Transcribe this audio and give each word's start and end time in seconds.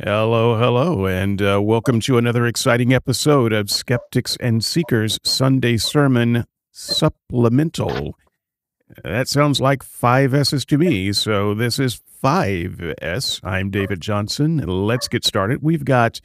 Hello, 0.00 0.56
hello, 0.56 1.06
and 1.06 1.42
uh, 1.42 1.60
welcome 1.60 1.98
to 2.02 2.18
another 2.18 2.46
exciting 2.46 2.94
episode 2.94 3.52
of 3.52 3.68
Skeptics 3.68 4.36
and 4.38 4.64
Seekers 4.64 5.18
Sunday 5.24 5.76
Sermon 5.76 6.44
Supplemental. 6.70 8.14
That 9.02 9.26
sounds 9.26 9.60
like 9.60 9.82
five 9.82 10.34
S's 10.34 10.64
to 10.66 10.78
me, 10.78 11.12
so 11.12 11.52
this 11.52 11.80
is 11.80 12.00
5S. 12.22 13.40
I'm 13.42 13.70
David 13.70 14.00
Johnson. 14.00 14.58
Let's 14.58 15.08
get 15.08 15.24
started. 15.24 15.64
We've 15.64 15.84
got 15.84 16.20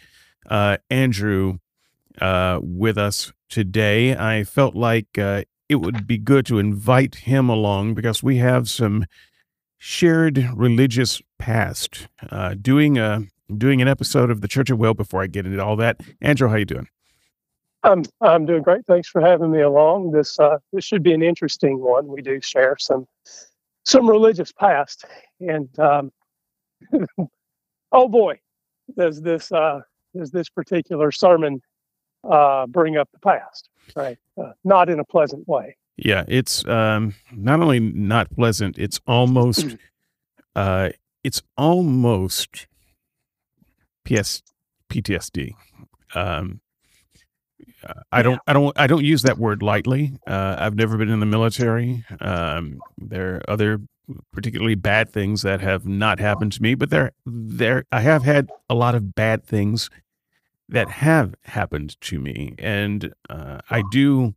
uh, 0.47 0.77
Andrew 0.91 1.57
uh, 2.21 2.59
with 2.61 2.99
us 2.99 3.33
today. 3.49 4.15
I 4.15 4.43
felt 4.43 4.75
like 4.75 5.17
uh, 5.17 5.45
it 5.67 5.77
would 5.77 6.05
be 6.05 6.19
good 6.19 6.45
to 6.45 6.59
invite 6.59 7.15
him 7.15 7.49
along 7.49 7.95
because 7.95 8.21
we 8.21 8.37
have 8.37 8.69
some 8.69 9.07
shared 9.79 10.47
religious 10.53 11.23
past. 11.39 12.07
Uh, 12.29 12.53
doing 12.53 12.99
a 12.99 13.23
doing 13.57 13.81
an 13.81 13.87
episode 13.87 14.29
of 14.29 14.41
the 14.41 14.47
Church 14.47 14.69
of 14.69 14.77
Will 14.79 14.93
before 14.93 15.21
I 15.23 15.27
get 15.27 15.45
into 15.45 15.63
all 15.63 15.75
that. 15.77 16.01
Andrew, 16.21 16.49
how 16.49 16.55
you 16.55 16.65
doing? 16.65 16.87
I'm 17.83 18.03
I'm 18.21 18.45
doing 18.45 18.63
great. 18.63 18.85
Thanks 18.85 19.09
for 19.09 19.21
having 19.21 19.51
me 19.51 19.61
along. 19.61 20.11
This 20.11 20.39
uh, 20.39 20.57
this 20.71 20.85
should 20.85 21.03
be 21.03 21.13
an 21.13 21.21
interesting 21.21 21.79
one. 21.79 22.07
We 22.07 22.21
do 22.21 22.39
share 22.41 22.77
some 22.79 23.07
some 23.83 24.09
religious 24.09 24.51
past, 24.51 25.05
and 25.39 25.67
um, 25.79 26.11
oh 27.91 28.07
boy, 28.07 28.39
does 28.97 29.21
this 29.21 29.51
uh, 29.51 29.81
does 30.15 30.31
this 30.31 30.49
particular 30.49 31.11
sermon 31.11 31.61
uh, 32.23 32.67
bring 32.67 32.97
up 32.97 33.09
the 33.11 33.19
past? 33.19 33.69
Right, 33.95 34.17
uh, 34.41 34.53
not 34.63 34.89
in 34.89 34.99
a 34.99 35.05
pleasant 35.05 35.47
way. 35.47 35.75
Yeah, 35.97 36.23
it's 36.27 36.65
um, 36.65 37.15
not 37.33 37.59
only 37.59 37.81
not 37.81 38.31
pleasant; 38.31 38.77
it's 38.77 39.01
almost 39.05 39.75
uh, 40.55 40.89
it's 41.23 41.41
almost 41.57 42.67
PS 44.05 44.41
PTSD. 44.89 45.51
Um, 46.15 46.61
I 48.11 48.21
don't, 48.21 48.39
I 48.47 48.53
don't, 48.53 48.79
I 48.79 48.87
don't 48.87 49.03
use 49.03 49.23
that 49.23 49.37
word 49.37 49.61
lightly. 49.61 50.17
Uh, 50.25 50.55
I've 50.57 50.75
never 50.75 50.97
been 50.97 51.09
in 51.09 51.19
the 51.19 51.25
military. 51.25 52.05
Um, 52.21 52.79
there 52.97 53.35
are 53.35 53.41
other 53.49 53.79
particularly 54.31 54.75
bad 54.75 55.09
things 55.09 55.41
that 55.41 55.61
have 55.61 55.85
not 55.85 56.19
happened 56.19 56.51
to 56.53 56.61
me, 56.61 56.75
but 56.75 56.89
there, 56.89 57.11
there, 57.25 57.85
I 57.91 58.01
have 58.01 58.23
had 58.23 58.49
a 58.69 58.75
lot 58.75 58.95
of 58.95 59.15
bad 59.15 59.43
things 59.43 59.89
that 60.69 60.89
have 60.89 61.35
happened 61.43 61.99
to 62.01 62.19
me, 62.19 62.55
and 62.57 63.13
uh, 63.29 63.59
I 63.69 63.83
do, 63.91 64.33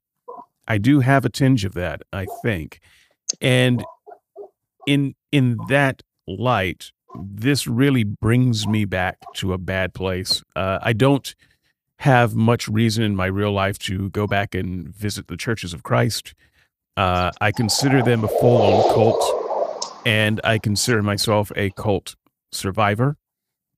I 0.67 0.79
do 0.79 1.01
have 1.01 1.25
a 1.25 1.31
tinge 1.31 1.65
of 1.65 1.75
that. 1.75 2.03
I 2.13 2.27
think, 2.43 2.81
and 3.41 3.85
in 4.87 5.15
in 5.33 5.57
that 5.69 6.03
light, 6.27 6.93
this 7.15 7.67
really 7.67 8.05
brings 8.05 8.67
me 8.67 8.85
back 8.85 9.19
to 9.37 9.53
a 9.53 9.59
bad 9.59 9.95
place. 9.95 10.43
Uh, 10.55 10.79
I 10.83 10.93
don't 10.93 11.35
have 11.99 12.35
much 12.35 12.69
reason 12.69 13.03
in 13.03 13.17
my 13.17 13.27
real 13.27 13.53
life 13.53 13.79
to 13.79 14.11
go 14.11 14.27
back 14.27 14.55
and 14.55 14.89
visit 14.89 15.29
the 15.29 15.37
churches 15.37 15.73
of 15.73 15.83
Christ. 15.83 16.35
Uh, 16.97 17.31
I 17.41 17.53
consider 17.53 18.03
them 18.03 18.25
a 18.25 18.29
full 18.29 18.61
on 18.61 18.95
cult, 18.95 20.03
and 20.05 20.41
I 20.45 20.59
consider 20.59 21.03
myself 21.03 21.53
a 21.57 21.71
cult 21.71 22.17
survivor. 22.53 23.17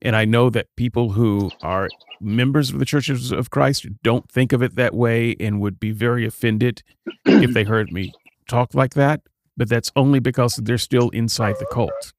And 0.00 0.14
I 0.14 0.24
know 0.24 0.48
that 0.50 0.68
people 0.76 1.10
who 1.10 1.50
are 1.62 1.88
members 2.20 2.70
of 2.70 2.78
the 2.78 2.84
churches 2.84 3.32
of 3.32 3.50
Christ 3.50 3.86
don't 4.02 4.30
think 4.30 4.52
of 4.52 4.62
it 4.62 4.76
that 4.76 4.94
way 4.94 5.34
and 5.40 5.60
would 5.60 5.80
be 5.80 5.90
very 5.90 6.24
offended 6.24 6.82
if 7.24 7.52
they 7.52 7.64
heard 7.64 7.90
me 7.90 8.12
talk 8.48 8.74
like 8.74 8.94
that. 8.94 9.22
But 9.56 9.68
that's 9.68 9.90
only 9.96 10.20
because 10.20 10.54
they're 10.56 10.78
still 10.78 11.08
inside 11.10 11.56
the 11.58 11.66
cult. 11.66 12.12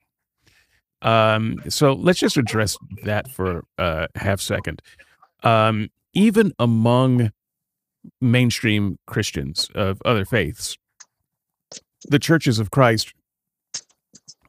Um, 1.01 1.57
so 1.69 1.93
let's 1.93 2.19
just 2.19 2.37
address 2.37 2.77
that 3.03 3.29
for 3.31 3.63
a 3.77 4.07
half 4.15 4.41
second. 4.41 4.81
Um, 5.43 5.89
even 6.13 6.53
among 6.59 7.31
mainstream 8.21 8.97
Christians 9.05 9.69
of 9.75 10.01
other 10.05 10.25
faiths, 10.25 10.77
the 12.07 12.19
churches 12.19 12.59
of 12.59 12.71
Christ 12.71 13.13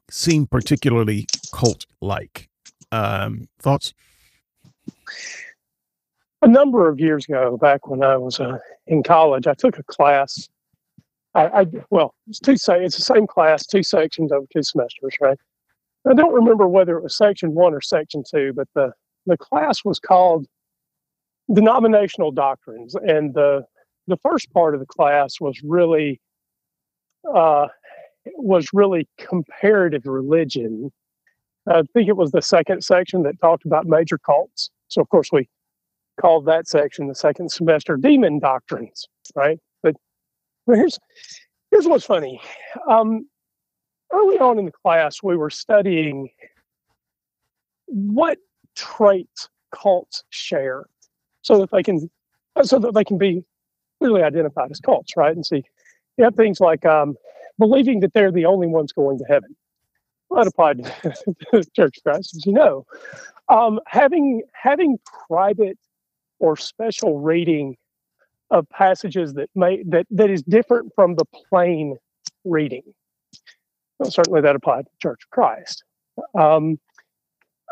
seem 0.09 0.45
particularly 0.45 1.27
cult 1.53 1.85
like. 2.01 2.49
Um, 2.91 3.47
thoughts? 3.59 3.93
A 6.41 6.47
number 6.47 6.89
of 6.89 6.99
years 6.99 7.25
ago, 7.25 7.57
back 7.57 7.87
when 7.87 8.03
I 8.03 8.17
was 8.17 8.39
uh, 8.39 8.57
in 8.87 9.03
college, 9.03 9.47
I 9.47 9.53
took 9.53 9.77
a 9.77 9.83
class. 9.83 10.49
I, 11.33 11.61
I 11.61 11.65
well, 11.91 12.13
it's 12.27 12.39
two 12.39 12.53
it's 12.53 12.65
the 12.67 12.89
same 12.89 13.27
class, 13.27 13.65
two 13.65 13.83
sections 13.83 14.31
over 14.31 14.45
two 14.51 14.63
semesters, 14.63 15.15
right? 15.21 15.37
I 16.09 16.13
don't 16.13 16.33
remember 16.33 16.67
whether 16.67 16.97
it 16.97 17.03
was 17.03 17.17
section 17.17 17.53
one 17.53 17.73
or 17.73 17.81
section 17.81 18.23
two, 18.29 18.53
but 18.53 18.67
the, 18.75 18.91
the 19.25 19.37
class 19.37 19.85
was 19.85 19.99
called 19.99 20.47
Denominational 21.53 22.31
Doctrines. 22.31 22.95
And 22.95 23.33
the, 23.33 23.65
the 24.07 24.17
first 24.17 24.51
part 24.51 24.73
of 24.73 24.79
the 24.79 24.87
class 24.87 25.39
was 25.39 25.61
really 25.63 26.19
uh, 27.33 27.67
was 28.35 28.69
really 28.73 29.07
comparative 29.17 30.05
religion. 30.05 30.91
I 31.67 31.83
think 31.93 32.07
it 32.07 32.17
was 32.17 32.31
the 32.31 32.41
second 32.41 32.83
section 32.83 33.23
that 33.23 33.39
talked 33.39 33.65
about 33.65 33.85
major 33.85 34.17
cults. 34.17 34.71
So 34.87 35.01
of 35.01 35.09
course 35.09 35.29
we 35.31 35.47
called 36.19 36.45
that 36.45 36.67
section 36.67 37.07
the 37.07 37.15
second 37.15 37.51
semester 37.51 37.97
demon 37.97 38.39
doctrines, 38.39 39.07
right? 39.35 39.59
But 39.83 39.95
here's 40.67 40.99
here's 41.71 41.87
what's 41.87 42.05
funny. 42.05 42.41
Um, 42.89 43.27
early 44.13 44.39
on 44.39 44.59
in 44.59 44.65
the 44.65 44.71
class, 44.71 45.23
we 45.23 45.37
were 45.37 45.49
studying 45.49 46.29
what 47.87 48.37
traits 48.75 49.49
cults 49.71 50.23
share 50.29 50.85
so 51.41 51.59
that 51.59 51.71
they 51.71 51.83
can 51.83 52.09
so 52.63 52.79
that 52.79 52.93
they 52.93 53.03
can 53.03 53.17
be 53.17 53.43
clearly 53.99 54.23
identified 54.23 54.71
as 54.71 54.79
cults, 54.79 55.15
right? 55.15 55.35
And 55.35 55.45
see, 55.45 55.63
you 56.17 56.23
have 56.23 56.35
things 56.35 56.59
like 56.59 56.85
um, 56.85 57.15
believing 57.57 57.99
that 58.01 58.13
they're 58.13 58.31
the 58.31 58.45
only 58.45 58.67
ones 58.67 58.91
going 58.91 59.17
to 59.19 59.25
heaven. 59.25 59.55
That 60.31 60.47
applied 60.47 60.83
to 60.83 61.63
Church 61.75 61.97
of 61.97 62.03
Christ, 62.03 62.35
as 62.35 62.45
you 62.45 62.53
know. 62.53 62.85
Um, 63.49 63.79
having 63.87 64.43
having 64.53 64.97
private 65.27 65.77
or 66.39 66.55
special 66.55 67.19
reading 67.19 67.75
of 68.49 68.67
passages 68.69 69.33
that 69.33 69.49
may 69.55 69.83
that 69.83 70.07
that 70.09 70.29
is 70.29 70.41
different 70.43 70.91
from 70.95 71.15
the 71.15 71.25
plain 71.49 71.97
reading 72.43 72.83
well, 74.01 74.09
certainly 74.09 74.41
that 74.41 74.55
applied 74.55 74.85
to 74.85 74.91
the 74.91 75.09
Church 75.09 75.21
of 75.23 75.29
Christ. 75.29 75.83
Um, 76.37 76.79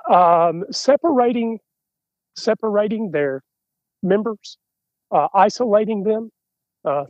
um, 0.10 0.64
separating, 0.72 1.60
separating 2.38 3.12
their 3.12 3.42
members, 4.04 4.58
uh, 5.12 5.28
isolating 5.34 6.04
them. 6.04 6.30
Uh, 6.86 7.06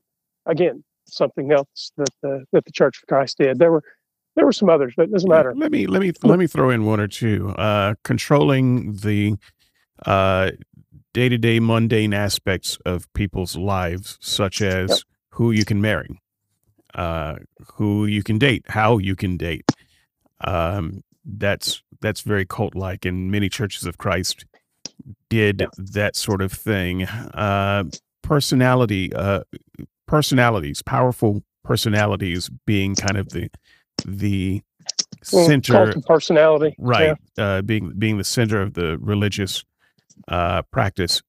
again, 0.46 0.84
something 1.06 1.52
else 1.52 1.92
that 1.98 2.10
the 2.24 2.46
that 2.54 2.64
the 2.66 2.72
Church 2.72 2.98
of 3.04 3.08
Christ 3.08 3.38
did. 3.40 3.60
There 3.60 3.72
were 3.72 3.84
there 4.38 4.46
were 4.46 4.54
some 4.54 4.70
others, 4.70 4.94
but 4.96 5.04
it 5.04 5.12
doesn't 5.12 5.30
matter. 5.30 5.54
Let 5.54 5.72
me 5.72 5.86
let 5.86 6.02
me 6.02 6.14
let 6.24 6.40
me 6.40 6.48
throw 6.48 6.70
in 6.70 6.86
one 6.86 7.02
or 7.02 7.08
two. 7.08 7.50
Uh, 7.50 7.96
controlling 8.06 8.94
the 8.94 9.36
day 11.14 11.28
to 11.28 11.38
day 11.38 11.60
mundane 11.60 12.14
aspects 12.14 12.78
of 12.86 13.12
people's 13.14 13.58
lives, 13.58 14.18
such 14.22 14.62
as 14.62 14.90
yep. 14.90 15.00
who 15.32 15.52
you 15.52 15.66
can 15.66 15.82
marry, 15.82 16.22
uh, 16.96 17.36
who 17.74 18.06
you 18.06 18.24
can 18.24 18.38
date, 18.38 18.64
how 18.68 18.98
you 18.98 19.16
can 19.16 19.38
date. 19.38 19.70
Um, 20.42 21.04
that's 21.26 21.84
that's 22.02 22.22
very 22.22 22.46
cult 22.46 22.76
like, 22.76 23.06
and 23.06 23.32
many 23.32 23.50
churches 23.50 23.86
of 23.86 23.98
Christ 23.98 24.46
did 25.30 25.66
that 25.78 26.16
sort 26.16 26.42
of 26.42 26.52
thing. 26.52 27.04
Uh, 27.04 27.86
personality, 28.22 29.14
uh, 29.14 29.42
personalities, 30.08 30.82
powerful 30.82 31.44
personalities, 31.64 32.50
being 32.66 32.96
kind 32.96 33.18
of 33.18 33.30
the 33.30 33.50
the 34.06 34.62
center 35.24 35.94
personality, 36.08 36.76
right? 36.80 37.18
Yeah. 37.38 37.44
Uh, 37.44 37.62
being 37.62 37.94
being 37.98 38.18
the 38.18 38.24
center 38.24 38.62
of 38.62 38.74
the 38.74 38.98
religious 39.00 39.64
uh, 40.28 40.62
practice. 40.72 41.22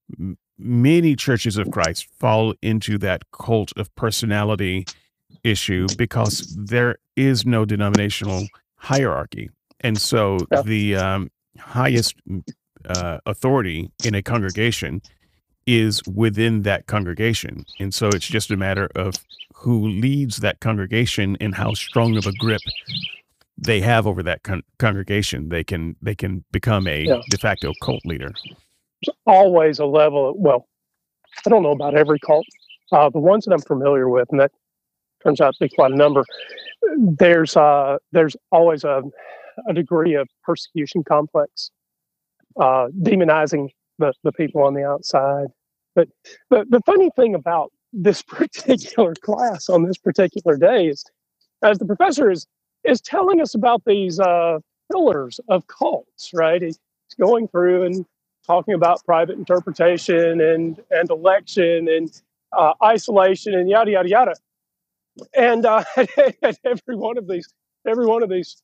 Many 0.59 1.17
churches 1.17 1.57
of 1.57 1.71
Christ 1.71 2.07
fall 2.19 2.55
into 2.61 2.99
that 2.99 3.23
cult 3.33 3.73
of 3.77 3.95
personality 3.95 4.87
issue 5.45 5.87
because 5.97 6.57
there 6.57 6.99
is 7.17 7.47
no 7.47 7.65
denominational 7.65 8.47
hierarchy. 8.77 9.51
And 9.81 9.99
so 9.99 10.39
yeah. 10.51 10.63
the 10.63 10.97
um, 10.97 11.31
highest 11.59 12.15
uh, 12.87 13.19
authority 13.27 13.91
in 14.05 14.15
a 14.15 14.23
congregation 14.23 15.03
is 15.67 16.03
within 16.07 16.63
that 16.63 16.87
congregation. 16.87 17.65
And 17.79 17.95
so 17.95 18.09
it's 18.09 18.27
just 18.27 18.51
a 18.51 18.57
matter 18.57 18.89
of 18.97 19.15
who 19.55 19.89
leads 19.89 20.39
that 20.39 20.61
congregation 20.61 21.37
and 21.41 21.55
how 21.55 21.75
strong 21.75 22.17
of 22.17 22.27
a 22.27 22.33
grip 22.33 22.63
they 23.59 23.81
have 23.81 24.07
over 24.07 24.23
that 24.23 24.43
con- 24.43 24.63
congregation. 24.79 25.51
They 25.51 25.63
can 25.63 25.97
they 26.01 26.15
can 26.15 26.45
become 26.51 26.87
a 26.87 27.05
yeah. 27.05 27.21
de 27.29 27.37
facto 27.37 27.73
cult 27.83 28.05
leader. 28.07 28.33
There's 29.03 29.17
always 29.27 29.79
a 29.79 29.87
level. 29.87 30.31
Of, 30.31 30.37
well, 30.39 30.69
I 31.47 31.51
don't 31.51 31.63
know 31.63 31.73
about 31.73 31.95
every 31.95 32.19
cult. 32.21 32.47
Uh, 32.91 33.11
the 33.11 33.19
ones 33.19 33.45
that 33.45 33.53
I'm 33.53 33.61
familiar 33.61 34.09
with, 34.09 34.29
and 34.31 34.41
that 34.41 34.51
turns 35.23 35.41
out 35.41 35.55
to 35.55 35.65
be 35.65 35.69
quite 35.75 35.93
a 35.93 35.97
number. 35.97 36.25
There's 36.99 37.57
uh, 37.57 37.99
there's 38.13 38.37
always 38.53 38.85
a, 38.85 39.03
a 39.69 39.75
degree 39.75 40.15
of 40.15 40.29
persecution 40.43 41.05
complex 41.05 41.71
uh, 42.59 42.89
demonizing 43.03 43.69
the, 43.99 44.13
the 44.25 44.33
people 44.33 44.63
on 44.63 44.75
the 44.75 44.85
outside. 44.85 45.49
But 45.95 46.09
the, 46.51 46.65
the 46.69 46.81
funny 46.87 47.11
thing 47.17 47.35
about 47.35 47.73
this 47.93 48.23
particular 48.29 49.15
class 49.23 49.69
on 49.69 49.85
this 49.85 49.99
particular 49.99 50.57
day 50.57 50.89
is, 50.89 51.05
as 51.63 51.79
the 51.79 51.87
professor 51.87 52.31
is 52.31 52.47
is 52.85 53.01
telling 53.01 53.41
us 53.43 53.55
about 53.55 53.83
these 53.85 54.19
uh, 54.19 54.59
pillars 54.91 55.39
of 55.49 55.67
cults, 55.67 56.31
right? 56.33 56.63
He's 56.63 56.79
going 57.19 57.49
through 57.49 57.85
and 57.85 58.07
talking 58.47 58.75
about 58.75 59.05
private 59.05 59.37
interpretation 59.37 60.41
and 60.41 60.81
and 60.91 61.11
election 61.11 61.89
and 61.89 62.23
uh, 62.57 62.73
isolation 62.83 63.55
and 63.55 63.69
yada 63.69 63.91
yada 63.91 64.09
yada. 64.09 64.35
And 65.37 65.67
uh, 65.67 65.85
at 65.97 66.59
every 66.65 66.97
one 66.97 67.19
of 67.19 67.29
these, 67.29 67.49
every 67.87 68.07
one 68.07 68.23
of 68.23 68.31
these 68.31 68.63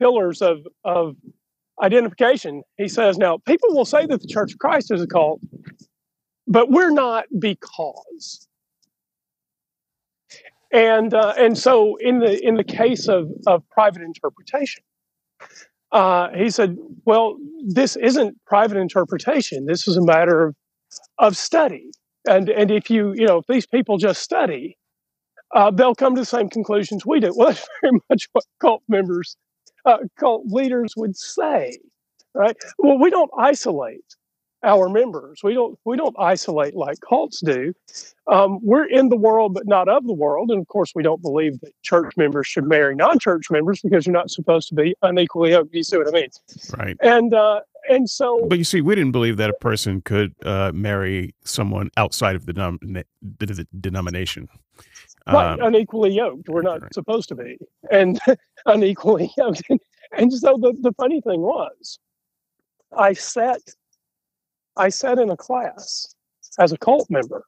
pillars 0.00 0.42
of 0.42 0.58
of 0.84 1.16
identification, 1.82 2.62
he 2.76 2.88
says, 2.88 3.18
now 3.18 3.38
people 3.46 3.70
will 3.70 3.84
say 3.84 4.06
that 4.06 4.20
the 4.20 4.28
Church 4.28 4.52
of 4.52 4.58
Christ 4.58 4.90
is 4.92 5.02
a 5.02 5.06
cult, 5.06 5.40
but 6.46 6.70
we're 6.70 6.90
not 6.90 7.26
because. 7.38 8.48
And 10.72 11.14
uh, 11.14 11.34
and 11.38 11.56
so 11.56 11.96
in 11.96 12.18
the 12.18 12.44
in 12.46 12.56
the 12.56 12.64
case 12.64 13.08
of 13.08 13.30
of 13.46 13.62
private 13.70 14.02
interpretation, 14.02 14.82
uh, 15.92 16.28
he 16.34 16.50
said, 16.50 16.76
well, 17.04 17.38
this 17.66 17.96
isn't 17.96 18.36
private 18.46 18.76
interpretation. 18.76 19.66
This 19.66 19.88
is 19.88 19.96
a 19.96 20.04
matter 20.04 20.44
of 20.44 20.56
of 21.18 21.36
study. 21.36 21.90
And 22.28 22.50
and 22.50 22.70
if 22.70 22.90
you 22.90 23.12
you 23.14 23.26
know 23.26 23.38
if 23.38 23.46
these 23.48 23.66
people 23.66 23.98
just 23.98 24.22
study, 24.22 24.77
uh, 25.54 25.70
they'll 25.70 25.94
come 25.94 26.14
to 26.14 26.20
the 26.20 26.26
same 26.26 26.48
conclusions 26.48 27.06
we 27.06 27.20
do. 27.20 27.32
Well, 27.36 27.48
that's 27.48 27.68
very 27.82 28.00
much 28.10 28.28
what 28.32 28.44
cult 28.60 28.82
members, 28.88 29.36
uh, 29.84 29.98
cult 30.18 30.46
leaders 30.46 30.94
would 30.96 31.16
say, 31.16 31.78
right? 32.34 32.56
Well, 32.78 32.98
we 32.98 33.10
don't 33.10 33.30
isolate 33.38 34.04
our 34.64 34.88
members. 34.88 35.40
We 35.42 35.54
don't 35.54 35.78
we 35.84 35.96
don't 35.96 36.16
isolate 36.18 36.74
like 36.74 36.98
cults 37.08 37.40
do. 37.40 37.72
Um, 38.26 38.58
we're 38.62 38.86
in 38.86 39.08
the 39.08 39.16
world, 39.16 39.54
but 39.54 39.66
not 39.66 39.88
of 39.88 40.06
the 40.06 40.12
world. 40.12 40.50
And 40.50 40.60
of 40.60 40.68
course, 40.68 40.92
we 40.94 41.02
don't 41.02 41.22
believe 41.22 41.60
that 41.60 41.72
church 41.82 42.16
members 42.16 42.46
should 42.46 42.64
marry 42.64 42.94
non-church 42.94 43.50
members 43.50 43.80
because 43.82 44.06
you're 44.06 44.12
not 44.12 44.30
supposed 44.30 44.68
to 44.68 44.74
be 44.74 44.94
unequally 45.02 45.50
yoked. 45.50 45.74
You 45.74 45.82
see 45.82 45.96
what 45.96 46.08
I 46.08 46.10
mean? 46.10 46.28
Right. 46.76 46.96
And 47.00 47.34
uh, 47.34 47.60
and 47.88 48.10
so, 48.10 48.46
but 48.48 48.58
you 48.58 48.64
see, 48.64 48.80
we 48.80 48.94
didn't 48.94 49.12
believe 49.12 49.36
that 49.36 49.50
a 49.50 49.54
person 49.54 50.02
could 50.02 50.34
uh, 50.44 50.72
marry 50.74 51.34
someone 51.44 51.90
outside 51.96 52.36
of 52.36 52.46
the, 52.46 52.52
denom- 52.52 53.04
the 53.38 53.66
denomination. 53.80 54.48
Right, 55.28 55.60
um, 55.60 55.60
unequally 55.60 56.12
yoked. 56.12 56.48
We're 56.48 56.62
not 56.62 56.82
right. 56.82 56.94
supposed 56.94 57.28
to 57.28 57.34
be, 57.34 57.58
and 57.90 58.18
unequally 58.66 59.30
yoked. 59.36 59.62
And 60.12 60.32
so 60.32 60.56
the, 60.60 60.74
the 60.80 60.92
funny 60.92 61.20
thing 61.20 61.42
was, 61.42 61.98
I 62.96 63.12
sat 63.12 63.60
I 64.78 64.88
sat 64.88 65.18
in 65.18 65.28
a 65.28 65.36
class 65.36 66.14
as 66.58 66.72
a 66.72 66.78
cult 66.78 67.10
member 67.10 67.44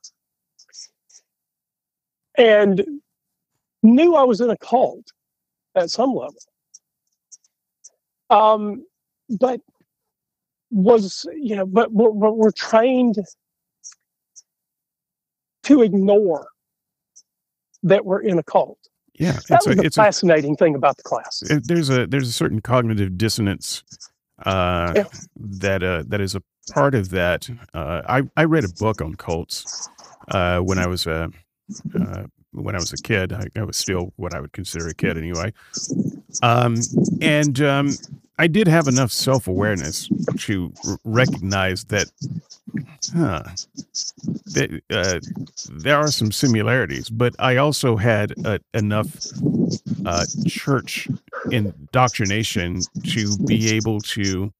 and 2.36 2.84
knew 3.82 4.16
I 4.16 4.24
was 4.24 4.40
in 4.40 4.50
a 4.50 4.58
cult 4.58 5.06
at 5.76 5.90
some 5.90 6.14
level. 6.14 6.34
Um, 8.30 8.84
but 9.38 9.60
was, 10.70 11.26
you 11.36 11.56
know, 11.56 11.66
but 11.66 11.92
we're, 11.92 12.10
we're 12.10 12.50
trained 12.50 13.18
to 15.62 15.82
ignore 15.82 16.48
that 17.82 18.04
we're 18.04 18.20
in 18.20 18.38
a 18.38 18.42
cult. 18.42 18.78
Yeah, 19.14 19.38
that 19.48 19.62
was 19.66 19.78
a, 19.78 19.82
the 19.82 19.90
fascinating 19.90 20.54
a, 20.54 20.56
thing 20.56 20.74
about 20.74 20.96
the 20.96 21.02
class. 21.02 21.42
There's 21.64 21.90
a 21.90 22.06
there's 22.06 22.28
a 22.28 22.32
certain 22.32 22.60
cognitive 22.60 23.18
dissonance 23.18 23.82
uh, 24.46 24.92
yeah. 24.96 25.04
that 25.36 25.82
uh, 25.82 26.04
that 26.08 26.20
is 26.20 26.34
a 26.34 26.42
part 26.72 26.94
of 26.94 27.10
that. 27.10 27.48
Uh, 27.74 28.02
I 28.08 28.22
I 28.36 28.44
read 28.44 28.64
a 28.64 28.72
book 28.78 29.02
on 29.02 29.14
cults 29.14 29.88
uh, 30.30 30.60
when 30.60 30.78
I 30.78 30.86
was 30.86 31.06
a 31.06 31.30
uh, 32.00 32.24
when 32.52 32.74
I 32.74 32.78
was 32.78 32.92
a 32.92 32.96
kid. 32.96 33.32
I, 33.32 33.46
I, 33.56 33.62
was 33.64 33.76
still 33.76 34.12
what 34.16 34.34
I 34.34 34.40
would 34.40 34.52
consider 34.52 34.88
a 34.88 34.94
kid 34.94 35.16
anyway, 35.16 35.52
um, 36.42 36.76
and 37.20 37.60
um, 37.60 37.90
I 38.38 38.46
did 38.46 38.68
have 38.68 38.88
enough 38.88 39.12
self 39.12 39.48
awareness 39.48 40.08
to 40.38 40.72
r- 40.86 40.98
recognize 41.04 41.84
that, 41.84 42.06
huh, 43.14 43.42
that 44.54 44.80
uh, 44.90 45.20
there 45.70 45.98
are 45.98 46.08
some 46.08 46.32
similarities, 46.32 47.10
but 47.10 47.34
I 47.38 47.56
also 47.56 47.96
had 47.96 48.32
uh, 48.46 48.58
enough 48.72 49.14
uh, 50.06 50.24
church 50.46 51.06
indoctrination 51.50 52.80
to 53.08 53.36
be 53.46 53.74
able 53.74 54.00
to 54.00 54.52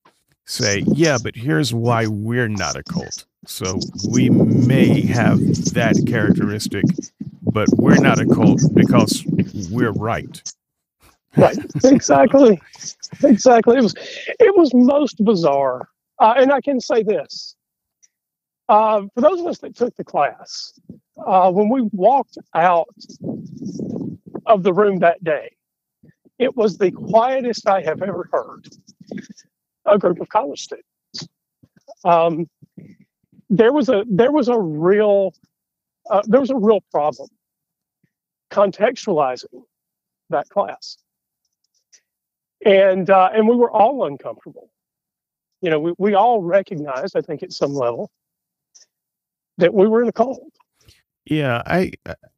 say, 0.45 0.85
yeah, 0.89 1.17
but 1.23 1.35
here's 1.35 1.73
why 1.73 2.07
we're 2.07 2.49
not 2.49 2.77
a 2.77 2.83
cult. 2.83 3.25
So 3.47 3.81
we 4.11 4.29
may 4.29 5.01
have 5.07 5.39
that 5.73 6.03
characteristic, 6.07 6.85
but 7.53 7.69
we're 7.77 7.97
not 7.99 8.21
a 8.21 8.27
cult 8.27 8.63
because 8.75 9.25
we're 9.71 9.93
right. 9.93 10.43
Right. 11.37 11.57
Exactly. 11.85 12.61
Exactly. 13.23 13.77
It 13.79 13.83
was 13.83 13.95
it 14.41 14.57
was 14.57 14.73
most 14.75 15.25
bizarre. 15.25 15.89
Uh, 16.19 16.35
and 16.37 16.53
i 16.53 16.61
can 16.61 16.81
say 16.81 17.03
this. 17.03 17.57
Uh, 18.69 19.03
for 19.15 19.21
those 19.21 19.41
of 19.41 19.47
us 19.47 19.59
that 19.59 19.75
took 19.77 19.95
the 19.97 20.05
class 20.05 20.73
uh, 21.27 21.51
when 21.51 21.69
we 21.69 21.83
walked 21.93 22.39
out 22.55 22.89
of 24.47 24.63
the 24.63 24.73
room 24.73 24.99
that 24.99 25.23
day 25.25 25.51
it 26.39 26.57
was 26.57 26.79
the 26.79 26.91
quietest 26.91 27.69
i 27.69 27.81
have 27.83 28.03
ever 28.03 28.29
heard. 28.33 28.69
A 29.87 29.99
group 29.99 30.21
of 30.21 30.29
college 30.29 30.61
students. 30.61 31.29
Um, 32.05 32.49
there 33.51 33.73
was 33.73 33.89
a 33.89 34.05
there 34.09 34.33
was 34.33 34.49
a 34.49 34.59
real 34.59 35.35
uh, 36.11 36.23
there 36.27 36.41
was 36.41 36.51
a 36.51 36.57
real 36.57 36.81
problem 36.91 37.29
contextualizing 38.51 39.63
that 40.29 40.49
class 40.49 40.99
and 42.65 43.09
uh, 43.11 43.31
and 43.33 43.49
we 43.49 43.57
were 43.57 43.71
all 43.71 44.07
uncomfortable. 44.07 44.71
You 45.63 45.71
know, 45.71 45.81
we, 45.81 45.95
we 45.99 46.15
all 46.15 46.43
recognized, 46.43 47.17
I 47.17 47.21
think, 47.21 47.43
at 47.43 47.53
some 47.53 47.75
level, 47.75 48.11
that 49.59 49.75
we 49.75 49.87
were 49.87 50.03
in 50.03 50.09
a 50.09 50.13
cult. 50.13 50.43
Yeah, 51.25 51.63
I 51.67 51.93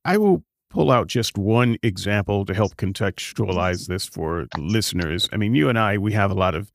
I 0.05 0.19
will 0.19 0.45
pull 0.71 0.91
out 0.91 1.07
just 1.07 1.37
one 1.37 1.77
example 1.83 2.45
to 2.47 2.55
help 2.55 2.77
contextualize 2.77 3.89
this 3.89 4.07
for 4.07 4.47
listeners. 4.57 5.29
I 5.33 5.37
mean, 5.37 5.55
you 5.55 5.69
and 5.69 5.79
I, 5.79 5.99
we 5.99 6.13
have 6.13 6.31
a 6.31 6.35
lot 6.35 6.55
of 6.55 6.73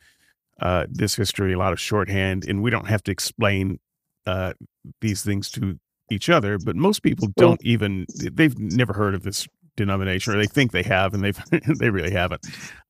uh, 0.61 0.85
this 0.89 1.15
history, 1.15 1.53
a 1.53 1.57
lot 1.57 1.73
of 1.73 1.79
shorthand, 1.79 2.45
and 2.47 2.61
we 2.61 2.69
don't 2.69 2.87
have 2.87 3.03
to 3.03 3.11
explain 3.11 3.79
uh, 4.25 4.53
these 5.01 5.23
things 5.23 5.49
to 5.51 5.79
each 6.11 6.29
other. 6.29 6.57
But 6.57 6.75
most 6.75 7.01
people 7.01 7.29
don't 7.35 7.63
even, 7.63 8.05
they've 8.31 8.57
never 8.57 8.93
heard 8.93 9.15
of 9.15 9.23
this 9.23 9.47
denomination, 9.77 10.33
or 10.33 10.37
they 10.37 10.47
think 10.47 10.71
they 10.71 10.83
have, 10.83 11.13
and 11.13 11.23
they've 11.23 11.39
they 11.77 11.89
really 11.89 12.11
haven't. 12.11 12.45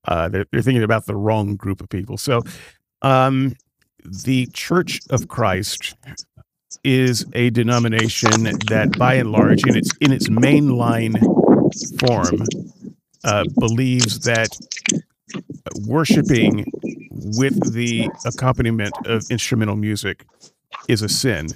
Uh, 0.06 0.28
they're, 0.28 0.46
they're, 0.50 0.62
thinking 0.62 0.82
about 0.82 1.06
the 1.06 1.14
wrong 1.14 1.54
group 1.54 1.80
of 1.80 1.88
people. 1.88 2.16
So, 2.16 2.42
um, 3.02 3.54
the 4.04 4.46
Church 4.52 5.00
of 5.10 5.28
Christ 5.28 5.94
is 6.82 7.24
a 7.34 7.50
denomination 7.50 8.44
that, 8.68 8.94
by 8.98 9.14
and 9.14 9.30
large, 9.30 9.66
in 9.66 9.76
its 9.76 9.90
in 10.00 10.12
its 10.12 10.28
mainline 10.28 11.18
form, 12.00 12.42
uh, 13.24 13.44
believes 13.58 14.20
that 14.20 14.48
worshiping 15.86 16.64
with 17.10 17.72
the 17.74 18.08
accompaniment 18.24 18.94
of 19.04 19.22
instrumental 19.30 19.76
music 19.76 20.24
is 20.88 21.02
a 21.02 21.08
sin 21.08 21.48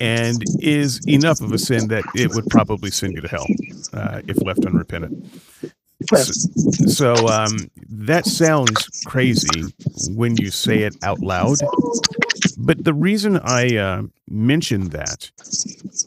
and 0.00 0.42
is 0.60 1.00
enough 1.06 1.40
of 1.40 1.52
a 1.52 1.58
sin 1.58 1.88
that 1.88 2.04
it 2.14 2.34
would 2.34 2.46
probably 2.48 2.90
send 2.90 3.14
you 3.14 3.20
to 3.20 3.28
hell 3.28 3.46
uh, 3.92 4.20
if 4.26 4.40
left 4.42 4.64
unrepentant. 4.66 5.26
So, 6.06 6.16
so 6.88 7.14
um, 7.28 7.70
that 7.88 8.26
sounds 8.26 9.02
crazy 9.06 9.62
when 10.10 10.36
you 10.36 10.50
say 10.50 10.82
it 10.82 10.96
out 11.02 11.20
loud. 11.20 11.58
But 12.58 12.84
the 12.84 12.94
reason 12.94 13.38
I 13.42 13.76
uh, 13.76 14.02
mention 14.28 14.90
that 14.90 15.30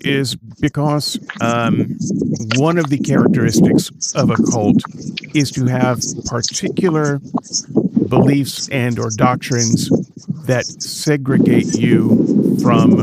is 0.01 0.36
because 0.36 1.20
um, 1.42 1.98
one 2.58 2.77
of 2.77 2.89
the 2.89 3.00
characteristics 3.00 3.92
of 4.16 4.30
a 4.30 4.36
cult 4.51 4.82
is 5.34 5.51
to 5.51 5.66
have 5.66 6.01
particular 6.25 7.20
beliefs 8.08 8.70
and 8.70 9.00
or 9.00 9.10
doctrines 9.12 9.89
that 10.46 10.66
segregate 10.66 11.77
you 11.77 12.58
from 12.62 12.98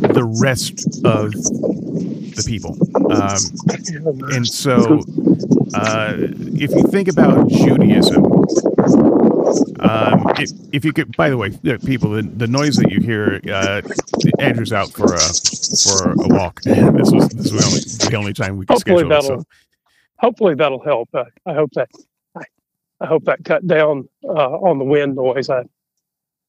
the 0.00 0.24
rest 0.40 1.04
of 1.04 1.32
the 1.32 2.44
people. 2.46 2.76
Um, 3.12 4.32
and 4.32 4.46
so, 4.46 5.00
uh, 5.74 6.14
if 6.18 6.70
you 6.70 6.82
think 6.88 7.08
about 7.08 7.48
Judaism, 7.48 8.24
um, 9.80 10.24
if, 10.38 10.50
if, 10.72 10.84
you 10.84 10.92
could, 10.92 11.16
by 11.16 11.30
the 11.30 11.36
way, 11.36 11.50
people, 11.84 12.10
the, 12.10 12.22
the 12.22 12.46
noise 12.46 12.76
that 12.76 12.90
you 12.90 13.00
hear, 13.00 13.40
uh, 13.52 13.82
Andrew's 14.38 14.72
out 14.72 14.90
for 14.92 15.14
a 15.14 15.20
for 15.20 16.12
a 16.12 16.28
walk. 16.28 16.60
this 16.62 17.10
was 17.10 17.28
this 17.30 17.52
was 17.52 17.60
the 17.60 17.66
only, 17.66 18.10
the 18.10 18.16
only 18.16 18.32
time 18.32 18.56
we 18.56 18.66
could 18.66 18.74
hopefully 18.74 19.00
schedule 19.00 19.08
that'll, 19.08 19.40
it, 19.40 19.40
so. 19.40 19.46
Hopefully 20.18 20.54
that'll 20.54 20.84
help. 20.84 21.08
Uh, 21.14 21.24
I 21.46 21.54
hope 21.54 21.70
that 21.72 21.88
I, 22.36 22.42
I 23.00 23.06
hope 23.06 23.24
that 23.24 23.44
cut 23.44 23.66
down 23.66 24.08
uh, 24.24 24.58
on 24.58 24.78
the 24.78 24.84
wind 24.84 25.16
noise. 25.16 25.50
I 25.50 25.64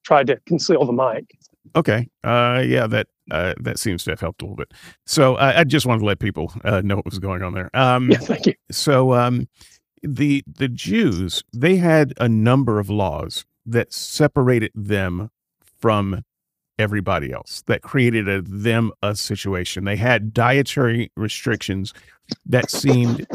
tried 0.04 0.28
to 0.28 0.38
conceal 0.46 0.86
the 0.86 0.94
mic. 0.94 1.38
Okay. 1.76 2.10
Uh, 2.24 2.64
yeah, 2.66 2.88
that 2.88 3.08
uh, 3.30 3.54
that 3.62 3.80
seems 3.80 4.04
to 4.04 4.12
have 4.12 4.20
helped 4.20 4.42
a 4.42 4.46
little 4.46 4.58
bit. 4.58 4.74
So 5.06 5.36
uh, 5.36 5.54
I 5.56 5.64
just 5.64 5.86
wanted 5.86 6.00
to 6.00 6.06
let 6.06 6.20
people 6.20 6.52
uh, 6.64 6.82
know 6.82 6.98
what 6.98 7.06
was 7.06 7.20
going 7.20 7.44
on 7.44 7.54
there. 7.54 7.70
Um, 7.74 8.12
Yeah, 8.12 8.18
thank 8.18 8.46
you. 8.48 8.54
so 8.72 9.14
um, 9.14 9.48
the 10.02 10.44
the 10.48 10.68
Jews 10.68 11.44
they 11.54 11.78
had 11.78 12.14
a 12.18 12.28
number 12.28 12.80
of 12.80 12.90
laws 12.90 13.46
that 13.66 13.94
separated 13.94 14.72
them 14.74 15.30
from 15.80 16.24
everybody 16.80 17.32
else 17.32 17.64
that 17.68 17.82
created 17.82 18.28
a 18.28 18.42
them 18.42 18.92
a 19.04 19.16
situation. 19.16 19.86
They 19.86 19.98
had 19.98 20.34
dietary 20.34 21.12
restrictions 21.16 21.94
that 22.46 22.72
seemed 22.72 23.28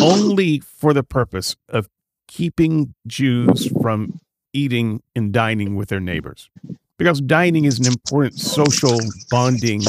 only 0.00 0.60
for 0.60 0.92
the 0.92 1.02
purpose 1.02 1.56
of 1.68 1.88
keeping 2.28 2.94
Jews 3.06 3.70
from 3.80 4.20
eating 4.52 5.02
and 5.16 5.32
dining 5.32 5.76
with 5.76 5.88
their 5.88 6.00
neighbors. 6.00 6.50
Because 6.98 7.20
dining 7.20 7.64
is 7.64 7.78
an 7.78 7.86
important 7.86 8.38
social 8.38 8.98
bonding 9.30 9.82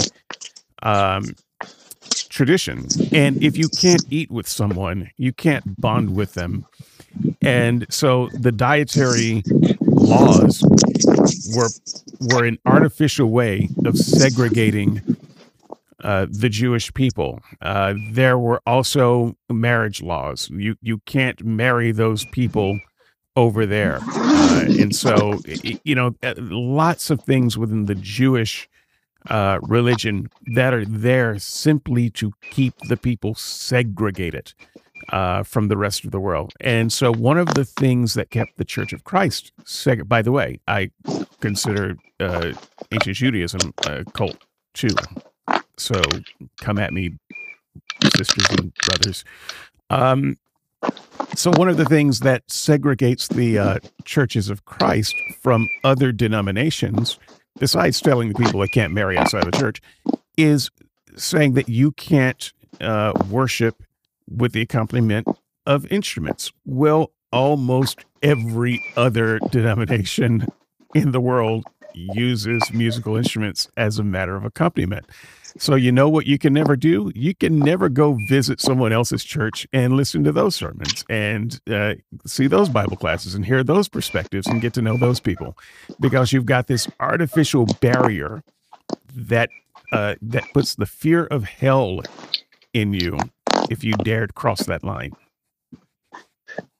um, 0.84 1.34
tradition. 2.40 2.88
And 3.12 3.44
if 3.44 3.58
you 3.58 3.68
can't 3.68 4.06
eat 4.10 4.32
with 4.32 4.48
someone, 4.48 5.12
you 5.18 5.34
can't 5.34 5.82
bond 5.82 6.16
with 6.16 6.36
them. 6.36 6.66
And 7.42 7.86
so 7.90 8.30
the 8.32 8.54
dietary 8.54 9.44
laws 9.82 10.64
were 11.54 11.68
were 12.22 12.46
an 12.46 12.58
artificial 12.66 13.30
way 13.30 13.68
of 13.86 13.98
segregating 13.98 15.02
uh, 16.02 16.28
the 16.30 16.48
Jewish 16.48 16.94
people. 16.94 17.42
Uh, 17.62 17.96
there 18.12 18.40
were 18.40 18.62
also 18.66 19.36
marriage 19.50 20.02
laws. 20.02 20.50
You 20.50 20.78
you 20.82 21.00
can't 21.00 21.44
marry 21.44 21.92
those 21.92 22.24
people 22.24 22.80
over 23.36 23.66
there, 23.66 24.00
uh, 24.02 24.66
and 24.80 24.96
so 24.96 25.42
you 25.84 25.94
know 25.94 26.16
uh, 26.24 26.36
lots 26.38 27.10
of 27.10 27.22
things 27.22 27.58
within 27.58 27.86
the 27.86 27.96
Jewish 27.96 28.70
uh, 29.30 29.60
religion 29.62 30.30
that 30.54 30.74
are 30.74 30.86
there 30.86 31.38
simply 31.40 32.10
to 32.12 32.32
keep 32.50 32.74
the 32.88 32.98
people 32.98 33.36
segregated 33.36 34.54
uh, 35.10 35.44
from 35.44 35.68
the 35.68 35.78
rest 35.78 36.04
of 36.04 36.12
the 36.12 36.20
world. 36.20 36.54
And 36.60 36.92
so, 36.92 37.14
one 37.14 37.38
of 37.38 37.48
the 37.54 37.66
things 37.66 38.14
that 38.16 38.30
kept 38.30 38.58
the 38.58 38.66
Church 38.66 38.94
of 38.94 39.04
Christ, 39.04 39.52
seg- 39.64 40.08
by 40.08 40.22
the 40.22 40.32
way, 40.32 40.60
I 40.68 40.92
consider 41.40 41.98
uh, 42.20 42.54
ancient 42.92 43.16
Judaism 43.16 43.74
a 43.86 44.04
cult 44.06 44.38
too. 44.74 44.96
So, 45.78 46.02
come 46.58 46.78
at 46.78 46.94
me, 46.94 47.14
sisters 48.16 48.48
and 48.58 48.74
brothers. 48.88 49.24
Um, 49.90 50.38
so, 51.36 51.52
one 51.52 51.70
of 51.70 51.78
the 51.78 51.86
things 51.86 52.20
that 52.22 52.48
segregates 52.48 53.28
the 53.28 53.58
uh, 53.58 53.80
churches 54.06 54.50
of 54.50 54.66
Christ 54.66 55.16
from 55.42 55.70
other 55.84 56.12
denominations 56.12 57.20
besides 57.58 58.00
telling 58.02 58.30
the 58.30 58.36
people 58.36 58.60
they 58.60 58.68
can't 58.68 58.94
marry 58.94 59.18
outside 59.18 59.46
the 59.46 59.52
church, 59.52 59.82
is 60.38 60.70
saying 61.16 61.54
that 61.54 61.70
you 61.70 61.92
can't 61.92 62.54
uh, 62.82 63.14
worship 63.30 63.84
with 64.30 64.54
the 64.54 64.62
accompaniment 64.62 65.28
of 65.66 65.92
instruments. 65.92 66.52
Well, 66.66 67.12
almost 67.32 68.06
every 68.22 68.82
other 68.96 69.40
denomination 69.52 70.48
in 70.96 71.12
the 71.12 71.22
world 71.22 71.66
uses 71.94 72.72
musical 72.74 73.16
instruments 73.16 73.68
as 73.76 74.00
a 74.00 74.04
matter 74.04 74.36
of 74.36 74.46
accompaniment. 74.46 75.06
So, 75.58 75.76
you 75.76 75.92
know 75.92 76.10
what 76.10 76.26
you 76.26 76.38
can 76.38 76.54
never 76.54 76.76
do? 76.76 77.12
You 77.16 77.34
can 77.36 77.60
never 77.60 77.90
go 77.90 78.18
visit 78.28 78.62
someone 78.62 78.92
else's 78.92 79.24
church 79.24 79.68
and 79.74 79.96
listen 79.96 80.24
to 80.26 80.32
those 80.32 80.56
sermons 80.56 81.06
and 81.10 81.60
uh, 81.70 81.96
see 82.26 82.48
those 82.48 82.70
Bible 82.70 82.98
classes 82.98 83.36
and 83.36 83.46
hear 83.46 83.64
those 83.64 83.88
perspectives 83.88 84.48
and 84.48 84.62
get 84.62 84.74
to 84.74 84.82
know 84.82 84.98
those 84.98 85.20
people 85.20 85.58
because 86.00 86.32
you've 86.32 86.46
got 86.46 86.68
this 86.68 86.88
artificial 87.00 87.66
barrier 87.82 88.44
that 89.16 89.50
uh, 89.92 90.16
that 90.22 90.44
puts 90.54 90.76
the 90.76 90.86
fear 90.86 91.26
of 91.26 91.44
hell 91.44 92.02
in 92.74 92.94
you 92.94 93.18
if 93.70 93.84
you 93.84 93.94
dared 93.94 94.36
cross 94.36 94.64
that 94.66 94.84
line. 94.84 95.14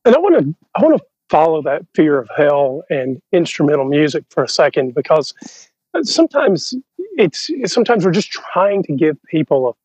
And 0.06 0.16
I 0.16 0.20
want 0.20 0.40
to 0.40 0.56
I 0.76 0.84
want 0.84 0.98
to 0.98 1.06
follow 1.30 1.62
that 1.62 1.84
fear 1.94 2.20
of 2.20 2.30
hell 2.36 2.84
and 2.90 3.22
instrumental 3.32 3.86
music 3.86 4.26
for 4.30 4.44
a 4.44 4.50
second 4.50 4.96
because 4.96 5.34
sometimes 6.04 6.74
it's 7.18 7.50
sometimes 7.66 8.06
we're 8.06 8.12
just 8.12 8.32
trying 8.32 8.84
to 8.84 8.94
give 8.94 9.18
people 9.24 9.76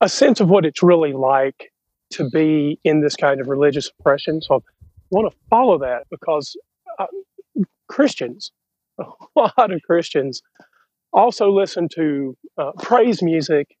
a, 0.00 0.04
a 0.04 0.08
sense 0.08 0.40
of 0.40 0.48
what 0.48 0.64
it's 0.64 0.82
really 0.82 1.12
like 1.12 1.72
to 2.10 2.28
be 2.28 2.78
in 2.84 3.00
this 3.00 3.16
kind 3.16 3.40
of 3.40 3.48
religious 3.48 3.90
oppression. 3.98 4.40
So 4.42 4.56
I 4.56 4.58
want 5.10 5.32
to 5.32 5.38
follow 5.48 5.78
that 5.78 6.06
because 6.10 6.56
uh, 6.98 7.06
Christians, 7.88 8.52
a 8.98 9.04
lot 9.36 9.72
of 9.72 9.82
Christians, 9.82 10.42
also 11.12 11.50
listen 11.50 11.88
to 11.94 12.36
uh, 12.58 12.72
praise 12.78 13.22
music 13.22 13.76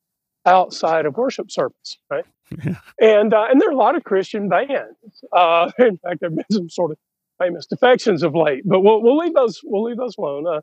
outside 0.46 1.06
of 1.06 1.16
worship 1.16 1.50
service, 1.50 1.98
right? 2.10 2.24
Yeah. 2.64 2.74
And 3.00 3.32
uh, 3.32 3.46
and 3.48 3.60
there 3.60 3.68
are 3.68 3.72
a 3.72 3.76
lot 3.76 3.94
of 3.94 4.04
Christian 4.04 4.48
bands. 4.48 5.24
Uh, 5.32 5.70
in 5.78 5.98
fact, 5.98 6.20
there 6.20 6.30
have 6.30 6.36
been 6.36 6.44
some 6.50 6.68
sort 6.68 6.90
of 6.90 6.98
famous 7.38 7.66
defections 7.66 8.22
of 8.22 8.34
late, 8.34 8.62
but 8.64 8.80
we'll 8.80 9.02
we'll 9.02 9.18
leave 9.18 9.34
those 9.34 9.60
we'll 9.62 9.84
leave 9.84 9.96
those 9.96 10.16
alone. 10.18 10.60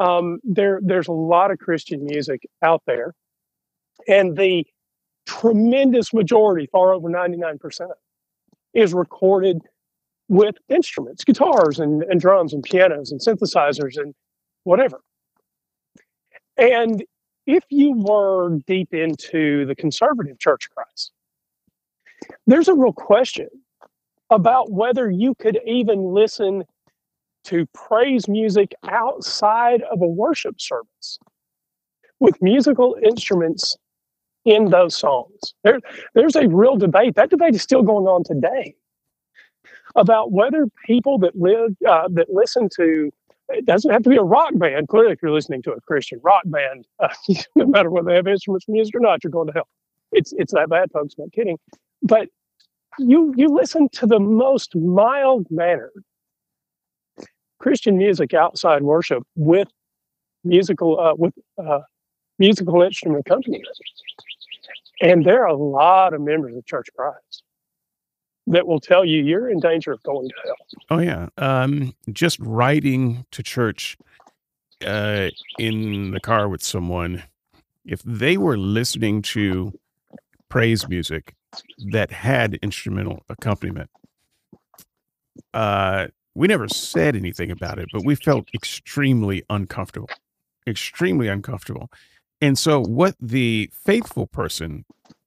Um, 0.00 0.38
there 0.42 0.80
there's 0.82 1.08
a 1.08 1.12
lot 1.12 1.50
of 1.50 1.58
Christian 1.58 2.04
music 2.04 2.48
out 2.62 2.82
there, 2.86 3.14
and 4.08 4.36
the 4.36 4.66
tremendous 5.26 6.12
majority, 6.12 6.66
far 6.72 6.92
over 6.92 7.08
ninety 7.08 7.36
nine 7.36 7.58
percent, 7.58 7.92
is 8.74 8.94
recorded 8.94 9.60
with 10.28 10.54
instruments, 10.70 11.24
guitars 11.24 11.78
and, 11.78 12.02
and 12.04 12.20
drums 12.20 12.54
and 12.54 12.62
pianos 12.62 13.12
and 13.12 13.20
synthesizers 13.20 13.98
and 13.98 14.14
whatever. 14.64 15.00
And 16.56 17.04
if 17.46 17.64
you 17.68 17.92
were 17.92 18.58
deep 18.66 18.94
into 18.94 19.66
the 19.66 19.74
conservative 19.74 20.38
Church 20.38 20.66
of 20.66 20.74
Christ, 20.74 21.12
there's 22.46 22.68
a 22.68 22.74
real 22.74 22.92
question 22.92 23.48
about 24.30 24.72
whether 24.72 25.10
you 25.10 25.34
could 25.34 25.58
even 25.66 26.14
listen 26.14 26.64
to 27.44 27.66
praise 27.74 28.28
music 28.28 28.74
outside 28.88 29.82
of 29.82 30.00
a 30.00 30.06
worship 30.06 30.60
service 30.60 31.18
with 32.20 32.40
musical 32.40 32.96
instruments 33.02 33.76
in 34.44 34.70
those 34.70 34.96
songs. 34.96 35.54
There, 35.64 35.80
there's 36.14 36.36
a 36.36 36.48
real 36.48 36.76
debate. 36.76 37.14
That 37.14 37.30
debate 37.30 37.54
is 37.54 37.62
still 37.62 37.82
going 37.82 38.06
on 38.06 38.24
today 38.24 38.74
about 39.96 40.32
whether 40.32 40.66
people 40.86 41.18
that 41.18 41.36
live 41.36 41.76
uh, 41.86 42.08
that 42.12 42.28
listen 42.30 42.68
to 42.76 43.10
it 43.48 43.66
doesn't 43.66 43.90
have 43.90 44.02
to 44.02 44.08
be 44.08 44.16
a 44.16 44.22
rock 44.22 44.52
band. 44.54 44.88
Clearly, 44.88 45.12
if 45.12 45.22
you're 45.22 45.32
listening 45.32 45.62
to 45.62 45.72
a 45.72 45.80
Christian 45.82 46.20
rock 46.22 46.42
band, 46.46 46.86
uh, 47.00 47.08
no 47.56 47.66
matter 47.66 47.90
whether 47.90 48.06
they 48.06 48.16
have 48.16 48.26
instruments 48.26 48.66
music 48.68 48.94
or 48.94 49.00
not, 49.00 49.22
you're 49.22 49.30
going 49.30 49.48
to 49.48 49.52
hell. 49.52 49.68
It's 50.12 50.32
it's 50.36 50.52
that 50.52 50.68
bad, 50.68 50.90
folks. 50.92 51.14
Not 51.18 51.32
kidding. 51.32 51.58
But 52.02 52.28
you 52.98 53.34
you 53.36 53.48
listen 53.48 53.88
to 53.94 54.06
the 54.06 54.18
most 54.18 54.74
mild 54.76 55.46
mannered 55.50 56.04
Christian 57.62 57.96
music 57.96 58.34
outside 58.34 58.82
worship 58.82 59.22
with 59.36 59.68
musical 60.44 60.98
uh, 60.98 61.14
with 61.14 61.32
uh, 61.56 61.80
musical 62.38 62.82
instrument 62.82 63.24
accompaniment, 63.24 63.64
and 65.00 65.24
there 65.24 65.42
are 65.42 65.46
a 65.48 65.56
lot 65.56 66.12
of 66.12 66.20
members 66.20 66.56
of 66.56 66.66
Church 66.66 66.88
of 66.88 66.94
Christ 66.96 67.44
that 68.48 68.66
will 68.66 68.80
tell 68.80 69.04
you 69.04 69.22
you're 69.22 69.48
in 69.48 69.60
danger 69.60 69.92
of 69.92 70.02
going 70.02 70.28
to 70.28 70.34
hell. 70.44 70.56
Oh 70.90 70.98
yeah. 70.98 71.28
Um, 71.38 71.94
just 72.12 72.38
riding 72.40 73.24
to 73.30 73.42
church 73.42 73.96
uh, 74.84 75.28
in 75.58 76.10
the 76.10 76.20
car 76.20 76.48
with 76.48 76.62
someone, 76.62 77.22
if 77.84 78.02
they 78.02 78.36
were 78.36 78.58
listening 78.58 79.22
to 79.22 79.72
praise 80.48 80.88
music 80.88 81.34
that 81.92 82.10
had 82.10 82.54
instrumental 82.54 83.22
accompaniment, 83.28 83.90
uh, 85.54 86.08
we 86.34 86.48
never 86.48 86.68
said 86.68 87.16
anything 87.16 87.50
about 87.50 87.78
it, 87.78 87.88
but 87.92 88.04
we 88.04 88.14
felt 88.14 88.48
extremely 88.54 89.42
uncomfortable, 89.50 90.10
extremely 90.66 91.28
uncomfortable. 91.28 91.90
And 92.40 92.58
so, 92.58 92.80
what 92.80 93.14
the 93.20 93.70
faithful 93.72 94.26
person 94.26 94.84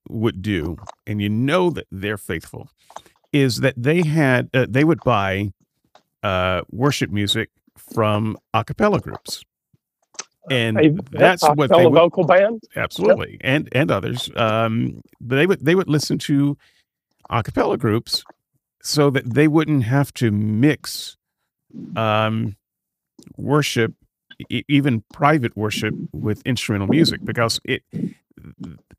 would 0.08 0.42
do, 0.42 0.76
and 1.06 1.20
you 1.22 1.28
know 1.28 1.70
that 1.70 1.86
they're 1.90 2.18
faithful, 2.18 2.68
is 3.32 3.58
that 3.60 3.74
they 3.76 4.02
had 4.02 4.50
uh, 4.54 4.66
they 4.68 4.84
would 4.84 5.02
buy 5.02 5.52
uh, 6.22 6.62
worship 6.70 7.10
music 7.10 7.50
from 7.76 8.36
a 8.54 8.64
cappella 8.64 9.00
groups, 9.00 9.44
and 10.50 10.78
A 10.80 10.90
that's 11.10 11.50
what 11.50 11.74
they 11.74 11.86
would 11.86 11.94
vocal 11.94 12.24
band. 12.24 12.62
absolutely 12.76 13.38
and 13.42 13.68
and 13.72 13.90
others. 13.90 14.30
Um, 14.36 15.02
but 15.20 15.36
they 15.36 15.46
would 15.46 15.64
they 15.64 15.74
would 15.74 15.88
listen 15.88 16.18
to 16.20 16.58
a 17.30 17.42
cappella 17.42 17.78
groups 17.78 18.24
so 18.86 19.10
that 19.10 19.34
they 19.34 19.48
wouldn't 19.48 19.84
have 19.84 20.12
to 20.14 20.30
mix 20.30 21.16
um, 21.96 22.56
worship, 23.36 23.92
e- 24.48 24.62
even 24.68 25.02
private 25.12 25.56
worship, 25.56 25.94
with 26.12 26.40
instrumental 26.46 26.88
music 26.88 27.24
because 27.24 27.60
it. 27.64 27.82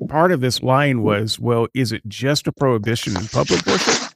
Part 0.09 0.31
of 0.31 0.41
this 0.41 0.61
line 0.61 1.03
was, 1.03 1.39
well, 1.39 1.67
is 1.73 1.91
it 1.91 2.01
just 2.07 2.47
a 2.47 2.51
prohibition 2.51 3.15
in 3.15 3.27
public 3.27 3.65
worship, 3.65 4.13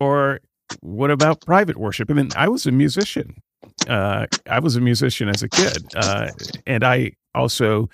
or 0.00 0.40
what 0.80 1.10
about 1.10 1.40
private 1.42 1.76
worship? 1.76 2.10
I 2.10 2.14
mean, 2.14 2.30
I 2.34 2.48
was 2.48 2.66
a 2.66 2.72
musician, 2.72 3.36
uh, 3.88 4.26
I 4.50 4.58
was 4.58 4.74
a 4.74 4.80
musician 4.80 5.28
as 5.28 5.42
a 5.42 5.48
kid, 5.48 5.86
uh, 5.94 6.30
and 6.66 6.82
I 6.82 7.12
also 7.34 7.88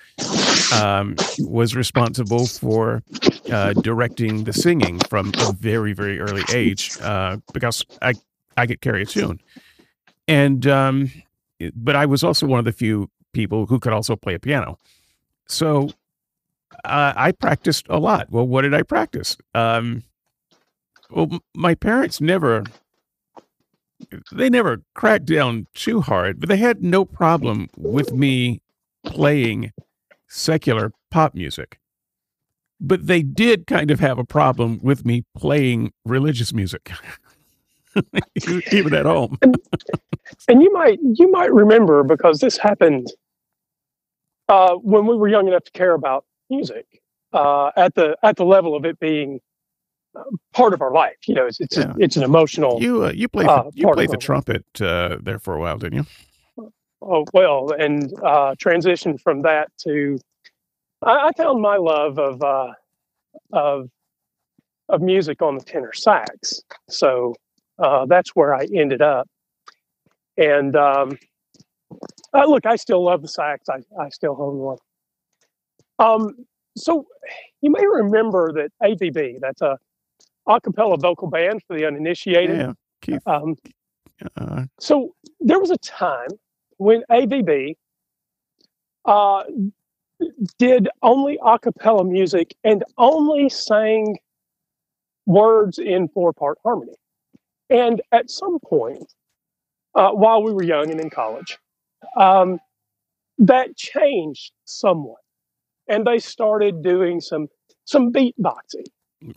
um, 0.73 1.15
was 1.39 1.75
responsible 1.75 2.47
for 2.47 3.03
uh, 3.51 3.73
directing 3.73 4.43
the 4.43 4.53
singing 4.53 4.99
from 5.09 5.31
a 5.39 5.53
very, 5.53 5.93
very 5.93 6.19
early 6.19 6.43
age 6.53 6.91
uh, 7.01 7.37
because 7.53 7.85
I 8.01 8.13
I 8.55 8.67
could 8.67 8.81
carry 8.81 9.01
a 9.01 9.05
tune, 9.05 9.39
and 10.27 10.65
um, 10.67 11.11
but 11.75 11.95
I 11.95 12.05
was 12.05 12.23
also 12.23 12.45
one 12.45 12.59
of 12.59 12.65
the 12.65 12.71
few 12.71 13.09
people 13.33 13.65
who 13.65 13.79
could 13.79 13.93
also 13.93 14.15
play 14.15 14.35
a 14.35 14.39
piano. 14.39 14.77
So 15.47 15.89
uh, 16.85 17.13
I 17.15 17.31
practiced 17.31 17.85
a 17.89 17.99
lot. 17.99 18.27
Well, 18.31 18.47
what 18.47 18.61
did 18.61 18.73
I 18.73 18.83
practice? 18.83 19.37
Um, 19.53 20.03
well, 21.09 21.39
my 21.53 21.75
parents 21.75 22.21
never 22.21 22.63
they 24.31 24.49
never 24.49 24.81
cracked 24.93 25.25
down 25.25 25.67
too 25.73 26.01
hard, 26.01 26.39
but 26.39 26.49
they 26.49 26.57
had 26.57 26.83
no 26.83 27.05
problem 27.05 27.69
with 27.77 28.13
me 28.13 28.61
playing 29.05 29.71
secular 30.27 30.91
pop 31.11 31.33
music. 31.33 31.79
But 32.85 33.07
they 33.07 33.21
did 33.23 33.65
kind 33.65 33.89
of 33.91 34.01
have 34.01 34.19
a 34.19 34.25
problem 34.25 34.79
with 34.83 35.05
me 35.05 35.23
playing 35.37 35.93
religious 36.05 36.53
music, 36.53 36.91
even 38.73 38.93
at 38.93 39.05
home. 39.05 39.39
and 40.49 40.61
you 40.61 40.71
might 40.73 40.99
you 41.01 41.31
might 41.31 41.51
remember 41.53 42.03
because 42.03 42.39
this 42.39 42.57
happened 42.57 43.07
uh, 44.49 44.75
when 44.75 45.07
we 45.07 45.15
were 45.15 45.29
young 45.29 45.47
enough 45.47 45.63
to 45.63 45.71
care 45.71 45.93
about 45.93 46.25
music 46.49 46.85
uh, 47.31 47.71
at 47.77 47.95
the 47.95 48.17
at 48.21 48.35
the 48.35 48.43
level 48.43 48.75
of 48.75 48.83
it 48.83 48.99
being 48.99 49.39
uh, 50.15 50.23
part 50.53 50.73
of 50.73 50.81
our 50.81 50.91
life. 50.91 51.15
You 51.25 51.35
know, 51.35 51.45
it's 51.47 51.61
it's, 51.61 51.77
Yeah. 51.77 51.93
a, 51.93 51.95
it's 51.99 52.17
an 52.17 52.23
emotional. 52.23 52.81
You 52.81 53.05
uh, 53.05 53.11
you 53.13 53.29
played 53.29 53.47
Uh, 53.47 53.63
the, 53.63 53.71
you 53.75 53.87
played 53.93 54.09
the 54.11 54.17
trumpet 54.17 54.65
uh, 54.81 55.17
there 55.21 55.39
for 55.39 55.55
a 55.55 55.59
while, 55.61 55.77
didn't 55.77 55.99
you? 56.57 56.67
Oh 57.01 57.23
well, 57.33 57.71
and 57.71 58.13
uh, 58.21 58.55
transitioned 58.55 59.21
from 59.21 59.41
that 59.43 59.69
to 59.85 60.19
I, 61.05 61.27
I 61.27 61.31
found 61.33 61.61
my 61.61 61.77
love 61.77 62.17
of 62.19 62.41
uh, 62.43 62.73
of 63.51 63.89
of 64.89 65.01
music 65.01 65.41
on 65.41 65.57
the 65.57 65.63
tenor 65.63 65.93
sax. 65.93 66.61
So 66.89 67.35
uh, 67.79 68.05
that's 68.05 68.31
where 68.35 68.53
I 68.53 68.67
ended 68.73 69.01
up. 69.01 69.27
And 70.37 70.75
um, 70.75 71.17
uh, 72.33 72.45
look, 72.45 72.65
I 72.65 72.75
still 72.75 73.03
love 73.03 73.21
the 73.21 73.27
sax. 73.27 73.69
I, 73.69 73.79
I 73.99 74.09
still 74.09 74.35
own 74.39 74.57
one. 74.57 74.77
Um, 75.99 76.35
so 76.75 77.05
you 77.61 77.71
may 77.71 77.85
remember 77.85 78.51
that 78.53 78.71
AVB, 78.81 79.39
that's 79.39 79.61
a 79.61 79.77
a 80.47 80.59
cappella 80.59 80.97
vocal 80.97 81.29
band 81.29 81.61
for 81.67 81.77
the 81.77 81.85
uninitiated. 81.85 82.57
Yeah, 82.57 82.73
Keith. 83.01 83.21
Um, 83.25 83.55
Uh, 84.37 84.65
so 84.79 85.15
there 85.39 85.59
was 85.59 85.71
a 85.71 85.77
time 85.77 86.29
when 86.77 87.03
AVB 87.09 87.75
uh, 89.05 89.43
did 90.57 90.89
only 91.01 91.37
a 91.43 91.59
cappella 91.59 92.03
music 92.03 92.55
and 92.63 92.83
only 92.97 93.49
sang 93.49 94.17
words 95.25 95.79
in 95.79 96.07
four 96.09 96.33
part 96.33 96.57
harmony. 96.63 96.93
And 97.69 98.01
at 98.11 98.29
some 98.29 98.59
point, 98.59 99.11
uh, 99.95 100.11
while 100.11 100.43
we 100.43 100.51
were 100.51 100.63
young 100.63 100.91
and 100.91 100.99
in 100.99 101.09
college, 101.09 101.57
um, 102.17 102.59
that 103.37 103.75
changed 103.75 104.51
somewhat. 104.65 105.19
And 105.87 106.05
they 106.05 106.19
started 106.19 106.83
doing 106.83 107.19
some 107.19 107.47
some 107.85 108.13
beatboxing 108.13 108.85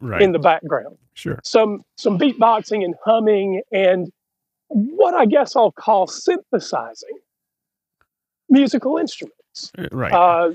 right. 0.00 0.22
in 0.22 0.30
the 0.30 0.38
background 0.38 0.96
sure. 1.14 1.40
some 1.42 1.82
some 1.96 2.18
beatboxing 2.18 2.84
and 2.84 2.94
humming 3.04 3.62
and 3.72 4.12
what 4.68 5.14
I 5.14 5.26
guess 5.26 5.56
I'll 5.56 5.72
call 5.72 6.06
synthesizing 6.06 7.18
musical 8.48 8.98
instruments. 8.98 9.35
Uh, 9.78 9.88
Right. 9.92 10.12
Uh, 10.12 10.52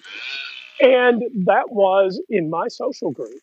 and 0.81 1.23
that 1.45 1.71
was 1.71 2.21
in 2.29 2.49
my 2.49 2.67
social 2.67 3.11
group. 3.11 3.39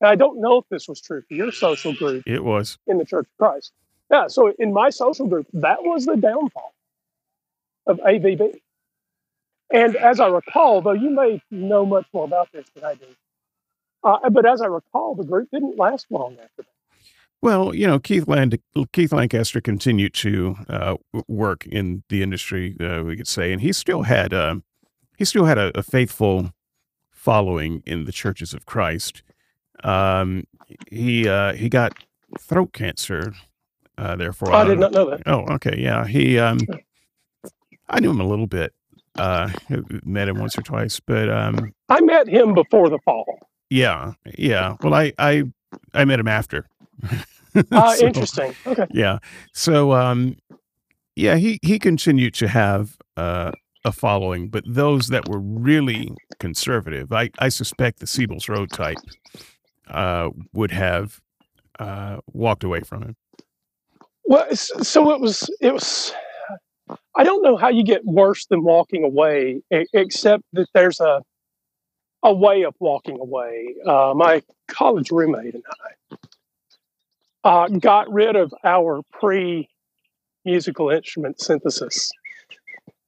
And 0.00 0.08
I 0.08 0.16
don't 0.16 0.40
know 0.40 0.58
if 0.58 0.64
this 0.70 0.88
was 0.88 1.00
true 1.00 1.22
for 1.22 1.34
your 1.34 1.52
social 1.52 1.94
group 1.94 2.24
it 2.26 2.42
was. 2.42 2.78
in 2.86 2.98
the 2.98 3.04
Church 3.04 3.26
of 3.26 3.38
Christ. 3.38 3.72
Yeah, 4.10 4.26
so 4.26 4.52
in 4.58 4.72
my 4.72 4.90
social 4.90 5.26
group, 5.26 5.46
that 5.52 5.84
was 5.84 6.06
the 6.06 6.16
downfall 6.16 6.74
of 7.86 7.98
AVB. 8.00 8.58
And 9.72 9.94
as 9.94 10.18
I 10.18 10.26
recall, 10.26 10.82
though 10.82 10.92
you 10.92 11.10
may 11.10 11.40
know 11.50 11.86
much 11.86 12.06
more 12.12 12.24
about 12.24 12.50
this 12.52 12.66
than 12.74 12.84
I 12.84 12.94
do, 12.94 13.06
uh, 14.02 14.28
but 14.30 14.46
as 14.46 14.60
I 14.60 14.66
recall, 14.66 15.14
the 15.14 15.24
group 15.24 15.48
didn't 15.52 15.78
last 15.78 16.06
long 16.10 16.32
after 16.32 16.62
that. 16.62 16.66
Well, 17.42 17.74
you 17.74 17.86
know, 17.86 17.98
Keith 17.98 18.26
Land 18.28 18.58
Keith 18.92 19.12
Lancaster 19.12 19.60
continued 19.60 20.12
to 20.14 20.56
uh, 20.68 20.96
work 21.26 21.66
in 21.66 22.02
the 22.08 22.22
industry, 22.22 22.76
uh, 22.80 23.02
we 23.02 23.16
could 23.16 23.28
say, 23.28 23.52
and 23.52 23.62
he 23.62 23.72
still 23.72 24.02
had 24.02 24.34
uh, 24.34 24.56
he 25.20 25.26
still 25.26 25.44
had 25.44 25.58
a, 25.58 25.70
a 25.78 25.82
faithful 25.82 26.50
following 27.10 27.82
in 27.84 28.06
the 28.06 28.12
churches 28.12 28.54
of 28.54 28.64
Christ. 28.64 29.22
Um, 29.84 30.44
he 30.90 31.28
uh, 31.28 31.52
he 31.52 31.68
got 31.68 31.92
throat 32.40 32.72
cancer. 32.72 33.34
Uh, 33.98 34.16
therefore, 34.16 34.50
I 34.54 34.64
did 34.64 34.78
not 34.78 34.92
know 34.92 35.10
that. 35.10 35.20
Oh, 35.26 35.40
okay, 35.56 35.76
yeah. 35.78 36.06
He, 36.06 36.38
um, 36.38 36.58
I 37.90 38.00
knew 38.00 38.10
him 38.10 38.20
a 38.20 38.26
little 38.26 38.46
bit. 38.46 38.72
Uh, 39.16 39.50
met 40.04 40.26
him 40.28 40.38
once 40.38 40.56
or 40.56 40.62
twice, 40.62 41.00
but 41.00 41.28
um, 41.28 41.70
I 41.90 42.00
met 42.00 42.26
him 42.26 42.54
before 42.54 42.88
the 42.88 42.98
fall. 43.04 43.26
yeah, 43.68 44.12
yeah. 44.38 44.76
Well, 44.82 44.94
I, 44.94 45.12
I, 45.18 45.44
I 45.92 46.06
met 46.06 46.18
him 46.18 46.28
after. 46.28 46.66
Uh, 47.72 47.94
So, 47.96 48.06
interesting. 48.06 48.54
Okay. 48.66 48.86
Yeah. 48.92 49.18
So, 49.52 49.92
um, 49.92 50.36
yeah, 51.14 51.34
he 51.36 51.58
he 51.62 51.78
continued 51.78 52.32
to 52.34 52.48
have 52.48 52.96
uh, 53.18 53.50
a 53.84 53.92
following, 53.92 54.48
but 54.48 54.64
those 54.66 55.08
that 55.08 55.28
were 55.28 55.38
really 55.40 56.14
conservative, 56.38 57.12
I 57.12 57.30
I 57.38 57.48
suspect 57.48 58.00
the 58.00 58.06
Siebel's 58.06 58.48
Road 58.48 58.70
type 58.70 58.98
uh, 59.88 60.30
would 60.52 60.70
have 60.70 61.20
uh, 61.78 62.18
walked 62.32 62.64
away 62.64 62.80
from 62.80 63.02
it. 63.02 63.16
Well, 64.24 64.54
so 64.54 65.12
it 65.12 65.20
was. 65.20 65.48
It 65.60 65.72
was. 65.72 66.12
I 67.16 67.24
don't 67.24 67.42
know 67.42 67.56
how 67.56 67.68
you 67.68 67.84
get 67.84 68.04
worse 68.04 68.46
than 68.46 68.62
walking 68.62 69.04
away, 69.04 69.62
except 69.70 70.44
that 70.52 70.68
there's 70.74 71.00
a 71.00 71.22
a 72.22 72.32
way 72.32 72.62
of 72.64 72.74
walking 72.80 73.18
away. 73.18 73.74
Uh, 73.86 74.12
my 74.14 74.42
college 74.68 75.10
roommate 75.10 75.54
and 75.54 75.64
I 77.44 77.48
uh, 77.48 77.68
got 77.68 78.12
rid 78.12 78.36
of 78.36 78.52
our 78.64 79.02
pre 79.12 79.68
musical 80.44 80.90
instrument 80.90 81.40
synthesis. 81.40 82.10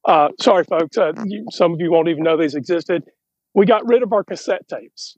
Uh, 0.04 0.28
sorry, 0.40 0.64
folks. 0.64 0.98
Uh, 0.98 1.12
you, 1.24 1.46
some 1.50 1.72
of 1.74 1.80
you 1.80 1.90
won't 1.90 2.08
even 2.08 2.22
know 2.22 2.36
these 2.36 2.54
existed. 2.54 3.04
We 3.54 3.66
got 3.66 3.86
rid 3.86 4.02
of 4.02 4.12
our 4.12 4.24
cassette 4.24 4.66
tapes. 4.68 5.16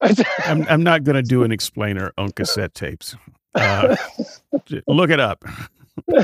I'm 0.00 0.66
I'm 0.68 0.82
not 0.82 1.04
going 1.04 1.16
to 1.16 1.22
do 1.22 1.42
an 1.42 1.52
explainer 1.58 2.12
on 2.18 2.30
cassette 2.32 2.74
tapes. 2.74 3.16
Uh, 3.54 3.96
look 4.86 5.10
it 5.10 5.20
up. 5.20 5.44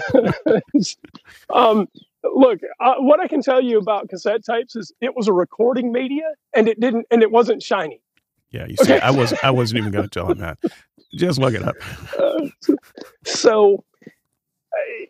um, 1.53 1.88
look, 2.23 2.61
uh, 2.81 2.94
what 2.99 3.20
I 3.20 3.27
can 3.27 3.42
tell 3.42 3.61
you 3.61 3.79
about 3.79 4.09
cassette 4.09 4.44
tapes 4.44 4.77
is 4.77 4.92
it 5.01 5.16
was 5.16 5.27
a 5.27 5.33
recording 5.33 5.90
media, 5.92 6.31
and 6.55 6.68
it 6.68 6.79
didn't, 6.79 7.07
and 7.11 7.23
it 7.23 7.31
wasn't 7.31 7.62
shiny. 7.62 8.01
Yeah, 8.51 8.66
you 8.66 8.77
see, 8.77 8.92
Okay. 8.94 9.01
I 9.01 9.11
was 9.11 9.35
I 9.42 9.51
wasn't 9.51 9.79
even 9.79 9.90
going 9.92 10.05
to 10.05 10.11
tell 10.11 10.31
him 10.31 10.38
that. 10.38 10.59
Just 11.16 11.38
look 11.38 11.55
it 11.55 11.62
up. 11.62 11.75
Uh, 12.18 12.49
so, 13.25 13.85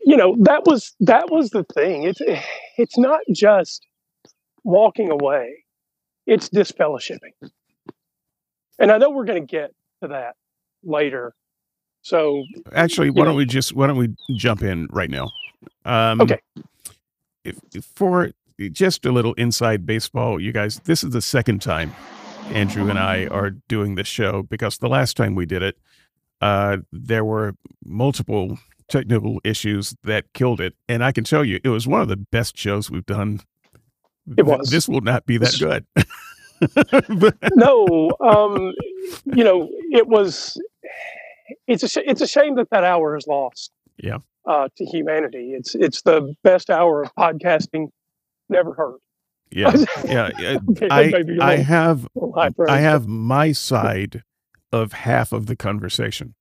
you 0.05 0.17
know, 0.17 0.37
that 0.41 0.65
was 0.67 0.95
that 1.01 1.31
was 1.31 1.51
the 1.51 1.65
thing. 1.75 2.05
It's 2.05 2.21
it's 2.79 2.99
not 2.99 3.21
just 3.33 3.87
walking 4.65 5.11
away; 5.11 5.65
it's 6.27 6.49
disfellowshipping. 6.49 7.33
And 8.79 8.91
I 8.91 8.99
know 8.99 9.11
we're 9.11 9.25
going 9.25 9.47
to 9.47 9.51
get 9.51 9.73
to 10.03 10.09
that 10.09 10.35
later. 10.83 11.35
So, 12.03 12.45
Actually, 12.73 13.11
why 13.11 13.21
Yeah. 13.21 13.25
don't 13.27 13.37
we 13.37 13.47
just 13.47 13.75
why 13.75 13.87
don't 13.87 13.97
we 13.97 14.15
jump 14.37 14.63
in 14.63 14.89
right 14.91 15.11
now? 15.11 15.31
Um, 15.85 16.21
Okay. 16.21 16.39
If, 17.45 17.59
if 17.75 17.85
for 17.85 18.31
just 18.73 19.05
a 19.07 19.13
little 19.13 19.35
inside 19.35 19.85
baseball, 19.87 20.41
you 20.41 20.53
guys, 20.53 20.81
this 20.85 21.05
is 21.05 21.11
the 21.11 21.21
second 21.23 21.61
time 21.63 21.93
Andrew 22.53 22.89
and 22.89 22.99
I 22.99 23.27
are 23.27 23.51
doing 23.69 23.95
this 23.95 24.07
show 24.09 24.43
because 24.43 24.79
the 24.79 24.89
last 24.89 25.17
time 25.17 25.35
we 25.35 25.47
did 25.47 25.63
it, 25.63 25.79
uh, 26.41 26.79
there 26.93 27.25
were 27.25 27.55
multiple 27.85 28.59
technical 28.89 29.41
issues 29.45 29.95
that 30.05 30.25
killed 30.35 30.61
it, 30.61 30.75
and 30.89 31.05
I 31.05 31.13
can 31.13 31.25
tell 31.25 31.45
you, 31.45 31.61
it 31.65 31.69
was 31.69 31.87
one 31.87 32.01
of 32.01 32.09
the 32.09 32.17
best 32.17 32.57
shows 32.57 32.91
we've 32.91 33.07
done. 33.07 33.41
It 34.37 34.47
was. 34.47 34.71
This 34.71 34.89
will 34.89 35.01
not 35.03 35.27
be 35.27 35.37
that 35.39 35.57
good. 35.59 35.87
But- 37.19 37.37
no, 37.55 38.11
um, 38.21 38.73
you 39.27 39.45
know, 39.45 39.69
it 39.93 40.07
was. 40.09 40.61
It's 41.67 41.83
a 41.83 41.89
sh- 41.89 41.99
it's 42.07 42.21
a 42.23 42.27
shame 42.27 42.57
that 42.57 42.71
that 42.71 42.85
hour 42.85 43.17
is 43.17 43.27
lost. 43.27 43.71
Yeah. 43.99 44.19
Uh, 44.47 44.69
to 44.77 44.85
humanity, 44.85 45.53
it's 45.55 45.75
it's 45.75 46.03
the 46.03 46.35
best 46.43 46.71
hour 46.71 47.03
of 47.03 47.15
podcasting 47.19 47.89
never 48.49 48.75
heard. 48.75 48.99
yeah, 49.51 49.75
yeah. 50.05 50.31
yeah. 50.39 50.59
Okay, 50.71 50.89
I 50.91 51.23
I 51.41 51.57
have 51.57 52.07
little 52.15 52.33
high 52.35 52.51
praise, 52.51 52.69
I 52.71 52.79
have 52.79 53.07
my 53.07 53.53
side 53.53 54.23
of 54.73 54.93
half 54.93 55.33
of 55.33 55.47
the 55.47 55.57
conversation. 55.57 56.35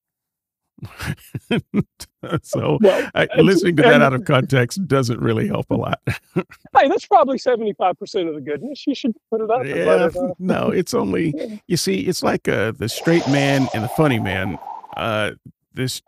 so 2.41 2.77
well, 2.81 3.09
I, 3.15 3.27
listening 3.37 3.75
to 3.77 3.83
that 3.83 4.01
out 4.01 4.13
of 4.13 4.25
context 4.25 4.85
doesn't 4.87 5.19
really 5.19 5.47
help 5.47 5.69
a 5.69 5.75
lot. 5.75 5.99
hey, 6.35 6.87
that's 6.87 7.05
probably 7.05 7.37
75% 7.37 8.27
of 8.27 8.35
the 8.35 8.41
goodness. 8.41 8.85
You 8.87 8.95
should 8.95 9.13
put 9.29 9.41
it 9.41 9.49
up. 9.49 9.65
Yeah, 9.65 10.07
it, 10.07 10.35
no, 10.39 10.69
it's 10.69 10.93
only, 10.93 11.61
you 11.67 11.77
see, 11.77 12.01
it's 12.01 12.23
like 12.23 12.47
uh, 12.47 12.71
the 12.71 12.89
straight 12.89 13.27
man 13.27 13.67
and 13.73 13.83
the 13.83 13.89
funny 13.89 14.19
man. 14.19 14.57
Uh, 14.97 15.31
this, 15.73 16.01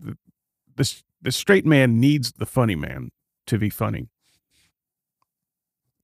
this, 0.76 1.04
the 1.22 1.32
straight 1.32 1.66
man 1.66 2.00
needs 2.00 2.34
the 2.34 2.46
funny 2.46 2.76
man 2.76 3.12
to 3.48 3.58
be 3.58 3.70
funny 3.70 4.10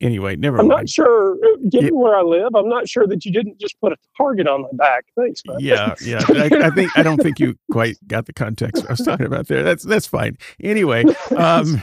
anyway, 0.02 0.36
never 0.36 0.60
I'm 0.60 0.68
mind. 0.68 0.80
not 0.82 0.90
sure, 0.90 1.38
given 1.70 1.94
yeah. 1.94 2.00
where 2.00 2.16
I 2.16 2.22
live, 2.22 2.56
I'm 2.56 2.68
not 2.68 2.90
sure 2.90 3.08
that 3.08 3.24
you 3.24 3.32
didn't 3.32 3.60
just 3.60 3.80
put 3.80 3.94
a 3.94 3.98
target 4.18 4.48
on 4.48 4.64
my 4.64 4.70
back. 4.74 5.06
Thanks, 5.16 5.42
man. 5.46 5.58
Yeah, 5.60 5.96
yeah. 6.02 6.22
I, 6.30 6.68
I, 6.68 6.70
think 6.72 6.92
I 6.98 7.04
don't 7.04 7.22
think 7.22 7.40
you 7.40 7.56
quite 7.72 7.98
got 8.08 8.26
the 8.26 8.34
context 8.34 8.86
I 8.88 8.94
was 8.94 9.02
talking 9.02 9.26
about 9.26 9.48
there. 9.48 9.64
That's 9.64 9.84
that's 9.84 10.08
fine. 10.08 10.38
Anyway, 10.62 11.06
um, 11.36 11.82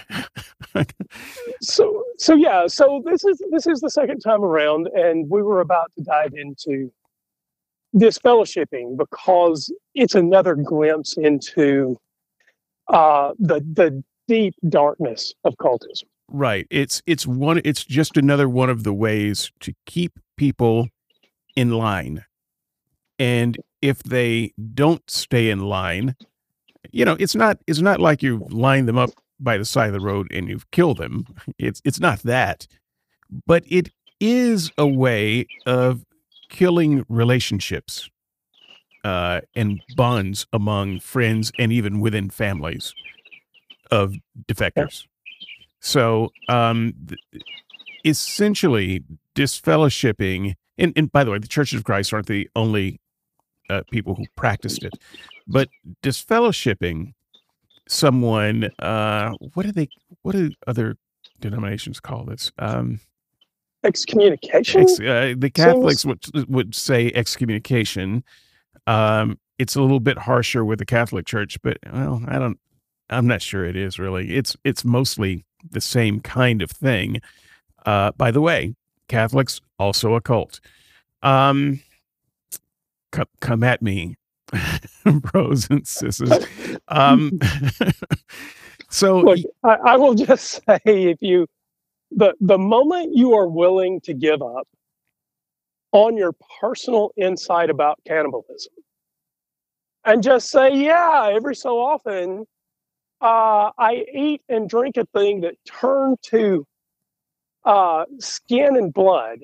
so 1.63 2.05
so 2.19 2.35
yeah, 2.35 2.67
so 2.67 3.03
this 3.05 3.25
is 3.25 3.43
this 3.51 3.67
is 3.67 3.81
the 3.81 3.91
second 3.91 4.21
time 4.21 4.43
around, 4.43 4.89
and 4.89 5.29
we 5.31 5.43
were 5.43 5.61
about 5.61 5.91
to 5.97 6.05
dive 6.05 6.35
into 6.35 6.93
this 7.93 8.19
fellowshipping 8.19 8.99
because 8.99 9.73
it's 9.95 10.15
another 10.15 10.55
glimpse 10.55 11.17
into 11.17 11.97
uh, 12.89 13.33
the 13.39 13.61
the 13.73 14.03
deep 14.27 14.55
darkness 14.69 15.35
of 15.45 15.55
cultism. 15.57 16.05
Right. 16.31 16.67
It's 16.71 17.03
it's 17.07 17.27
one 17.27 17.61
it's 17.65 17.85
just 17.85 18.17
another 18.17 18.49
one 18.49 18.69
of 18.69 18.85
the 18.85 18.93
ways 18.93 19.51
to 19.61 19.73
keep 19.87 20.19
people 20.37 20.89
in 21.57 21.71
line. 21.71 22.25
And 23.19 23.59
if 23.83 24.03
they 24.03 24.53
don't 24.75 25.09
stay 25.11 25.51
in 25.51 25.61
line, 25.61 26.17
you 26.93 27.05
know, 27.05 27.17
it's 27.19 27.35
not 27.35 27.59
it's 27.67 27.81
not 27.81 28.01
like 28.01 28.23
you 28.23 28.47
line 28.51 28.87
them 28.87 28.99
up 28.99 29.11
by 29.41 29.57
the 29.57 29.65
side 29.65 29.89
of 29.89 29.95
the 29.95 30.01
road 30.01 30.31
and 30.33 30.49
you've 30.49 30.71
killed 30.71 30.99
them. 30.99 31.27
It's 31.59 31.81
it's 31.85 32.01
not 32.01 32.21
that. 32.23 32.67
But 33.47 33.65
it 33.69 33.91
is 34.21 34.71
a 34.79 34.87
way 34.87 35.47
of 35.67 36.05
killing 36.51 37.05
relationships 37.09 38.11
uh, 39.05 39.41
and 39.55 39.81
bonds 39.97 40.47
among 40.53 41.01
friends 41.01 41.53
and 41.59 41.73
even 41.73 42.01
within 42.01 42.31
families 42.31 42.95
of 43.91 44.15
defectors. 44.47 45.07
So, 45.81 46.31
um, 46.49 46.95
essentially, 48.05 49.05
disfellowshipping, 49.35 50.55
and, 50.77 50.93
and 50.97 51.11
by 51.13 51.25
the 51.25 51.31
way, 51.31 51.39
the 51.39 51.49
Churches 51.49 51.79
of 51.79 51.85
Christ 51.85 52.13
aren't 52.13 52.27
the 52.27 52.49
only 52.57 53.01
uh, 53.71 53.83
people 53.91 54.15
who 54.15 54.25
practiced 54.37 54.83
it, 54.83 54.95
but 55.47 55.69
disfellowshipping 56.03 57.13
someone, 57.89 58.71
uh, 58.81 59.33
what 59.55 59.67
do 59.67 59.73
they, 59.73 59.89
what 60.23 60.33
do 60.33 60.51
other 60.67 60.97
denominations 61.41 62.01
call 62.01 62.25
this? 62.25 62.51
Um, 62.59 63.01
excommunication. 63.85 64.83
Ex, 64.83 65.01
uh, 65.01 65.35
the 65.37 65.51
Catholics 65.51 66.05
would 66.05 66.25
would 66.49 66.75
say 66.75 67.13
excommunication. 67.15 68.25
Um, 68.87 69.39
it's 69.59 69.77
a 69.77 69.83
little 69.83 70.01
bit 70.01 70.19
harsher 70.19 70.65
with 70.65 70.79
the 70.79 70.87
Catholic 70.87 71.27
Church, 71.27 71.61
but 71.63 71.79
well, 71.93 72.23
I 72.27 72.39
don't. 72.39 72.59
I'm 73.11 73.27
not 73.27 73.43
sure 73.43 73.65
it 73.65 73.77
is 73.77 73.99
really. 73.99 74.37
It's 74.37 74.57
it's 74.65 74.85
mostly 74.85 75.45
the 75.71 75.81
same 75.81 76.21
kind 76.21 76.63
of 76.63 76.71
thing. 76.71 77.21
Uh, 77.87 78.13
by 78.13 78.31
the 78.31 78.41
way, 78.41 78.75
Catholics 79.09 79.61
also 79.79 80.15
a 80.15 80.21
cult. 80.21 80.61
Um, 81.23 81.81
come, 83.13 83.27
come 83.41 83.63
at 83.63 83.83
me, 83.83 84.17
bros 85.05 85.69
and 85.71 85.87
sisters. 85.87 86.33
Um, 86.89 87.39
so 88.91 89.21
Look, 89.21 89.39
I, 89.65 89.75
I 89.75 89.97
will 89.97 90.15
just 90.27 90.63
say, 90.67 90.81
if 90.85 91.19
you 91.21 91.47
the 92.11 92.35
the 92.41 92.59
moment 92.59 93.15
you 93.15 93.35
are 93.35 93.49
willing 93.49 94.01
to 94.03 94.15
give 94.15 94.41
up 94.43 94.67
on 95.93 96.17
your 96.17 96.33
personal 96.61 97.11
insight 97.17 97.71
about 97.71 97.99
cannibalism 98.07 98.73
and 100.05 100.23
just 100.23 100.51
say, 100.51 100.75
yeah, 100.75 101.31
every 101.33 101.55
so 101.55 101.79
often 101.81 102.47
uh, 103.21 103.71
I 103.77 104.05
eat 104.13 104.43
and 104.49 104.69
drink 104.69 104.97
a 104.97 105.07
thing 105.07 105.41
that 105.43 105.55
turned 105.65 106.19
to 106.25 106.67
uh, 107.65 108.05
skin 108.19 108.77
and 108.77 108.93
blood 108.93 109.41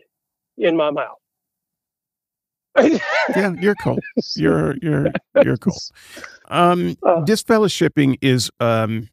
in 0.57 0.77
my 0.77 0.91
mouth. 0.91 1.19
yeah, 2.81 3.53
you're 3.61 3.77
cool. 3.77 3.99
You're 4.35 4.75
you're 4.83 5.07
you're 5.45 5.57
cool. 5.57 5.79
Um, 6.49 6.97
uh, 7.05 7.23
disfellowshipping 7.23 8.19
is 8.21 8.51
um, 8.59 9.09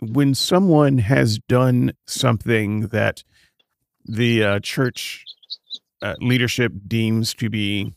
when 0.00 0.34
someone 0.34 0.98
has 0.98 1.38
done 1.40 1.92
something 2.06 2.88
that 2.88 3.22
the 4.06 4.42
uh, 4.42 4.60
church 4.60 5.24
uh, 6.00 6.14
leadership 6.20 6.72
deems 6.86 7.34
to 7.34 7.50
be 7.50 7.92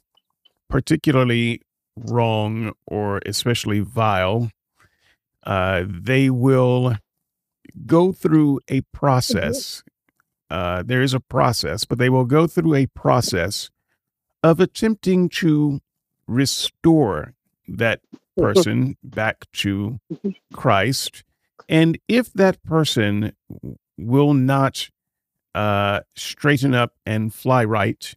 particularly 0.70 1.62
wrong 1.96 2.74
or 2.86 3.22
especially 3.26 3.80
vile 3.80 4.52
uh, 5.44 5.84
they 5.88 6.30
will 6.30 6.96
go 7.86 8.12
through 8.12 8.60
a 8.68 8.82
process. 8.94 9.84
Uh, 10.50 10.84
there 10.84 11.02
is 11.02 11.14
a 11.14 11.20
process, 11.20 11.86
but 11.86 11.98
they 11.98 12.10
will 12.10 12.26
go 12.26 12.48
through 12.48 12.74
a 12.74 12.88
process 12.88 13.70
of 14.44 14.60
attempting 14.60 15.30
to 15.30 15.82
restore 16.28 17.34
that 17.68 18.02
person 18.38 18.98
back 19.04 19.46
to 19.52 20.00
Christ. 20.54 21.24
And 21.68 21.98
if 22.08 22.32
that 22.34 22.64
person 22.64 23.34
will 23.98 24.34
not 24.34 24.90
uh, 25.56 26.02
straighten 26.16 26.74
up 26.74 26.94
and 27.06 27.34
fly 27.34 27.66
right, 27.66 28.14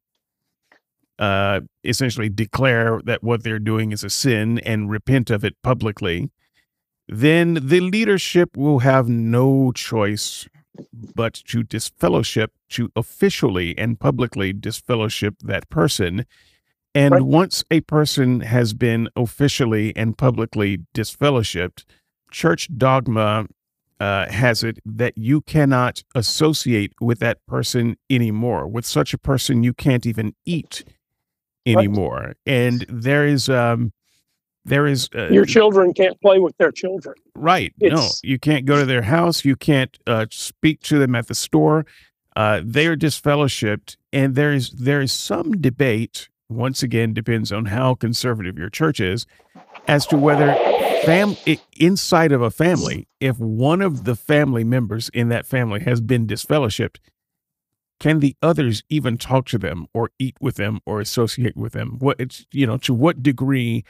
uh, 1.18 1.60
essentially 1.84 2.28
declare 2.28 3.00
that 3.04 3.22
what 3.22 3.42
they're 3.42 3.58
doing 3.58 3.92
is 3.92 4.04
a 4.04 4.10
sin 4.10 4.58
and 4.60 4.90
repent 4.90 5.30
of 5.30 5.44
it 5.44 5.54
publicly, 5.62 6.30
then 7.10 7.54
the 7.54 7.80
leadership 7.80 8.56
will 8.56 8.78
have 8.80 9.08
no 9.08 9.72
choice 9.72 10.48
but 11.14 11.34
to 11.34 11.62
disfellowship, 11.62 12.52
to 12.70 12.90
officially 12.94 13.76
and 13.76 13.98
publicly 13.98 14.52
disfellowship 14.52 15.34
that 15.42 15.68
person. 15.68 16.24
And 16.94 17.12
right. 17.12 17.22
once 17.22 17.64
a 17.70 17.80
person 17.82 18.40
has 18.40 18.74
been 18.74 19.08
officially 19.16 19.94
and 19.96 20.16
publicly 20.16 20.78
disfellowshipped, 20.94 21.84
church 22.30 22.68
dogma 22.76 23.46
uh, 23.98 24.30
has 24.30 24.62
it 24.62 24.78
that 24.86 25.18
you 25.18 25.40
cannot 25.42 26.02
associate 26.14 26.92
with 27.00 27.18
that 27.18 27.44
person 27.46 27.96
anymore. 28.08 28.66
With 28.68 28.86
such 28.86 29.12
a 29.12 29.18
person, 29.18 29.62
you 29.62 29.74
can't 29.74 30.06
even 30.06 30.34
eat 30.46 30.84
anymore. 31.66 32.20
Right. 32.20 32.36
And 32.46 32.86
there 32.88 33.26
is 33.26 33.48
um, 33.48 33.92
there 34.64 34.86
is 34.86 35.08
uh, 35.14 35.28
your 35.30 35.44
children 35.44 35.92
can't 35.94 36.20
play 36.20 36.38
with 36.38 36.56
their 36.58 36.70
children. 36.70 37.14
Right. 37.34 37.72
It's, 37.80 37.94
no 37.94 38.08
you 38.22 38.38
can't 38.38 38.66
go 38.66 38.78
to 38.78 38.86
their 38.86 39.02
house. 39.02 39.44
You 39.44 39.56
can't 39.56 39.96
uh, 40.06 40.26
speak 40.30 40.80
to 40.82 40.98
them 40.98 41.14
at 41.14 41.28
the 41.28 41.34
store. 41.34 41.86
Uh, 42.36 42.60
they 42.64 42.86
are 42.86 42.96
disfellowshipped 42.96 43.96
and 44.12 44.34
there 44.34 44.52
is 44.52 44.70
there 44.70 45.00
is 45.00 45.12
some 45.12 45.52
debate 45.60 46.28
once 46.48 46.82
again 46.82 47.12
depends 47.12 47.52
on 47.52 47.66
how 47.66 47.94
conservative 47.94 48.58
your 48.58 48.70
church 48.70 49.00
is 49.00 49.26
as 49.88 50.06
to 50.06 50.16
whether 50.16 50.54
fam 51.04 51.36
inside 51.78 52.30
of 52.30 52.40
a 52.42 52.50
family 52.50 53.08
if 53.20 53.38
one 53.38 53.80
of 53.80 54.04
the 54.04 54.14
family 54.14 54.62
members 54.62 55.08
in 55.10 55.28
that 55.28 55.44
family 55.46 55.80
has 55.80 56.00
been 56.00 56.26
disfellowshipped 56.26 56.98
can 58.00 58.20
the 58.20 58.34
others 58.42 58.82
even 58.88 59.18
talk 59.18 59.46
to 59.46 59.58
them 59.58 59.86
or 59.92 60.10
eat 60.18 60.34
with 60.40 60.56
them 60.56 60.80
or 60.86 61.00
associate 61.00 61.56
with 61.56 61.74
them? 61.74 61.96
What 61.98 62.16
it's 62.18 62.46
you 62.50 62.66
know 62.66 62.78
to 62.78 62.94
what 62.94 63.22
degree 63.22 63.84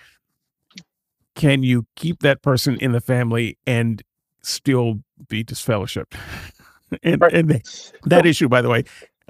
can 1.35 1.63
you 1.63 1.87
keep 1.97 2.21
that 2.21 2.43
person 2.43 2.77
in 2.77 2.93
the 2.93 3.01
family 3.01 3.59
and 3.67 4.03
still 4.43 5.01
be 5.29 5.45
disfellowshipped? 5.45 6.17
and, 7.03 7.21
right. 7.21 7.33
and 7.33 7.63
that 8.05 8.27
issue, 8.27 8.49
by 8.49 8.63
the 8.63 8.69
way, 8.69 8.85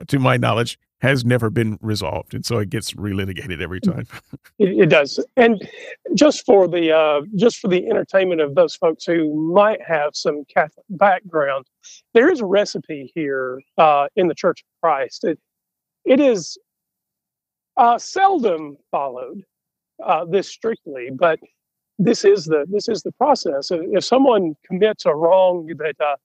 to 0.09 0.19
my 0.19 0.37
knowledge, 0.37 0.79
has 1.01 1.25
never 1.25 1.49
been 1.49 1.79
resolved, 1.81 2.35
and 2.35 2.45
so 2.45 2.59
it 2.59 2.69
gets 2.69 2.93
relitigated 2.93 3.63
every 3.63 3.81
time. 3.81 4.07
it, 4.59 4.81
it, 4.81 4.89
does, 4.91 5.25
and 5.37 5.67
just 6.15 6.45
for 6.45 6.69
the 6.69 6.93
uh, 6.93 7.23
just 7.37 7.59
for 7.59 7.69
the 7.69 7.87
entertainment 7.87 8.41
of 8.41 8.55
those 8.55 8.77
folks 8.77 9.05
who 9.05 9.35
might 9.35 9.81
have 9.83 10.11
some 10.15 10.45
Catholic 10.53 10.85
background, 10.91 11.67
there 12.13 12.31
is 12.31 12.41
a 12.41 12.45
recipe 12.45 13.11
here 13.15 13.61
uh, 13.79 14.09
in 14.17 14.29
the 14.29 14.35
Church 14.35 14.61
of 14.61 14.81
Christ. 14.83 15.25
It 15.25 15.39
it 16.05 16.21
is 16.21 16.59
uh, 17.79 17.99
seldom 17.99 18.77
followed 18.91 19.43
uh, 20.05 20.27
this 20.27 20.49
strictly, 20.49 21.11
but 21.11 21.39
this 22.01 22.25
is 22.25 22.47
the 22.47 22.65
this 22.69 22.89
is 22.89 23.03
the 23.03 23.13
process. 23.13 23.71
If 23.71 24.05
someone 24.05 24.55
commits 24.67 25.05
a 25.05 25.15
wrong 25.15 25.67
that 25.79 26.01
uh, 26.01 26.17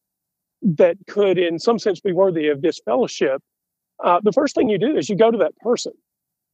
that 0.62 0.96
could, 1.08 1.38
in 1.38 1.60
some 1.60 1.78
sense, 1.78 2.00
be 2.00 2.14
worthy 2.14 2.48
of 2.48 2.62
disfellowship, 2.62 3.42
uh, 4.04 4.22
the 4.24 4.32
first 4.32 4.56
thing 4.56 4.70
you 4.70 4.80
do 4.80 4.96
is 4.96 5.10
you 5.10 5.18
go 5.18 5.32
to 5.32 5.38
that 5.38 5.56
person 5.58 5.92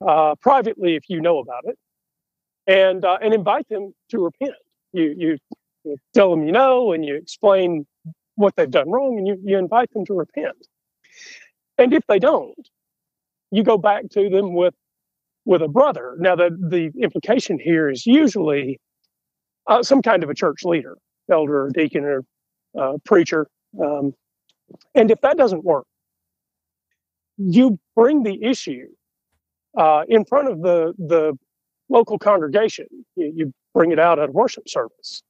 uh, 0.05 0.33
privately 0.41 0.95
if 0.95 1.03
you 1.07 1.21
know 1.21 1.37
about 1.37 1.63
it, 1.65 1.77
and 2.65 3.05
uh, 3.05 3.19
and 3.21 3.33
invite 3.33 3.69
them 3.69 3.93
to 4.09 4.17
repent. 4.19 4.55
You, 4.91 5.13
you 5.15 5.37
you 5.83 5.97
tell 6.15 6.31
them 6.31 6.43
you 6.43 6.51
know, 6.51 6.91
and 6.91 7.05
you 7.05 7.15
explain 7.15 7.85
what 8.35 8.55
they've 8.55 8.71
done 8.71 8.89
wrong, 8.89 9.19
and 9.19 9.27
you 9.27 9.37
you 9.43 9.57
invite 9.57 9.93
them 9.93 10.03
to 10.05 10.15
repent. 10.15 10.57
And 11.77 11.93
if 11.93 12.05
they 12.07 12.17
don't, 12.17 12.67
you 13.51 13.63
go 13.63 13.77
back 13.77 14.09
to 14.13 14.29
them 14.29 14.55
with 14.55 14.73
with 15.45 15.61
a 15.61 15.67
brother. 15.67 16.15
Now, 16.19 16.35
the 16.35 16.49
the 16.69 16.91
implication 16.99 17.59
here 17.59 17.87
is 17.87 18.07
usually 18.07 18.79
uh, 19.67 19.83
some 19.83 20.01
kind 20.01 20.23
of 20.23 20.29
a 20.29 20.33
church 20.33 20.63
leader, 20.63 20.97
elder, 21.31 21.65
or 21.65 21.69
deacon, 21.69 22.03
or 22.03 22.23
uh, 22.79 22.97
preacher. 23.05 23.47
Um, 23.81 24.13
and 24.95 25.11
if 25.11 25.21
that 25.21 25.37
doesn't 25.37 25.63
work, 25.63 25.85
you 27.37 27.79
bring 27.95 28.23
the 28.23 28.43
issue 28.43 28.87
uh, 29.77 30.03
in 30.07 30.25
front 30.25 30.49
of 30.49 30.61
the 30.61 30.93
the 30.97 31.37
local 31.89 32.17
congregation. 32.17 32.87
You, 33.15 33.33
you, 33.35 33.53
bring 33.73 33.93
it 33.93 33.99
out 33.99 34.19
at 34.19 34.27
a 34.27 34.31
worship 34.33 34.67
service. 34.67 35.23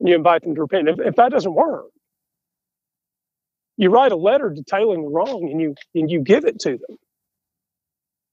You 0.00 0.14
invite 0.14 0.40
them 0.40 0.54
to 0.54 0.62
repent. 0.62 0.88
If, 0.88 0.98
if 1.00 1.16
that 1.16 1.30
doesn't 1.30 1.52
work, 1.52 1.90
you 3.78 3.90
write 3.90 4.10
a 4.10 4.16
letter 4.16 4.50
detailing 4.50 5.02
the 5.02 5.08
wrong 5.08 5.48
and 5.50 5.60
you 5.60 5.74
and 5.94 6.10
you 6.10 6.20
give 6.20 6.44
it 6.44 6.58
to 6.60 6.70
them 6.70 6.96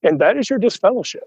and 0.04 0.20
that 0.20 0.38
is 0.38 0.50
your 0.50 0.60
disfellowship 0.60 1.24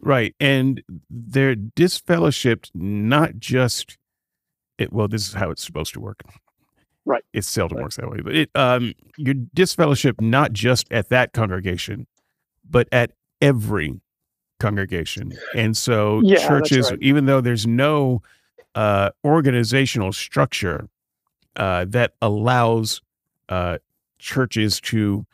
right 0.00 0.34
and 0.40 0.82
they're 1.10 1.56
disfellowshipped 1.56 2.70
not 2.74 3.38
just 3.38 3.98
it 4.78 4.92
well 4.92 5.08
this 5.08 5.26
is 5.28 5.34
how 5.34 5.50
it's 5.50 5.64
supposed 5.64 5.92
to 5.94 6.00
work 6.00 6.22
right 7.04 7.24
it 7.32 7.44
seldom 7.44 7.78
right. 7.78 7.84
works 7.84 7.96
that 7.96 8.10
way 8.10 8.20
but 8.20 8.34
it 8.34 8.50
um 8.54 8.92
you're 9.16 9.34
disfellowship 9.54 10.20
not 10.20 10.52
just 10.52 10.90
at 10.92 11.08
that 11.08 11.32
congregation 11.32 12.06
but 12.68 12.88
at 12.92 13.12
every 13.40 14.00
congregation 14.58 15.32
and 15.54 15.76
so 15.76 16.20
yeah, 16.24 16.46
churches 16.46 16.90
right. 16.90 16.98
even 17.02 17.26
though 17.26 17.40
there's 17.40 17.66
no 17.66 18.22
uh 18.74 19.10
organizational 19.24 20.12
structure 20.12 20.88
uh 21.56 21.84
that 21.86 22.12
allows 22.22 23.00
uh, 23.48 23.78
churches 24.18 24.80
to 24.80 25.26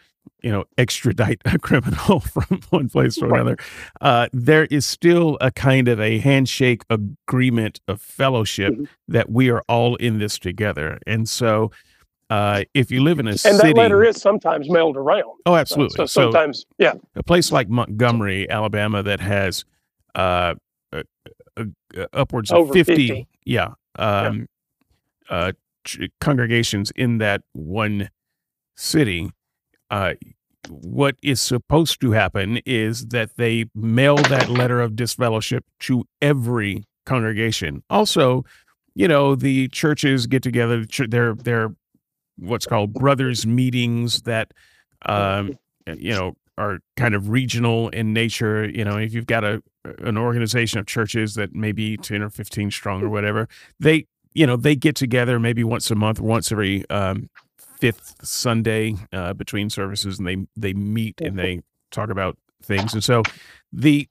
you 0.43 0.51
know 0.51 0.65
extradite 0.79 1.41
a 1.45 1.59
criminal 1.59 2.21
from 2.21 2.61
one 2.71 2.89
place 2.89 3.17
to 3.17 3.27
another 3.27 3.57
uh, 4.01 4.29
there 4.33 4.67
is 4.67 4.85
still 4.85 5.39
a 5.41 5.51
kind 5.51 5.89
of 5.89 6.01
a 6.01 6.19
handshake 6.19 6.83
agreement 6.91 7.81
of 7.89 8.01
fellowship 8.01 8.75
mm-hmm. 8.75 8.85
that 9.09 9.31
we 9.31 9.51
are 9.51 9.63
all 9.69 9.97
in 9.97 10.19
this 10.19 10.39
together 10.39 10.99
and 11.07 11.29
so 11.29 11.71
uh, 12.31 12.65
if 12.73 12.91
you 12.91 13.03
live 13.03 13.19
in 13.19 13.29
a 13.29 13.37
city 13.37 13.51
and 13.51 13.61
city, 13.61 13.73
that 13.75 13.79
letter 13.79 14.03
is 14.03 14.19
sometimes 14.19 14.71
mailed 14.71 14.97
around. 14.97 15.39
Oh, 15.45 15.55
absolutely. 15.55 15.95
So, 15.97 16.07
so 16.07 16.23
sometimes, 16.23 16.61
so 16.61 16.67
yeah, 16.79 16.95
a 17.15 17.23
place 17.23 17.53
like 17.53 17.69
Montgomery, 17.69 18.49
Alabama, 18.49 19.03
that 19.03 19.21
has 19.21 19.67
uh, 20.15 20.55
uh, 20.95 21.03
uh 21.59 21.65
upwards 22.15 22.51
of 22.51 22.71
50, 22.71 23.09
50. 23.09 23.29
yeah, 23.45 23.75
um, 23.97 24.49
yeah. 25.31 25.37
Uh, 25.37 25.53
congregations 26.23 26.91
in 26.93 27.19
that 27.19 27.43
one 27.53 28.09
city, 28.77 29.31
uh, 29.93 30.15
what 30.69 31.17
is 31.23 31.41
supposed 31.41 32.01
to 32.01 32.13
happen 32.13 32.61
is 32.65 33.07
that 33.09 33.37
they 33.37 33.67
mail 33.75 34.17
that 34.17 34.49
letter 34.49 34.81
of 34.81 34.97
disfellowship 34.97 35.65
to 35.81 36.05
every 36.21 36.85
congregation. 37.05 37.83
Also, 37.91 38.45
you 38.95 39.07
know, 39.07 39.35
the 39.35 39.69
churches 39.69 40.27
get 40.27 40.43
together, 40.43 40.87
they're, 41.09 41.35
they're 41.35 41.75
what's 42.39 42.67
called 42.67 42.95
brothers 42.95 43.47
meetings 43.47 44.23
that, 44.23 44.53
um, 45.05 45.59
you 45.87 46.13
know, 46.13 46.33
are 46.57 46.79
kind 46.97 47.15
of 47.15 47.29
regional 47.29 47.89
in 47.91 48.15
nature. 48.15 48.69
You 48.69 48.85
know, 48.85 48.97
if 48.97 49.13
you've 49.13 49.27
got 49.27 49.45
a 49.45 49.63
an 49.99 50.17
organization 50.17 50.79
of 50.79 50.87
churches 50.87 51.35
that 51.35 51.55
may 51.55 51.73
be 51.73 51.97
10 51.97 52.23
or 52.23 52.31
15 52.31 52.71
strong 52.71 53.03
or 53.03 53.09
whatever, 53.09 53.49
they 53.81 54.07
you 54.35 54.47
know, 54.47 54.57
they 54.57 54.75
get 54.75 54.97
together 54.97 55.39
maybe 55.39 55.63
once 55.63 55.91
a 55.91 55.95
month, 55.95 56.19
once 56.21 56.51
every 56.51 56.89
um, 56.89 57.29
fifth 57.83 58.15
Sunday 58.23 58.95
uh, 59.13 59.33
between 59.33 59.69
services, 59.69 60.21
and 60.21 60.29
they 60.29 60.37
they 60.57 60.73
meet 60.73 61.21
and 61.21 61.37
they 61.37 61.63
talk 61.91 62.11
about 62.11 62.39
things. 62.63 62.95
And 62.95 63.03
so 63.03 63.25
the 63.73 64.09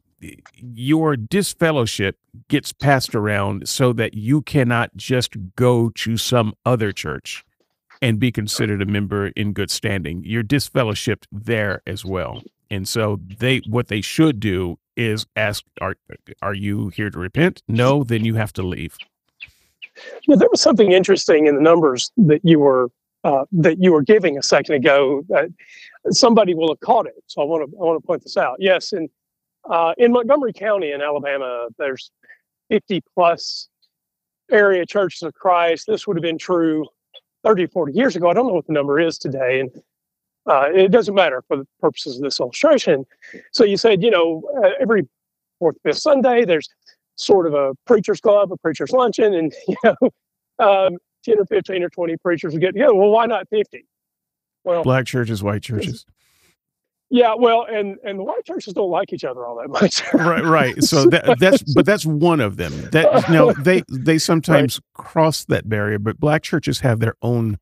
your 0.57 1.15
disfellowship 1.15 2.17
gets 2.49 2.73
passed 2.73 3.15
around 3.15 3.69
so 3.69 3.93
that 3.93 4.13
you 4.13 4.41
cannot 4.41 4.95
just 4.97 5.35
go 5.55 5.89
to 5.89 6.17
some 6.17 6.53
other 6.65 6.91
church 6.91 7.45
and 8.01 8.19
be 8.19 8.29
considered 8.29 8.81
a 8.81 8.85
member 8.85 9.27
in 9.29 9.53
good 9.53 9.71
standing. 9.71 10.21
You're 10.25 10.43
disfellowshipped 10.43 11.23
there 11.31 11.81
as 11.87 12.03
well. 12.03 12.43
And 12.69 12.87
so 12.87 13.21
they 13.39 13.59
what 13.69 13.87
they 13.87 14.01
should 14.01 14.41
do 14.41 14.77
is 14.97 15.25
ask 15.37 15.63
are 15.79 15.95
are 16.41 16.53
you 16.53 16.89
here 16.89 17.09
to 17.09 17.17
repent? 17.17 17.63
No, 17.69 18.03
then 18.03 18.25
you 18.25 18.35
have 18.35 18.51
to 18.53 18.63
leave. 18.63 18.97
Yeah, 20.27 20.35
there 20.35 20.49
was 20.51 20.59
something 20.59 20.91
interesting 20.91 21.47
in 21.47 21.55
the 21.55 21.61
numbers 21.61 22.11
that 22.17 22.41
you 22.43 22.59
were 22.59 22.89
uh, 23.23 23.45
that 23.51 23.81
you 23.81 23.91
were 23.91 24.01
giving 24.01 24.37
a 24.37 24.43
second 24.43 24.75
ago. 24.75 25.23
Uh, 25.35 25.43
somebody 26.09 26.53
will 26.53 26.69
have 26.69 26.79
caught 26.79 27.05
it, 27.05 27.23
so 27.27 27.41
I 27.41 27.45
want 27.45 27.69
to 27.69 27.77
I 27.77 27.83
want 27.83 28.01
to 28.01 28.05
point 28.05 28.23
this 28.23 28.37
out. 28.37 28.57
Yes, 28.59 28.93
in 28.93 29.09
uh, 29.69 29.93
in 29.97 30.11
Montgomery 30.11 30.53
County 30.53 30.91
in 30.91 31.01
Alabama, 31.01 31.67
there's 31.77 32.11
50 32.69 33.03
plus 33.13 33.69
area 34.51 34.85
churches 34.85 35.21
of 35.23 35.33
Christ. 35.33 35.85
This 35.87 36.07
would 36.07 36.17
have 36.17 36.23
been 36.23 36.37
true 36.37 36.85
30 37.43 37.67
40 37.67 37.93
years 37.93 38.15
ago. 38.15 38.29
I 38.29 38.33
don't 38.33 38.47
know 38.47 38.53
what 38.53 38.67
the 38.67 38.73
number 38.73 38.99
is 38.99 39.17
today, 39.17 39.59
and 39.61 39.69
uh, 40.47 40.69
it 40.73 40.91
doesn't 40.91 41.13
matter 41.13 41.43
for 41.47 41.57
the 41.57 41.67
purposes 41.79 42.17
of 42.17 42.23
this 42.23 42.39
illustration. 42.39 43.05
So 43.51 43.63
you 43.63 43.77
said, 43.77 44.01
you 44.01 44.09
know, 44.09 44.43
uh, 44.63 44.69
every 44.79 45.07
fourth, 45.59 45.77
fifth 45.83 45.99
Sunday, 45.99 46.45
there's 46.45 46.67
sort 47.15 47.45
of 47.45 47.53
a 47.53 47.73
preacher's 47.85 48.19
club, 48.19 48.51
a 48.51 48.57
preacher's 48.57 48.91
luncheon, 48.91 49.33
and 49.33 49.53
you 49.67 49.75
know, 49.83 49.95
um, 50.59 50.97
ten 51.23 51.39
or 51.39 51.45
fifteen 51.45 51.83
or 51.83 51.89
twenty 51.89 52.17
preachers 52.17 52.53
would 52.53 52.61
get 52.61 52.73
together. 52.73 52.95
Well, 52.95 53.09
why 53.09 53.25
not 53.25 53.47
fifty? 53.49 53.85
Well, 54.63 54.83
black 54.83 55.05
churches, 55.05 55.41
white 55.41 55.63
churches. 55.63 56.05
Yeah, 57.13 57.35
well, 57.37 57.65
and 57.69 57.97
and 58.05 58.19
the 58.19 58.23
white 58.23 58.45
churches 58.45 58.73
don't 58.73 58.89
like 58.89 59.11
each 59.11 59.25
other 59.25 59.45
all 59.45 59.57
that 59.57 59.69
much. 59.69 60.01
right, 60.13 60.45
right. 60.45 60.81
So 60.81 61.05
that 61.07 61.39
that's 61.39 61.61
but 61.73 61.85
that's 61.85 62.05
one 62.05 62.39
of 62.39 62.55
them. 62.55 62.71
That 62.91 63.25
you 63.27 63.33
know 63.33 63.51
they 63.51 63.83
they 63.89 64.17
sometimes 64.17 64.79
right. 64.79 65.05
cross 65.05 65.43
that 65.45 65.67
barrier, 65.67 65.99
but 65.99 66.21
black 66.21 66.41
churches 66.41 66.79
have 66.79 66.99
their 67.01 67.15
own 67.21 67.59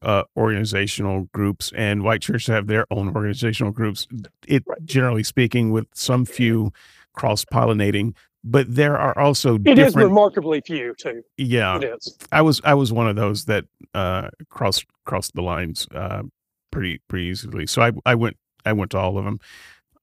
uh, 0.00 0.22
organizational 0.34 1.28
groups, 1.34 1.72
and 1.76 2.04
white 2.04 2.22
churches 2.22 2.46
have 2.46 2.68
their 2.68 2.86
own 2.90 3.14
organizational 3.14 3.70
groups. 3.70 4.08
It 4.48 4.62
right. 4.66 4.82
generally 4.86 5.24
speaking, 5.24 5.72
with 5.72 5.86
some 5.92 6.24
few 6.24 6.72
cross 7.12 7.44
pollinating, 7.44 8.14
but 8.46 8.72
there 8.72 8.96
are 8.96 9.18
also 9.18 9.58
it 9.64 9.78
is 9.78 9.96
remarkably 9.96 10.60
few 10.60 10.94
too. 10.94 11.22
Yeah, 11.36 11.76
it 11.76 11.84
is. 11.84 12.16
I 12.30 12.42
was 12.42 12.60
I 12.64 12.74
was 12.74 12.92
one 12.92 13.08
of 13.08 13.16
those 13.16 13.44
that 13.46 13.64
uh, 13.92 14.28
crossed 14.48 14.86
crossed 15.04 15.34
the 15.34 15.42
lines 15.42 15.88
uh, 15.92 16.22
pretty 16.70 17.00
pretty 17.08 17.26
easily. 17.26 17.66
So 17.66 17.82
I 17.82 17.90
I 18.06 18.14
went 18.14 18.36
I 18.64 18.72
went 18.72 18.92
to 18.92 18.98
all 18.98 19.18
of 19.18 19.24
them. 19.24 19.40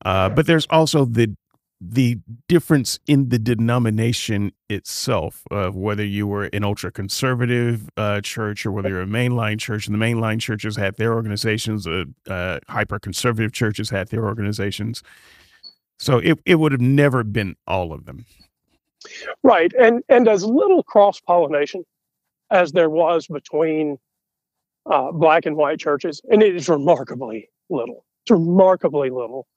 Uh, 0.05 0.29
but 0.29 0.45
there's 0.45 0.67
also 0.69 1.05
the 1.05 1.35
the 1.79 2.17
difference 2.47 2.99
in 3.07 3.29
the 3.29 3.39
denomination 3.39 4.51
itself 4.69 5.43
of 5.49 5.75
whether 5.75 6.03
you 6.03 6.27
were 6.27 6.45
an 6.45 6.63
ultra 6.63 6.91
conservative 6.91 7.89
uh, 7.97 8.19
church 8.21 8.65
or 8.65 8.71
whether 8.71 8.89
you're 8.89 9.01
a 9.01 9.05
mainline 9.05 9.59
church. 9.59 9.87
And 9.87 9.99
the 9.99 10.05
mainline 10.05 10.39
churches 10.39 10.75
had 10.75 10.97
their 10.97 11.13
organizations. 11.13 11.85
The 11.85 12.13
uh, 12.29 12.59
hyper 12.69 12.99
conservative 12.99 13.53
churches 13.53 13.89
had 13.89 14.09
their 14.09 14.25
organizations. 14.25 15.01
So 15.99 16.17
it, 16.17 16.39
it 16.45 16.55
would 16.55 16.71
have 16.71 16.81
never 16.81 17.23
been 17.23 17.55
all 17.67 17.93
of 17.93 18.05
them. 18.05 18.25
Right. 19.43 19.71
And 19.79 20.01
and 20.09 20.27
as 20.27 20.45
little 20.45 20.83
cross 20.83 21.19
pollination 21.19 21.85
as 22.51 22.71
there 22.71 22.89
was 22.89 23.27
between 23.27 23.97
uh, 24.85 25.11
black 25.11 25.45
and 25.45 25.55
white 25.55 25.79
churches, 25.79 26.21
and 26.29 26.43
it 26.43 26.55
is 26.55 26.69
remarkably 26.69 27.49
little. 27.69 28.05
It's 28.23 28.31
remarkably 28.31 29.09
little. 29.09 29.47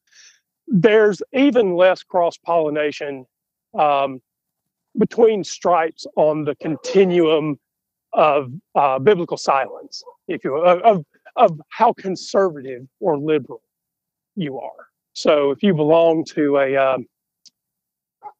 There's 0.66 1.22
even 1.32 1.76
less 1.76 2.02
cross 2.02 2.36
pollination 2.38 3.26
um, 3.78 4.20
between 4.98 5.44
stripes 5.44 6.06
on 6.16 6.44
the 6.44 6.54
continuum 6.56 7.58
of 8.12 8.50
uh, 8.74 8.98
biblical 8.98 9.36
silence, 9.36 10.02
if 10.26 10.42
you 10.42 10.56
of, 10.56 11.04
of 11.36 11.60
how 11.68 11.92
conservative 11.92 12.86
or 12.98 13.18
liberal 13.18 13.62
you 14.34 14.58
are. 14.58 14.86
So 15.16 15.50
if 15.50 15.62
you 15.62 15.72
belong 15.72 16.26
to 16.34 16.58
a 16.58 16.76
um, 16.76 17.06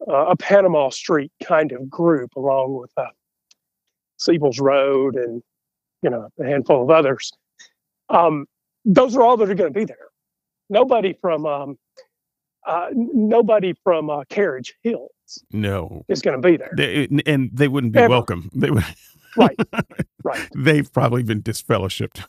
a 0.06 0.36
Panama 0.36 0.90
Street 0.90 1.32
kind 1.42 1.72
of 1.72 1.88
group, 1.88 2.36
along 2.36 2.74
with 2.78 2.90
uh, 2.98 3.06
Siebel's 4.18 4.60
Road 4.60 5.16
and 5.16 5.42
you 6.02 6.10
know 6.10 6.28
a 6.38 6.44
handful 6.44 6.82
of 6.82 6.90
others, 6.90 7.32
um, 8.10 8.44
those 8.84 9.16
are 9.16 9.22
all 9.22 9.38
that 9.38 9.48
are 9.48 9.54
going 9.54 9.72
to 9.72 9.78
be 9.78 9.86
there. 9.86 10.08
Nobody 10.68 11.14
from 11.14 11.46
um, 11.46 11.78
uh, 12.66 12.88
nobody 12.92 13.72
from 13.82 14.10
uh, 14.10 14.24
Carriage 14.28 14.74
Hills, 14.82 15.10
no, 15.52 16.04
is 16.08 16.20
going 16.20 16.40
to 16.40 16.46
be 16.46 16.58
there, 16.58 16.74
they, 16.76 17.08
and 17.24 17.48
they 17.54 17.68
wouldn't 17.68 17.94
be 17.94 18.00
Ever. 18.00 18.10
welcome. 18.10 18.50
They 18.54 18.70
would, 18.70 18.84
right, 19.38 19.58
right. 20.22 20.46
They've 20.54 20.92
probably 20.92 21.22
been 21.22 21.40
disfellowshipped. 21.42 22.22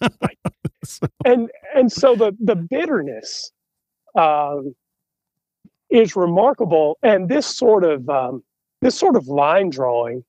right. 0.00 0.38
so. 0.84 1.06
And 1.26 1.50
and 1.74 1.92
so 1.92 2.14
the 2.14 2.34
the 2.40 2.56
bitterness 2.56 3.52
um, 4.14 4.74
is 5.90 6.16
remarkable. 6.16 6.98
And 7.02 7.28
this 7.28 7.46
sort 7.46 7.84
of 7.84 8.08
um, 8.08 8.42
this 8.80 8.98
sort 8.98 9.16
of 9.16 9.26
line 9.28 9.70
drawing 9.70 10.24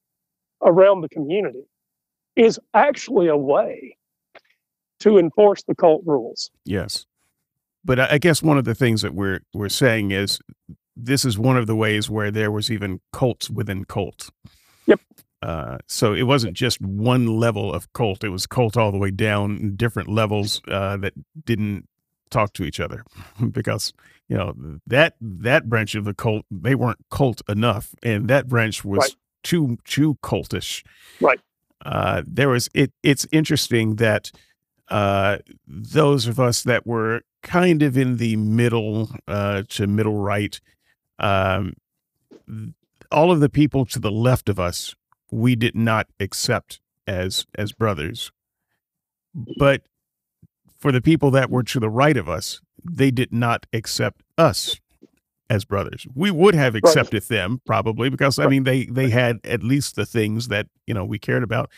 around 0.63 1.02
the 1.02 1.10
community 1.10 1.63
is 2.36 2.60
actually 2.74 3.28
a 3.28 3.38
way 3.38 3.98
to 5.00 5.17
enforce 5.17 5.63
the 5.63 5.76
cult 5.76 6.02
rules. 6.06 6.52
Yes. 6.65 7.06
But 7.84 8.00
I 8.00 8.20
guess 8.20 8.44
one 8.44 8.58
of 8.58 8.65
the 8.65 8.76
things 8.76 9.02
that 9.02 9.15
we're 9.15 9.41
we're 9.54 9.70
saying 9.70 10.12
is 10.12 10.39
this 10.96 11.26
is 11.26 11.38
one 11.38 11.58
of 11.58 11.65
the 11.65 11.76
ways 11.76 12.10
where 12.10 12.30
there 12.30 12.52
was 12.52 12.70
even 12.70 13.02
cults 13.12 13.50
within 13.50 13.86
cult. 13.86 14.30
Yep. 14.86 15.00
Uh, 15.41 15.78
so 15.88 16.13
it 16.13 16.24
wasn't 16.24 16.54
just 16.54 16.80
one 16.82 17.26
level 17.26 17.74
of 17.74 17.91
cult; 17.94 18.24
it 18.24 18.30
was 18.30 18.46
cult 18.46 18.78
all 18.78 18.91
the 18.91 19.00
way 19.00 19.10
down, 19.10 19.74
different 19.76 20.10
levels 20.10 20.62
uh, 20.67 20.98
that 20.98 21.13
didn't 21.44 21.88
talk 22.32 22.54
to 22.54 22.63
each 22.63 22.80
other, 22.80 23.04
because 23.52 23.94
you 24.28 24.38
know 24.38 24.56
that 24.88 25.15
that 25.22 25.70
branch 25.70 25.94
of 25.96 26.06
the 26.06 26.13
cult 26.15 26.46
they 26.50 26.74
weren't 26.76 27.06
cult 27.12 27.41
enough, 27.48 27.94
and 28.02 28.28
that 28.28 28.48
branch 28.48 28.84
was 28.84 28.98
Right. 29.00 29.15
too 29.44 29.78
too 29.86 30.15
cultish. 30.24 30.84
Right. 31.20 31.39
Uh, 31.86 32.22
there 32.26 32.50
was 32.50 32.70
it. 32.74 32.91
It's 33.04 33.28
interesting 33.32 33.96
that 33.98 34.32
uh, 34.89 35.38
those 35.67 36.28
of 36.28 36.39
us 36.39 36.63
that 36.63 36.86
were 36.88 37.22
kind 37.44 37.82
of 37.82 37.98
in 37.98 38.17
the 38.17 38.36
middle 38.36 39.10
uh, 39.28 39.63
to 39.70 39.88
middle 39.88 40.15
right, 40.17 40.60
um, 41.20 41.74
all 43.12 43.32
of 43.32 43.39
the 43.39 43.50
people 43.50 43.86
to 43.86 44.00
the 44.00 44.12
left 44.12 44.48
of 44.50 44.60
us, 44.60 44.96
we 45.32 45.56
did 45.56 45.76
not 45.76 46.08
accept 46.20 46.80
as 47.08 47.46
as 47.58 47.72
brothers. 47.72 48.32
But 49.58 49.84
for 50.82 50.91
the 50.91 51.00
people 51.02 51.30
that 51.32 51.50
were 51.52 51.62
to 51.63 51.80
the 51.80 51.89
right 51.89 52.17
of 52.17 52.28
us, 52.28 52.60
they 52.84 53.12
did 53.12 53.32
not 53.32 53.67
accept 53.72 54.22
us 54.38 54.80
as 55.48 55.63
brothers. 55.63 56.08
We 56.15 56.32
would 56.32 56.56
have 56.56 56.74
accepted 56.76 57.24
them 57.24 57.62
probably 57.65 58.10
because 58.10 58.39
I 58.39 58.48
mean 58.48 58.63
they 58.63 58.86
they 58.86 59.10
had 59.10 59.39
at 59.44 59.62
least 59.63 59.96
the 59.96 60.06
things 60.06 60.48
that 60.48 60.67
you 60.88 60.94
know 60.94 61.06
we 61.06 61.20
cared 61.20 61.44
about, 61.44 61.70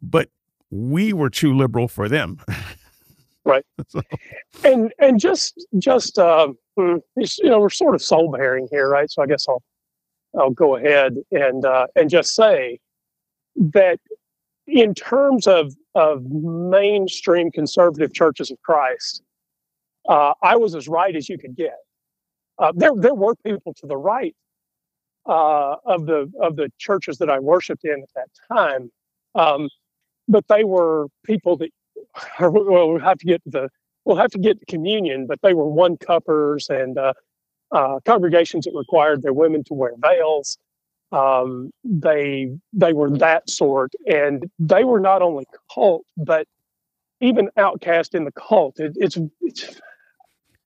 but 0.00 0.28
we 0.70 1.12
were 1.12 1.28
too 1.30 1.52
liberal 1.54 1.88
for 1.88 2.08
them. 2.08 2.38
Right. 3.44 3.64
So- 3.88 4.00
and 4.64 4.92
and 5.00 5.18
just 5.18 5.66
just 5.78 6.16
um, 6.20 6.56
hmm, 6.76 6.98
you 7.16 7.50
know 7.50 7.58
we're 7.58 7.70
sort 7.70 7.96
of 7.96 8.02
soul 8.02 8.30
bearing 8.30 8.68
here, 8.70 8.88
right? 8.88 9.10
So 9.10 9.22
I 9.22 9.26
guess 9.26 9.46
I'll 9.48 9.62
I'll 10.38 10.50
go 10.50 10.76
ahead 10.76 11.16
and 11.32 11.64
uh, 11.64 11.88
and 11.96 12.08
just 12.08 12.34
say 12.36 12.78
that 13.56 13.98
in 14.68 14.94
terms 14.94 15.48
of 15.48 15.74
of 15.94 16.24
mainstream 16.24 17.50
conservative 17.50 18.12
churches 18.12 18.50
of 18.50 18.60
Christ, 18.62 19.22
uh, 20.08 20.32
I 20.42 20.56
was 20.56 20.74
as 20.74 20.88
right 20.88 21.14
as 21.14 21.28
you 21.28 21.38
could 21.38 21.56
get. 21.56 21.76
Uh, 22.58 22.72
there 22.74 22.92
there 22.94 23.14
were 23.14 23.34
people 23.36 23.74
to 23.74 23.86
the 23.86 23.96
right 23.96 24.34
uh, 25.26 25.76
of 25.84 26.06
the 26.06 26.30
of 26.40 26.56
the 26.56 26.70
churches 26.78 27.18
that 27.18 27.30
I 27.30 27.38
worshipped 27.38 27.84
in 27.84 28.02
at 28.02 28.08
that 28.14 28.28
time, 28.52 28.90
um, 29.34 29.68
but 30.28 30.44
they 30.48 30.64
were 30.64 31.08
people 31.24 31.56
that 31.58 31.70
well 32.40 32.52
we'll 32.52 32.98
have 32.98 33.18
to 33.18 33.26
get 33.26 33.42
the 33.46 33.68
we'll 34.04 34.16
have 34.16 34.30
to 34.30 34.38
get 34.38 34.58
to 34.60 34.66
communion, 34.66 35.26
but 35.26 35.40
they 35.42 35.54
were 35.54 35.68
one 35.68 35.96
cuppers 35.96 36.68
and 36.68 36.98
uh, 36.98 37.12
uh, 37.72 38.00
congregations 38.04 38.64
that 38.64 38.74
required 38.74 39.22
their 39.22 39.32
women 39.32 39.64
to 39.64 39.74
wear 39.74 39.92
veils. 39.98 40.58
Um, 41.12 41.70
they 41.84 42.50
they 42.72 42.92
were 42.92 43.10
that 43.18 43.48
sort, 43.50 43.92
and 44.06 44.50
they 44.58 44.84
were 44.84 45.00
not 45.00 45.22
only 45.22 45.44
cult, 45.74 46.04
but 46.16 46.46
even 47.20 47.50
outcast 47.56 48.14
in 48.14 48.24
the 48.24 48.32
cult. 48.32 48.80
It, 48.80 48.92
it's, 48.96 49.16
it's 49.42 49.80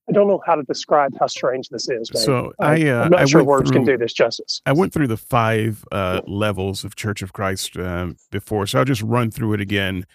I 0.09 0.13
don't 0.13 0.29
know 0.29 0.41
how 0.47 0.55
to 0.55 0.63
describe 0.63 1.13
how 1.19 1.27
strange 1.27 1.69
this 1.69 1.89
is. 1.89 2.15
man. 2.15 2.23
So 2.23 2.53
I, 2.61 2.89
uh, 2.89 3.03
I'm 3.05 3.11
not 3.11 3.21
I 3.21 3.25
sure 3.25 3.41
went 3.41 3.49
words 3.49 3.71
can 3.73 3.85
through- 3.85 3.97
do 3.97 4.05
this 4.05 4.13
justice. 4.13 4.63
I 4.65 4.73
went 4.73 4.93
through 4.93 5.09
the 5.09 5.17
five 5.17 5.85
uh, 5.91 6.21
levels 6.27 6.85
of 6.85 6.95
Church 6.95 7.23
of 7.23 7.33
Christ 7.33 7.77
um, 7.77 8.17
before, 8.31 8.67
so 8.69 8.79
I'll 8.79 8.85
just 8.85 9.03
run 9.03 9.31
through 9.33 9.55
it 9.55 9.61
again 9.61 10.07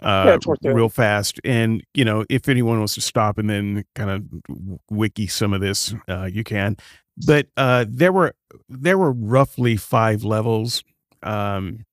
uh, 0.00 0.24
Yeah, 0.26 0.34
it's 0.36 0.46
worth 0.46 0.60
doing. 0.60 0.74
real 0.74 0.88
fast. 0.88 1.40
And 1.44 1.84
you 1.92 2.06
know, 2.06 2.24
if 2.30 2.48
anyone 2.48 2.78
wants 2.78 2.94
to 2.94 3.02
stop 3.02 3.36
and 3.36 3.50
then 3.50 3.84
kind 3.94 4.10
of 4.10 4.72
wiki 4.90 5.26
some 5.26 5.52
of 5.52 5.60
this, 5.60 5.94
uh, 6.08 6.24
you 6.24 6.42
can. 6.42 6.76
But 7.16 7.46
uh, 7.56 7.84
there 7.88 8.12
were 8.12 8.34
there 8.68 8.98
were 8.98 9.12
roughly 9.12 9.76
five 9.76 10.24
levels. 10.24 10.82
Um, 11.22 11.84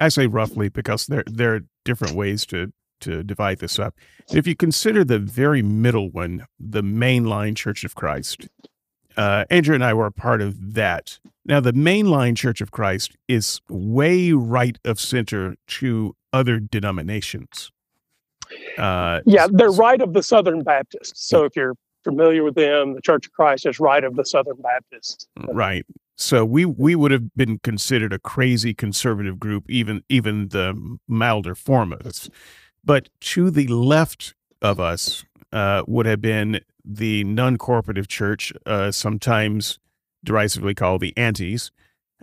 I 0.00 0.08
say 0.08 0.26
roughly 0.26 0.68
because 0.68 1.06
there 1.06 1.24
there 1.26 1.54
are 1.54 1.60
different 1.84 2.14
ways 2.14 2.44
to 2.46 2.72
to 3.00 3.22
divide 3.22 3.58
this 3.58 3.78
up. 3.78 3.94
If 4.32 4.46
you 4.46 4.54
consider 4.54 5.04
the 5.04 5.18
very 5.18 5.62
middle 5.62 6.10
one, 6.10 6.46
the 6.58 6.82
mainline 6.82 7.56
Church 7.56 7.84
of 7.84 7.94
Christ, 7.94 8.48
uh, 9.16 9.44
Andrew 9.50 9.74
and 9.74 9.84
I 9.84 9.94
were 9.94 10.06
a 10.06 10.12
part 10.12 10.42
of 10.42 10.74
that. 10.74 11.18
Now, 11.44 11.60
the 11.60 11.72
mainline 11.72 12.36
Church 12.36 12.60
of 12.60 12.72
Christ 12.72 13.16
is 13.26 13.60
way 13.70 14.32
right 14.32 14.78
of 14.84 15.00
center 15.00 15.56
to 15.68 16.14
other 16.32 16.60
denominations. 16.60 17.70
Uh, 18.76 19.20
Yeah, 19.24 19.46
they're 19.50 19.70
right 19.70 20.00
of 20.02 20.12
the 20.12 20.22
Southern 20.22 20.62
Baptists. 20.62 21.26
So 21.26 21.44
if 21.44 21.56
you're 21.56 21.74
familiar 22.04 22.44
with 22.44 22.54
them, 22.54 22.94
the 22.94 23.00
Church 23.00 23.26
of 23.26 23.32
Christ 23.32 23.66
is 23.66 23.80
right 23.80 24.02
of 24.04 24.16
the 24.16 24.24
Southern 24.24 24.56
Baptists. 24.62 25.26
right. 25.52 25.84
So 26.16 26.44
we 26.44 26.64
we 26.64 26.96
would 26.96 27.12
have 27.12 27.32
been 27.34 27.60
considered 27.60 28.12
a 28.12 28.18
crazy 28.18 28.74
conservative 28.74 29.38
group, 29.38 29.70
even 29.70 30.02
even 30.08 30.48
the 30.48 30.98
milder 31.06 31.54
form 31.54 31.92
of 31.92 32.04
us. 32.04 32.28
But 32.84 33.08
to 33.20 33.50
the 33.50 33.68
left 33.68 34.34
of 34.60 34.80
us 34.80 35.24
uh, 35.52 35.84
would 35.86 36.06
have 36.06 36.20
been 36.20 36.60
the 36.84 37.22
non-corporative 37.24 38.08
church, 38.08 38.52
uh, 38.66 38.90
sometimes 38.90 39.78
derisively 40.24 40.74
called 40.74 41.02
the 41.02 41.16
antis, 41.16 41.70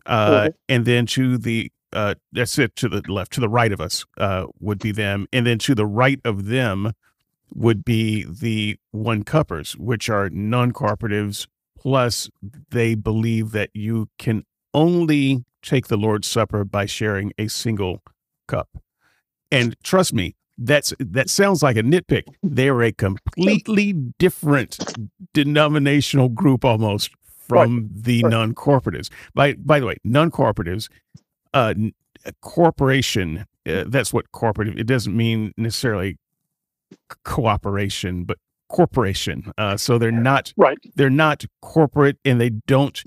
uh, 0.06 0.50
and 0.68 0.86
then 0.86 1.06
to 1.06 1.38
the 1.38 1.72
uh, 1.94 2.16
that's 2.34 2.60
it 2.60 2.76
to 2.76 2.90
the 2.90 3.02
left, 3.08 3.32
to 3.34 3.40
the 3.40 3.50
right 3.50 3.72
of 3.72 3.80
us 3.80 4.06
uh, 4.18 4.46
would 4.60 4.80
be 4.80 4.92
them, 4.92 5.28
and 5.32 5.48
then 5.48 5.58
to 5.60 5.74
the 5.74 5.86
right 5.86 6.20
of 6.26 6.48
them 6.48 6.92
would 7.54 7.86
be 7.86 8.26
the 8.30 8.78
one 8.92 9.24
cuppers, 9.24 9.78
which 9.78 10.10
are 10.10 10.30
non-cooperatives. 10.30 11.48
Plus, 11.78 12.30
they 12.72 12.96
believe 12.96 13.52
that 13.52 13.70
you 13.74 14.10
can 14.18 14.44
only 14.74 15.46
take 15.62 15.88
the 15.88 15.98
Lord's 15.98 16.28
Supper 16.28 16.64
by 16.64 16.86
sharing 16.86 17.32
a 17.38 17.48
single 17.48 18.02
cup. 18.48 18.70
And 19.52 19.76
trust 19.84 20.14
me, 20.14 20.36
that's 20.58 20.94
that 21.00 21.30
sounds 21.30 21.62
like 21.62 21.78
a 21.78 21.84
nitpick. 21.84 22.24
They're 22.42 22.82
a 22.82 22.92
completely 22.92 23.94
different 23.94 24.78
denominational 25.34 26.30
group 26.30 26.66
almost 26.66 27.12
from 27.24 27.90
the 27.94 28.24
Right. 28.24 28.32
non-corporatives. 28.32 29.10
By 29.34 29.54
by 29.54 29.80
the 29.80 29.86
way, 29.86 29.98
non-corporatives, 30.04 30.90
uh, 31.54 31.74
corporation. 32.42 33.46
Uh, 33.68 33.84
that's 33.88 34.14
what 34.14 34.32
corporate. 34.32 34.80
It 34.80 34.88
doesn't 34.88 35.16
mean 35.16 35.54
necessarily 35.58 36.18
cooperation, 37.24 38.24
but 38.24 38.38
corporation. 38.70 39.52
Uh, 39.58 39.78
so 39.78 39.98
they're 39.98 40.12
not 40.12 40.54
Right. 40.58 40.78
they're 40.96 41.10
not 41.10 41.46
corporate 41.62 42.18
and 42.26 42.40
they 42.42 42.50
don't 42.50 43.04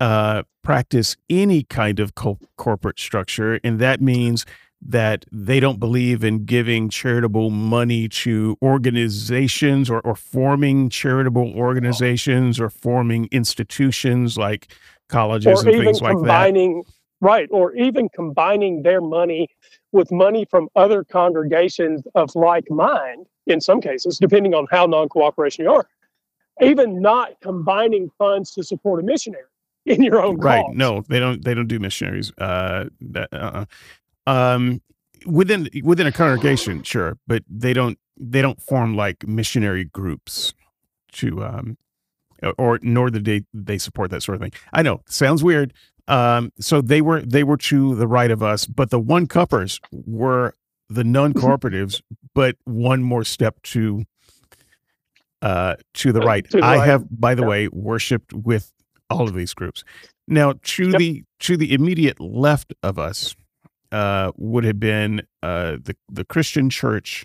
uh, 0.00 0.42
practice 0.62 1.16
any 1.30 1.62
kind 1.64 2.00
of 2.00 2.14
co- 2.14 2.38
corporate 2.56 2.98
structure. 2.98 3.58
And 3.64 3.78
that 3.80 4.00
means 4.00 4.44
that 4.80 5.24
they 5.32 5.58
don't 5.58 5.80
believe 5.80 6.22
in 6.22 6.44
giving 6.44 6.88
charitable 6.88 7.50
money 7.50 8.08
to 8.08 8.56
organizations 8.62 9.90
or, 9.90 10.00
or 10.00 10.14
forming 10.14 10.88
charitable 10.88 11.52
organizations 11.56 12.60
or 12.60 12.70
forming 12.70 13.28
institutions 13.32 14.36
like 14.38 14.72
colleges 15.08 15.64
Or 15.64 15.68
and 15.68 15.78
things 15.82 16.00
like 16.00 16.12
that. 16.14 16.18
combining, 16.18 16.84
right, 17.20 17.48
or 17.50 17.74
even 17.74 18.08
combining 18.08 18.82
their 18.82 19.00
money 19.00 19.48
with 19.92 20.10
money 20.12 20.46
from 20.50 20.68
other 20.76 21.04
congregations 21.04 22.02
of 22.14 22.34
like 22.34 22.70
mind, 22.70 23.26
in 23.46 23.60
some 23.60 23.80
cases, 23.80 24.18
depending 24.18 24.54
on 24.54 24.66
how 24.70 24.86
non 24.86 25.08
cooperation 25.08 25.64
you 25.64 25.72
are. 25.72 25.88
Even 26.60 27.00
not 27.00 27.40
combining 27.40 28.10
funds 28.18 28.50
to 28.52 28.62
support 28.62 29.00
a 29.00 29.02
missionary 29.02 29.44
in 29.86 30.02
your 30.02 30.22
own 30.22 30.36
right 30.38 30.64
cause. 30.64 30.74
no 30.74 31.02
they 31.08 31.18
don't 31.18 31.44
they 31.44 31.54
don't 31.54 31.68
do 31.68 31.78
missionaries 31.78 32.32
uh 32.38 32.84
that 33.00 33.28
uh 33.32 33.64
um 34.26 34.82
within 35.24 35.68
within 35.82 36.06
a 36.06 36.12
congregation 36.12 36.82
sure 36.82 37.16
but 37.26 37.42
they 37.48 37.72
don't 37.72 37.98
they 38.18 38.42
don't 38.42 38.60
form 38.60 38.96
like 38.96 39.26
missionary 39.26 39.84
groups 39.84 40.52
to 41.12 41.42
um 41.42 41.78
or 42.58 42.78
nor 42.82 43.08
do 43.08 43.18
they 43.18 43.44
they 43.54 43.78
support 43.78 44.10
that 44.10 44.22
sort 44.22 44.36
of 44.36 44.42
thing 44.42 44.52
i 44.72 44.82
know 44.82 45.00
sounds 45.06 45.42
weird 45.42 45.72
um 46.08 46.52
so 46.58 46.80
they 46.80 47.00
were 47.00 47.20
they 47.22 47.44
were 47.44 47.56
to 47.56 47.94
the 47.94 48.06
right 48.08 48.30
of 48.30 48.42
us 48.42 48.66
but 48.66 48.90
the 48.90 48.98
one 48.98 49.26
cuppers 49.26 49.80
were 49.92 50.54
the 50.88 51.04
non-cooperatives 51.04 52.00
but 52.34 52.56
one 52.64 53.02
more 53.02 53.22
step 53.24 53.60
to 53.62 54.04
uh 55.42 55.76
to 55.94 56.12
the 56.12 56.20
Uh, 56.20 56.26
right 56.26 56.50
to 56.50 56.56
the 56.58 56.64
i 56.64 56.76
right. 56.78 56.86
have 56.88 57.06
by 57.10 57.34
the 57.34 57.42
Yeah. 57.42 57.48
way 57.48 57.68
worshipped 57.68 58.32
with 58.32 58.72
all 59.10 59.28
of 59.28 59.34
these 59.34 59.54
groups 59.54 59.84
now 60.26 60.54
to 60.62 60.90
Yep. 60.90 60.98
the 60.98 61.24
to 61.40 61.56
the 61.56 61.72
immediate 61.72 62.18
left 62.20 62.74
of 62.82 62.98
us 62.98 63.36
uh 63.92 64.32
would 64.36 64.64
have 64.64 64.80
been 64.80 65.22
uh 65.42 65.76
the 65.82 65.94
the 66.10 66.24
christian 66.24 66.68
church 66.70 67.24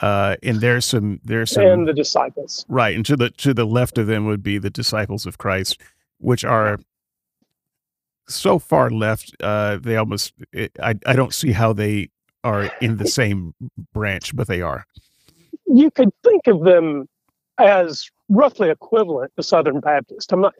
uh 0.00 0.36
and 0.42 0.60
there's 0.60 0.84
some 0.84 1.20
there's 1.24 1.50
some 1.50 1.64
And 1.64 1.88
the 1.88 1.92
disciples. 1.92 2.64
Right, 2.68 2.94
and 2.96 3.04
to 3.06 3.16
the 3.16 3.30
to 3.30 3.52
the 3.54 3.64
left 3.66 3.98
of 3.98 4.06
them 4.06 4.26
would 4.26 4.42
be 4.42 4.58
the 4.58 4.70
disciples 4.70 5.26
of 5.26 5.38
Christ, 5.38 5.80
which 6.18 6.44
are 6.44 6.80
so 8.28 8.58
far 8.58 8.90
left. 8.90 9.34
Uh, 9.40 9.78
they 9.80 9.96
almost. 9.96 10.34
I 10.80 10.94
I 11.06 11.14
don't 11.14 11.34
see 11.34 11.52
how 11.52 11.72
they 11.72 12.10
are 12.44 12.70
in 12.80 12.96
the 12.96 13.06
same 13.06 13.54
branch, 13.92 14.34
but 14.34 14.48
they 14.48 14.62
are. 14.62 14.86
You 15.66 15.90
could 15.90 16.10
think 16.24 16.46
of 16.46 16.64
them 16.64 17.08
as 17.58 18.10
roughly 18.28 18.70
equivalent 18.70 19.32
to 19.36 19.42
Southern 19.42 19.80
Baptist. 19.80 20.32
I'm 20.32 20.40
not. 20.40 20.54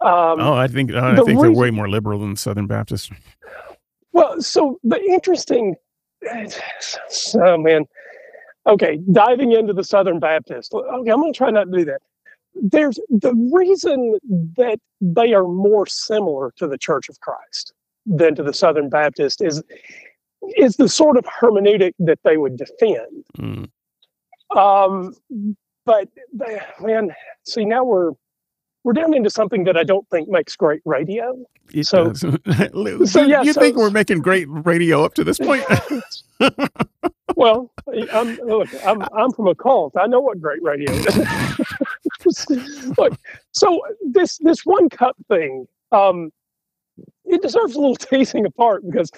Um, 0.00 0.40
oh, 0.40 0.54
I 0.54 0.66
think 0.66 0.92
uh, 0.92 0.98
I 0.98 1.16
think 1.16 1.28
reason, 1.28 1.42
they're 1.42 1.52
way 1.52 1.70
more 1.70 1.88
liberal 1.88 2.20
than 2.20 2.36
Southern 2.36 2.66
Baptist. 2.66 3.10
Well, 4.12 4.40
so 4.40 4.78
the 4.82 5.00
interesting. 5.02 5.76
Oh 7.36 7.58
man. 7.58 7.84
Okay, 8.66 8.98
diving 9.12 9.52
into 9.52 9.74
the 9.74 9.84
Southern 9.84 10.18
Baptist. 10.18 10.72
Okay, 10.72 11.10
I'm 11.10 11.20
going 11.20 11.32
to 11.32 11.36
try 11.36 11.50
not 11.50 11.64
to 11.64 11.78
do 11.78 11.84
that. 11.84 12.00
There's 12.54 12.98
the 13.08 13.34
reason 13.52 14.18
that 14.56 14.78
they 15.00 15.34
are 15.34 15.44
more 15.46 15.86
similar 15.86 16.52
to 16.56 16.66
the 16.66 16.78
Church 16.78 17.08
of 17.08 17.20
Christ 17.20 17.72
than 18.06 18.34
to 18.36 18.42
the 18.42 18.54
Southern 18.54 18.88
Baptist 18.88 19.42
is 19.42 19.62
is 20.56 20.76
the 20.76 20.88
sort 20.88 21.16
of 21.16 21.24
hermeneutic 21.24 21.94
that 21.98 22.18
they 22.22 22.36
would 22.36 22.56
defend. 22.56 23.24
Mm. 23.38 23.68
Um, 24.56 25.14
but 25.86 26.08
man, 26.80 27.14
see 27.44 27.64
now 27.64 27.84
we're 27.84 28.12
we're 28.84 28.92
down 28.92 29.14
into 29.14 29.30
something 29.30 29.64
that 29.64 29.76
I 29.76 29.84
don't 29.84 30.08
think 30.10 30.28
makes 30.28 30.54
great 30.54 30.82
radio. 30.84 31.34
It 31.72 31.86
so, 31.86 32.12
so 32.12 32.36
yeah, 33.22 33.42
you 33.42 33.52
so, 33.54 33.60
think 33.60 33.76
we're 33.76 33.90
making 33.90 34.20
great 34.20 34.46
radio 34.48 35.02
up 35.02 35.14
to 35.14 35.24
this 35.24 35.38
point? 35.38 35.64
well, 37.36 37.72
I'm 38.12 38.36
look, 38.36 38.68
I'm 38.84 39.02
I'm 39.16 39.32
from 39.32 39.48
a 39.48 39.54
cult. 39.54 39.94
I 39.96 40.06
know 40.06 40.20
what 40.20 40.40
great 40.40 40.62
radio 40.62 40.92
is. 40.92 41.18
look, 42.98 43.18
so 43.52 43.80
this 44.06 44.38
this 44.38 44.64
one 44.64 44.88
cup 44.88 45.16
thing, 45.28 45.66
um, 45.92 46.30
it 47.24 47.42
deserves 47.42 47.74
a 47.74 47.80
little 47.80 47.96
teasing 47.96 48.46
apart 48.46 48.82
because 48.84 49.10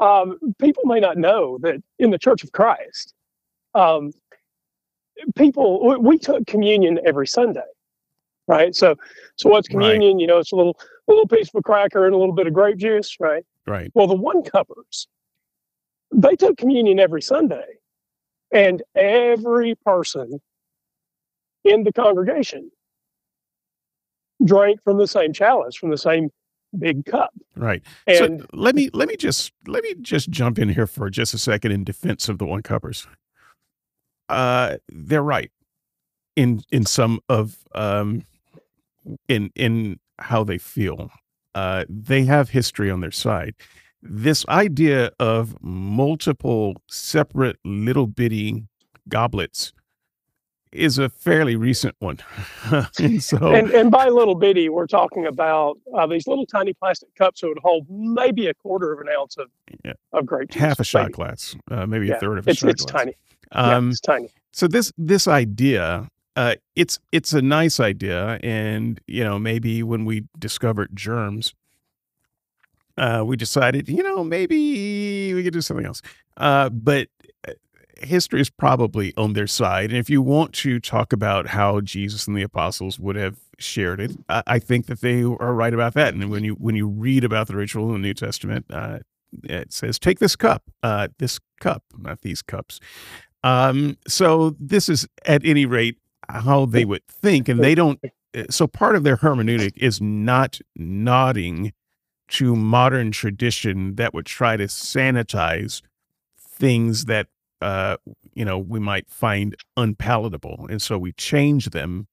um, 0.00 0.38
people 0.58 0.84
may 0.86 1.00
not 1.00 1.16
know 1.16 1.58
that 1.62 1.82
in 1.98 2.10
the 2.10 2.18
Church 2.18 2.42
of 2.44 2.52
Christ, 2.52 3.14
um, 3.74 4.12
people 5.36 6.00
we 6.00 6.18
took 6.18 6.46
communion 6.46 6.98
every 7.04 7.26
Sunday, 7.26 7.60
right? 8.46 8.74
So, 8.74 8.96
so 9.36 9.48
what's 9.48 9.68
communion? 9.68 10.14
Right. 10.14 10.20
You 10.20 10.26
know, 10.26 10.38
it's 10.38 10.52
a 10.52 10.56
little 10.56 10.78
a 11.08 11.10
little 11.10 11.28
piece 11.28 11.48
of 11.48 11.56
a 11.56 11.62
cracker 11.62 12.06
and 12.06 12.14
a 12.14 12.18
little 12.18 12.34
bit 12.34 12.46
of 12.46 12.52
grape 12.52 12.78
juice, 12.78 13.16
right? 13.20 13.44
Right. 13.66 13.90
Well, 13.94 14.06
the 14.06 14.14
one 14.14 14.42
cuppers, 14.42 15.06
they 16.12 16.36
took 16.36 16.56
communion 16.56 16.98
every 16.98 17.22
Sunday, 17.22 17.78
and 18.52 18.82
every 18.94 19.74
person 19.84 20.40
in 21.64 21.84
the 21.84 21.92
congregation 21.92 22.70
drank 24.44 24.82
from 24.82 24.98
the 24.98 25.06
same 25.06 25.32
chalice, 25.32 25.76
from 25.76 25.90
the 25.90 25.98
same 25.98 26.30
big 26.78 27.04
cup. 27.04 27.32
Right. 27.56 27.82
And 28.06 28.40
so 28.40 28.46
let 28.52 28.74
me 28.74 28.90
let 28.92 29.08
me 29.08 29.16
just 29.16 29.52
let 29.66 29.82
me 29.82 29.94
just 30.00 30.30
jump 30.30 30.58
in 30.58 30.68
here 30.68 30.86
for 30.86 31.10
just 31.10 31.34
a 31.34 31.38
second 31.38 31.72
in 31.72 31.84
defense 31.84 32.28
of 32.28 32.38
the 32.38 32.46
one 32.46 32.62
cuppers. 32.62 33.06
Uh, 34.28 34.78
they're 34.88 35.22
right 35.22 35.50
in 36.36 36.62
in 36.70 36.86
some 36.86 37.20
of 37.28 37.58
um 37.74 38.24
in 39.28 39.50
in 39.54 39.98
how 40.18 40.44
they 40.44 40.58
feel. 40.58 41.10
Uh, 41.54 41.84
they 41.88 42.24
have 42.24 42.48
history 42.48 42.90
on 42.90 43.00
their 43.00 43.10
side. 43.10 43.54
This 44.00 44.44
idea 44.48 45.10
of 45.20 45.56
multiple 45.62 46.74
separate 46.88 47.58
little 47.64 48.06
bitty 48.06 48.64
goblets 49.08 49.72
is 50.72 50.98
a 50.98 51.08
fairly 51.08 51.56
recent 51.56 51.94
one. 51.98 52.18
and, 52.98 53.22
so, 53.22 53.52
and, 53.52 53.70
and, 53.70 53.90
by 53.90 54.08
little 54.08 54.34
bitty, 54.34 54.68
we're 54.68 54.86
talking 54.86 55.26
about 55.26 55.78
uh, 55.94 56.06
these 56.06 56.26
little 56.26 56.46
tiny 56.46 56.72
plastic 56.72 57.14
cups 57.14 57.40
that 57.40 57.48
would 57.48 57.58
hold 57.58 57.86
maybe 57.88 58.46
a 58.46 58.54
quarter 58.54 58.92
of 58.92 59.00
an 59.00 59.08
ounce 59.08 59.36
of, 59.36 59.48
yeah. 59.84 59.92
of 60.12 60.26
grape 60.26 60.50
juice. 60.50 60.62
Half 60.62 60.80
a 60.80 60.84
shot 60.84 61.02
maybe. 61.02 61.12
glass, 61.12 61.56
uh, 61.70 61.86
maybe 61.86 62.06
yeah. 62.06 62.14
a 62.14 62.20
third 62.20 62.38
of 62.38 62.46
a 62.46 62.50
it's, 62.50 62.60
shot 62.60 62.70
it's 62.70 62.84
glass. 62.84 63.04
Tiny. 63.04 63.14
Um, 63.52 63.86
yeah, 63.86 63.90
it's 63.90 64.00
tiny. 64.00 64.28
So 64.52 64.66
this 64.66 64.92
this 64.98 65.26
idea, 65.28 66.08
uh, 66.36 66.54
it's 66.76 66.98
it's 67.10 67.32
a 67.32 67.42
nice 67.42 67.80
idea, 67.80 68.38
and 68.42 69.00
you 69.06 69.24
know 69.24 69.38
maybe 69.38 69.82
when 69.82 70.04
we 70.04 70.24
discovered 70.38 70.90
germs, 70.94 71.54
uh, 72.96 73.22
we 73.26 73.36
decided 73.36 73.88
you 73.88 74.02
know 74.02 74.24
maybe 74.24 75.34
we 75.34 75.42
could 75.42 75.52
do 75.52 75.60
something 75.60 75.86
else. 75.86 76.02
Uh, 76.36 76.68
but 76.70 77.08
history 78.04 78.40
is 78.40 78.50
probably 78.50 79.14
on 79.16 79.32
their 79.32 79.46
side. 79.46 79.90
And 79.90 79.98
if 79.98 80.10
you 80.10 80.22
want 80.22 80.52
to 80.54 80.80
talk 80.80 81.12
about 81.12 81.48
how 81.48 81.80
Jesus 81.80 82.26
and 82.26 82.36
the 82.36 82.42
apostles 82.42 82.98
would 82.98 83.16
have 83.16 83.38
shared 83.58 84.00
it, 84.00 84.12
I, 84.28 84.42
I 84.46 84.58
think 84.58 84.86
that 84.86 85.00
they 85.00 85.22
are 85.22 85.54
right 85.54 85.74
about 85.74 85.94
that. 85.94 86.14
And 86.14 86.30
when 86.30 86.44
you 86.44 86.54
when 86.54 86.76
you 86.76 86.86
read 86.86 87.24
about 87.24 87.48
the 87.48 87.56
ritual 87.56 87.94
in 87.94 88.02
the 88.02 88.08
New 88.08 88.14
Testament, 88.14 88.66
uh, 88.70 89.00
it 89.44 89.72
says, 89.72 89.98
"Take 89.98 90.18
this 90.18 90.36
cup, 90.36 90.64
uh, 90.82 91.08
this 91.18 91.38
cup, 91.60 91.84
not 91.98 92.22
these 92.22 92.42
cups." 92.42 92.80
Um, 93.44 93.96
so 94.06 94.56
this 94.60 94.88
is, 94.88 95.08
at 95.26 95.44
any 95.44 95.66
rate, 95.66 95.96
how 96.28 96.66
they 96.66 96.84
would 96.84 97.06
think, 97.08 97.48
and 97.48 97.60
they 97.60 97.74
don't. 97.74 97.98
Uh, 98.34 98.44
so 98.50 98.66
part 98.66 98.96
of 98.96 99.02
their 99.02 99.18
hermeneutic 99.18 99.76
is 99.76 100.00
not 100.00 100.60
nodding 100.76 101.72
to 102.28 102.56
modern 102.56 103.10
tradition 103.10 103.96
that 103.96 104.14
would 104.14 104.24
try 104.24 104.56
to 104.56 104.64
sanitize 104.64 105.82
things 106.38 107.04
that 107.06 107.26
uh, 107.62 107.96
you 108.34 108.44
know, 108.44 108.58
we 108.58 108.80
might 108.80 109.08
find 109.08 109.56
unpalatable, 109.76 110.66
and 110.68 110.80
so 110.80 110.98
we 110.98 111.12
change 111.12 111.66
them 111.66 112.06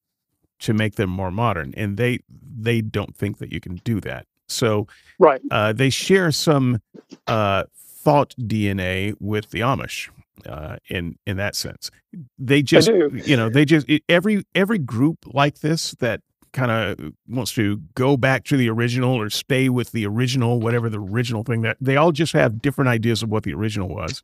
to 0.60 0.74
make 0.74 0.96
them 0.96 1.10
more 1.10 1.32
modern. 1.32 1.74
And 1.76 1.98
they 1.98 2.20
they 2.30 2.82
don't 2.82 3.16
think 3.16 3.38
that 3.40 3.52
you 3.52 3.60
can 3.60 3.76
do 3.84 4.00
that. 4.02 4.26
So 4.48 4.88
right, 5.18 5.42
uh, 5.52 5.74
they 5.74 5.90
share 5.90 6.32
some 6.32 6.82
uh, 7.28 7.66
thought 7.76 8.36
DNA 8.40 9.16
with 9.20 9.52
the 9.52 9.60
Amish 9.62 10.10
uh, 10.46 10.78
in 10.90 11.18
in 11.26 11.38
that 11.38 11.56
sense. 11.56 11.92
They 12.38 12.62
just 12.62 12.88
you 12.88 13.38
know 13.38 13.50
they 13.50 13.66
just 13.66 13.88
every 14.08 14.44
every 14.56 14.80
group 14.80 15.20
like 15.34 15.60
this 15.60 15.92
that 16.00 16.22
kind 16.52 16.72
of 16.72 17.14
wants 17.28 17.54
to 17.54 17.78
go 17.96 18.18
back 18.18 18.44
to 18.44 18.58
the 18.58 18.70
original 18.70 19.16
or 19.16 19.30
stay 19.30 19.70
with 19.70 19.92
the 19.92 20.06
original 20.06 20.60
whatever 20.60 20.90
the 20.90 21.00
original 21.00 21.44
thing 21.44 21.62
that 21.62 21.78
they 21.80 21.96
all 21.96 22.12
just 22.12 22.34
have 22.34 22.62
different 22.62 22.88
ideas 22.88 23.22
of 23.22 23.30
what 23.30 23.44
the 23.44 23.54
original 23.54 23.88
was 23.88 24.24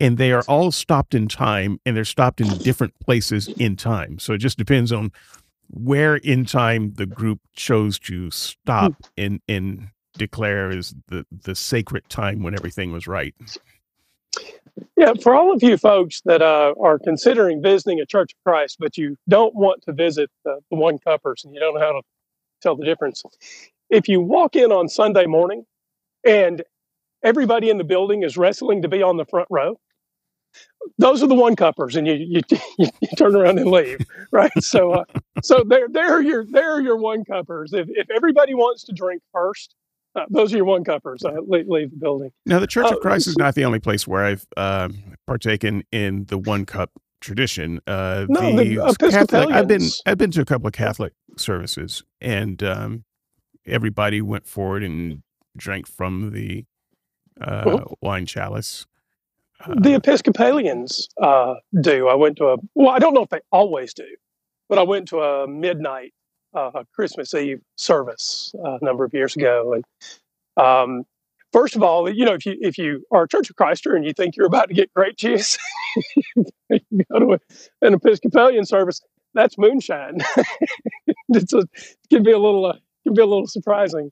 and 0.00 0.18
they 0.18 0.32
are 0.32 0.44
all 0.48 0.70
stopped 0.72 1.14
in 1.14 1.28
time 1.28 1.78
and 1.84 1.96
they're 1.96 2.04
stopped 2.04 2.40
in 2.40 2.48
different 2.58 2.98
places 3.00 3.48
in 3.48 3.76
time. 3.76 4.18
So 4.18 4.32
it 4.32 4.38
just 4.38 4.58
depends 4.58 4.92
on 4.92 5.12
where 5.70 6.16
in 6.16 6.44
time 6.44 6.94
the 6.94 7.06
group 7.06 7.40
chose 7.54 7.98
to 8.00 8.30
stop 8.30 8.92
hmm. 8.92 9.22
and 9.22 9.40
and 9.48 9.88
declare 10.16 10.70
is 10.70 10.94
the 11.08 11.26
the 11.30 11.54
sacred 11.54 12.08
time 12.08 12.42
when 12.42 12.54
everything 12.54 12.92
was 12.92 13.06
right. 13.06 13.34
Yeah, 14.96 15.12
for 15.22 15.34
all 15.34 15.52
of 15.52 15.62
you 15.62 15.76
folks 15.76 16.20
that 16.24 16.42
uh, 16.42 16.74
are 16.80 16.98
considering 16.98 17.62
visiting 17.62 18.00
a 18.00 18.06
Church 18.06 18.32
of 18.32 18.44
Christ, 18.44 18.76
but 18.80 18.96
you 18.96 19.16
don't 19.28 19.54
want 19.54 19.82
to 19.82 19.92
visit 19.92 20.30
the, 20.44 20.58
the 20.70 20.76
one 20.76 20.98
cuppers 20.98 21.44
and 21.44 21.54
you 21.54 21.60
don't 21.60 21.74
know 21.74 21.80
how 21.80 21.92
to 21.92 22.02
tell 22.60 22.74
the 22.74 22.84
difference, 22.84 23.22
if 23.90 24.08
you 24.08 24.20
walk 24.20 24.56
in 24.56 24.72
on 24.72 24.88
Sunday 24.88 25.26
morning 25.26 25.64
and 26.26 26.62
everybody 27.24 27.70
in 27.70 27.78
the 27.78 27.84
building 27.84 28.22
is 28.22 28.36
wrestling 28.36 28.82
to 28.82 28.88
be 28.88 29.02
on 29.02 29.16
the 29.16 29.24
front 29.24 29.48
row, 29.50 29.76
those 30.98 31.22
are 31.22 31.26
the 31.26 31.34
one 31.34 31.56
cuppers, 31.56 31.96
and 31.96 32.06
you 32.06 32.14
you, 32.14 32.40
you, 32.78 32.86
you 33.00 33.08
turn 33.16 33.34
around 33.34 33.58
and 33.58 33.70
leave, 33.70 33.98
right? 34.30 34.52
So 34.60 34.92
uh, 34.92 35.04
so 35.42 35.64
there 35.66 35.88
there 35.88 36.12
are 36.12 36.22
your 36.22 36.44
there 36.46 36.72
are 36.72 36.80
your 36.80 36.96
one 36.96 37.24
cuppers. 37.24 37.72
If 37.72 37.88
if 37.90 38.08
everybody 38.14 38.54
wants 38.54 38.84
to 38.84 38.92
drink 38.92 39.22
first, 39.32 39.74
uh, 40.14 40.26
those 40.30 40.52
are 40.52 40.58
your 40.58 40.66
one 40.66 40.84
cuppers. 40.84 41.24
Uh, 41.24 41.40
leave, 41.46 41.68
leave, 41.68 41.90
the 41.90 41.96
building. 41.96 42.30
Now, 42.46 42.60
the 42.60 42.66
Church 42.66 42.86
of 42.86 42.92
uh, 42.92 43.00
Christ 43.00 43.26
is 43.26 43.36
not 43.36 43.54
the 43.54 43.64
only 43.64 43.80
place 43.80 44.06
where 44.06 44.24
I've 44.24 44.46
uh, 44.56 44.88
partaken 45.26 45.82
in 45.90 46.26
the 46.26 46.38
one 46.38 46.66
cup 46.66 46.90
tradition. 47.20 47.80
Uh, 47.86 48.26
no, 48.28 48.54
the, 48.54 48.76
the 48.76 49.10
Catholic. 49.10 49.50
I've 49.50 49.68
been 49.68 49.88
I've 50.06 50.18
been 50.18 50.30
to 50.32 50.40
a 50.40 50.44
couple 50.44 50.68
of 50.68 50.74
Catholic 50.74 51.12
services, 51.36 52.04
and 52.20 52.62
um, 52.62 53.04
everybody 53.66 54.20
went 54.20 54.46
forward 54.46 54.84
and 54.84 55.22
drank 55.56 55.88
from 55.88 56.30
the 56.32 56.64
uh, 57.40 57.84
wine 58.00 58.26
chalice 58.26 58.86
the 59.68 59.94
Episcopalians 59.94 61.08
uh, 61.20 61.54
do. 61.80 62.08
I 62.08 62.14
went 62.14 62.36
to 62.36 62.46
a 62.46 62.56
well, 62.74 62.90
I 62.90 62.98
don't 62.98 63.14
know 63.14 63.22
if 63.22 63.30
they 63.30 63.40
always 63.50 63.94
do, 63.94 64.06
but 64.68 64.78
I 64.78 64.82
went 64.82 65.08
to 65.08 65.20
a 65.20 65.48
midnight 65.48 66.12
uh, 66.54 66.84
Christmas 66.94 67.34
Eve 67.34 67.60
service 67.76 68.52
uh, 68.64 68.78
a 68.80 68.84
number 68.84 69.04
of 69.04 69.12
years 69.14 69.36
ago. 69.36 69.74
And 69.74 70.64
um, 70.64 71.04
first 71.52 71.76
of 71.76 71.82
all, 71.82 72.08
you 72.10 72.24
know, 72.24 72.34
if 72.34 72.46
you 72.46 72.56
if 72.60 72.78
you 72.78 73.04
are 73.10 73.24
a 73.24 73.28
Church 73.28 73.50
of 73.50 73.56
Christer 73.56 73.96
and 73.96 74.04
you 74.04 74.12
think 74.12 74.36
you're 74.36 74.46
about 74.46 74.68
to 74.68 74.74
get 74.74 74.92
grape 74.94 75.16
juice, 75.16 75.56
you 76.36 77.04
go 77.12 77.18
to 77.18 77.32
a, 77.34 77.86
an 77.86 77.94
Episcopalian 77.94 78.64
service. 78.64 79.00
That's 79.34 79.58
moonshine. 79.58 80.18
it's 81.28 81.52
a, 81.52 81.58
it 81.58 82.08
can 82.08 82.22
be 82.22 82.30
a 82.30 82.38
little 82.38 82.66
uh, 82.66 82.76
can 83.04 83.14
be 83.14 83.22
a 83.22 83.26
little 83.26 83.46
surprising. 83.46 84.10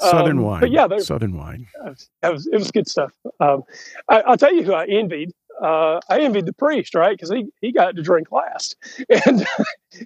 Southern 0.00 0.38
um, 0.38 0.44
wine. 0.44 0.60
But 0.60 0.70
yeah, 0.70 0.86
Southern 0.98 1.36
wine. 1.36 1.66
It 1.86 2.32
was, 2.32 2.46
it 2.46 2.56
was 2.56 2.70
good 2.70 2.88
stuff. 2.88 3.12
Um, 3.40 3.62
I, 4.08 4.22
will 4.26 4.36
tell 4.36 4.54
you 4.54 4.62
who 4.62 4.72
I 4.72 4.86
envied. 4.86 5.32
Uh, 5.62 6.00
I 6.08 6.20
envied 6.20 6.46
the 6.46 6.52
priest, 6.52 6.94
right? 6.94 7.16
Because 7.16 7.30
he, 7.30 7.46
he 7.60 7.72
got 7.72 7.96
to 7.96 8.02
drink 8.02 8.32
last, 8.32 8.76
and 9.26 9.46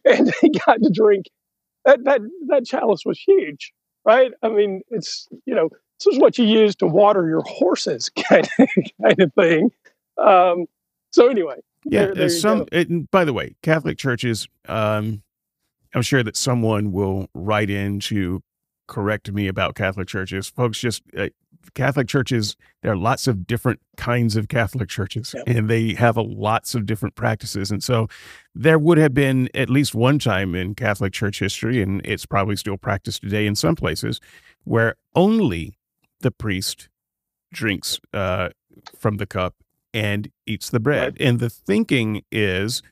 and 0.04 0.32
he 0.40 0.50
got 0.50 0.82
to 0.82 0.90
drink. 0.92 1.26
That 1.84 2.04
that 2.04 2.20
that 2.48 2.66
chalice 2.66 3.04
was 3.04 3.18
huge, 3.18 3.72
right? 4.04 4.32
I 4.42 4.48
mean, 4.48 4.82
it's 4.90 5.28
you 5.46 5.54
know, 5.54 5.70
this 5.98 6.14
is 6.14 6.18
what 6.18 6.38
you 6.38 6.44
use 6.44 6.76
to 6.76 6.86
water 6.86 7.28
your 7.28 7.42
horses, 7.42 8.10
kind 8.28 8.48
of, 8.58 8.68
kind 9.02 9.20
of 9.20 9.32
thing. 9.34 9.70
Um, 10.18 10.66
so 11.12 11.28
anyway, 11.28 11.56
Yeah, 11.84 12.06
there, 12.06 12.14
there 12.14 12.28
some. 12.28 12.66
It, 12.72 13.10
by 13.10 13.24
the 13.24 13.32
way, 13.32 13.56
Catholic 13.62 13.98
churches. 13.98 14.48
Um, 14.66 15.22
I'm 15.94 16.02
sure 16.02 16.22
that 16.22 16.36
someone 16.36 16.92
will 16.92 17.28
write 17.34 17.70
in 17.70 18.00
to 18.00 18.42
correct 18.88 19.30
me 19.32 19.46
about 19.48 19.74
Catholic 19.76 20.08
churches. 20.08 20.48
Folks, 20.48 20.78
just 20.80 21.02
uh, 21.16 21.28
Catholic 21.74 22.08
churches. 22.08 22.56
There 22.82 22.92
are 22.92 22.96
lots 22.96 23.26
of 23.28 23.46
different 23.46 23.80
kinds 23.96 24.34
of 24.36 24.48
Catholic 24.48 24.88
churches, 24.88 25.34
Yep. 25.36 25.44
and 25.46 25.68
they 25.70 25.94
have 25.94 26.16
a 26.16 26.22
lots 26.22 26.74
of 26.74 26.86
different 26.86 27.14
practices. 27.14 27.70
And 27.70 27.82
so, 27.82 28.08
there 28.54 28.78
would 28.78 28.98
have 28.98 29.14
been 29.14 29.48
at 29.54 29.70
least 29.70 29.94
one 29.94 30.18
time 30.18 30.54
in 30.54 30.74
Catholic 30.74 31.12
church 31.12 31.38
history, 31.38 31.80
and 31.80 32.00
it's 32.04 32.26
probably 32.26 32.56
still 32.56 32.76
practiced 32.78 33.22
today 33.22 33.46
in 33.46 33.54
some 33.54 33.76
places, 33.76 34.20
where 34.64 34.96
only 35.14 35.78
the 36.20 36.30
priest 36.30 36.88
drinks 37.52 38.00
uh, 38.12 38.48
from 38.98 39.16
the 39.18 39.26
cup 39.26 39.54
and 39.94 40.30
eats 40.46 40.70
the 40.70 40.80
bread. 40.80 41.16
And 41.20 41.38
the 41.38 41.50
thinking 41.50 42.22
is 42.32 42.82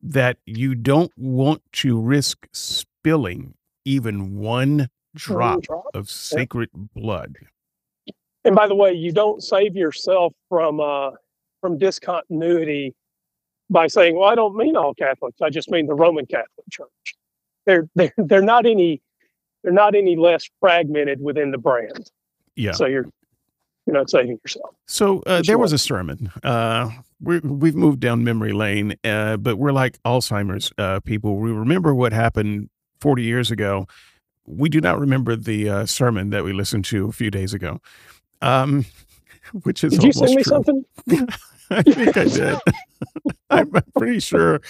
that 0.00 0.38
you 0.46 0.74
don't 0.74 1.12
want 1.16 1.62
to 1.72 2.00
risk 2.00 2.46
spilling 2.52 3.54
even 3.84 4.36
one 4.38 4.88
drop 5.14 5.62
drop. 5.62 5.86
of 5.94 6.10
sacred 6.10 6.70
blood. 6.94 7.36
And 8.44 8.54
by 8.54 8.66
the 8.66 8.74
way, 8.74 8.92
you 8.92 9.12
don't 9.12 9.42
save 9.42 9.76
yourself 9.76 10.32
from 10.48 10.80
uh, 10.80 11.10
from 11.60 11.78
discontinuity 11.78 12.94
by 13.68 13.86
saying, 13.86 14.16
"Well, 14.16 14.28
I 14.28 14.34
don't 14.34 14.56
mean 14.56 14.76
all 14.76 14.94
Catholics. 14.94 15.40
I 15.42 15.50
just 15.50 15.70
mean 15.70 15.86
the 15.86 15.94
Roman 15.94 16.26
Catholic 16.26 16.66
Church." 16.70 16.88
They're 17.66 17.88
they're 17.94 18.14
they're 18.16 18.42
not 18.42 18.66
any 18.66 19.02
they're 19.62 19.72
not 19.72 19.94
any 19.94 20.16
less 20.16 20.48
fragmented 20.60 21.20
within 21.20 21.50
the 21.50 21.58
brand. 21.58 22.10
Yeah. 22.54 22.72
So 22.72 22.86
you're 22.86 23.06
you're 23.86 23.96
not 23.96 24.10
saving 24.10 24.38
yourself. 24.44 24.74
So 24.86 25.22
uh, 25.26 25.42
there 25.44 25.58
was 25.58 25.72
a 25.72 25.78
sermon. 25.78 26.30
Uh, 26.42 26.90
we 27.20 27.40
we've 27.40 27.74
moved 27.74 28.00
down 28.00 28.22
memory 28.22 28.52
lane, 28.52 28.96
uh, 29.04 29.36
but 29.36 29.56
we're 29.56 29.72
like 29.72 30.00
Alzheimer's 30.02 30.72
uh, 30.78 31.00
people. 31.00 31.36
We 31.36 31.50
remember 31.50 31.94
what 31.94 32.12
happened 32.12 32.70
40 33.00 33.22
years 33.22 33.50
ago. 33.50 33.86
We 34.48 34.68
do 34.68 34.80
not 34.80 34.98
remember 34.98 35.36
the 35.36 35.68
uh, 35.68 35.86
sermon 35.86 36.30
that 36.30 36.42
we 36.42 36.52
listened 36.52 36.84
to 36.86 37.08
a 37.08 37.12
few 37.12 37.30
days 37.30 37.52
ago, 37.52 37.80
um, 38.40 38.86
which 39.62 39.84
is 39.84 39.92
Did 39.92 40.04
you 40.04 40.12
send 40.12 40.30
me 40.30 40.42
true. 40.42 40.44
something? 40.44 40.84
I 41.70 41.82
think 41.82 42.16
I 42.16 42.24
did. 42.24 42.58
I'm 43.50 43.70
pretty 43.96 44.20
sure 44.20 44.60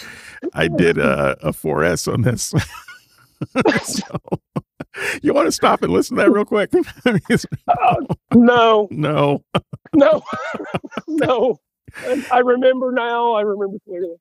I 0.53 0.67
did 0.67 0.99
a, 0.99 1.37
a 1.47 1.53
4S 1.53 2.13
on 2.13 2.23
this. 2.23 2.53
so, 3.85 4.19
you 5.23 5.33
want 5.33 5.47
to 5.47 5.53
stop 5.53 5.83
and 5.83 5.93
listen 5.93 6.17
to 6.17 6.25
that 6.25 6.31
real 6.33 6.45
quick? 6.45 6.71
Uh, 7.69 7.95
no, 8.35 8.89
no. 8.91 9.45
no, 9.95 10.23
no. 11.07 11.61
I, 11.97 12.27
I 12.33 12.39
remember 12.41 12.91
now. 12.91 13.35
I 13.35 13.43
remember 13.43 13.79
clearly. 13.87 14.17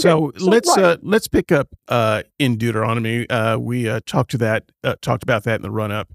So, 0.00 0.32
so, 0.36 0.44
let's 0.46 0.76
uh, 0.76 0.96
let's 1.02 1.28
pick 1.28 1.52
up 1.52 1.68
uh, 1.88 2.22
in 2.38 2.56
Deuteronomy. 2.56 3.28
Uh, 3.28 3.58
we 3.58 3.88
uh, 3.88 4.00
talked 4.06 4.30
to 4.32 4.38
that 4.38 4.70
uh, 4.82 4.96
talked 5.00 5.22
about 5.22 5.44
that 5.44 5.56
in 5.56 5.62
the 5.62 5.70
run 5.70 5.92
up 5.92 6.12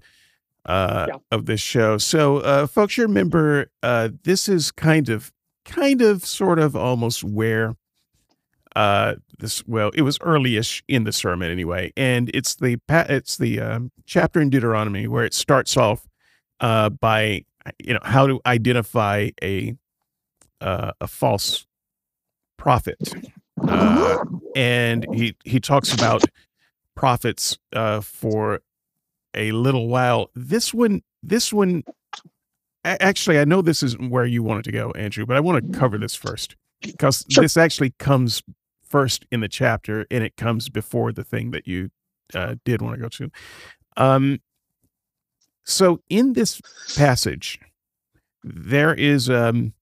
uh, 0.66 1.06
Yeah. 1.08 1.16
of 1.30 1.46
this 1.46 1.60
show. 1.60 1.98
So, 1.98 2.38
uh, 2.38 2.66
folks, 2.66 2.96
you 2.96 3.04
remember 3.04 3.70
uh, 3.82 4.10
this 4.24 4.48
is 4.48 4.70
kind 4.72 5.08
of 5.08 5.32
kind 5.64 6.02
of 6.02 6.24
sort 6.24 6.58
of 6.58 6.74
almost 6.76 7.22
where 7.24 7.76
uh 8.76 9.16
this 9.40 9.66
well 9.66 9.90
it 9.94 10.02
was 10.02 10.16
early-ish 10.20 10.80
in 10.86 11.02
the 11.02 11.12
sermon 11.12 11.50
anyway 11.50 11.92
and 11.96 12.30
it's 12.32 12.54
the 12.54 12.78
it's 12.88 13.36
the 13.36 13.58
um, 13.60 13.90
chapter 14.06 14.40
in 14.40 14.48
deuteronomy 14.48 15.08
where 15.08 15.24
it 15.24 15.34
starts 15.34 15.76
off 15.76 16.06
uh 16.60 16.88
by 16.88 17.44
you 17.80 17.92
know 17.92 17.98
how 18.04 18.28
to 18.28 18.40
identify 18.46 19.28
a 19.42 19.74
uh, 20.60 20.92
a 21.00 21.08
false 21.08 21.66
prophet 22.56 22.96
uh 23.68 24.16
and 24.56 25.06
he 25.12 25.36
he 25.44 25.60
talks 25.60 25.92
about 25.92 26.22
prophets 26.96 27.58
uh 27.74 28.00
for 28.00 28.60
a 29.34 29.52
little 29.52 29.88
while 29.88 30.30
this 30.34 30.74
one 30.74 31.02
this 31.22 31.52
one 31.52 31.82
actually 32.84 33.38
i 33.38 33.44
know 33.44 33.62
this 33.62 33.82
isn't 33.82 34.10
where 34.10 34.24
you 34.24 34.42
wanted 34.42 34.64
to 34.64 34.72
go 34.72 34.90
andrew 34.92 35.24
but 35.26 35.36
i 35.36 35.40
want 35.40 35.72
to 35.72 35.78
cover 35.78 35.98
this 35.98 36.14
first 36.14 36.56
because 36.82 37.24
Sure. 37.28 37.42
this 37.42 37.56
actually 37.56 37.90
comes 37.98 38.42
first 38.82 39.24
in 39.30 39.40
the 39.40 39.48
chapter 39.48 40.06
and 40.10 40.24
it 40.24 40.36
comes 40.36 40.68
before 40.68 41.12
the 41.12 41.22
thing 41.22 41.50
that 41.52 41.66
you 41.68 41.90
uh, 42.34 42.54
did 42.64 42.80
want 42.82 42.94
to 42.96 43.00
go 43.00 43.08
to 43.08 43.30
um 43.96 44.40
so 45.64 46.00
in 46.08 46.32
this 46.32 46.60
passage 46.96 47.60
there 48.42 48.94
is 48.94 49.28
um 49.28 49.72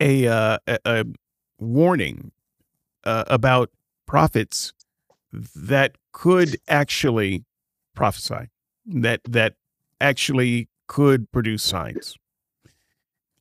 a 0.00 0.26
uh, 0.28 0.58
a 0.84 1.04
warning 1.58 2.32
uh, 3.04 3.24
about 3.28 3.70
prophets 4.06 4.72
that 5.32 5.96
could 6.12 6.56
actually 6.68 7.44
prophesy 7.94 8.48
that 8.86 9.20
that 9.24 9.54
actually 10.00 10.68
could 10.88 11.30
produce 11.32 11.62
signs 11.62 12.16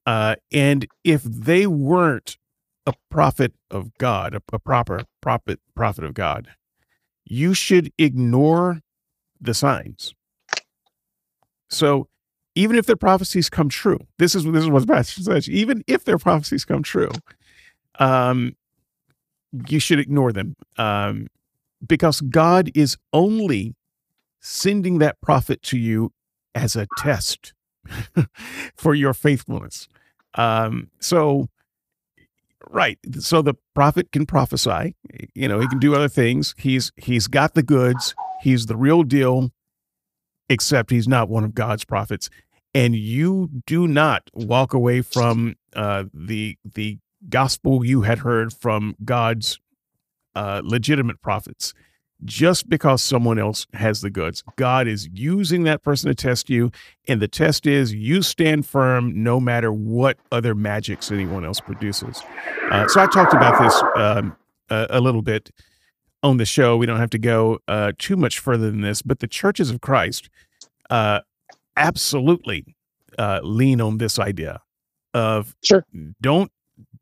uh, 0.06 0.36
and 0.52 0.88
if 1.04 1.24
they 1.24 1.68
weren't 1.68 2.38
a 2.86 2.94
prophet 3.10 3.54
of 3.72 3.98
God, 3.98 4.36
a, 4.36 4.42
a 4.52 4.60
proper 4.60 5.04
prophet 5.22 5.60
prophet 5.76 6.04
of 6.04 6.14
God, 6.14 6.50
you 7.26 7.54
should 7.54 7.92
ignore 7.98 8.82
the 9.40 9.54
signs. 9.54 10.14
So 11.70 12.08
even 12.56 12.76
if 12.78 12.86
their 12.86 12.98
prophecies 12.98 13.50
come 13.50 13.70
true, 13.70 14.00
this 14.20 14.36
is 14.36 14.44
this 14.44 14.64
is 14.64 14.70
what 14.70 14.82
the 14.86 14.94
passage 14.94 15.24
says. 15.24 15.50
Even 15.50 15.84
if 15.88 16.04
their 16.04 16.18
prophecies 16.18 16.66
come 16.66 16.84
true, 16.84 17.12
um, 18.00 18.56
you 19.68 19.80
should 19.80 20.00
ignore 20.00 20.32
them 20.32 20.56
um, 20.78 21.28
because 21.86 22.22
God 22.22 22.72
is 22.76 22.98
only 23.12 23.76
sending 24.40 24.98
that 25.00 25.22
prophet 25.22 25.62
to 25.64 25.78
you 25.78 26.12
as 26.56 26.76
a 26.76 26.88
test 26.98 27.54
for 28.76 28.94
your 28.94 29.14
faithfulness. 29.14 29.88
Um, 30.36 30.90
so, 31.00 31.48
right. 32.70 32.98
So 33.20 33.42
the 33.42 33.56
prophet 33.74 34.12
can 34.12 34.26
prophesy. 34.26 34.96
You 35.34 35.48
know, 35.48 35.60
he 35.60 35.68
can 35.68 35.80
do 35.80 35.96
other 35.96 36.10
things. 36.10 36.56
He's 36.58 36.92
he's 36.98 37.28
got 37.28 37.54
the 37.54 37.64
goods. 37.64 38.16
He's 38.42 38.66
the 38.66 38.76
real 38.76 39.04
deal. 39.04 39.52
Except 40.50 40.92
he's 40.92 41.08
not 41.08 41.30
one 41.30 41.46
of 41.46 41.56
God's 41.56 41.86
prophets, 41.86 42.30
and 42.76 42.96
you 42.96 43.50
do 43.66 43.88
not 43.88 44.30
walk 44.34 44.74
away 44.74 45.02
from 45.02 45.56
uh, 45.74 46.04
the 46.14 46.58
the 46.76 47.00
gospel 47.30 47.86
you 47.86 48.02
had 48.02 48.20
heard 48.20 48.54
from 48.54 48.96
God's 49.04 49.60
uh, 50.36 50.62
legitimate 50.64 51.22
prophets 51.22 51.74
just 52.26 52.70
because 52.70 53.02
someone 53.02 53.38
else 53.38 53.68
has 53.74 54.02
the 54.02 54.10
goods. 54.10 54.44
God 54.56 54.88
is 54.88 55.10
using 55.12 55.64
that 55.64 55.84
person 55.84 56.08
to 56.08 56.16
test 56.16 56.50
you, 56.50 56.72
and 57.08 57.22
the 57.22 57.28
test 57.28 57.66
is 57.68 57.94
you 57.94 58.22
stand 58.22 58.66
firm 58.66 59.24
no 59.24 59.40
matter 59.40 59.74
what 59.74 60.18
other 60.32 60.56
magics 60.56 61.12
anyone 61.12 61.44
else 61.44 61.60
produces. 61.60 62.22
Uh, 62.72 62.88
so 62.88 63.02
I 63.02 63.08
talked 63.08 63.34
about 63.34 63.62
this 63.62 63.84
um, 63.98 64.36
a, 64.70 64.88
a 64.92 65.02
little 65.02 65.22
bit 65.22 65.52
on 66.22 66.38
the 66.38 66.46
show. 66.46 66.78
We 66.78 66.86
don't 66.86 67.00
have 67.00 67.10
to 67.12 67.20
go 67.20 67.60
uh, 67.68 67.92
too 67.98 68.16
much 68.16 68.40
further 68.40 68.72
than 68.72 68.82
this, 68.82 69.02
but 69.02 69.20
the 69.20 69.28
churches 69.28 69.70
of 69.70 69.82
Christ 69.82 70.30
uh, 70.90 71.20
absolutely 71.76 72.76
uh, 73.20 73.42
lean 73.44 73.82
on 73.82 73.98
this 73.98 74.18
idea 74.18 74.62
of 75.14 75.56
Sure. 75.62 75.86
don't 76.22 76.52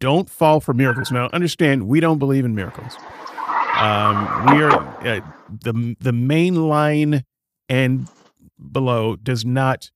don't 0.02 0.30
fall 0.30 0.60
for 0.60 0.74
miracles. 0.74 1.12
Now, 1.12 1.30
understand 1.32 1.88
we 1.88 2.02
don't 2.02 2.20
believe 2.20 2.44
in 2.44 2.54
miracles. 2.54 2.98
Um, 3.78 4.46
we 4.48 4.62
are 4.64 4.72
uh, 5.08 5.22
the 5.64 5.96
the 6.00 6.12
main 6.12 6.68
line 6.68 7.24
and 7.70 8.08
below 8.72 9.16
does 9.16 9.46
not 9.46 9.92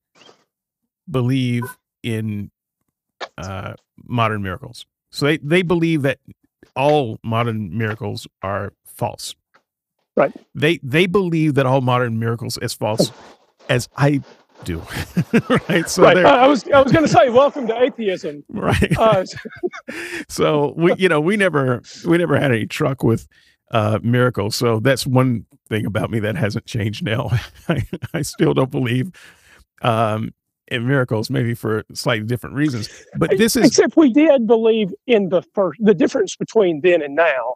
believe 1.10 1.78
in 2.04 2.52
uh, 3.38 3.74
modern 4.04 4.42
miracles. 4.42 4.86
So 5.12 5.26
they, 5.26 5.38
they 5.38 5.62
believe 5.62 6.04
that 6.04 6.20
all 6.76 7.20
modern 7.24 7.78
miracles 7.78 8.28
are 8.42 8.74
false. 8.86 9.36
Right. 10.16 10.32
They 10.54 10.80
they 10.82 11.08
believe 11.08 11.56
that 11.56 11.66
all 11.66 11.82
modern 11.82 12.18
miracles 12.20 12.58
is 12.62 12.74
false, 12.74 13.12
as 13.70 13.90
I 13.98 14.22
do. 14.64 14.82
right. 15.70 15.90
So 15.90 16.04
right. 16.04 16.18
I 16.18 16.48
was 16.48 16.68
I 16.70 16.82
was 16.82 16.92
going 16.92 17.06
to 17.06 17.12
say, 17.12 17.30
welcome 17.30 17.68
to 17.68 17.82
atheism. 17.82 18.44
right. 18.50 18.98
Uh, 18.98 19.26
so 20.30 20.74
we 20.78 20.96
you 20.96 21.10
know 21.10 21.22
we 21.22 21.38
never 21.38 21.82
we 22.06 22.18
never 22.18 22.38
had 22.38 22.52
any 22.52 22.66
truck 22.66 23.04
with 23.04 23.28
uh 23.72 23.98
miracles 24.04 24.56
so 24.56 24.80
that's 24.80 25.08
one 25.08 25.44
thing 25.70 25.88
about 25.88 26.12
me 26.12 26.20
that 26.20 26.36
hasn't 26.36 26.64
changed 26.68 27.04
now 27.04 27.32
i, 27.68 27.84
I 28.14 28.22
still 28.22 28.54
don't 28.54 28.70
believe 28.70 29.12
um 29.82 30.36
in 30.68 30.88
miracles 30.88 31.32
maybe 31.32 31.56
for 31.56 31.84
slightly 31.92 32.28
different 32.28 32.56
reasons 32.56 32.90
but 33.18 33.32
this 33.40 33.56
is 33.56 33.66
Except 33.66 33.98
we 33.98 34.14
did 34.14 34.46
believe 34.46 34.94
in 35.08 35.30
the 35.30 35.42
first. 35.42 35.80
The 35.84 35.96
difference 35.96 36.36
between 36.36 36.82
then 36.82 37.02
and 37.02 37.16
now 37.16 37.56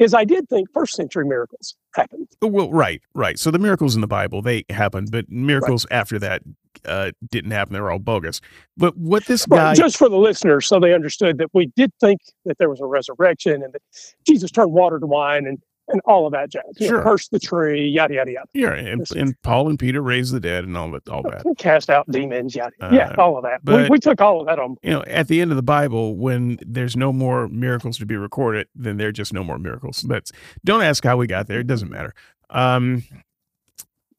is 0.00 0.14
I 0.14 0.24
did 0.24 0.48
think 0.48 0.68
first 0.72 0.94
century 0.94 1.24
miracles 1.24 1.76
happened. 1.94 2.26
Well, 2.42 2.72
right, 2.72 3.00
right. 3.14 3.38
So 3.38 3.50
the 3.50 3.58
miracles 3.58 3.94
in 3.94 4.00
the 4.00 4.06
Bible 4.08 4.42
they 4.42 4.64
happened, 4.70 5.10
but 5.12 5.28
miracles 5.30 5.86
right. 5.90 5.98
after 5.98 6.18
that 6.18 6.42
uh, 6.84 7.12
didn't 7.30 7.50
happen. 7.50 7.74
They 7.74 7.80
were 7.80 7.90
all 7.90 7.98
bogus. 7.98 8.40
But 8.76 8.96
what 8.96 9.26
this 9.26 9.46
guy, 9.46 9.74
just 9.74 9.98
for 9.98 10.08
the 10.08 10.16
listeners, 10.16 10.66
so 10.66 10.80
they 10.80 10.94
understood 10.94 11.38
that 11.38 11.50
we 11.52 11.66
did 11.76 11.92
think 12.00 12.20
that 12.46 12.58
there 12.58 12.70
was 12.70 12.80
a 12.80 12.86
resurrection 12.86 13.62
and 13.62 13.72
that 13.72 13.82
Jesus 14.26 14.50
turned 14.50 14.72
water 14.72 14.98
to 14.98 15.06
wine 15.06 15.46
and 15.46 15.58
and 15.90 16.00
all 16.04 16.26
of 16.26 16.32
that 16.32 16.50
jazz. 16.50 16.62
You 16.78 16.88
sure. 16.88 16.98
Know, 16.98 17.04
curse 17.04 17.28
the 17.28 17.38
tree, 17.38 17.86
yada 17.88 18.14
yada 18.14 18.32
yada. 18.32 18.48
Yeah, 18.52 18.74
and, 18.74 19.10
and 19.12 19.40
Paul 19.42 19.68
and 19.68 19.78
Peter 19.78 20.02
raised 20.02 20.32
the 20.32 20.40
dead 20.40 20.64
and 20.64 20.76
all 20.76 20.90
that, 20.92 21.08
all 21.08 21.22
that. 21.22 21.44
Cast 21.58 21.90
out 21.90 22.10
demons, 22.10 22.54
yada. 22.54 22.72
Uh, 22.80 22.90
yeah, 22.92 23.14
all 23.18 23.36
of 23.36 23.44
that. 23.44 23.64
But, 23.64 23.82
we, 23.82 23.88
we, 23.90 23.98
took 23.98 24.20
all 24.20 24.40
of 24.40 24.46
that 24.46 24.58
on. 24.58 24.76
You 24.82 24.90
know, 24.90 25.02
at 25.06 25.28
the 25.28 25.40
end 25.40 25.50
of 25.50 25.56
the 25.56 25.62
Bible, 25.62 26.16
when 26.16 26.58
there's 26.66 26.96
no 26.96 27.12
more 27.12 27.48
miracles 27.48 27.98
to 27.98 28.06
be 28.06 28.16
recorded, 28.16 28.68
then 28.74 28.96
there 28.96 29.08
are 29.08 29.12
just 29.12 29.32
no 29.32 29.44
more 29.44 29.58
miracles. 29.58 30.02
That's 30.08 30.32
don't 30.64 30.82
ask 30.82 31.04
how 31.04 31.16
we 31.16 31.26
got 31.26 31.46
there. 31.46 31.60
It 31.60 31.66
doesn't 31.66 31.90
matter. 31.90 32.14
Um, 32.50 33.04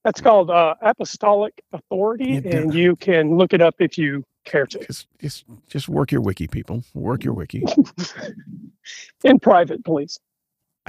that's 0.03 0.21
called 0.21 0.49
uh, 0.49 0.75
apostolic 0.81 1.61
authority, 1.73 2.37
and 2.37 2.73
you 2.73 2.95
can 2.95 3.37
look 3.37 3.53
it 3.53 3.61
up 3.61 3.75
if 3.79 3.97
you 3.97 4.25
care 4.45 4.65
to. 4.65 4.79
Just, 4.85 5.07
just, 5.19 5.45
just 5.67 5.89
work 5.89 6.11
your 6.11 6.21
wiki, 6.21 6.47
people. 6.47 6.83
Work 6.93 7.23
your 7.23 7.33
wiki. 7.33 7.63
In 9.23 9.39
private, 9.39 9.85
please. 9.85 10.19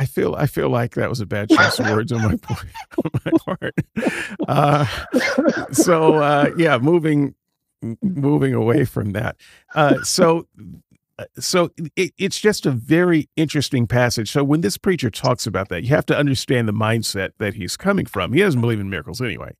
I 0.02 0.04
feel 0.04 0.34
I 0.34 0.46
feel 0.46 0.68
like 0.68 0.96
that 0.96 1.08
was 1.08 1.20
a 1.20 1.26
bad 1.26 1.48
choice 1.48 1.78
of 1.78 1.88
words 1.88 2.10
on 2.10 2.22
my 2.22 2.32
on 3.04 3.10
my 3.24 3.30
part. 3.38 3.74
Uh, 4.48 4.84
so 5.70 6.14
uh, 6.14 6.50
yeah, 6.56 6.76
moving 6.78 7.36
moving 8.02 8.52
away 8.52 8.84
from 8.84 9.12
that. 9.12 9.36
Uh, 9.76 10.02
so 10.02 10.48
uh, 11.20 11.26
so 11.38 11.70
it, 11.94 12.12
it's 12.18 12.40
just 12.40 12.66
a 12.66 12.72
very 12.72 13.28
interesting 13.36 13.86
passage. 13.86 14.28
So 14.28 14.42
when 14.42 14.60
this 14.60 14.76
preacher 14.76 15.08
talks 15.08 15.46
about 15.46 15.68
that, 15.68 15.84
you 15.84 15.90
have 15.90 16.06
to 16.06 16.18
understand 16.18 16.66
the 16.66 16.72
mindset 16.72 17.30
that 17.38 17.54
he's 17.54 17.76
coming 17.76 18.06
from. 18.06 18.32
He 18.32 18.40
doesn't 18.40 18.60
believe 18.60 18.80
in 18.80 18.90
miracles 18.90 19.20
anyway, 19.20 19.54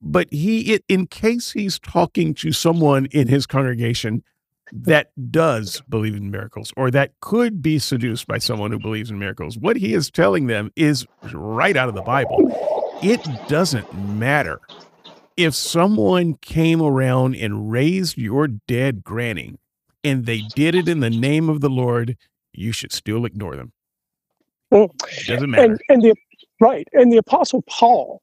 but 0.00 0.32
he, 0.32 0.72
it, 0.72 0.84
in 0.88 1.08
case 1.08 1.52
he's 1.52 1.78
talking 1.78 2.32
to 2.36 2.52
someone 2.52 3.04
in 3.10 3.28
his 3.28 3.46
congregation 3.46 4.22
that 4.72 5.10
does 5.30 5.82
believe 5.88 6.14
in 6.14 6.30
miracles 6.30 6.72
or 6.76 6.90
that 6.90 7.12
could 7.20 7.62
be 7.62 7.78
seduced 7.78 8.26
by 8.26 8.38
someone 8.38 8.72
who 8.72 8.78
believes 8.78 9.10
in 9.10 9.18
miracles. 9.18 9.58
What 9.58 9.76
he 9.76 9.94
is 9.94 10.10
telling 10.10 10.46
them 10.46 10.70
is 10.76 11.06
right 11.32 11.76
out 11.76 11.88
of 11.88 11.94
the 11.94 12.02
Bible. 12.02 12.50
It 13.02 13.20
doesn't 13.48 13.92
matter 13.94 14.60
if 15.36 15.54
someone 15.54 16.34
came 16.34 16.80
around 16.80 17.36
and 17.36 17.70
raised 17.70 18.16
your 18.16 18.48
dead 18.48 19.04
granny 19.04 19.56
and 20.02 20.26
they 20.26 20.42
did 20.54 20.74
it 20.74 20.88
in 20.88 21.00
the 21.00 21.10
name 21.10 21.48
of 21.48 21.60
the 21.60 21.70
Lord, 21.70 22.16
you 22.52 22.72
should 22.72 22.92
still 22.92 23.24
ignore 23.24 23.56
them. 23.56 23.72
Well, 24.70 24.94
it 25.08 25.26
doesn't 25.26 25.50
matter. 25.50 25.72
And, 25.72 25.80
and 25.88 26.02
the 26.02 26.14
right, 26.60 26.86
and 26.92 27.12
the 27.12 27.16
Apostle 27.16 27.62
Paul 27.68 28.22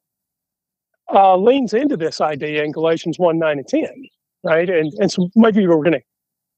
uh, 1.14 1.36
leans 1.38 1.74
into 1.74 1.98
this 1.98 2.22
idea 2.22 2.64
in 2.64 2.72
Galatians 2.72 3.20
one 3.20 3.40
nine 3.40 3.58
and 3.58 3.68
ten, 3.68 4.08
right? 4.44 4.70
And 4.70 4.94
and 5.00 5.12
so 5.12 5.30
maybe 5.36 5.66
we're 5.68 5.78
going 5.78 5.94
to 5.94 6.02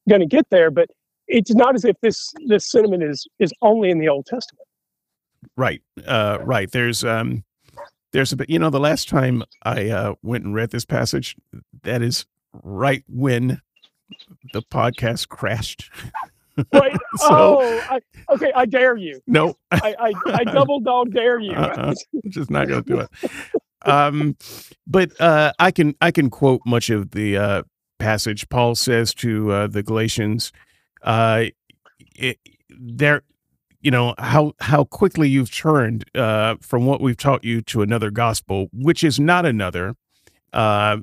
going 0.09 0.21
to 0.21 0.27
get 0.27 0.49
there, 0.49 0.71
but 0.71 0.89
it's 1.27 1.53
not 1.53 1.75
as 1.75 1.85
if 1.85 1.95
this 2.01 2.33
this 2.47 2.69
sentiment 2.69 3.03
is 3.03 3.27
is 3.39 3.53
only 3.61 3.89
in 3.89 3.99
the 3.99 4.09
Old 4.09 4.25
Testament. 4.25 4.67
Right, 5.55 5.81
uh, 6.05 6.39
right. 6.41 6.71
There's 6.71 7.03
um, 7.03 7.43
there's 8.11 8.31
a 8.31 8.37
bit. 8.37 8.49
You 8.49 8.59
know, 8.59 8.69
the 8.69 8.79
last 8.79 9.09
time 9.09 9.43
I 9.63 9.89
uh, 9.89 10.15
went 10.21 10.45
and 10.45 10.53
read 10.53 10.71
this 10.71 10.85
passage, 10.85 11.35
that 11.83 12.01
is 12.01 12.25
right 12.63 13.03
when 13.07 13.61
the 14.53 14.61
podcast 14.61 15.29
crashed. 15.29 15.89
Right. 16.71 16.95
so, 17.15 17.27
oh, 17.31 17.83
I, 17.89 17.99
okay. 18.29 18.51
I 18.55 18.67
dare 18.67 18.95
you. 18.95 19.21
No. 19.25 19.55
I, 19.71 19.95
I, 19.99 20.13
I 20.25 20.43
double 20.53 20.79
dog 20.79 21.11
dare 21.11 21.39
you. 21.39 21.51
Uh-uh, 21.51 21.95
just 22.29 22.51
not 22.51 22.67
going 22.67 22.83
to 22.83 22.93
do 22.93 22.99
it. 22.99 23.09
Um, 23.89 24.37
but 24.85 25.19
uh, 25.19 25.51
I 25.57 25.71
can 25.71 25.95
I 25.99 26.11
can 26.11 26.29
quote 26.29 26.61
much 26.63 26.91
of 26.91 27.09
the 27.09 27.37
uh, 27.37 27.63
passage, 28.03 28.49
Paul 28.49 28.75
says 28.75 29.13
to 29.15 29.51
uh, 29.51 29.67
the 29.67 29.81
Galatians, 29.81 30.51
uh, 31.03 31.45
there, 32.69 33.21
you 33.79 33.91
know 33.91 34.13
how 34.17 34.53
how 34.59 34.83
quickly 34.83 35.29
you've 35.29 35.51
turned 35.51 36.03
uh, 36.15 36.55
from 36.61 36.85
what 36.85 36.99
we've 37.01 37.17
taught 37.17 37.43
you 37.43 37.61
to 37.61 37.81
another 37.81 38.11
gospel, 38.11 38.67
which 38.73 39.03
is 39.03 39.19
not 39.19 39.45
another, 39.45 39.95
uh, 40.51 40.97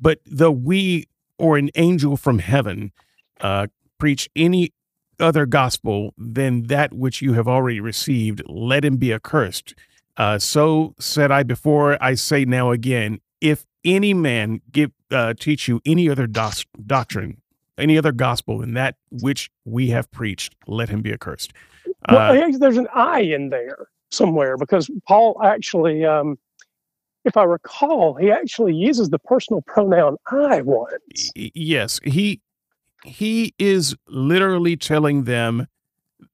but 0.00 0.18
though 0.26 0.50
we 0.50 1.08
or 1.38 1.56
an 1.58 1.70
angel 1.74 2.16
from 2.16 2.38
heaven 2.38 2.92
uh, 3.40 3.66
preach 3.98 4.28
any 4.36 4.72
other 5.20 5.46
gospel 5.46 6.14
than 6.16 6.64
that 6.64 6.92
which 6.92 7.20
you 7.20 7.32
have 7.32 7.48
already 7.48 7.80
received, 7.80 8.42
let 8.46 8.84
him 8.84 8.96
be 8.96 9.12
accursed. 9.12 9.74
Uh, 10.16 10.38
so 10.38 10.94
said 10.98 11.30
I 11.30 11.42
before, 11.42 11.96
I 12.00 12.14
say 12.14 12.44
now 12.44 12.70
again, 12.70 13.20
if 13.40 13.64
any 13.84 14.14
man 14.14 14.60
give 14.70 14.90
uh, 15.10 15.34
teach 15.38 15.68
you 15.68 15.80
any 15.86 16.08
other 16.08 16.26
dos- 16.26 16.66
doctrine, 16.86 17.40
any 17.76 17.96
other 17.96 18.12
gospel 18.12 18.58
than 18.58 18.74
that 18.74 18.96
which 19.10 19.50
we 19.64 19.88
have 19.88 20.10
preached, 20.10 20.54
let 20.66 20.88
him 20.88 21.02
be 21.02 21.12
accursed. 21.12 21.52
Uh, 22.08 22.36
well, 22.38 22.52
there's 22.58 22.76
an 22.76 22.88
I 22.94 23.20
in 23.20 23.50
there 23.50 23.88
somewhere 24.10 24.56
because 24.56 24.90
Paul 25.06 25.40
actually, 25.42 26.04
um, 26.04 26.38
if 27.24 27.36
I 27.36 27.44
recall, 27.44 28.14
he 28.14 28.30
actually 28.30 28.74
uses 28.74 29.10
the 29.10 29.18
personal 29.18 29.62
pronoun 29.62 30.16
I 30.30 30.62
once. 30.62 31.30
Yes, 31.34 32.00
he 32.04 32.40
he 33.04 33.54
is 33.58 33.94
literally 34.08 34.76
telling 34.76 35.24
them 35.24 35.66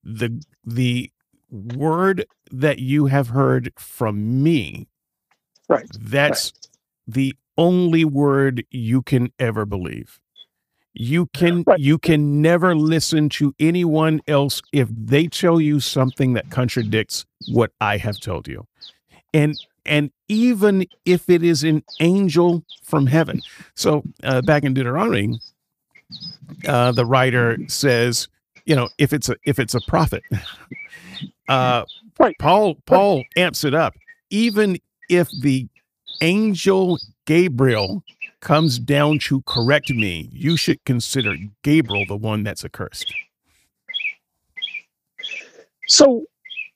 the 0.02 0.42
the 0.64 1.10
word 1.50 2.26
that 2.50 2.78
you 2.78 3.06
have 3.06 3.28
heard 3.28 3.72
from 3.76 4.42
me. 4.42 4.88
Right. 5.68 5.86
That's 5.98 6.52
right 6.54 6.68
the 7.06 7.34
only 7.56 8.04
word 8.04 8.64
you 8.70 9.02
can 9.02 9.32
ever 9.38 9.64
believe. 9.64 10.20
You 10.94 11.26
can 11.26 11.64
right. 11.66 11.78
you 11.78 11.98
can 11.98 12.40
never 12.40 12.76
listen 12.76 13.28
to 13.30 13.52
anyone 13.58 14.20
else 14.28 14.62
if 14.72 14.88
they 14.90 15.26
tell 15.26 15.60
you 15.60 15.80
something 15.80 16.34
that 16.34 16.50
contradicts 16.50 17.26
what 17.48 17.72
I 17.80 17.96
have 17.96 18.20
told 18.20 18.46
you. 18.46 18.66
And 19.32 19.56
and 19.84 20.12
even 20.28 20.86
if 21.04 21.28
it 21.28 21.42
is 21.42 21.64
an 21.64 21.82
angel 22.00 22.64
from 22.84 23.06
heaven. 23.06 23.42
So 23.74 24.04
uh, 24.22 24.42
back 24.42 24.62
in 24.62 24.72
Deuteronomy, 24.72 25.40
uh, 26.66 26.92
the 26.92 27.04
writer 27.04 27.58
says, 27.66 28.28
you 28.64 28.76
know, 28.76 28.88
if 28.98 29.12
it's 29.12 29.28
a 29.28 29.36
if 29.44 29.58
it's 29.58 29.74
a 29.74 29.80
prophet, 29.88 30.22
uh, 31.48 31.84
right. 32.20 32.36
Paul 32.38 32.76
Paul 32.86 33.16
right. 33.16 33.26
amps 33.36 33.64
it 33.64 33.74
up. 33.74 33.94
Even 34.30 34.78
if 35.10 35.28
the 35.40 35.68
angel 36.20 36.98
Gabriel 37.26 38.02
comes 38.40 38.78
down 38.78 39.18
to 39.18 39.42
correct 39.42 39.90
me, 39.90 40.28
you 40.32 40.56
should 40.56 40.84
consider 40.84 41.34
Gabriel 41.62 42.04
the 42.06 42.16
one 42.16 42.44
that's 42.44 42.64
accursed. 42.64 43.14
So, 45.86 46.24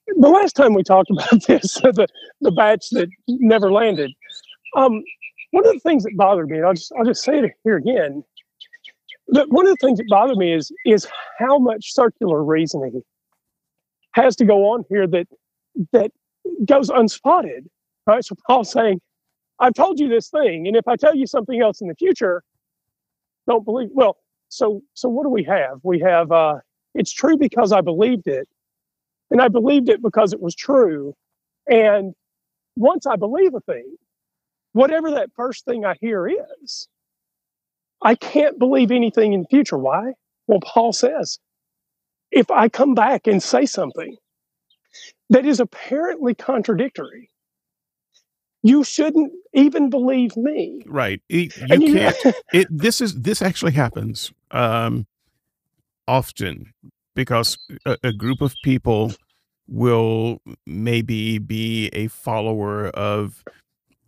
the 0.06 0.28
last 0.28 0.56
time 0.56 0.74
we 0.74 0.82
talked 0.82 1.10
about 1.10 1.30
this, 1.46 1.74
the 1.82 2.06
the 2.40 2.50
batch 2.50 2.88
that 2.90 3.08
never 3.28 3.70
landed, 3.70 4.12
um, 4.76 5.02
one 5.50 5.66
of 5.66 5.72
the 5.72 5.80
things 5.80 6.04
that 6.04 6.16
bothered 6.16 6.48
me, 6.48 6.58
and 6.58 6.66
I'll 6.66 6.74
just 6.74 6.92
I'll 6.98 7.04
just 7.04 7.22
say 7.22 7.38
it 7.38 7.52
here 7.64 7.76
again, 7.76 8.24
that 9.28 9.48
one 9.50 9.66
of 9.66 9.70
the 9.78 9.86
things 9.86 9.98
that 9.98 10.06
bothered 10.08 10.38
me 10.38 10.52
is 10.52 10.72
is 10.86 11.06
how 11.38 11.58
much 11.58 11.92
circular 11.92 12.42
reasoning 12.42 13.02
has 14.12 14.36
to 14.36 14.44
go 14.44 14.70
on 14.72 14.84
here 14.88 15.06
that 15.06 15.26
that 15.92 16.10
goes 16.64 16.90
unspotted. 16.90 17.66
Right. 18.06 18.24
So 18.24 18.34
Paul's 18.46 18.72
saying, 18.72 19.00
I've 19.60 19.74
told 19.74 20.00
you 20.00 20.08
this 20.08 20.28
thing, 20.30 20.66
and 20.66 20.76
if 20.76 20.88
I 20.88 20.96
tell 20.96 21.14
you 21.14 21.26
something 21.26 21.60
else 21.60 21.80
in 21.80 21.88
the 21.88 21.94
future, 21.94 22.42
don't 23.48 23.64
believe. 23.64 23.88
Well, 23.92 24.18
so 24.48 24.82
so 24.94 25.08
what 25.08 25.24
do 25.24 25.30
we 25.30 25.44
have? 25.44 25.80
We 25.82 26.00
have 26.00 26.32
uh, 26.32 26.56
it's 26.94 27.12
true 27.12 27.36
because 27.36 27.72
I 27.72 27.80
believed 27.80 28.28
it, 28.28 28.48
and 29.30 29.40
I 29.40 29.48
believed 29.48 29.88
it 29.88 30.02
because 30.02 30.32
it 30.32 30.40
was 30.40 30.54
true. 30.54 31.14
And 31.68 32.14
once 32.76 33.06
I 33.06 33.16
believe 33.16 33.54
a 33.54 33.60
thing, 33.60 33.96
whatever 34.72 35.10
that 35.12 35.30
first 35.36 35.64
thing 35.64 35.84
I 35.84 35.94
hear 36.00 36.28
is, 36.28 36.88
I 38.02 38.14
can't 38.14 38.58
believe 38.58 38.90
anything 38.90 39.32
in 39.32 39.42
the 39.42 39.48
future. 39.48 39.78
Why? 39.78 40.12
Well, 40.46 40.60
Paul 40.62 40.92
says, 40.92 41.38
if 42.30 42.50
I 42.50 42.68
come 42.68 42.94
back 42.94 43.26
and 43.26 43.42
say 43.42 43.66
something 43.66 44.16
that 45.30 45.46
is 45.46 45.60
apparently 45.60 46.34
contradictory, 46.34 47.30
you 48.62 48.84
shouldn't 48.84 49.32
even 49.54 49.90
believe 49.90 50.36
me. 50.36 50.82
Right. 50.86 51.20
You, 51.28 51.50
you 51.68 51.92
can't. 51.94 52.16
it, 52.52 52.66
this 52.70 53.00
is 53.00 53.14
this 53.14 53.42
actually 53.42 53.72
happens 53.72 54.32
um, 54.50 55.06
often 56.06 56.72
because 57.14 57.58
a, 57.84 57.96
a, 58.02 58.12
group 58.12 58.40
of 58.40 58.54
people 58.64 59.12
will 59.68 60.40
maybe 60.66 61.38
be 61.38 61.88
a 61.88 62.08
follower 62.08 62.88
of 62.88 63.44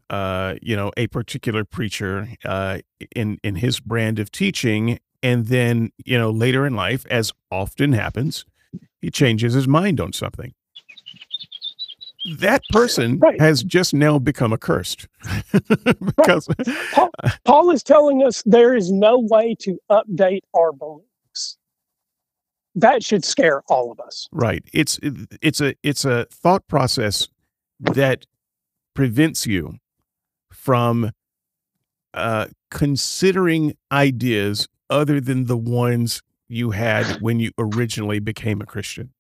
uh, 0.09 0.55
you 0.61 0.75
know 0.75 0.91
a 0.97 1.07
particular 1.09 1.65
preacher 1.65 2.29
uh, 2.45 2.79
in 3.15 3.39
in 3.45 3.57
his 3.57 3.79
brand 3.79 4.19
of 4.19 4.31
teaching 4.31 4.99
and 5.23 5.47
then 5.47 5.93
you 6.05 6.19
know 6.19 6.31
later 6.31 6.67
in 6.67 6.75
life 6.75 7.07
as 7.11 7.33
often 7.51 7.93
happens 7.93 8.45
he 9.01 9.11
changes 9.11 9.55
his 9.55 9.69
mind 9.69 10.01
on 10.01 10.13
something 10.13 10.53
that 12.39 12.63
person 12.71 13.19
Right. 13.19 13.41
has 13.41 13.63
just 13.63 13.95
now 13.95 14.19
become 14.19 14.53
accursed 14.53 15.09
because 15.53 16.49
Paul, 16.93 17.11
Paul 17.45 17.71
is 17.71 17.83
telling 17.83 18.23
us 18.23 18.43
there 18.45 18.75
is 18.75 18.91
no 18.93 19.19
way 19.19 19.55
to 19.61 19.79
update 19.91 20.41
our 20.55 20.73
beliefs. 20.73 21.57
That 22.75 23.03
should 23.03 23.25
scare 23.25 23.63
all 23.69 23.91
of 23.91 23.99
us. 24.01 24.29
right 24.33 24.63
it's 24.73 24.99
it's 25.43 25.61
a 25.61 25.75
it's 25.83 26.05
a 26.05 26.27
thought 26.27 26.67
process 26.69 27.29
that 27.81 28.27
prevents 28.95 29.47
you 29.47 29.77
from 30.53 31.11
uh, 32.13 32.47
considering 32.71 33.75
ideas 33.93 34.69
other 34.91 35.21
than 35.21 35.47
the 35.47 35.57
ones 35.57 36.23
you 36.49 36.73
had 36.73 37.07
when 37.23 37.39
you 37.41 37.51
originally 37.57 38.19
became 38.19 38.61
a 38.61 38.67
Christian. 38.67 39.13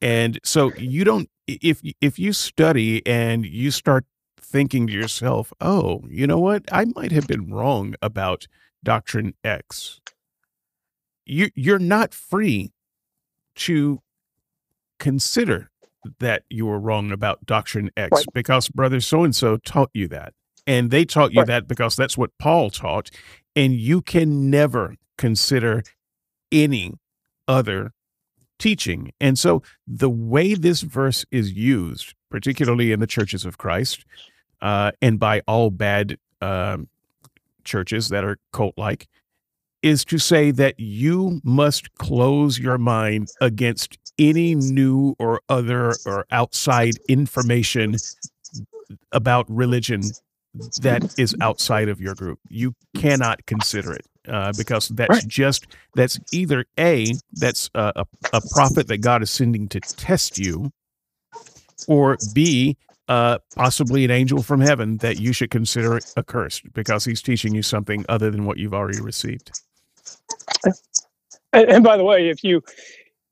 And 0.00 0.38
so 0.44 0.72
you 0.76 1.04
don't 1.04 1.28
if 1.46 1.80
if 2.00 2.18
you 2.18 2.32
study 2.32 3.06
and 3.06 3.44
you 3.44 3.70
start 3.70 4.04
thinking 4.40 4.86
to 4.86 4.92
yourself, 4.92 5.52
"Oh, 5.60 6.02
you 6.08 6.26
know 6.26 6.38
what? 6.38 6.64
I 6.72 6.86
might 6.96 7.12
have 7.12 7.26
been 7.26 7.52
wrong 7.52 7.94
about 8.00 8.46
doctrine 8.82 9.34
X." 9.44 10.00
You 11.26 11.50
you're 11.54 11.78
not 11.78 12.14
free 12.14 12.72
to 13.56 14.00
consider 14.98 15.70
that 16.18 16.44
you 16.48 16.66
were 16.66 16.78
wrong 16.80 17.12
about 17.12 17.44
doctrine 17.44 17.90
X 17.96 18.10
Right. 18.12 18.26
because 18.32 18.68
brother 18.68 19.00
so 19.00 19.22
and 19.24 19.36
so 19.36 19.58
taught 19.58 19.90
you 19.92 20.08
that. 20.08 20.32
And 20.66 20.90
they 20.90 21.04
taught 21.04 21.32
you 21.32 21.40
Right. 21.40 21.46
that 21.48 21.68
because 21.68 21.94
that's 21.96 22.16
what 22.16 22.30
Paul 22.38 22.70
taught. 22.70 23.10
And 23.54 23.74
you 23.74 24.00
can 24.00 24.50
never 24.50 24.96
consider 25.18 25.82
any 26.50 26.94
other 27.46 27.92
teaching. 28.60 29.12
And 29.20 29.36
so 29.38 29.62
the 29.88 30.10
way 30.10 30.54
this 30.54 30.82
verse 30.82 31.24
is 31.32 31.52
used, 31.52 32.14
particularly 32.30 32.92
in 32.92 33.00
the 33.00 33.06
churches 33.06 33.44
of 33.44 33.58
Christ, 33.58 34.04
uh, 34.62 34.92
and 35.02 35.18
by 35.18 35.40
all 35.48 35.70
bad 35.70 36.16
um, 36.40 36.88
churches 37.64 38.08
that 38.10 38.24
are 38.24 38.38
cult 38.52 38.74
like, 38.76 39.08
is 39.82 40.04
to 40.04 40.18
say 40.18 40.50
that 40.50 40.78
you 40.78 41.40
must 41.42 41.92
close 41.94 42.58
your 42.58 42.78
mind 42.78 43.28
against 43.40 43.98
any 44.18 44.54
new 44.54 45.16
or 45.18 45.40
other 45.48 45.94
or 46.04 46.26
outside 46.30 46.94
information 47.08 47.96
about 49.12 49.46
religion 49.48 50.02
that 50.82 51.14
is 51.18 51.34
outside 51.40 51.88
of 51.88 52.00
your 52.00 52.14
group. 52.14 52.38
You 52.48 52.74
cannot 52.96 53.44
consider 53.46 53.92
it 53.92 54.06
uh, 54.28 54.52
because 54.56 54.88
that's 54.88 55.10
Right. 55.10 55.26
just 55.26 55.66
that's 55.94 56.18
either 56.32 56.64
a 56.78 57.14
that's 57.34 57.70
a, 57.74 57.92
a, 57.96 58.04
a 58.32 58.40
prophet 58.50 58.88
that 58.88 58.98
God 58.98 59.22
is 59.22 59.30
sending 59.30 59.68
to 59.68 59.80
test 59.80 60.38
you, 60.38 60.72
or 61.86 62.18
b 62.34 62.76
uh, 63.08 63.38
possibly 63.56 64.04
an 64.04 64.10
angel 64.10 64.42
from 64.42 64.60
heaven 64.60 64.96
that 64.98 65.18
you 65.18 65.32
should 65.32 65.50
consider 65.50 66.00
accursed 66.16 66.72
because 66.72 67.04
he's 67.04 67.20
teaching 67.22 67.54
you 67.54 67.62
something 67.62 68.04
other 68.08 68.30
than 68.30 68.44
what 68.44 68.56
you've 68.56 68.74
already 68.74 69.00
received. 69.00 69.50
And, 71.52 71.68
and 71.68 71.84
by 71.84 71.96
the 71.96 72.04
way, 72.04 72.28
if 72.28 72.44
you 72.44 72.62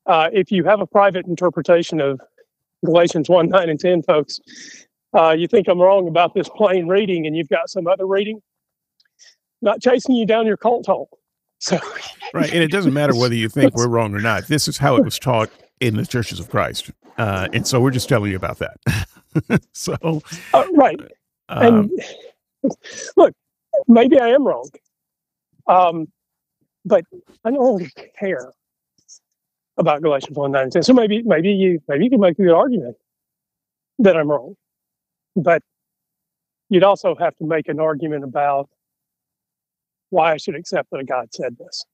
uh, 0.06 0.30
if 0.32 0.50
you 0.50 0.64
have 0.64 0.80
a 0.80 0.86
private 0.86 1.26
interpretation 1.26 2.00
of 2.00 2.20
Galatians 2.84 3.28
one 3.28 3.48
nine 3.48 3.68
and 3.68 3.78
ten, 3.78 4.02
folks, 4.02 4.40
uh, 5.16 5.32
you 5.32 5.48
think 5.48 5.68
I'm 5.68 5.80
wrong 5.80 6.08
about 6.08 6.34
this 6.34 6.48
plain 6.48 6.86
reading, 6.88 7.26
and 7.26 7.36
you've 7.36 7.48
got 7.48 7.70
some 7.70 7.86
other 7.86 8.06
reading, 8.06 8.40
not 9.62 9.80
chasing 9.80 10.14
you 10.14 10.26
down 10.26 10.46
your 10.46 10.56
cult 10.56 10.86
hole. 10.86 11.08
So 11.58 11.78
Right. 12.34 12.52
And 12.52 12.62
it 12.62 12.70
doesn't 12.70 12.92
matter 12.92 13.14
whether 13.14 13.34
you 13.34 13.48
think 13.48 13.74
we're 13.74 13.88
wrong 13.88 14.14
or 14.14 14.20
not. 14.20 14.48
This 14.48 14.68
is 14.68 14.76
how 14.76 14.96
it 14.96 15.04
was 15.04 15.18
taught 15.18 15.50
in 15.80 15.96
the 15.96 16.06
churches 16.06 16.40
of 16.40 16.50
Christ. 16.50 16.90
Uh, 17.16 17.48
and 17.52 17.66
so 17.66 17.80
we're 17.80 17.90
just 17.90 18.08
telling 18.08 18.30
you 18.30 18.36
about 18.36 18.58
that. 18.58 19.62
so, 19.72 20.22
uh, 20.54 20.64
right, 20.74 21.00
um, 21.48 21.90
and 22.66 22.76
look, 23.16 23.34
maybe 23.88 24.18
I 24.20 24.28
am 24.28 24.46
wrong, 24.46 24.68
um, 25.66 26.08
but 26.84 27.04
I 27.44 27.50
no 27.50 27.60
longer 27.60 27.86
care 28.18 28.52
about 29.76 30.02
Galatians 30.02 30.36
one 30.36 30.52
nine 30.52 30.64
and 30.64 30.72
ten. 30.72 30.82
So 30.82 30.92
maybe 30.92 31.22
maybe 31.22 31.50
you 31.50 31.80
maybe 31.88 32.04
you 32.04 32.10
can 32.10 32.20
make 32.20 32.38
a 32.38 32.42
good 32.42 32.54
argument 32.54 32.96
that 33.98 34.16
I'm 34.16 34.28
wrong, 34.28 34.54
but 35.38 35.62
you'd 36.68 36.84
also 36.84 37.14
have 37.14 37.34
to 37.36 37.44
make 37.44 37.68
an 37.68 37.80
argument 37.80 38.24
about 38.24 38.68
why 40.10 40.32
I 40.32 40.36
should 40.36 40.54
accept 40.54 40.90
that 40.90 41.06
God 41.06 41.28
said 41.32 41.56
this. 41.58 41.84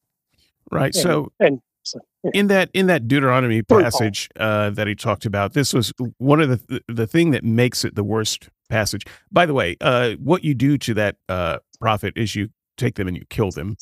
right. 0.70 0.86
And, 0.86 0.94
So, 0.94 1.32
and 1.40 1.60
so, 1.82 2.00
yeah. 2.22 2.30
in 2.34 2.46
that 2.48 2.70
in 2.72 2.86
that 2.86 3.06
Deuteronomy 3.06 3.62
passage 3.62 4.28
uh, 4.36 4.70
that 4.70 4.86
he 4.86 4.94
talked 4.94 5.26
about, 5.26 5.52
this 5.52 5.72
was 5.74 5.92
one 6.18 6.40
of 6.40 6.48
the 6.66 6.80
the 6.88 7.06
thing 7.06 7.30
that 7.32 7.44
makes 7.44 7.84
it 7.84 7.94
the 7.94 8.04
worst 8.04 8.48
passage. 8.70 9.04
By 9.30 9.46
the 9.46 9.54
way, 9.54 9.76
uh, 9.80 10.12
what 10.12 10.42
you 10.44 10.54
do 10.54 10.78
to 10.78 10.94
that 10.94 11.16
uh, 11.28 11.58
prophet 11.80 12.14
is 12.16 12.34
you 12.34 12.48
take 12.76 12.94
them 12.94 13.06
and 13.08 13.16
you 13.16 13.24
kill 13.28 13.50
them. 13.50 13.76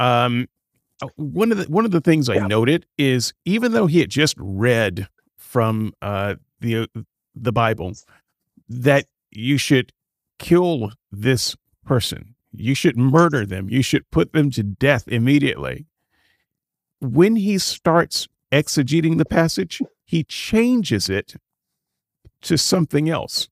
Um, 0.00 0.48
uh, 1.02 1.08
one 1.16 1.52
of 1.52 1.58
the 1.58 1.64
one 1.64 1.84
of 1.84 1.90
the 1.90 2.00
things 2.00 2.28
I 2.30 2.34
Yeah. 2.36 2.46
noted 2.46 2.86
is 2.96 3.34
even 3.44 3.72
though 3.72 3.86
he 3.86 4.00
had 4.00 4.10
just 4.10 4.34
read 4.38 5.08
from 5.36 5.92
uh, 6.00 6.36
the 6.60 6.88
the 7.34 7.52
Bible 7.52 7.92
that 8.68 9.06
you 9.30 9.58
should 9.58 9.92
kill 10.38 10.90
this 11.10 11.56
person, 11.84 12.34
you 12.52 12.74
should 12.74 12.96
murder 12.96 13.46
them, 13.46 13.68
you 13.70 13.82
should 13.82 14.10
put 14.10 14.32
them 14.32 14.50
to 14.50 14.62
death 14.62 15.06
immediately 15.08 15.86
when 17.00 17.36
he 17.36 17.58
starts 17.58 18.28
exegeting 18.52 19.18
the 19.18 19.24
passage, 19.24 19.82
he 20.04 20.24
changes 20.24 21.08
it 21.08 21.34
to 22.42 22.56
something 22.56 23.08
else. 23.08 23.48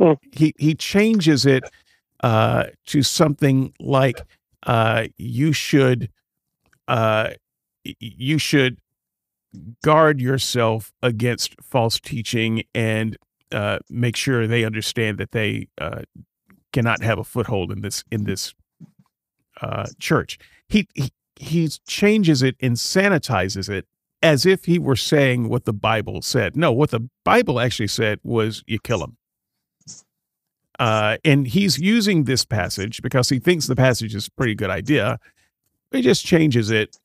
Hmm. 0.00 0.12
He 0.32 0.54
he 0.58 0.74
changes 0.74 1.46
it 1.46 1.64
uh, 2.22 2.64
to 2.86 3.02
something 3.02 3.72
like 3.78 4.20
uh, 4.66 5.08
you 5.16 5.52
should 5.52 6.10
uh, 6.88 7.30
you 7.84 8.38
should 8.38 8.78
guard 9.82 10.20
yourself 10.20 10.92
against 11.02 11.54
false 11.62 12.00
teaching 12.00 12.64
and 12.74 13.18
uh, 13.52 13.78
make 13.88 14.16
sure 14.16 14.46
they 14.46 14.64
understand 14.64 15.18
that 15.18 15.32
they 15.32 15.68
uh, 15.78 16.02
cannot 16.72 17.02
have 17.02 17.18
a 17.18 17.24
foothold 17.24 17.70
in 17.70 17.82
this 17.82 18.04
in 18.10 18.24
this 18.24 18.54
uh, 19.60 19.86
church. 19.98 20.38
He, 20.68 20.88
he 20.94 21.12
he 21.36 21.68
changes 21.86 22.42
it 22.42 22.56
and 22.60 22.76
sanitizes 22.76 23.68
it 23.68 23.86
as 24.22 24.46
if 24.46 24.64
he 24.64 24.78
were 24.78 24.96
saying 24.96 25.48
what 25.48 25.64
the 25.64 25.72
Bible 25.72 26.22
said. 26.22 26.56
No, 26.56 26.70
what 26.72 26.90
the 26.90 27.08
Bible 27.24 27.58
actually 27.58 27.88
said 27.88 28.20
was 28.22 28.62
you 28.66 28.78
kill 28.78 29.02
him. 29.02 29.16
Uh, 30.78 31.18
and 31.24 31.46
he's 31.46 31.78
using 31.78 32.24
this 32.24 32.44
passage 32.44 33.02
because 33.02 33.28
he 33.28 33.38
thinks 33.38 33.66
the 33.66 33.76
passage 33.76 34.14
is 34.14 34.28
a 34.28 34.30
pretty 34.32 34.54
good 34.54 34.70
idea. 34.70 35.18
He 35.90 36.00
just 36.00 36.24
changes 36.24 36.70
it 36.70 36.96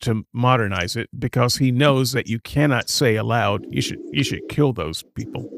to 0.00 0.26
modernize 0.32 0.96
it 0.96 1.08
because 1.18 1.56
he 1.56 1.72
knows 1.72 2.12
that 2.12 2.28
you 2.28 2.38
cannot 2.40 2.90
say 2.90 3.16
aloud 3.16 3.64
you 3.70 3.80
should 3.80 3.98
you 4.12 4.22
should 4.22 4.46
kill 4.48 4.72
those 4.72 5.02
people. 5.14 5.48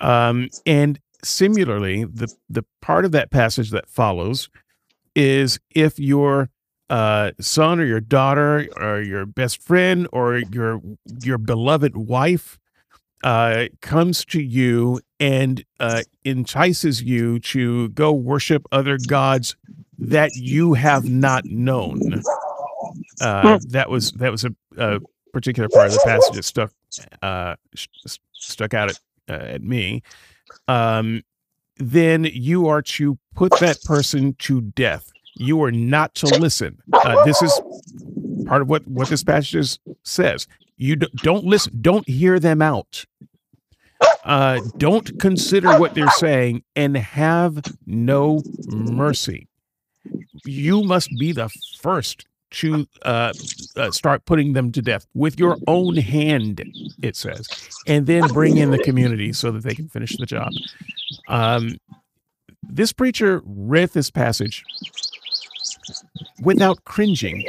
Um, 0.00 0.48
and 0.66 0.98
similarly, 1.24 2.04
the 2.04 2.32
the 2.48 2.64
part 2.80 3.04
of 3.04 3.12
that 3.12 3.30
passage 3.30 3.70
that 3.70 3.88
follows 3.88 4.48
is 5.14 5.58
if 5.74 5.98
your 5.98 6.50
uh, 6.90 7.32
son 7.40 7.80
or 7.80 7.84
your 7.84 8.00
daughter 8.00 8.68
or 8.76 9.00
your 9.02 9.26
best 9.26 9.62
friend 9.62 10.08
or 10.12 10.38
your 10.38 10.80
your 11.22 11.38
beloved 11.38 11.96
wife 11.96 12.58
uh, 13.24 13.66
comes 13.82 14.24
to 14.26 14.40
you 14.40 15.00
and 15.20 15.64
uh, 15.80 16.02
entices 16.24 17.02
you 17.02 17.40
to 17.40 17.88
go 17.90 18.12
worship 18.12 18.64
other 18.70 18.96
gods 19.08 19.56
that 19.98 20.36
you 20.36 20.74
have 20.74 21.08
not 21.08 21.44
known. 21.44 22.22
Uh, 23.20 23.58
that 23.68 23.90
was 23.90 24.12
that 24.12 24.30
was 24.30 24.44
a, 24.44 24.54
a 24.76 25.00
particular 25.32 25.68
part 25.68 25.88
of 25.88 25.94
the 25.94 26.00
passage 26.04 26.34
that 26.36 26.44
stuck 26.44 26.72
uh, 27.22 27.56
st- 27.74 28.18
stuck 28.32 28.72
out 28.72 28.90
at, 28.90 28.98
uh, 29.28 29.32
at 29.32 29.62
me. 29.62 30.02
Um, 30.66 31.22
then 31.76 32.24
you 32.24 32.66
are 32.68 32.82
to 32.82 33.18
put 33.34 33.52
that 33.60 33.82
person 33.84 34.34
to 34.40 34.60
death. 34.60 35.10
You 35.36 35.62
are 35.62 35.70
not 35.70 36.14
to 36.16 36.26
listen. 36.26 36.78
Uh, 36.92 37.24
this 37.24 37.40
is 37.42 37.60
part 38.46 38.62
of 38.62 38.68
what 38.68 38.86
what 38.88 39.08
this 39.08 39.22
passage 39.22 39.78
says. 40.02 40.46
You 40.76 40.96
d- 40.96 41.08
don't 41.18 41.44
listen. 41.44 41.78
Don't 41.80 42.08
hear 42.08 42.40
them 42.40 42.60
out. 42.62 43.04
Uh, 44.24 44.60
don't 44.76 45.18
consider 45.18 45.78
what 45.78 45.94
they're 45.94 46.10
saying 46.10 46.62
and 46.76 46.96
have 46.96 47.62
no 47.86 48.42
mercy. 48.68 49.48
You 50.44 50.82
must 50.82 51.10
be 51.18 51.32
the 51.32 51.48
first 51.80 52.26
to 52.50 52.86
uh, 53.02 53.32
uh, 53.76 53.90
start 53.90 54.24
putting 54.24 54.52
them 54.54 54.72
to 54.72 54.82
death 54.82 55.06
with 55.14 55.38
your 55.38 55.56
own 55.66 55.96
hand, 55.96 56.62
it 57.02 57.16
says, 57.16 57.46
and 57.86 58.06
then 58.06 58.26
bring 58.28 58.56
in 58.56 58.70
the 58.70 58.78
community 58.78 59.32
so 59.32 59.50
that 59.50 59.62
they 59.62 59.74
can 59.74 59.88
finish 59.88 60.16
the 60.16 60.26
job. 60.26 60.50
Um, 61.28 61.76
this 62.62 62.92
preacher 62.92 63.42
read 63.44 63.90
this 63.90 64.10
passage 64.10 64.64
without 66.42 66.84
cringing, 66.84 67.44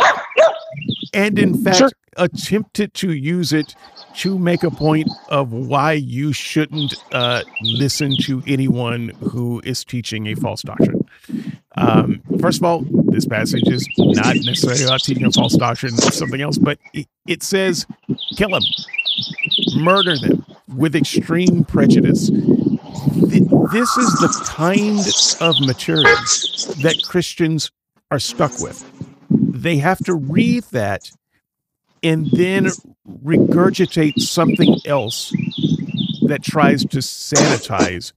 and 1.14 1.38
in 1.40 1.64
fact, 1.64 1.78
Sure. 1.78 1.92
attempted 2.18 2.94
to 2.96 3.14
use 3.14 3.54
it 3.54 3.76
to 4.16 4.38
make 4.38 4.64
a 4.64 4.72
point 4.72 5.10
of 5.30 5.52
why 5.54 5.94
you 5.94 6.34
shouldn't 6.34 6.96
uh, 7.14 7.42
listen 7.62 8.16
to 8.22 8.44
anyone 8.48 9.10
who 9.22 9.62
is 9.64 9.86
teaching 9.86 10.28
a 10.28 10.36
false 10.36 10.62
doctrine. 10.62 11.06
Um, 11.80 12.22
first 12.42 12.60
of 12.60 12.66
all, 12.66 12.84
this 13.06 13.26
passage 13.26 13.68
is 13.68 13.88
not 13.98 14.36
necessarily 14.36 14.84
about 14.84 15.02
teaching 15.02 15.26
a 15.26 15.32
false 15.32 15.56
doctrine, 15.56 15.94
or 15.94 16.12
something 16.12 16.42
else, 16.42 16.58
but 16.58 16.78
it, 16.94 17.08
it 17.26 17.42
says 17.42 17.86
kill 18.36 18.50
them, 18.50 18.62
murder 19.78 20.18
them 20.18 20.46
with 20.76 20.96
extreme 20.96 21.64
prejudice. 21.64 22.30
This 23.72 23.98
is 23.98 24.12
the 24.20 24.44
kind 24.46 25.00
of 25.42 25.56
maturity 25.66 26.10
that 26.82 27.02
Christians 27.08 27.72
are 28.12 28.20
stuck 28.20 28.60
with. 28.60 28.84
They 29.30 29.78
have 29.78 30.00
to 30.06 30.16
read 30.16 30.64
that 30.72 31.10
and 32.04 32.30
then 32.32 32.70
regurgitate 33.24 34.20
something 34.20 34.78
else 34.86 35.32
that 36.24 36.44
tries 36.44 36.84
to 36.86 36.98
sanitize 36.98 38.14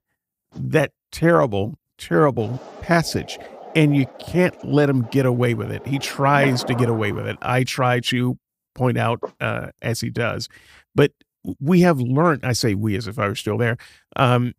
that 0.55 0.93
terrible, 1.11 1.79
terrible 1.99 2.61
passage. 2.81 3.39
And 3.75 3.97
you 3.97 4.07
can't 4.19 4.55
let 4.65 4.91
him 4.91 5.03
get 5.11 5.27
away 5.27 5.55
with 5.55 5.71
it. 5.71 5.87
He 5.87 5.99
tries 5.99 6.63
to 6.65 6.75
get 6.75 6.89
away 6.89 7.13
with 7.13 7.27
it. 7.27 7.39
I 7.43 7.65
try 7.65 8.01
to 8.01 8.39
point 8.75 8.99
out 8.99 9.21
uh, 9.41 9.69
as 9.81 10.01
he 10.01 10.11
does. 10.11 10.49
But 10.95 11.13
we 11.61 11.81
have 11.81 12.01
learned, 12.01 12.45
I 12.45 12.53
say 12.53 12.75
we 12.75 12.97
as 12.97 13.07
if 13.07 13.19
I 13.19 13.29
were 13.29 13.35
still 13.35 13.59
there, 13.59 13.77
um, 14.17 14.55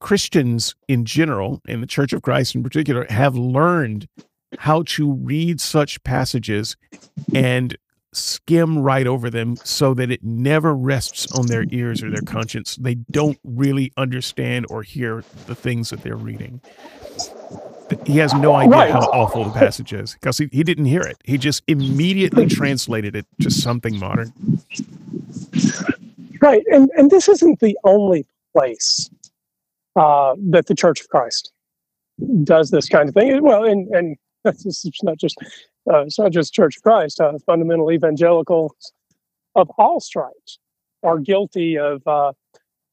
Christians 0.00 0.74
in 0.88 1.04
general, 1.04 1.60
in 1.66 1.80
the 1.80 1.86
Church 1.86 2.12
of 2.12 2.22
Christ 2.22 2.54
in 2.54 2.62
particular, 2.62 3.06
have 3.10 3.36
learned 3.36 4.06
how 4.58 4.82
to 4.82 5.12
read 5.12 5.60
such 5.60 6.02
passages 6.04 6.76
and 7.34 7.76
skim 8.12 8.78
right 8.78 9.06
over 9.06 9.28
them 9.28 9.56
so 9.56 9.92
that 9.92 10.10
it 10.10 10.22
never 10.22 10.74
rests 10.74 11.30
on 11.32 11.46
their 11.46 11.64
ears 11.70 12.02
or 12.02 12.10
their 12.10 12.22
conscience. 12.22 12.76
They 12.76 12.94
don't 12.94 13.38
really 13.44 13.92
understand 13.96 14.66
or 14.70 14.82
hear 14.82 15.22
the 15.46 15.54
things 15.54 15.90
that 15.90 16.02
they're 16.02 16.16
reading. 16.16 16.60
He 18.04 18.18
has 18.18 18.34
no 18.34 18.54
idea 18.54 18.70
right. 18.70 18.90
how 18.90 19.00
awful 19.12 19.44
the 19.44 19.50
passage 19.50 19.92
is 19.92 20.14
because 20.14 20.38
he, 20.38 20.48
he 20.50 20.62
didn't 20.64 20.86
hear 20.86 21.02
it. 21.02 21.18
He 21.24 21.38
just 21.38 21.62
immediately 21.68 22.46
translated 22.46 23.14
it 23.14 23.26
to 23.40 23.50
something 23.50 23.98
modern. 23.98 24.32
Right. 26.40 26.64
And, 26.72 26.90
and 26.96 27.10
this 27.10 27.28
isn't 27.28 27.60
the 27.60 27.78
only 27.84 28.26
place 28.52 29.08
uh, 29.94 30.34
that 30.50 30.66
the 30.66 30.74
Church 30.74 31.00
of 31.00 31.08
Christ 31.08 31.52
does 32.44 32.70
this 32.70 32.88
kind 32.88 33.08
of 33.08 33.14
thing. 33.14 33.42
Well, 33.42 33.64
and, 33.64 33.88
and 33.88 34.16
it's 34.44 35.02
not 35.02 35.18
just 35.18 35.36
uh, 35.90 36.00
it's 36.00 36.18
not 36.18 36.32
just 36.32 36.52
Church 36.52 36.76
of 36.76 36.82
Christ. 36.82 37.20
Uh, 37.20 37.38
fundamental 37.46 37.92
evangelicals 37.92 38.72
of 39.54 39.70
all 39.78 40.00
stripes 40.00 40.58
are 41.02 41.18
guilty 41.18 41.78
of 41.78 42.06
uh, 42.06 42.32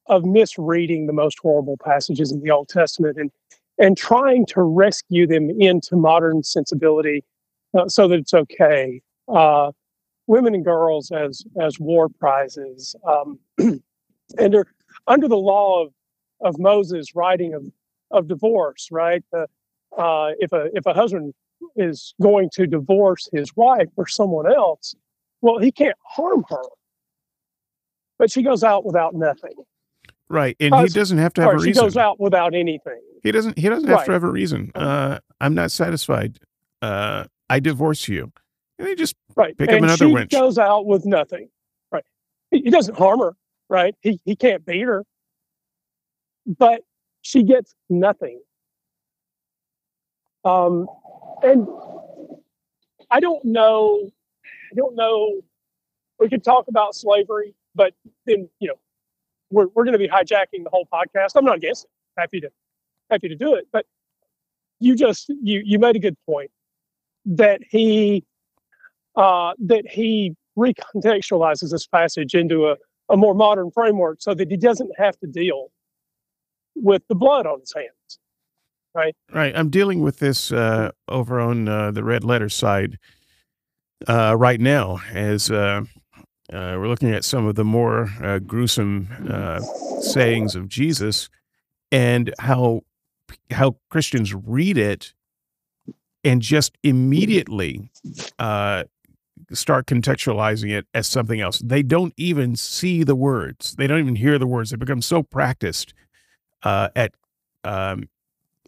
of 0.06 0.24
misreading 0.24 1.06
the 1.06 1.12
most 1.12 1.38
horrible 1.40 1.76
passages 1.82 2.30
in 2.30 2.40
the 2.40 2.50
Old 2.50 2.68
Testament 2.68 3.18
and 3.18 3.30
and 3.78 3.96
trying 3.96 4.46
to 4.46 4.62
rescue 4.62 5.26
them 5.26 5.50
into 5.58 5.96
modern 5.96 6.42
sensibility 6.42 7.24
uh, 7.76 7.88
so 7.88 8.08
that 8.08 8.18
it's 8.18 8.34
okay. 8.34 9.00
Uh, 9.28 9.72
women 10.26 10.54
and 10.54 10.64
girls 10.64 11.10
as 11.10 11.44
as 11.60 11.78
war 11.78 12.08
prizes, 12.08 12.94
um, 13.06 13.38
and 14.38 14.64
under 15.06 15.28
the 15.28 15.36
law 15.36 15.82
of 15.82 15.92
of 16.40 16.58
Moses 16.58 17.14
writing 17.14 17.54
of 17.54 17.64
of 18.10 18.28
divorce, 18.28 18.88
right? 18.90 19.24
Uh, 19.32 19.46
if 20.38 20.52
a 20.52 20.68
if 20.74 20.86
a 20.86 20.94
husband 20.94 21.34
is 21.76 22.14
going 22.22 22.50
to 22.52 22.66
divorce 22.66 23.28
his 23.32 23.54
wife 23.56 23.88
or 23.96 24.06
someone 24.06 24.46
else, 24.46 24.94
well, 25.40 25.58
he 25.58 25.72
can't 25.72 25.96
harm 26.04 26.44
her. 26.48 26.62
But 28.18 28.30
she 28.30 28.42
goes 28.42 28.62
out 28.62 28.84
without 28.84 29.14
nothing. 29.14 29.54
Right, 30.30 30.56
and 30.58 30.74
he 30.74 30.86
doesn't 30.86 31.18
have 31.18 31.34
to 31.34 31.42
have 31.42 31.52
a 31.52 31.54
reason. 31.56 31.74
She 31.74 31.80
goes 31.80 31.96
out 31.96 32.18
without 32.18 32.54
anything. 32.54 33.00
He 33.22 33.30
doesn't. 33.30 33.58
He 33.58 33.68
doesn't 33.68 33.88
have 33.88 33.98
right. 33.98 34.06
to 34.06 34.12
have 34.12 34.24
a 34.24 34.30
reason. 34.30 34.72
Uh, 34.74 35.18
I'm 35.40 35.54
not 35.54 35.70
satisfied. 35.70 36.38
Uh, 36.80 37.24
I 37.50 37.60
divorce 37.60 38.08
you, 38.08 38.32
and 38.78 38.88
he 38.88 38.94
just 38.94 39.16
right. 39.36 39.56
pick 39.56 39.68
and 39.68 39.78
up 39.78 39.84
another 39.84 40.06
she 40.06 40.12
winch. 40.12 40.30
goes 40.30 40.58
out 40.58 40.86
with 40.86 41.04
nothing. 41.04 41.48
Right. 41.92 42.04
He, 42.50 42.62
he 42.62 42.70
doesn't 42.70 42.96
harm 42.96 43.20
her. 43.20 43.36
Right. 43.68 43.94
He 44.00 44.18
he 44.24 44.34
can't 44.34 44.64
beat 44.64 44.82
her, 44.82 45.04
but 46.46 46.82
she 47.22 47.42
gets 47.42 47.74
nothing. 47.88 48.40
Um, 50.44 50.86
and 51.42 51.66
I 53.10 53.20
don't 53.20 53.44
know. 53.44 54.10
I 54.44 54.74
don't 54.74 54.96
know. 54.96 55.40
We 56.18 56.28
could 56.28 56.44
talk 56.44 56.68
about 56.68 56.94
slavery, 56.94 57.54
but 57.74 57.94
then 58.26 58.48
you 58.60 58.68
know, 58.68 58.78
we're 59.54 59.68
we're 59.74 59.84
going 59.84 59.92
to 59.92 59.98
be 59.98 60.08
hijacking 60.08 60.64
the 60.64 60.70
whole 60.70 60.88
podcast. 60.92 61.30
I'm 61.36 61.44
not 61.44 61.56
against 61.56 61.84
it. 61.84 61.90
Happy 62.18 62.40
to 62.40 62.50
happy 63.10 63.28
to 63.28 63.36
do 63.36 63.54
it, 63.54 63.68
but 63.72 63.86
you 64.80 64.94
just 64.96 65.28
you 65.28 65.62
you 65.64 65.78
made 65.78 65.96
a 65.96 66.00
good 66.00 66.16
point 66.26 66.50
that 67.26 67.60
he 67.68 68.24
uh, 69.16 69.54
that 69.58 69.86
he 69.88 70.34
recontextualizes 70.58 71.70
this 71.70 71.86
passage 71.86 72.34
into 72.34 72.68
a, 72.68 72.76
a 73.08 73.16
more 73.16 73.34
modern 73.34 73.70
framework 73.70 74.20
so 74.20 74.34
that 74.34 74.50
he 74.50 74.56
doesn't 74.56 74.90
have 74.98 75.18
to 75.20 75.26
deal 75.26 75.68
with 76.76 77.02
the 77.08 77.14
blood 77.14 77.46
on 77.46 77.60
his 77.60 77.72
hands 77.74 78.18
right? 78.94 79.16
Right. 79.32 79.56
I'm 79.56 79.70
dealing 79.70 80.00
with 80.00 80.18
this 80.18 80.52
uh, 80.52 80.92
over 81.08 81.40
on 81.40 81.68
uh, 81.68 81.90
the 81.90 82.04
red 82.04 82.24
letter 82.24 82.48
side 82.48 82.98
uh, 84.06 84.36
right 84.38 84.60
now 84.60 85.00
as 85.12 85.50
uh, 86.52 86.56
uh, 86.56 86.76
we're 86.78 86.88
looking 86.88 87.10
at 87.10 87.24
some 87.24 87.46
of 87.46 87.54
the 87.54 87.64
more 87.64 88.10
uh, 88.22 88.38
gruesome 88.38 89.08
sayings 90.00 90.54
of 90.54 90.68
Jesus 90.68 91.28
and 91.90 92.34
how 92.38 92.82
how 93.50 93.76
Christians 93.90 94.34
read 94.34 94.78
it 94.78 95.14
and 96.22 96.40
just 96.42 96.76
immediately 96.82 97.90
start 99.52 99.86
contextualizing 99.86 100.70
it 100.70 100.86
as 100.94 101.06
something 101.06 101.40
else. 101.40 101.58
They 101.58 101.82
don't 101.82 102.14
even 102.16 102.56
see 102.56 103.04
the 103.04 103.14
words. 103.14 103.76
They 103.76 103.86
don't 103.86 104.00
even 104.00 104.16
hear 104.16 104.38
the 104.38 104.46
words. 104.46 104.70
They 104.70 104.76
become 104.76 105.02
so 105.02 105.22
practiced 105.22 105.94
uh, 106.62 106.88
at 106.96 107.14
um, 107.62 108.08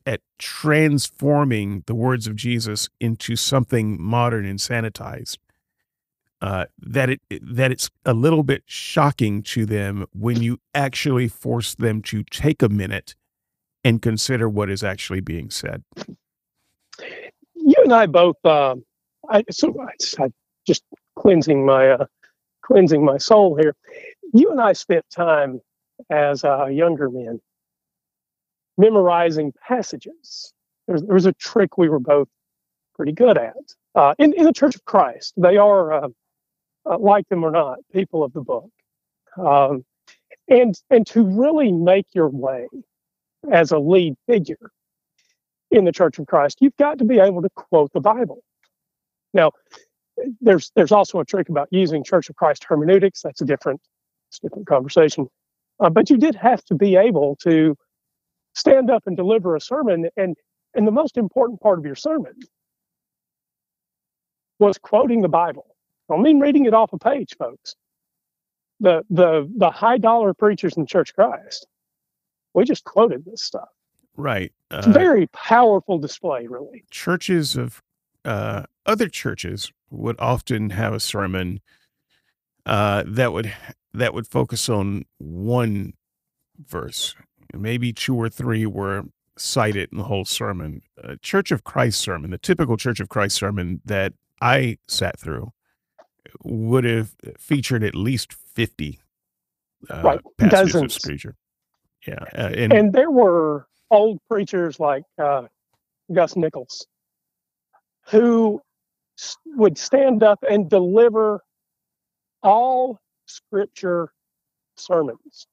at 0.07 0.20
transforming 0.39 1.83
the 1.87 1.95
words 1.95 2.27
of 2.27 2.37
Jesus 2.37 2.89
into 3.01 3.37
something 3.37 4.01
modern 4.01 4.47
and 4.47 4.59
sanitized. 4.59 5.39
Uh, 6.43 6.66
that 6.78 7.09
it 7.09 7.20
that 7.41 7.72
it's 7.72 7.91
a 8.05 8.12
little 8.12 8.43
bit 8.43 8.62
shocking 8.66 9.43
to 9.43 9.64
them 9.64 10.05
when 10.12 10.43
you 10.43 10.59
actually 10.74 11.28
force 11.28 11.74
them 11.74 12.03
to 12.03 12.22
take 12.24 12.62
a 12.62 12.68
minute 12.68 13.14
and 13.84 14.03
consider 14.03 14.49
what 14.49 14.68
is 14.68 14.82
actually 14.82 15.20
being 15.20 15.49
said. 15.49 15.82
You 17.55 17.76
and 17.84 17.93
I 17.93 18.07
both. 18.07 18.37
Uh, 18.45 18.76
I 19.30 19.45
so 19.51 19.74
I, 19.80 20.24
I 20.24 20.28
just 20.66 20.82
cleansing 21.18 21.64
my 21.64 21.91
uh, 21.91 22.07
cleansing 22.62 23.03
my 23.03 23.16
soul 23.16 23.57
here. 23.57 23.74
You 24.34 24.51
and 24.51 24.61
I 24.61 24.74
spent 24.74 25.07
time 25.11 25.61
as 26.11 26.45
uh, 26.45 26.66
younger 26.66 27.09
men 27.09 27.41
memorizing 28.78 29.53
passages. 29.66 30.53
There 30.87 30.99
was, 31.09 31.26
a 31.26 31.32
trick 31.32 31.78
we 31.78 31.89
were 31.89 31.99
both 31.99 32.28
pretty 32.95 33.12
good 33.12 33.39
at. 33.39 33.55
Uh, 33.95 34.14
in, 34.18 34.32
in 34.34 34.45
the 34.45 34.53
Church 34.53 34.74
of 34.74 34.84
Christ, 34.84 35.34
they 35.37 35.57
are, 35.57 36.05
uh, 36.89 36.99
like 36.99 37.28
them 37.28 37.45
or 37.45 37.51
not, 37.51 37.78
people 37.93 38.22
of 38.22 38.32
the 38.32 38.41
book. 38.41 38.70
Um, 39.37 39.84
and, 40.49 40.74
and 40.91 41.07
to 41.09 41.24
really 41.24 41.72
make 41.72 42.07
your 42.14 42.28
way 42.28 42.68
as 43.51 43.72
a 43.72 43.78
lead 43.78 44.14
figure 44.26 44.70
in 45.70 45.84
the 45.84 45.93
Church 45.93 46.18
of 46.18 46.26
Christ, 46.26 46.59
you've 46.61 46.76
got 46.76 46.99
to 46.99 47.05
be 47.05 47.18
able 47.18 47.43
to 47.43 47.51
quote 47.55 47.93
the 47.93 48.01
Bible. 48.01 48.43
Now, 49.34 49.53
there's 50.41 50.70
there's 50.74 50.93
also 50.93 51.20
a 51.20 51.24
trick 51.24 51.49
about 51.49 51.68
using 51.70 52.03
Church 52.03 52.30
of 52.30 52.37
Christ 52.37 52.64
hermeneutics. 52.64 53.20
That's 53.22 53.43
a 53.43 53.45
different, 53.45 53.80
different 54.41 54.66
conversation. 54.66 55.28
Uh, 55.78 55.91
but 55.91 56.09
you 56.09 56.16
did 56.16 56.34
have 56.37 56.64
to 56.66 56.74
be 56.74 56.97
able 56.97 57.37
to 57.43 57.76
stand 58.57 58.91
up 58.91 59.07
and 59.07 59.16
deliver 59.16 59.55
a 59.55 59.61
sermon 59.61 60.09
and 60.16 60.37
and 60.74 60.87
the 60.87 60.93
most 60.93 61.16
important 61.16 61.61
part 61.61 61.78
of 61.78 61.84
your 61.84 61.95
sermon 61.95 62.32
was 64.59 64.78
quoting 64.78 65.20
the 65.20 65.28
bible 65.28 65.76
i 66.09 66.14
don't 66.14 66.22
mean 66.22 66.40
reading 66.40 66.66
it 66.66 66.74
off 66.74 66.92
a 66.92 66.98
page 66.98 67.34
folks. 67.38 67.74
The 68.80 69.02
the 69.11 69.50
the 69.57 69.70
high 69.70 69.98
dollar 69.98 70.34
preachers 70.34 70.76
in 70.76 70.86
church 70.86 71.14
christ 71.14 71.66
we 72.54 72.64
just 72.64 72.84
quoted 72.84 73.24
this 73.24 73.42
stuff. 73.42 73.68
Right 74.16 74.52
uh, 74.70 74.78
it's 74.78 74.86
a 74.86 74.90
very 74.90 75.26
powerful 75.28 75.98
display 75.98 76.46
really. 76.46 76.84
churches 76.90 77.57
of 77.57 77.82
uh, 78.24 78.64
other 78.84 79.09
churches 79.09 79.72
would 79.90 80.16
often 80.18 80.70
have 80.70 80.92
a 80.92 81.00
sermon 81.00 81.61
uh, 82.66 83.04
that 83.07 83.32
would 83.32 83.52
that 83.94 84.12
would 84.12 84.26
focus 84.26 84.68
on 84.68 85.04
one 85.18 85.94
verse. 86.59 87.14
Maybe 87.54 87.92
two 87.92 88.14
or 88.16 88.28
three 88.28 88.66
were 88.66 89.04
cited 89.38 89.90
in 89.92 89.98
the 89.98 90.04
whole 90.04 90.24
sermon. 90.24 90.82
A 91.02 91.16
Church 91.16 91.50
of 91.50 91.64
Christ 91.64 92.00
sermon, 92.00 92.30
the 92.30 92.38
typical 92.38 92.76
Church 92.76 93.00
of 93.00 93.09
Christ 93.09 93.36
sermon 93.36 93.80
that 93.84 94.12
I 94.40 94.78
sat 94.88 95.18
through, 95.18 95.52
would 96.45 96.85
have 96.85 97.14
featured 97.39 97.83
at 97.85 97.95
least 97.95 98.33
50 98.33 99.01
uh, 99.91 100.03
Right. 100.03 100.20
Dozens. 100.49 100.95
scripture. 100.95 101.37
Yeah. 102.07 102.24
Uh, 102.37 102.51
and, 102.57 102.72
And 102.72 102.93
there 102.93 103.11
were 103.11 103.66
old 103.91 104.18
preachers 104.29 104.81
like 104.81 105.05
uh, 105.18 105.45
Gus 106.12 106.37
Nichols 106.37 106.87
who 108.09 108.61
s- 109.18 109.37
would 109.47 109.77
stand 109.79 110.22
up 110.22 110.39
and 110.49 110.70
deliver 110.70 111.41
all 112.43 112.99
scripture 113.27 114.11
sermons. 114.77 115.47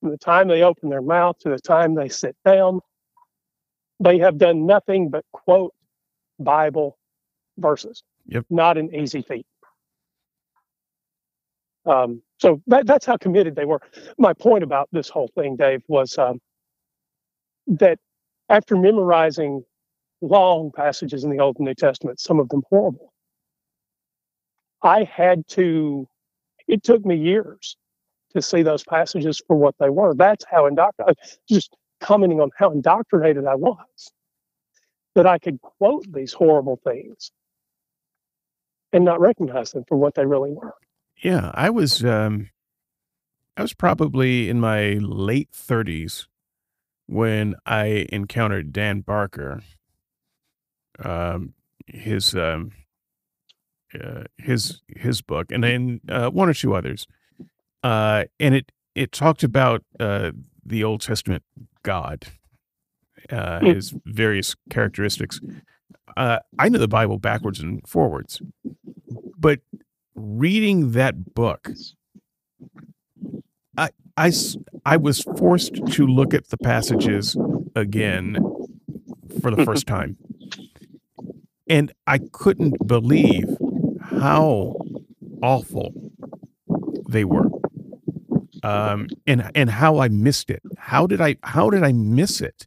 From 0.00 0.10
the 0.10 0.18
time 0.18 0.48
they 0.48 0.62
open 0.62 0.88
their 0.90 1.02
mouth 1.02 1.38
to 1.40 1.50
the 1.50 1.58
time 1.58 1.94
they 1.94 2.08
sit 2.08 2.36
down, 2.44 2.80
they 4.00 4.18
have 4.18 4.38
done 4.38 4.66
nothing 4.66 5.10
but 5.10 5.24
quote 5.32 5.72
Bible 6.38 6.98
verses. 7.58 8.02
Yep. 8.26 8.46
Not 8.50 8.78
an 8.78 8.94
easy 8.94 9.22
feat. 9.22 9.46
Um, 11.86 12.22
so 12.38 12.60
that, 12.66 12.86
that's 12.86 13.06
how 13.06 13.16
committed 13.16 13.56
they 13.56 13.64
were. 13.64 13.80
My 14.18 14.32
point 14.32 14.62
about 14.62 14.88
this 14.92 15.08
whole 15.08 15.30
thing, 15.34 15.56
Dave, 15.56 15.82
was 15.88 16.16
um, 16.18 16.40
that 17.66 17.98
after 18.48 18.76
memorizing 18.76 19.64
long 20.20 20.70
passages 20.74 21.24
in 21.24 21.30
the 21.30 21.40
Old 21.40 21.56
and 21.58 21.66
New 21.66 21.74
Testament, 21.74 22.20
some 22.20 22.38
of 22.38 22.48
them 22.48 22.62
horrible, 22.68 23.12
I 24.82 25.04
had 25.04 25.46
to, 25.48 26.06
it 26.68 26.82
took 26.82 27.04
me 27.04 27.16
years 27.16 27.76
to 28.34 28.42
see 28.42 28.62
those 28.62 28.84
passages 28.84 29.40
for 29.46 29.56
what 29.56 29.74
they 29.78 29.90
were. 29.90 30.14
That's 30.14 30.44
how 30.50 30.66
indoctrinated, 30.66 31.18
just 31.48 31.76
commenting 32.00 32.40
on 32.40 32.50
how 32.56 32.70
indoctrinated 32.72 33.46
I 33.46 33.54
was, 33.54 34.12
that 35.14 35.26
I 35.26 35.38
could 35.38 35.60
quote 35.60 36.04
these 36.12 36.32
horrible 36.32 36.80
things 36.84 37.30
and 38.92 39.04
not 39.04 39.20
recognize 39.20 39.72
them 39.72 39.84
for 39.88 39.96
what 39.96 40.14
they 40.14 40.24
really 40.24 40.50
were. 40.50 40.74
Yeah, 41.22 41.50
I 41.54 41.70
was, 41.70 42.04
um, 42.04 42.50
I 43.56 43.62
was 43.62 43.74
probably 43.74 44.48
in 44.48 44.60
my 44.60 44.94
late 45.00 45.50
30s 45.52 46.26
when 47.06 47.54
I 47.66 48.06
encountered 48.10 48.72
Dan 48.72 49.00
Barker. 49.00 49.62
Um, 51.02 51.54
his, 51.86 52.34
um, 52.34 52.72
uh, 53.98 54.24
his, 54.38 54.80
his 54.88 55.20
book, 55.20 55.50
and 55.52 55.62
then 55.64 56.00
uh, 56.08 56.30
one 56.30 56.48
or 56.48 56.54
two 56.54 56.74
others. 56.74 57.06
Uh, 57.82 58.24
and 58.38 58.54
it, 58.54 58.72
it 58.94 59.12
talked 59.12 59.42
about 59.42 59.82
uh, 59.98 60.30
the 60.64 60.84
Old 60.84 61.00
Testament 61.00 61.42
God, 61.82 62.26
uh, 63.30 63.60
Mm. 63.60 63.74
his 63.74 63.94
various 64.06 64.54
characteristics. 64.70 65.40
Uh, 66.16 66.38
I 66.58 66.68
know 66.68 66.78
the 66.78 66.88
Bible 66.88 67.18
backwards 67.18 67.60
and 67.60 67.86
forwards, 67.86 68.40
but 69.38 69.60
reading 70.14 70.92
that 70.92 71.34
book, 71.34 71.70
I, 73.76 73.90
I, 74.16 74.32
I 74.84 74.96
was 74.96 75.22
forced 75.36 75.74
to 75.92 76.06
look 76.06 76.34
at 76.34 76.48
the 76.48 76.56
passages 76.58 77.36
again 77.74 78.36
for 79.40 79.50
the 79.50 79.64
first 79.64 79.86
time. 79.96 80.16
And 81.68 81.92
I 82.06 82.18
couldn't 82.32 82.86
believe 82.86 83.48
how 84.02 84.76
awful 85.42 85.92
they 87.08 87.24
were. 87.24 87.48
Um, 88.64 89.08
and 89.26 89.50
and 89.56 89.68
how 89.70 89.98
I 89.98 90.08
missed 90.08 90.48
it. 90.48 90.62
How 90.78 91.06
did 91.08 91.20
I 91.20 91.36
how 91.42 91.68
did 91.70 91.82
I 91.82 91.92
miss 91.92 92.40
it? 92.40 92.66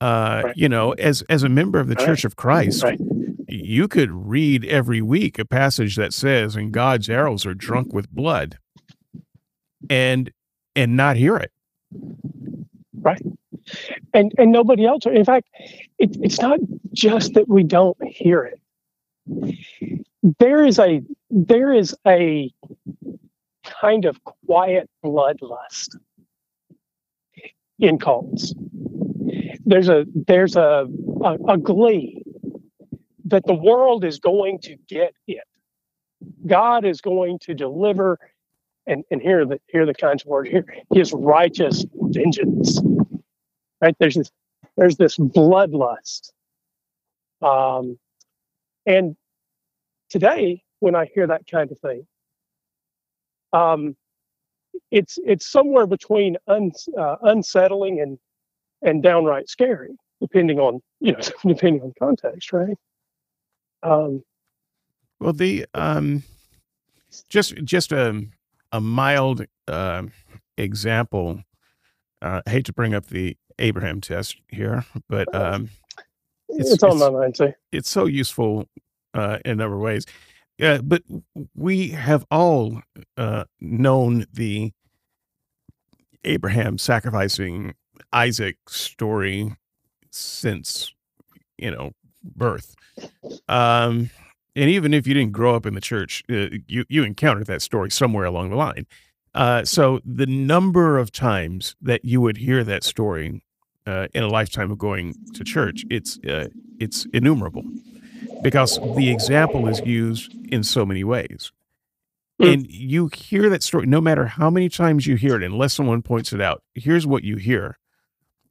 Uh, 0.00 0.42
Right. 0.44 0.56
you 0.56 0.68
know, 0.68 0.92
as 0.92 1.22
as 1.22 1.42
a 1.42 1.48
member 1.48 1.80
of 1.80 1.88
the. 1.88 1.96
Church 1.96 2.24
of 2.24 2.36
Christ, 2.36 2.84
Right. 2.84 3.00
You 3.64 3.88
could 3.88 4.10
read 4.10 4.64
every 4.64 5.00
week 5.02 5.38
a 5.38 5.44
passage 5.44 5.96
that 5.96 6.12
says, 6.12 6.56
"And 6.56 6.72
God's 6.72 7.08
arrows 7.08 7.46
are 7.46 7.54
drunk 7.54 7.92
with 7.92 8.10
blood," 8.10 8.58
and 9.90 10.30
and 10.74 10.96
not 10.96 11.16
hear 11.16 11.36
it. 11.36 11.52
Right. 13.00 13.22
And 14.12 14.32
and 14.38 14.52
nobody 14.52 14.84
else. 14.84 15.06
In 15.06 15.24
fact, 15.24 15.48
it, 15.98 16.16
it's 16.20 16.40
not 16.40 16.60
just 16.92 17.34
that 17.34 17.48
we 17.48 17.62
don't 17.62 17.96
hear 18.04 18.44
it. 18.44 18.60
There 20.38 20.64
is 20.64 20.78
a 20.78 21.02
there 21.30 21.72
is 21.72 21.94
a 22.06 22.52
kind 23.64 24.04
of 24.04 24.22
quiet 24.24 24.88
bloodlust 25.04 25.96
in 27.78 27.98
cults. 27.98 28.54
There's 29.64 29.88
a 29.88 30.06
there's 30.14 30.56
a, 30.56 30.86
a 31.24 31.36
a 31.48 31.58
glee 31.58 32.22
that 33.26 33.46
the 33.46 33.54
world 33.54 34.04
is 34.04 34.20
going 34.20 34.60
to 34.60 34.76
get 34.88 35.14
it. 35.28 35.44
God 36.46 36.84
is 36.84 37.00
going 37.00 37.38
to 37.40 37.54
deliver, 37.54 38.18
and 38.86 39.04
and 39.10 39.22
here 39.22 39.44
the 39.46 39.60
here 39.68 39.82
are 39.82 39.86
the 39.86 39.94
kinds 39.94 40.22
of 40.22 40.28
words 40.28 40.50
here. 40.50 40.66
His 40.94 41.12
righteous 41.12 41.84
vengeance 41.94 42.80
right 43.82 43.96
there's 44.00 44.16
this 44.16 44.32
there's 44.76 44.96
this 44.96 45.18
bloodlust 45.18 46.32
um 47.42 47.98
and 48.86 49.16
today 50.10 50.62
when 50.80 50.94
i 50.94 51.06
hear 51.14 51.26
that 51.26 51.42
kind 51.50 51.70
of 51.72 51.78
thing 51.80 52.06
um 53.52 53.96
it's 54.90 55.18
it's 55.24 55.46
somewhere 55.46 55.86
between 55.86 56.36
un, 56.48 56.72
uh, 56.98 57.16
unsettling 57.22 58.00
and 58.00 58.18
and 58.82 59.02
downright 59.02 59.48
scary 59.48 59.96
depending 60.20 60.58
on 60.58 60.80
you 61.00 61.12
know 61.12 61.20
depending 61.46 61.82
on 61.82 61.92
context 61.98 62.52
right 62.52 62.76
um 63.86 64.22
Well, 65.20 65.32
the 65.32 65.66
um, 65.74 66.22
just 67.30 67.54
just 67.64 67.92
a 67.92 68.22
a 68.72 68.80
mild 68.80 69.44
uh, 69.68 70.04
example. 70.58 71.42
Uh, 72.22 72.42
I 72.46 72.50
hate 72.50 72.66
to 72.66 72.72
bring 72.72 72.94
up 72.94 73.06
the 73.06 73.36
Abraham 73.58 74.00
test 74.00 74.36
here, 74.48 74.84
but 75.08 75.32
um, 75.34 75.70
it's, 76.48 76.72
It's- 76.72 76.82
on 76.82 76.98
my 76.98 77.10
mind 77.10 77.34
too 77.36 77.52
it's 77.72 77.88
so 77.90 78.06
useful 78.06 78.68
uh, 79.14 79.38
in 79.44 79.52
a 79.52 79.56
number 79.56 79.76
of 79.76 79.82
ways. 79.82 80.06
Uh, 80.60 80.78
but 80.82 81.02
we 81.54 81.88
have 81.90 82.24
all 82.30 82.80
uh, 83.18 83.44
known 83.60 84.26
the 84.32 84.72
Abraham 86.24 86.78
sacrificing 86.78 87.74
Isaac 88.12 88.56
story 88.68 89.54
since 90.10 90.92
you 91.58 91.70
know 91.70 91.92
birth. 92.34 92.74
Um, 93.48 94.10
and 94.54 94.70
even 94.70 94.94
if 94.94 95.06
you 95.06 95.14
didn't 95.14 95.32
grow 95.32 95.54
up 95.54 95.66
in 95.66 95.74
the 95.74 95.80
church, 95.80 96.22
uh, 96.30 96.48
you 96.66 96.84
you 96.88 97.04
encountered 97.04 97.46
that 97.46 97.62
story 97.62 97.90
somewhere 97.90 98.24
along 98.24 98.50
the 98.50 98.56
line. 98.56 98.86
Uh, 99.34 99.64
so 99.64 100.00
the 100.04 100.26
number 100.26 100.98
of 100.98 101.12
times 101.12 101.76
that 101.82 102.04
you 102.04 102.22
would 102.22 102.38
hear 102.38 102.64
that 102.64 102.82
story 102.82 103.42
uh, 103.86 104.08
in 104.14 104.22
a 104.22 104.28
lifetime 104.28 104.70
of 104.70 104.78
going 104.78 105.14
to 105.34 105.44
church, 105.44 105.84
it's 105.90 106.18
uh, 106.24 106.48
it's 106.80 107.06
innumerable 107.12 107.64
because 108.42 108.78
the 108.96 109.10
example 109.10 109.68
is 109.68 109.80
used 109.80 110.34
in 110.50 110.62
so 110.62 110.86
many 110.86 111.04
ways. 111.04 111.52
Mm. 112.40 112.52
And 112.52 112.66
you 112.70 113.10
hear 113.14 113.48
that 113.50 113.62
story, 113.62 113.86
no 113.86 114.00
matter 114.00 114.26
how 114.26 114.50
many 114.50 114.68
times 114.68 115.06
you 115.06 115.16
hear 115.16 115.36
it, 115.36 115.42
unless 115.42 115.74
someone 115.74 116.02
points 116.02 116.32
it 116.32 116.40
out, 116.40 116.62
here's 116.74 117.06
what 117.06 117.24
you 117.24 117.36
hear. 117.36 117.78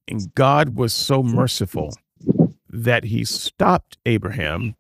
And 0.08 0.34
God 0.36 0.76
was 0.76 0.94
so 0.94 1.24
merciful 1.24 1.94
that 2.76 3.06
he 3.06 3.24
stopped 3.24 3.98
Abraham 4.06 4.76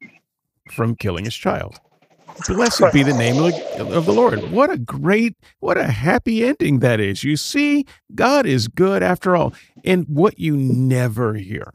from 0.71 0.95
killing 0.95 1.25
his 1.25 1.35
child. 1.35 1.79
Blessed 2.47 2.83
be 2.91 3.01
the 3.01 3.13
name 3.13 3.41
of 3.79 4.05
the, 4.05 4.11
Lord. 4.11 4.51
What 4.51 4.69
a 4.69 4.77
great, 4.77 5.37
what 5.61 5.77
a 5.77 5.85
happy 5.85 6.43
ending 6.43 6.79
that 6.79 6.99
is. 6.99 7.23
You 7.23 7.37
see, 7.37 7.85
God 8.13 8.45
is 8.45 8.67
good 8.67 9.01
after 9.01 9.37
all. 9.37 9.53
And 9.85 10.05
what 10.09 10.37
you 10.37 10.57
never 10.57 11.35
hear 11.35 11.71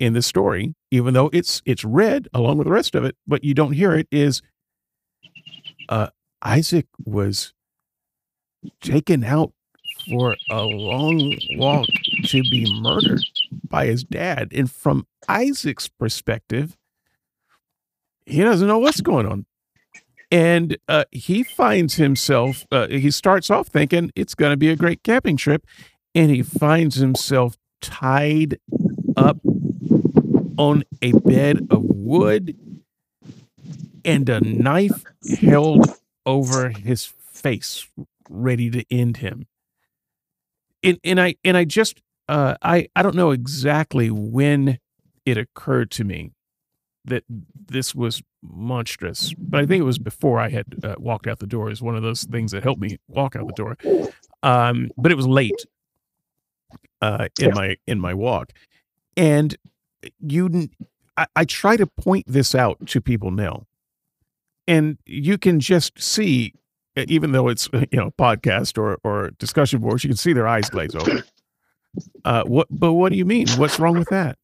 in 0.00 0.14
the 0.14 0.22
story, 0.22 0.74
even 0.90 1.12
though 1.12 1.28
it's 1.32 1.60
it's 1.66 1.84
read 1.84 2.26
along 2.32 2.56
with 2.56 2.66
the 2.66 2.72
rest 2.72 2.94
of 2.94 3.04
it, 3.04 3.16
but 3.26 3.44
you 3.44 3.52
don't 3.52 3.72
hear 3.72 3.94
it, 3.94 4.08
is 4.10 4.40
uh, 5.90 6.08
Isaac 6.40 6.86
was 7.04 7.52
taken 8.80 9.24
out 9.24 9.52
for 10.08 10.36
a 10.50 10.62
long 10.62 11.36
walk 11.56 11.88
to 12.24 12.42
be 12.50 12.80
murdered 12.80 13.22
by 13.68 13.86
his 13.86 14.04
dad. 14.04 14.48
And 14.52 14.70
from 14.70 15.06
Isaac's 15.28 15.88
perspective, 15.88 16.76
he 18.26 18.42
doesn't 18.42 18.68
know 18.68 18.78
what's 18.78 19.00
going 19.00 19.26
on. 19.26 19.46
And 20.30 20.76
uh, 20.88 21.04
he 21.10 21.42
finds 21.42 21.94
himself, 21.94 22.66
uh, 22.70 22.88
he 22.88 23.10
starts 23.10 23.50
off 23.50 23.68
thinking 23.68 24.12
it's 24.14 24.34
going 24.34 24.50
to 24.50 24.56
be 24.56 24.68
a 24.68 24.76
great 24.76 25.02
camping 25.02 25.36
trip. 25.36 25.66
And 26.14 26.30
he 26.30 26.42
finds 26.42 26.96
himself 26.96 27.56
tied 27.80 28.58
up 29.16 29.38
on 30.58 30.84
a 31.00 31.12
bed 31.12 31.66
of 31.70 31.82
wood 31.84 32.56
and 34.04 34.28
a 34.28 34.40
knife 34.40 35.04
held 35.38 35.86
over 36.26 36.70
his 36.70 37.06
face, 37.06 37.88
ready 38.28 38.70
to 38.70 38.84
end 38.90 39.18
him. 39.18 39.46
And, 40.82 40.98
and 41.04 41.20
I 41.20 41.36
and 41.44 41.56
I 41.56 41.64
just 41.64 42.00
uh, 42.28 42.56
I 42.62 42.88
I 42.94 43.02
don't 43.02 43.14
know 43.14 43.30
exactly 43.30 44.10
when 44.10 44.78
it 45.24 45.38
occurred 45.38 45.90
to 45.92 46.04
me 46.04 46.32
that 47.04 47.24
this 47.28 47.94
was 47.94 48.22
monstrous. 48.42 49.34
But 49.38 49.60
I 49.60 49.66
think 49.66 49.80
it 49.80 49.84
was 49.84 49.98
before 49.98 50.38
I 50.38 50.48
had 50.50 50.66
uh, 50.82 50.94
walked 50.98 51.26
out 51.26 51.38
the 51.38 51.46
door. 51.46 51.70
Is 51.70 51.82
one 51.82 51.96
of 51.96 52.02
those 52.02 52.24
things 52.24 52.52
that 52.52 52.62
helped 52.62 52.80
me 52.80 52.98
walk 53.08 53.36
out 53.36 53.46
the 53.46 53.52
door. 53.54 53.76
Um, 54.42 54.90
but 54.96 55.10
it 55.10 55.16
was 55.16 55.26
late 55.26 55.64
uh, 57.00 57.28
in 57.40 57.54
my 57.54 57.76
in 57.86 58.00
my 58.00 58.14
walk, 58.14 58.52
and 59.16 59.56
you. 60.20 60.68
I, 61.16 61.26
I 61.34 61.44
try 61.46 61.76
to 61.76 61.86
point 61.86 62.26
this 62.28 62.54
out 62.54 62.86
to 62.86 63.00
people 63.00 63.32
now, 63.32 63.66
and 64.68 64.98
you 65.04 65.36
can 65.36 65.58
just 65.58 66.00
see, 66.00 66.54
even 66.94 67.32
though 67.32 67.48
it's 67.48 67.68
uh, 67.72 67.86
you 67.90 67.98
know 67.98 68.12
podcast 68.16 68.78
or 68.78 68.98
or 69.02 69.30
discussion 69.38 69.80
boards, 69.80 70.04
you 70.04 70.08
can 70.08 70.16
see 70.16 70.32
their 70.32 70.46
eyes 70.46 70.70
glaze 70.70 70.94
over. 70.94 71.24
Uh, 72.24 72.44
what? 72.44 72.66
But 72.70 72.92
what 72.94 73.10
do 73.12 73.18
you 73.18 73.24
mean? 73.24 73.48
What's 73.56 73.78
wrong 73.78 73.98
with 73.98 74.08
that? 74.10 74.38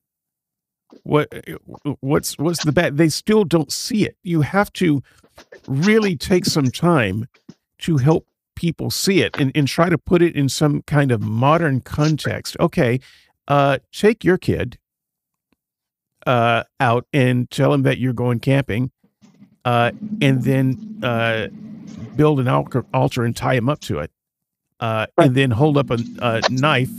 What? 1.03 1.28
uh, 1.34 1.95
What's 2.01 2.38
what's 2.38 2.64
the 2.64 2.72
bad? 2.72 2.97
They 2.97 3.09
still 3.09 3.45
don't 3.45 3.72
see 3.72 4.05
it. 4.07 4.16
You 4.22 4.42
have 4.42 4.72
to 4.74 5.03
really 5.66 6.16
take 6.16 6.45
some 6.45 6.70
time 6.70 7.26
to 7.78 7.99
help 7.99 8.26
people 8.57 8.90
see 8.90 9.20
it 9.20 9.36
and, 9.38 9.51
and 9.55 9.66
try 9.66 9.88
to 9.88 9.99
put 9.99 10.22
it 10.22 10.34
in 10.36 10.49
some 10.49 10.82
kind 10.82 11.11
of 11.12 11.20
modern 11.20 11.80
context. 11.80 12.57
Okay, 12.61 13.01
uh, 13.49 13.78
take 13.92 14.24
your 14.24 14.38
kid 14.38 14.78
uh, 16.26 16.64
out 16.80 17.07
and 17.12 17.51
tell 17.51 17.72
him 17.74 17.82
that 17.82 17.99
you're 17.99 18.12
going 18.12 18.40
camping, 18.40 18.90
uh, 19.64 19.90
and 20.22 20.42
then 20.45 20.99
uh, 21.03 21.49
build 22.16 22.40
an 22.40 22.49
altar, 22.49 22.84
altar 22.95 23.24
and 23.24 23.36
tie 23.36 23.55
him 23.55 23.68
up 23.68 23.80
to 23.80 23.99
it, 23.99 24.11
uh, 24.80 25.07
and 25.18 25.34
then 25.34 25.51
hold 25.51 25.76
up 25.76 25.90
a, 25.90 25.99
a 26.22 26.42
knife 26.51 26.90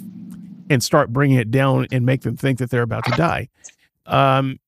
and 0.70 0.84
start 0.84 1.12
bringing 1.12 1.38
it 1.38 1.52
down 1.52 1.88
and 1.92 2.06
make 2.06 2.22
them 2.22 2.36
think 2.36 2.60
that 2.60 2.70
they're 2.70 2.82
about 2.82 3.06
to 3.06 3.12
die. 3.12 3.50
Um, 4.06 4.60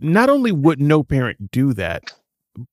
not 0.00 0.28
only 0.28 0.52
would 0.52 0.80
no 0.80 1.02
parent 1.02 1.50
do 1.50 1.72
that, 1.74 2.12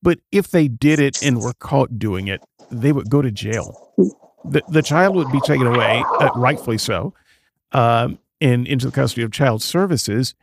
but 0.02 0.20
if 0.32 0.50
they 0.50 0.68
did 0.68 1.00
it 1.00 1.22
and 1.22 1.42
were 1.42 1.54
caught 1.54 2.00
doing 2.00 2.28
it, 2.28 2.42
they 2.72 2.92
would 2.92 3.10
go 3.10 3.22
to 3.22 3.32
jail. 3.32 3.92
The, 4.44 4.62
the 4.70 4.82
child 4.82 5.16
would 5.16 5.32
be 5.32 5.40
taken 5.42 5.68
away, 5.68 6.04
uh, 6.20 6.30
rightfully 6.36 6.78
so, 6.78 7.14
um, 7.72 8.20
and 8.42 8.68
into 8.68 8.88
the 8.88 8.92
custody 8.92 9.24
of 9.24 9.32
child 9.32 9.62
services 9.62 10.36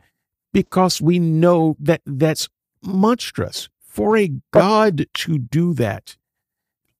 because 0.53 1.01
we 1.01 1.19
know 1.19 1.75
that 1.79 2.01
that's 2.05 2.47
monstrous 2.81 3.69
for 3.81 4.17
a 4.17 4.31
God 4.51 5.05
to 5.13 5.37
do 5.37 5.73
that 5.73 6.15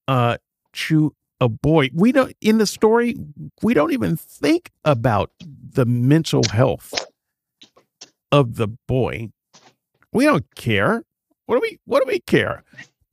uh, 0.08 0.38
to 0.74 1.16
a 1.40 1.50
boy. 1.50 1.90
We 1.94 2.12
don't, 2.12 2.34
in 2.42 2.58
the 2.58 2.68
story, 2.68 3.16
we 3.62 3.74
don't 3.74 3.92
even 3.92 4.18
think 4.18 4.72
about 4.86 5.32
the 5.40 5.86
mental 5.86 6.44
health 6.52 6.94
of 8.32 8.56
the 8.56 8.68
boy. 8.88 9.30
We 10.12 10.26
don't 10.26 10.46
care. 10.56 11.04
What 11.46 11.56
do 11.56 11.62
we 11.62 11.80
what 11.86 12.04
do 12.04 12.06
we 12.08 12.20
care? 12.20 12.64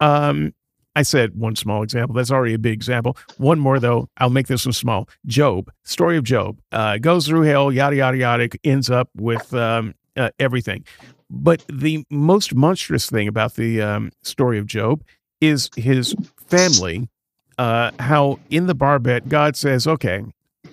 Um 0.01 0.55
I 0.97 1.03
said 1.03 1.37
one 1.37 1.57
small 1.57 1.83
example. 1.83 2.15
That's 2.15 2.31
already 2.31 2.55
a 2.55 2.59
big 2.59 2.73
example. 2.73 3.17
One 3.39 3.59
more 3.59 3.79
though. 3.79 4.09
I'll 4.19 4.31
make 4.31 4.49
this 4.49 4.67
one 4.67 4.73
small. 4.73 5.09
Job, 5.27 5.71
story 5.85 6.17
of 6.17 6.25
Job, 6.25 6.61
uh, 6.73 6.99
goes 6.99 7.27
through 7.27 7.43
hell, 7.43 7.73
yada 7.73 7.97
yada 7.97 8.17
yada, 8.17 8.49
ends 8.65 8.91
up 8.91 9.09
with 9.17 9.53
um, 9.55 9.95
uh, 10.17 10.31
everything. 10.39 10.85
But 11.31 11.65
the 11.69 12.05
most 12.11 12.55
monstrous 12.55 13.09
thing 13.09 13.29
about 13.29 13.55
the 13.55 13.81
um, 13.81 14.11
story 14.23 14.59
of 14.59 14.67
Job 14.67 15.05
is 15.41 15.71
his 15.77 16.15
family. 16.49 17.09
Uh, 17.61 17.91
how 17.99 18.39
in 18.49 18.67
the 18.67 18.75
barbet, 18.75 19.29
God 19.29 19.55
says, 19.55 19.87
"Okay, 19.87 20.25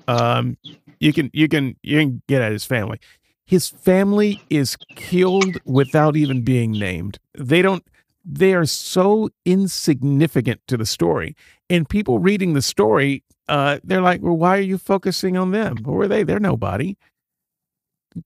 um, 0.07 0.57
you 1.01 1.11
can 1.11 1.29
you 1.33 1.49
can 1.49 1.75
you 1.83 1.99
can 1.99 2.21
get 2.27 2.41
at 2.41 2.53
his 2.53 2.63
family." 2.63 2.97
His 3.45 3.67
family 3.67 4.41
is 4.49 4.77
killed 4.95 5.57
without 5.65 6.15
even 6.15 6.43
being 6.43 6.71
named. 6.71 7.19
They 7.37 7.61
don't 7.61 7.83
they 8.23 8.53
are 8.53 8.65
so 8.65 9.29
insignificant 9.45 10.61
to 10.67 10.77
the 10.77 10.85
story. 10.85 11.35
And 11.69 11.89
people 11.89 12.19
reading 12.19 12.53
the 12.53 12.61
story, 12.61 13.23
uh, 13.49 13.79
they're 13.83 14.01
like, 14.01 14.21
well, 14.21 14.37
why 14.37 14.57
are 14.57 14.61
you 14.61 14.77
focusing 14.77 15.37
on 15.37 15.51
them? 15.51 15.77
Who 15.85 15.99
are 16.01 16.07
they? 16.07 16.23
They're 16.23 16.39
nobody. 16.39 16.95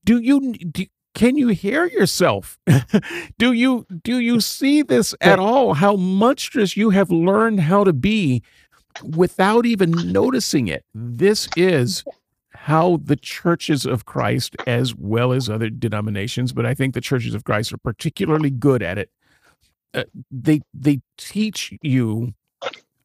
Do 0.04 0.18
you 0.18 0.54
do, 0.54 0.86
can 1.14 1.36
you 1.36 1.48
hear 1.48 1.86
yourself? 1.86 2.58
do 3.38 3.52
you 3.52 3.86
do 4.02 4.18
you 4.18 4.40
see 4.40 4.82
this 4.82 5.14
at 5.20 5.38
all? 5.38 5.74
How 5.74 5.96
monstrous 5.96 6.76
you 6.76 6.90
have 6.90 7.10
learned 7.10 7.60
how 7.60 7.84
to 7.84 7.92
be 7.92 8.42
without 9.02 9.66
even 9.66 9.90
noticing 10.12 10.68
it. 10.68 10.84
This 10.94 11.48
is 11.56 12.04
how 12.54 13.00
the 13.02 13.16
churches 13.16 13.86
of 13.86 14.04
Christ, 14.04 14.56
as 14.66 14.94
well 14.94 15.32
as 15.32 15.48
other 15.48 15.70
denominations, 15.70 16.52
but 16.52 16.66
I 16.66 16.74
think 16.74 16.94
the 16.94 17.00
churches 17.00 17.34
of 17.34 17.44
Christ 17.44 17.72
are 17.72 17.78
particularly 17.78 18.50
good 18.50 18.82
at 18.82 18.98
it. 18.98 19.10
Uh, 19.94 20.04
they 20.30 20.60
they 20.72 21.00
teach 21.18 21.74
you, 21.82 22.34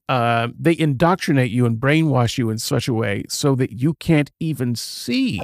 uh, 0.08 0.50
they 0.58 0.78
indoctrinate 0.78 1.52
you 1.52 1.66
and 1.66 1.78
brainwash 1.78 2.38
you 2.38 2.50
in 2.50 2.58
such 2.58 2.88
a 2.88 2.94
way 2.94 3.24
so 3.30 3.56
that 3.56 3.74
you 3.74 3.94
can't 3.96 4.32
even 4.40 4.76
see 4.76 5.42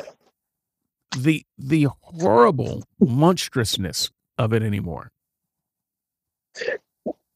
the 1.18 1.46
the 1.58 1.88
horrible 2.02 2.84
monstrousness 3.00 4.12
of 4.38 4.54
it 4.54 4.64
anymore. 4.64 5.12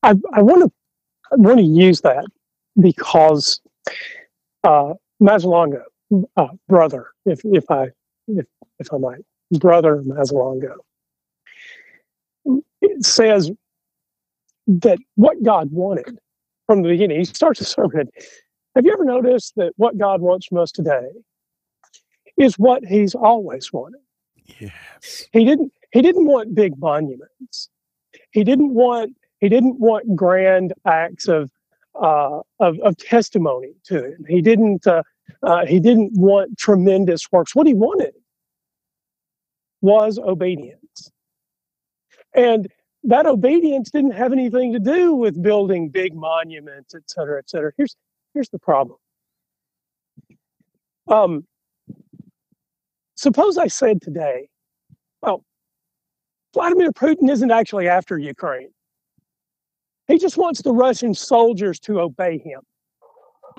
I, 0.03 0.13
I 0.33 0.41
want 0.41 0.63
to 0.63 0.71
want 1.37 1.59
to 1.59 1.65
use 1.65 2.01
that 2.01 2.25
because 2.79 3.59
uh, 4.63 4.93
Mazzalongo, 5.21 5.81
uh, 6.35 6.47
brother, 6.67 7.07
if 7.25 7.41
if 7.43 7.69
I 7.69 7.87
if 8.27 8.45
if 8.79 8.93
I 8.93 8.97
might, 8.97 9.25
brother 9.51 10.01
Mazzalongo, 10.05 10.75
it 12.81 13.05
says 13.05 13.51
that 14.67 14.99
what 15.15 15.41
God 15.43 15.71
wanted 15.71 16.19
from 16.65 16.81
the 16.81 16.89
beginning. 16.89 17.19
He 17.19 17.25
starts 17.25 17.61
a 17.61 17.65
sermon. 17.65 18.09
Have 18.75 18.85
you 18.85 18.93
ever 18.93 19.05
noticed 19.05 19.53
that 19.55 19.73
what 19.77 19.97
God 19.97 20.21
wants 20.21 20.45
from 20.45 20.59
us 20.59 20.71
today 20.71 21.07
is 22.37 22.57
what 22.57 22.85
He's 22.85 23.15
always 23.15 23.73
wanted? 23.73 24.01
Yes. 24.59 25.25
He 25.33 25.43
didn't. 25.43 25.71
He 25.91 26.01
didn't 26.01 26.25
want 26.25 26.55
big 26.55 26.77
monuments. 26.77 27.69
He 28.31 28.43
didn't 28.43 28.73
want. 28.73 29.15
He 29.39 29.49
didn't 29.49 29.79
want 29.79 30.15
grand 30.15 30.73
acts 30.85 31.27
of 31.27 31.51
uh, 31.99 32.41
of, 32.59 32.79
of 32.79 32.97
testimony 32.97 33.73
to 33.85 34.05
him. 34.05 34.25
He 34.27 34.41
didn't. 34.41 34.87
Uh, 34.87 35.03
uh, 35.43 35.65
he 35.65 35.79
didn't 35.79 36.11
want 36.13 36.57
tremendous 36.57 37.29
works. 37.31 37.53
What 37.53 37.67
he 37.67 37.73
wanted 37.73 38.13
was 39.81 40.17
obedience, 40.17 41.11
and 42.33 42.67
that 43.03 43.25
obedience 43.25 43.91
didn't 43.91 44.11
have 44.11 44.31
anything 44.31 44.73
to 44.73 44.79
do 44.79 45.13
with 45.13 45.41
building 45.41 45.89
big 45.89 46.15
monuments, 46.15 46.95
et 46.95 47.03
cetera, 47.07 47.39
et 47.39 47.49
cetera. 47.49 47.71
Here's 47.77 47.95
here's 48.33 48.49
the 48.49 48.59
problem. 48.59 48.97
Um, 51.09 51.45
suppose 53.17 53.57
I 53.57 53.67
said 53.67 54.01
today, 54.01 54.49
well, 55.21 55.43
Vladimir 56.53 56.91
Putin 56.91 57.29
isn't 57.29 57.51
actually 57.51 57.87
after 57.87 58.17
Ukraine. 58.17 58.69
He 60.07 60.17
just 60.17 60.37
wants 60.37 60.61
the 60.61 60.71
Russian 60.71 61.13
soldiers 61.13 61.79
to 61.81 61.99
obey 61.99 62.37
him. 62.37 62.61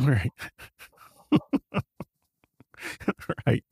Right. 0.00 0.32
right. 3.46 3.64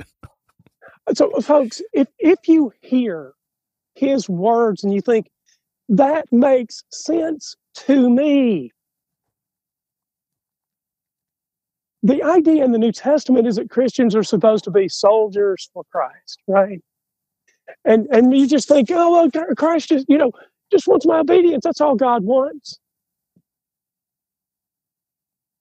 So, 1.15 1.31
folks, 1.41 1.81
if 1.93 2.09
if 2.19 2.49
you 2.49 2.73
hear 2.81 3.33
his 3.95 4.29
words 4.29 4.85
and 4.85 4.93
you 4.93 5.01
think 5.01 5.31
that 5.89 6.27
makes 6.33 6.83
sense 6.91 7.57
to 7.75 8.11
me, 8.11 8.73
the 12.07 12.23
idea 12.23 12.65
in 12.65 12.73
the 12.73 12.79
New 12.79 12.93
Testament 12.93 13.47
is 13.49 13.57
that 13.57 13.71
Christians 13.71 14.15
are 14.15 14.23
supposed 14.23 14.65
to 14.65 14.71
be 14.71 14.89
soldiers 14.89 15.69
for 15.75 15.85
Christ, 15.93 16.41
right? 16.47 16.81
And 17.85 18.07
and 18.13 18.37
you 18.37 18.47
just 18.47 18.69
think, 18.69 18.91
oh, 18.93 19.29
well, 19.33 19.55
Christ 19.57 19.89
just 19.91 20.07
you 20.09 20.19
know 20.19 20.33
just 20.73 20.89
wants 20.89 21.07
my 21.07 21.21
obedience. 21.21 21.65
That's 21.65 21.81
all 21.81 21.97
God 21.97 22.25
wants. 22.25 22.79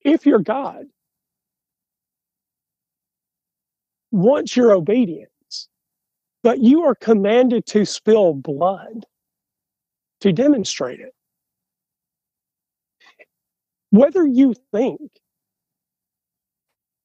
If 0.04 0.26
you're 0.26 0.40
God, 0.40 0.86
wants 4.12 4.56
your 4.56 4.74
obedience, 4.74 5.70
but 6.44 6.60
you 6.60 6.84
are 6.84 6.96
commanded 6.96 7.66
to 7.68 7.86
spill 7.86 8.34
blood 8.34 9.06
to 10.22 10.32
demonstrate 10.34 11.00
it. 11.00 11.14
Whether 13.92 14.28
you 14.28 14.56
think 14.74 15.12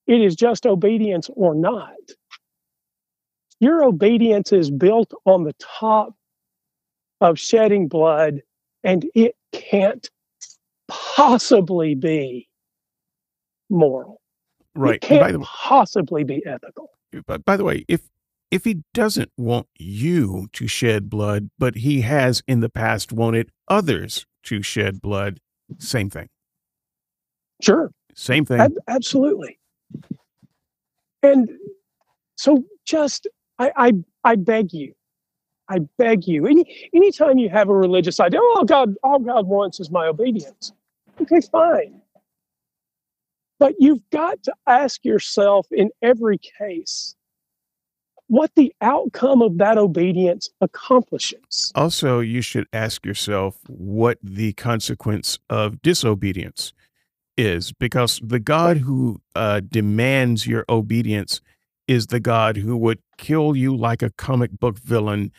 it 0.07 0.21
is 0.21 0.35
just 0.35 0.67
obedience 0.67 1.31
or 1.35 1.55
not, 1.55 1.95
your 3.61 3.85
obedience 3.85 4.53
is 4.53 4.71
built 4.71 5.13
on 5.27 5.45
the 5.45 5.55
top 5.61 6.15
of 7.21 7.39
shedding 7.39 7.87
blood, 7.89 8.41
and 8.83 9.05
it 9.15 9.37
can't 9.53 10.09
possibly 10.89 11.95
be 11.95 12.49
moral. 13.69 14.21
Right. 14.75 14.95
It 14.95 15.03
can't 15.03 15.43
possibly 15.43 16.25
be 16.25 16.45
ethical. 16.47 16.91
But 17.27 17.45
by 17.45 17.57
the 17.57 17.65
way, 17.65 17.85
if 17.89 18.09
if 18.51 18.65
he 18.65 18.83
doesn't 18.95 19.31
want 19.37 19.69
you 19.79 20.49
to 20.55 20.67
shed 20.67 21.09
blood, 21.09 21.51
but 21.59 21.77
he 21.77 22.01
has 22.01 22.43
in 22.49 22.61
the 22.61 22.69
past 22.69 23.13
wanted 23.13 23.51
others 23.69 24.27
to 24.45 24.63
shed 24.63 25.01
blood, 25.01 25.39
same 25.79 26.11
thing. 26.11 26.29
Sure. 27.63 27.93
Same 28.15 28.45
thing. 28.45 28.61
Ab- 28.61 28.79
absolutely. 28.89 29.60
And 31.23 31.51
so 32.37 32.65
just 32.87 33.27
I, 33.59 33.71
I 33.77 33.93
I 34.25 34.37
beg 34.37 34.73
you, 34.73 34.95
I 35.69 35.81
beg 35.99 36.27
you, 36.27 36.47
any 36.47 36.91
anytime 36.95 37.39
you 37.39 37.49
have 37.51 37.69
a 37.69 37.75
religious 37.75 38.21
idea, 38.21 38.41
oh 38.43 38.65
God, 38.65 38.95
all 39.03 39.19
God 39.19 39.47
wants 39.47 39.81
is 39.81 39.91
my 39.91 40.07
obedience. 40.07 40.73
Okay, 41.21 41.41
fine. 41.53 42.01
But 43.59 43.75
you've 43.79 44.01
got 44.11 44.43
to 44.45 44.55
ask 44.67 45.05
yourself 45.05 45.67
in 45.71 45.91
every 46.01 46.39
case 46.39 47.15
what 48.29 48.55
the 48.55 48.73
outcome 48.81 49.43
of 49.43 49.59
that 49.59 49.77
obedience 49.77 50.49
accomplishes. 50.61 51.73
Also, 51.75 52.21
you 52.21 52.41
should 52.41 52.67
ask 52.73 53.05
yourself 53.05 53.59
what 53.67 54.19
the 54.23 54.53
consequence 54.53 55.39
of 55.51 55.83
disobedience 55.83 56.73
is, 57.41 57.73
because 57.73 58.21
the 58.23 58.39
God 58.39 58.79
who 58.79 59.21
uh, 59.35 59.61
demands 59.61 60.47
your 60.47 60.65
obedience 60.69 61.41
is 61.89 62.07
the 62.09 62.21
God 62.21 62.57
who 62.57 62.77
would 62.77 63.01
kill 63.19 63.57
you 63.57 63.77
like 63.77 64.03
a 64.03 64.11
comic 64.11 64.51
book 64.59 64.79
villain 64.79 65.33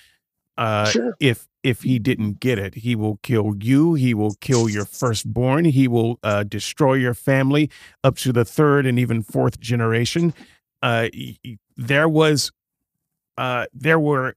uh, 0.58 0.86
Sure. 0.90 1.16
if 1.20 1.48
if 1.64 1.84
he 1.84 2.00
didn't 2.00 2.40
get 2.40 2.58
it. 2.60 2.76
He 2.76 2.96
will 2.96 3.20
kill 3.24 3.54
you. 3.62 3.94
He 3.94 4.14
will 4.14 4.34
kill 4.42 4.68
your 4.68 4.86
firstborn. 4.86 5.66
He 5.66 5.88
will 5.88 6.20
uh, 6.24 6.44
destroy 6.44 6.96
your 6.96 7.14
family 7.14 7.70
up 8.04 8.18
to 8.18 8.34
the 8.34 8.44
third 8.44 8.86
and 8.86 8.98
even 9.00 9.22
fourth 9.22 9.60
generation. 9.60 10.34
Uh, 10.82 11.08
there 11.78 12.10
was 12.10 12.52
uh, 13.38 13.66
there 13.74 14.00
were 14.00 14.36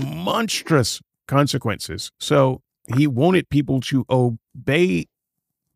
monstrous 0.00 1.00
consequences. 1.26 2.10
So 2.20 2.62
he 2.96 3.06
wanted 3.06 3.48
people 3.48 3.80
to 3.82 4.04
obey 4.08 5.06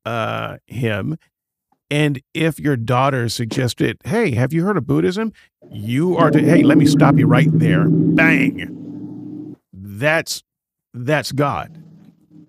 uh, 0.07 0.57
him. 0.67 1.19
And 1.91 2.21
if 2.35 2.59
your 2.59 2.77
daughter 2.77 3.29
suggested, 3.29 3.99
"Hey, 4.05 4.33
have 4.35 4.53
you 4.53 4.65
heard 4.65 4.77
of 4.79 4.87
Buddhism?" 4.87 5.33
You 5.71 6.17
are 6.17 6.31
to, 6.31 6.41
"Hey, 6.43 6.63
let 6.63 6.79
me 6.79 6.87
stop 6.87 7.19
you 7.19 7.27
right 7.27 7.49
there." 7.53 7.85
Bang. 7.89 9.57
That's 9.73 10.43
that's 10.95 11.31
God, 11.33 11.83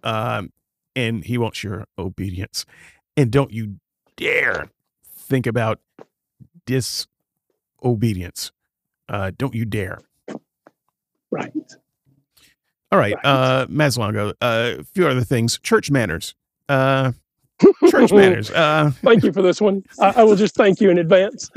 um, 0.04 0.52
and 0.96 1.24
He 1.26 1.38
wants 1.38 1.64
your 1.64 1.86
obedience. 2.00 2.66
And 3.16 3.32
don't 3.32 3.52
you 3.52 3.76
dare 4.16 4.70
think 5.06 5.46
about 5.46 5.80
disobedience. 6.66 8.52
Uh, 9.10 9.32
don't 9.38 9.54
you 9.56 9.66
dare. 9.66 10.00
Right. 11.32 11.52
All 12.92 13.00
right, 13.00 13.16
Right. 13.16 13.26
uh, 13.26 13.68
Mazzalongo, 13.68 14.32
uh, 14.42 14.76
a 14.80 14.84
few 14.84 15.08
other 15.08 15.24
things. 15.24 15.60
Church 15.60 15.92
manners. 15.92 16.36
Uh, 16.70 17.12
church 17.90 18.12
manners. 18.12 18.52
Uh, 18.52 18.92
Thank 19.02 19.24
you 19.24 19.32
for 19.32 19.42
this 19.42 19.60
one. 19.62 19.84
I, 20.00 20.14
I 20.18 20.24
will 20.24 20.36
just 20.36 20.56
thank 20.56 20.80
you 20.80 20.90
in 20.90 20.98
advance. 20.98 21.50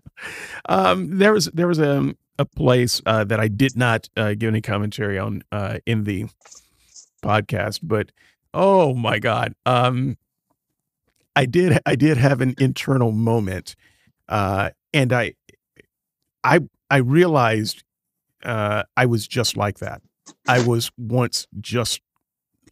um, 0.68 1.18
there 1.18 1.32
was 1.32 1.46
there 1.46 1.66
was 1.66 1.78
a 1.78 2.14
a 2.38 2.44
place 2.44 3.00
uh, 3.06 3.24
that 3.24 3.40
I 3.40 3.48
did 3.48 3.76
not 3.76 4.08
uh, 4.16 4.34
give 4.34 4.48
any 4.48 4.60
commentary 4.60 5.18
on 5.18 5.42
uh, 5.52 5.78
in 5.86 6.04
the 6.04 6.26
podcast, 7.22 7.80
but 7.82 8.10
oh 8.54 8.94
my 8.94 9.18
god, 9.18 9.54
um, 9.66 10.16
I 11.36 11.46
did 11.46 11.78
I 11.86 11.94
did 11.96 12.16
have 12.16 12.40
an 12.40 12.54
internal 12.58 13.12
moment, 13.12 13.74
uh, 14.28 14.70
and 14.92 15.12
I 15.12 15.34
I 16.44 16.60
I 16.90 16.98
realized 16.98 17.84
uh, 18.44 18.84
I 18.96 19.06
was 19.06 19.26
just 19.26 19.56
like 19.56 19.78
that. 19.78 20.02
I 20.48 20.64
was 20.64 20.90
once 20.96 21.46
just 21.60 22.00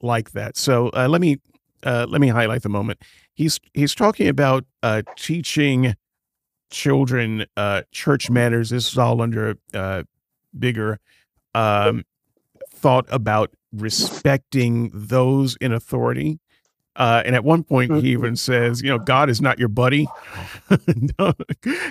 like 0.03 0.33
that. 0.33 0.57
So 0.57 0.89
uh, 0.91 1.09
let 1.09 1.21
me 1.21 1.39
uh, 1.85 2.07
let 2.09 2.21
me 2.21 2.29
highlight 2.29 2.63
the 2.63 2.69
moment. 2.69 3.03
He's 3.35 3.61
he's 3.75 3.95
talking 3.95 4.29
about 4.29 4.65
uh, 4.83 5.03
teaching 5.17 5.95
children 6.71 7.47
uh, 7.57 7.83
church 7.93 8.31
manners. 8.31 8.71
This 8.71 8.93
is 8.93 8.99
all 8.99 9.21
under 9.23 9.57
uh, 9.75 10.05
bigger 10.59 10.99
um, 11.55 12.05
thought 12.73 13.07
about 13.11 13.51
respecting 13.73 14.91
those 14.93 15.57
in 15.57 15.73
authority. 15.73 16.39
Uh, 16.97 17.23
and 17.25 17.35
at 17.35 17.45
one 17.45 17.63
point, 17.63 17.95
he 18.03 18.11
even 18.11 18.37
says, 18.37 18.83
"You 18.83 18.91
know, 18.91 18.99
God 18.99 19.31
is 19.31 19.41
not 19.41 19.59
your 19.59 19.69
buddy. 19.69 20.07
no, 21.19 21.33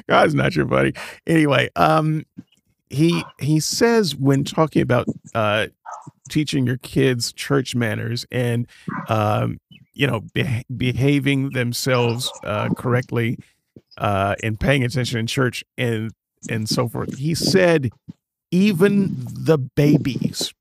God 0.07 0.27
is 0.27 0.35
not 0.35 0.55
your 0.55 0.65
buddy." 0.65 0.93
Anyway, 1.25 1.69
um, 1.75 2.25
he 2.89 3.23
he 3.39 3.59
says 3.59 4.15
when 4.15 4.43
talking 4.43 4.81
about 4.81 5.07
uh, 5.33 5.67
teaching 6.29 6.65
your 6.65 6.77
kids 6.77 7.31
church 7.31 7.75
manners 7.75 8.25
and 8.31 8.67
um, 9.07 9.59
you 9.93 10.07
know 10.07 10.21
beh 10.35 10.63
behaving 10.75 11.51
themselves 11.51 12.31
uh, 12.43 12.69
correctly 12.69 13.37
uh, 13.97 14.35
and 14.43 14.59
paying 14.59 14.83
attention 14.83 15.19
in 15.19 15.27
church 15.27 15.63
and 15.77 16.11
and 16.49 16.69
so 16.69 16.87
forth. 16.87 17.17
He 17.17 17.35
said, 17.35 17.89
even 18.51 19.15
the 19.17 19.57
babies. 19.57 20.53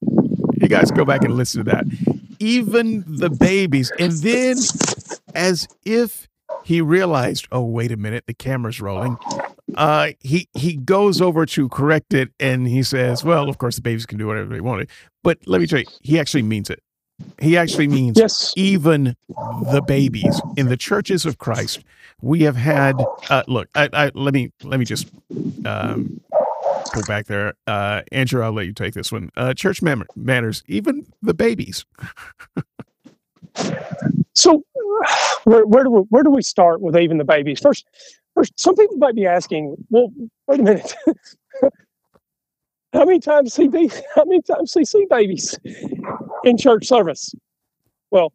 You 0.00 0.68
guys 0.68 0.90
go 0.90 1.04
back 1.04 1.24
and 1.24 1.36
listen 1.36 1.64
to 1.64 1.70
that. 1.72 1.84
Even 2.38 3.04
the 3.06 3.28
babies, 3.30 3.92
and 3.98 4.12
then 4.12 4.56
as 5.34 5.68
if 5.84 6.28
he 6.64 6.80
realized, 6.80 7.46
oh 7.52 7.62
wait 7.62 7.92
a 7.92 7.96
minute, 7.96 8.24
the 8.26 8.34
camera's 8.34 8.80
rolling. 8.80 9.18
Uh, 9.76 10.10
he 10.20 10.48
he 10.54 10.76
goes 10.76 11.20
over 11.20 11.44
to 11.46 11.68
correct 11.68 12.14
it, 12.14 12.30
and 12.38 12.66
he 12.68 12.82
says, 12.82 13.24
"Well, 13.24 13.48
of 13.48 13.58
course, 13.58 13.76
the 13.76 13.82
babies 13.82 14.06
can 14.06 14.18
do 14.18 14.26
whatever 14.26 14.48
they 14.52 14.60
want." 14.60 14.88
But 15.22 15.38
let 15.46 15.60
me 15.60 15.66
tell 15.66 15.80
you, 15.80 15.86
he 16.02 16.18
actually 16.18 16.42
means 16.42 16.70
it. 16.70 16.80
He 17.40 17.56
actually 17.56 17.88
means 17.88 18.18
Yes. 18.18 18.52
even 18.56 19.16
the 19.28 19.82
babies 19.86 20.40
in 20.56 20.68
the 20.68 20.76
churches 20.76 21.24
of 21.26 21.38
Christ. 21.38 21.80
We 22.20 22.42
have 22.42 22.56
had. 22.56 22.96
Uh, 23.28 23.42
look, 23.46 23.68
I, 23.74 23.88
I, 23.92 24.10
let 24.14 24.34
me 24.34 24.52
let 24.62 24.78
me 24.80 24.84
just 24.86 25.08
um, 25.64 26.20
pull 26.92 27.02
back 27.06 27.26
there. 27.26 27.54
Uh, 27.66 28.02
Andrew, 28.12 28.42
I'll 28.42 28.52
let 28.52 28.66
you 28.66 28.72
take 28.72 28.94
this 28.94 29.12
one. 29.12 29.30
Uh, 29.36 29.54
church 29.54 29.82
man- 29.82 30.04
manners, 30.16 30.62
even 30.66 31.06
the 31.22 31.34
babies. 31.34 31.84
So, 34.36 34.64
where, 35.44 35.64
where 35.64 35.84
do 35.84 35.90
we, 35.90 36.00
where 36.08 36.24
do 36.24 36.30
we 36.30 36.42
start 36.42 36.80
with 36.80 36.96
even 36.96 37.18
the 37.18 37.24
babies? 37.24 37.60
First, 37.60 37.86
first, 38.34 38.52
some 38.58 38.74
people 38.74 38.96
might 38.96 39.14
be 39.14 39.26
asking, 39.26 39.76
well, 39.90 40.12
wait 40.48 40.58
a 40.58 40.62
minute. 40.64 40.92
how 42.94 43.04
many 43.04 43.18
times 43.18 43.52
see 43.52 43.68
ba- 43.68 43.88
how 44.14 44.24
many 44.24 44.40
times 44.42 44.72
see 44.72 44.84
see 44.84 45.06
babies 45.10 45.58
in 46.44 46.56
church 46.56 46.86
service? 46.86 47.34
Well, 48.10 48.32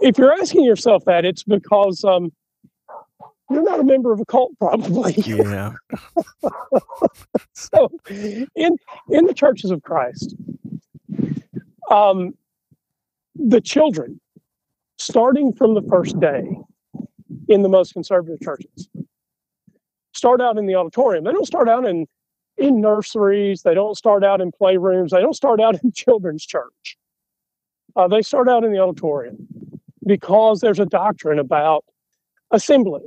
if 0.00 0.16
you're 0.18 0.32
asking 0.32 0.64
yourself 0.64 1.04
that, 1.06 1.24
it's 1.24 1.42
because 1.42 2.04
um, 2.04 2.32
you're 3.50 3.64
not 3.64 3.80
a 3.80 3.84
member 3.84 4.12
of 4.12 4.20
a 4.20 4.24
cult, 4.24 4.52
probably. 4.58 5.14
Yeah. 5.26 5.72
so, 7.54 7.90
in 8.08 8.76
in 9.10 9.26
the 9.26 9.34
churches 9.34 9.70
of 9.70 9.82
Christ, 9.82 10.36
um, 11.90 12.34
the 13.34 13.60
children, 13.60 14.20
starting 14.98 15.52
from 15.52 15.74
the 15.74 15.82
first 15.82 16.18
day, 16.20 16.56
in 17.48 17.62
the 17.62 17.68
most 17.68 17.92
conservative 17.92 18.40
churches, 18.40 18.88
start 20.14 20.40
out 20.40 20.56
in 20.56 20.66
the 20.66 20.76
auditorium. 20.76 21.24
They 21.24 21.32
don't 21.32 21.46
start 21.46 21.68
out 21.68 21.84
in 21.84 22.06
in 22.58 22.80
nurseries. 22.80 23.62
They 23.62 23.74
don't 23.74 23.96
start 23.96 24.24
out 24.24 24.40
in 24.40 24.50
playrooms. 24.52 25.10
They 25.10 25.20
don't 25.20 25.34
start 25.36 25.60
out 25.60 25.80
in 25.82 25.92
children's 25.92 26.44
church. 26.44 26.96
Uh, 27.94 28.08
they 28.08 28.22
start 28.22 28.48
out 28.48 28.64
in 28.64 28.72
the 28.72 28.78
auditorium 28.78 29.48
because 30.06 30.60
there's 30.60 30.78
a 30.80 30.86
doctrine 30.86 31.38
about 31.38 31.84
assembly. 32.50 33.02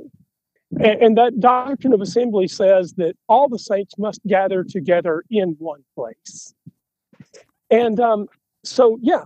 And, 0.78 1.02
and 1.02 1.18
that 1.18 1.40
doctrine 1.40 1.92
of 1.92 2.00
assembly 2.00 2.46
says 2.48 2.94
that 2.94 3.14
all 3.28 3.48
the 3.48 3.58
saints 3.58 3.94
must 3.98 4.20
gather 4.26 4.62
together 4.64 5.24
in 5.30 5.56
one 5.58 5.82
place. 5.96 6.54
And 7.70 7.98
um, 8.00 8.28
so, 8.64 8.98
yeah, 9.00 9.24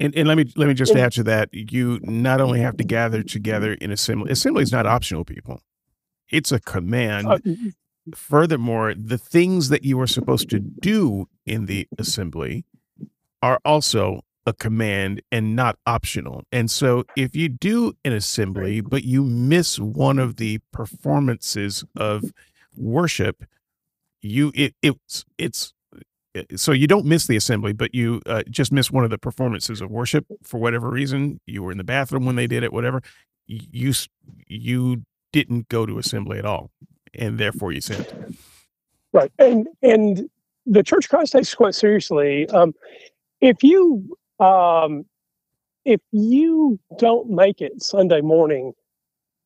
And, 0.00 0.14
and 0.16 0.26
let 0.26 0.36
me 0.38 0.50
let 0.56 0.68
me 0.68 0.74
just 0.74 0.92
And- 0.92 1.00
add 1.00 1.12
to 1.12 1.22
that. 1.24 1.50
You 1.52 2.00
not 2.02 2.40
only 2.40 2.60
have 2.60 2.76
to 2.78 2.84
gather 2.84 3.22
together 3.22 3.74
in 3.74 3.90
assembly. 3.90 4.30
Assembly 4.32 4.62
is 4.62 4.72
not 4.72 4.86
optional, 4.86 5.24
people. 5.24 5.60
It's 6.30 6.50
a 6.50 6.60
command. 6.60 7.26
uh, 7.28 7.38
Furthermore, 8.14 8.94
the 8.94 9.18
things 9.18 9.68
that 9.70 9.84
you 9.84 10.00
are 10.00 10.06
supposed 10.06 10.50
to 10.50 10.58
do 10.58 11.26
in 11.46 11.66
the 11.66 11.88
assembly 11.98 12.64
are 13.42 13.60
also 13.64 14.20
a 14.46 14.52
command 14.52 15.22
and 15.32 15.56
not 15.56 15.78
optional. 15.86 16.42
And 16.52 16.70
so 16.70 17.04
if 17.16 17.34
you 17.34 17.48
do 17.48 17.94
an 18.04 18.12
assembly, 18.12 18.80
but 18.80 19.04
you 19.04 19.24
miss 19.24 19.78
one 19.78 20.18
of 20.18 20.36
the 20.36 20.60
performances 20.72 21.84
of 21.96 22.24
worship, 22.76 23.44
you 24.20 24.52
it 24.54 24.74
it's 24.82 25.24
it's 25.38 25.72
so 26.56 26.72
you 26.72 26.86
don't 26.86 27.06
miss 27.06 27.26
the 27.26 27.36
assembly, 27.36 27.72
but 27.72 27.94
you 27.94 28.20
uh, 28.26 28.42
just 28.50 28.72
miss 28.72 28.90
one 28.90 29.04
of 29.04 29.10
the 29.10 29.18
performances 29.18 29.80
of 29.80 29.90
worship 29.90 30.26
for 30.42 30.58
whatever 30.58 30.90
reason. 30.90 31.40
You 31.46 31.62
were 31.62 31.72
in 31.72 31.78
the 31.78 31.84
bathroom 31.84 32.26
when 32.26 32.36
they 32.36 32.46
did 32.46 32.62
it, 32.64 32.72
whatever. 32.72 33.02
You 33.46 33.92
you 34.46 35.04
didn't 35.32 35.68
go 35.68 35.86
to 35.86 35.98
assembly 35.98 36.38
at 36.38 36.44
all, 36.44 36.70
and 37.18 37.38
therefore 37.38 37.72
you 37.72 37.80
sinned. 37.80 38.36
Right, 39.12 39.32
and 39.38 39.66
and 39.82 40.28
the 40.66 40.82
Church 40.82 41.08
Christ 41.08 41.32
takes 41.32 41.54
quite 41.54 41.74
seriously. 41.74 42.48
Um, 42.48 42.74
if 43.40 43.62
you 43.62 44.16
um, 44.40 45.04
if 45.84 46.00
you 46.12 46.78
don't 46.98 47.30
make 47.30 47.60
it 47.60 47.82
Sunday 47.82 48.20
morning 48.20 48.72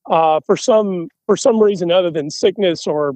uh, 0.06 0.40
for 0.46 0.56
some 0.56 1.08
for 1.26 1.36
some 1.36 1.60
reason 1.60 1.90
other 1.90 2.10
than 2.10 2.30
sickness 2.30 2.86
or 2.86 3.14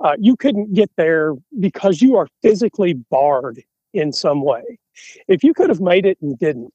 uh, 0.00 0.14
you 0.18 0.36
couldn't 0.36 0.74
get 0.74 0.90
there 0.96 1.34
because 1.58 2.00
you 2.00 2.16
are 2.16 2.28
physically 2.42 2.94
barred 2.94 3.62
in 3.94 4.12
some 4.12 4.42
way. 4.42 4.78
If 5.26 5.42
you 5.42 5.54
could 5.54 5.68
have 5.68 5.80
made 5.80 6.06
it 6.06 6.18
and 6.20 6.38
didn't, 6.38 6.72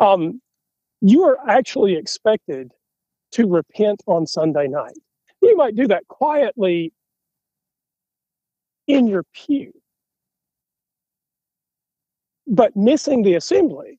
um, 0.00 0.40
you 1.00 1.24
are 1.24 1.38
actually 1.48 1.96
expected 1.96 2.72
to 3.32 3.48
repent 3.48 4.02
on 4.06 4.26
Sunday 4.26 4.68
night. 4.68 4.98
You 5.44 5.56
might 5.56 5.76
do 5.76 5.88
that 5.88 6.08
quietly 6.08 6.92
in 8.88 9.06
your 9.06 9.24
pew, 9.34 9.72
but 12.46 12.74
missing 12.76 13.22
the 13.22 13.34
assembly 13.34 13.98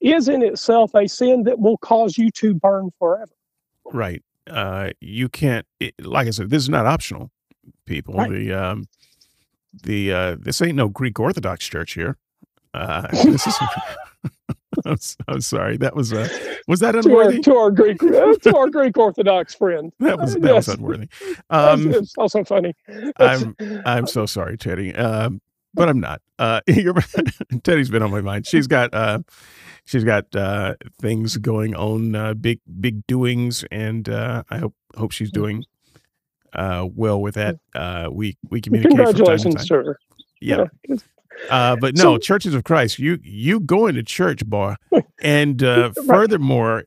is 0.00 0.28
in 0.28 0.42
itself 0.42 0.92
a 0.94 1.08
sin 1.08 1.44
that 1.44 1.58
will 1.58 1.78
cause 1.78 2.18
you 2.18 2.30
to 2.32 2.54
burn 2.54 2.90
forever. 2.98 3.32
Right. 3.86 4.22
Uh, 4.48 4.90
you 5.00 5.28
can't. 5.28 5.66
It, 5.80 5.94
like 6.04 6.26
I 6.26 6.30
said, 6.30 6.50
this 6.50 6.62
is 6.62 6.68
not 6.68 6.86
optional. 6.86 7.30
People, 7.86 8.14
Right. 8.14 8.30
the 8.30 8.52
um, 8.52 8.86
the 9.82 10.12
uh, 10.12 10.36
this 10.40 10.60
ain't 10.62 10.76
no 10.76 10.88
Greek 10.88 11.18
Orthodox 11.20 11.66
church 11.66 11.94
here. 11.94 12.16
Uh, 12.74 13.06
this 13.24 13.46
is. 13.46 13.54
I'm, 14.92 14.98
I'm 15.28 15.40
sorry. 15.40 15.76
That 15.76 15.94
was 15.94 16.12
uh, 16.12 16.28
was 16.66 16.80
that 16.80 16.92
To 16.92 16.98
our, 16.98 17.04
unworthy? 17.04 17.40
to 17.40 17.54
our 17.56 17.70
Greek 17.70 18.02
uh, 18.02 18.34
to 18.42 18.56
our 18.56 18.68
Greek 18.70 18.96
Orthodox 18.98 19.54
friend. 19.54 19.92
That 20.00 20.18
was 20.18 20.34
Uh, 20.36 20.38
that 20.40 20.54
was 20.54 20.68
unworthy. 20.68 21.08
Um, 21.50 21.92
it's 21.94 22.14
also 22.18 22.44
funny. 22.44 22.74
I'm 23.18 23.54
I'm 23.86 24.06
so 24.06 24.26
sorry, 24.26 24.56
Teddy. 24.58 24.94
Um, 24.94 25.40
but 25.74 25.88
I'm 25.88 26.00
not. 26.00 26.20
Uh, 26.38 26.60
Teddy's 27.62 27.90
been 27.90 28.02
on 28.02 28.10
my 28.10 28.20
mind. 28.22 28.46
She's 28.46 28.66
got 28.66 28.92
uh, 28.94 29.20
she's 29.84 30.04
got 30.04 30.34
uh, 30.34 30.74
things 31.00 31.36
going 31.36 31.74
on, 31.76 32.14
uh, 32.14 32.34
big 32.34 32.60
big 32.80 33.06
doings, 33.06 33.64
and 33.70 34.08
uh, 34.08 34.42
I 34.50 34.58
hope 34.58 34.74
hope 34.96 35.12
she's 35.12 35.30
doing 35.30 35.64
uh, 36.54 36.88
well 36.94 37.20
with 37.20 37.34
that. 37.34 37.58
Uh, 37.74 38.08
we 38.10 38.36
we 38.50 38.60
communicate 38.60 38.92
from 38.92 39.04
time 39.04 39.06
to 39.12 39.16
Congratulations, 39.18 39.54
time. 39.56 39.66
sir. 39.66 39.98
Yeah. 40.40 40.64
Uh, 41.50 41.76
but 41.76 41.94
no, 41.96 42.02
So- 42.02 42.18
churches 42.18 42.54
of 42.54 42.64
Christ, 42.64 42.98
you 42.98 43.18
you 43.22 43.60
going 43.60 43.94
to 43.94 44.02
church, 44.02 44.44
boy. 44.46 44.74
And 45.22 45.62
uh, 45.62 45.92
Right. 45.96 46.06
furthermore, 46.06 46.84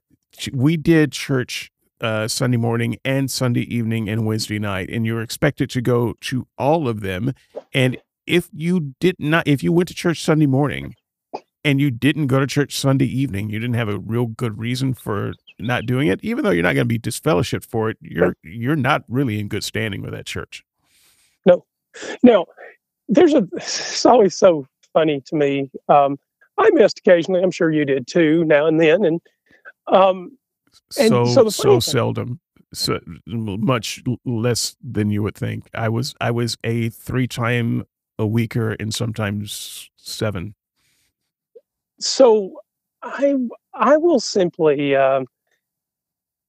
we 0.53 0.78
did 0.78 1.11
church 1.11 1.72
uh, 2.02 2.28
Sunday 2.28 2.57
morning 2.57 2.98
and 3.06 3.30
Sunday 3.30 3.61
evening 3.73 4.10
and 4.10 4.26
Wednesday 4.26 4.60
night, 4.60 4.90
and 4.90 5.06
you're 5.06 5.22
expected 5.22 5.69
to 5.72 5.82
go 5.82 6.14
to 6.22 6.48
all 6.57 6.88
of 6.88 7.02
them. 7.02 7.34
And 7.73 7.98
if 8.26 8.49
you 8.53 8.94
did 8.99 9.15
not, 9.19 9.48
if 9.48 9.61
you 9.64 9.72
went 9.72 9.88
to 9.90 9.94
church 9.94 10.22
Sunday 10.22 10.48
morning 10.48 10.95
and 11.64 11.80
you 11.80 11.91
didn't 11.91 12.28
go 12.28 12.40
to 12.40 12.48
church 12.48 12.76
Sunday 12.76 13.06
evening, 13.06 13.49
you 13.52 13.60
didn't 13.60 13.76
have 13.76 13.90
a 13.90 13.99
real 13.99 14.26
good 14.26 14.57
reason 14.57 14.94
for 14.95 15.34
not 15.60 15.86
doing 15.86 16.07
it. 16.07 16.19
Even 16.23 16.44
though 16.44 16.49
you're 16.49 16.64
not 16.64 16.73
going 16.73 16.88
to 16.88 16.94
be 16.94 16.98
disfellowshipped 16.99 17.65
for 17.65 17.90
it, 17.91 17.98
you're 18.02 18.36
you're 18.44 18.76
not 18.76 19.03
really 19.07 19.40
in 19.40 19.48
good 19.48 19.64
standing 19.64 20.02
with 20.02 20.11
that 20.11 20.26
church. 20.26 20.64
No 21.45 21.65
now, 22.23 22.45
there's 23.10 23.34
a. 23.34 23.48
It's 23.53 24.06
always 24.06 24.36
so 24.36 24.68
funny 24.94 25.22
to 25.22 25.36
me. 25.36 25.69
Um, 25.90 26.18
I 26.57 26.69
missed 26.72 26.99
occasionally. 26.99 27.41
I'm 27.41 27.52
sure 27.52 27.72
you 27.72 27.86
did 27.86 28.07
too, 28.07 28.44
now 28.45 28.68
and 28.68 28.80
then. 28.80 29.06
And 29.06 29.22
um, 29.88 30.38
And 30.98 31.10
so 31.10 31.26
so 31.26 31.49
so 31.49 31.80
seldom 31.80 32.40
so 32.73 32.99
much 33.28 34.02
less 34.23 34.78
than 34.82 35.10
you 35.10 35.22
would 35.22 35.36
think 35.36 35.68
i 35.73 35.90
was 35.90 36.15
i 36.22 36.32
was 36.32 36.57
a 36.64 36.88
three 36.88 37.28
time 37.28 37.84
a 38.18 38.26
weeker 38.26 38.78
and 38.80 38.94
sometimes 38.94 39.90
seven 39.98 40.56
so 42.02 42.53
I 43.02 43.36
I 43.73 43.98
will 43.98 44.19
simply 44.19 44.95
um, 44.95 45.26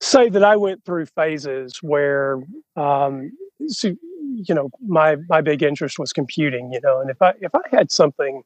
say 0.01 0.29
that 0.29 0.45
I 0.45 0.57
went 0.57 0.85
through 0.85 1.07
phases 1.07 1.79
where 1.83 2.43
um, 2.77 3.33
so, 3.69 3.95
you 4.23 4.55
know 4.55 4.71
my 4.87 5.17
my 5.29 5.41
big 5.41 5.63
interest 5.63 5.99
was 5.99 6.13
computing, 6.13 6.73
you 6.73 6.81
know, 6.83 7.01
and 7.01 7.11
if 7.11 7.21
I 7.21 7.33
if 7.41 7.55
I 7.55 7.63
had 7.71 7.91
something 7.91 8.43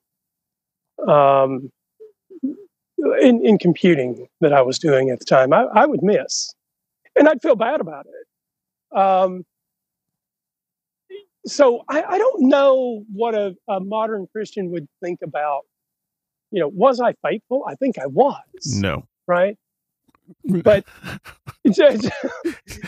um, 1.07 1.71
in 3.21 3.45
in 3.45 3.59
computing 3.59 4.27
that 4.41 4.53
I 4.53 4.63
was 4.63 4.79
doing 4.79 5.11
at 5.11 5.19
the 5.19 5.25
time, 5.25 5.53
I, 5.53 5.65
I 5.65 5.87
would 5.87 6.03
miss, 6.03 6.55
and 7.17 7.29
I'd 7.29 7.43
feel 7.43 7.57
bad 7.57 7.81
about 7.81 8.07
it. 8.07 8.99
Um, 8.99 9.45
so 11.47 11.85
I, 11.89 12.03
I 12.03 12.19
don't 12.19 12.49
know 12.49 13.05
what 13.13 13.35
a, 13.35 13.55
a 13.69 13.79
modern 13.81 14.27
Christian 14.33 14.71
would 14.71 14.89
think 15.03 15.21
about 15.23 15.63
you 16.53 16.61
know, 16.61 16.69
was 16.69 17.01
I 17.01 17.13
faithful? 17.29 17.65
I 17.69 17.75
think 17.75 17.99
I 17.99 18.07
was, 18.07 18.41
no 18.65 19.07
right? 19.27 19.57
But 20.63 20.85
yeah, 21.65 21.97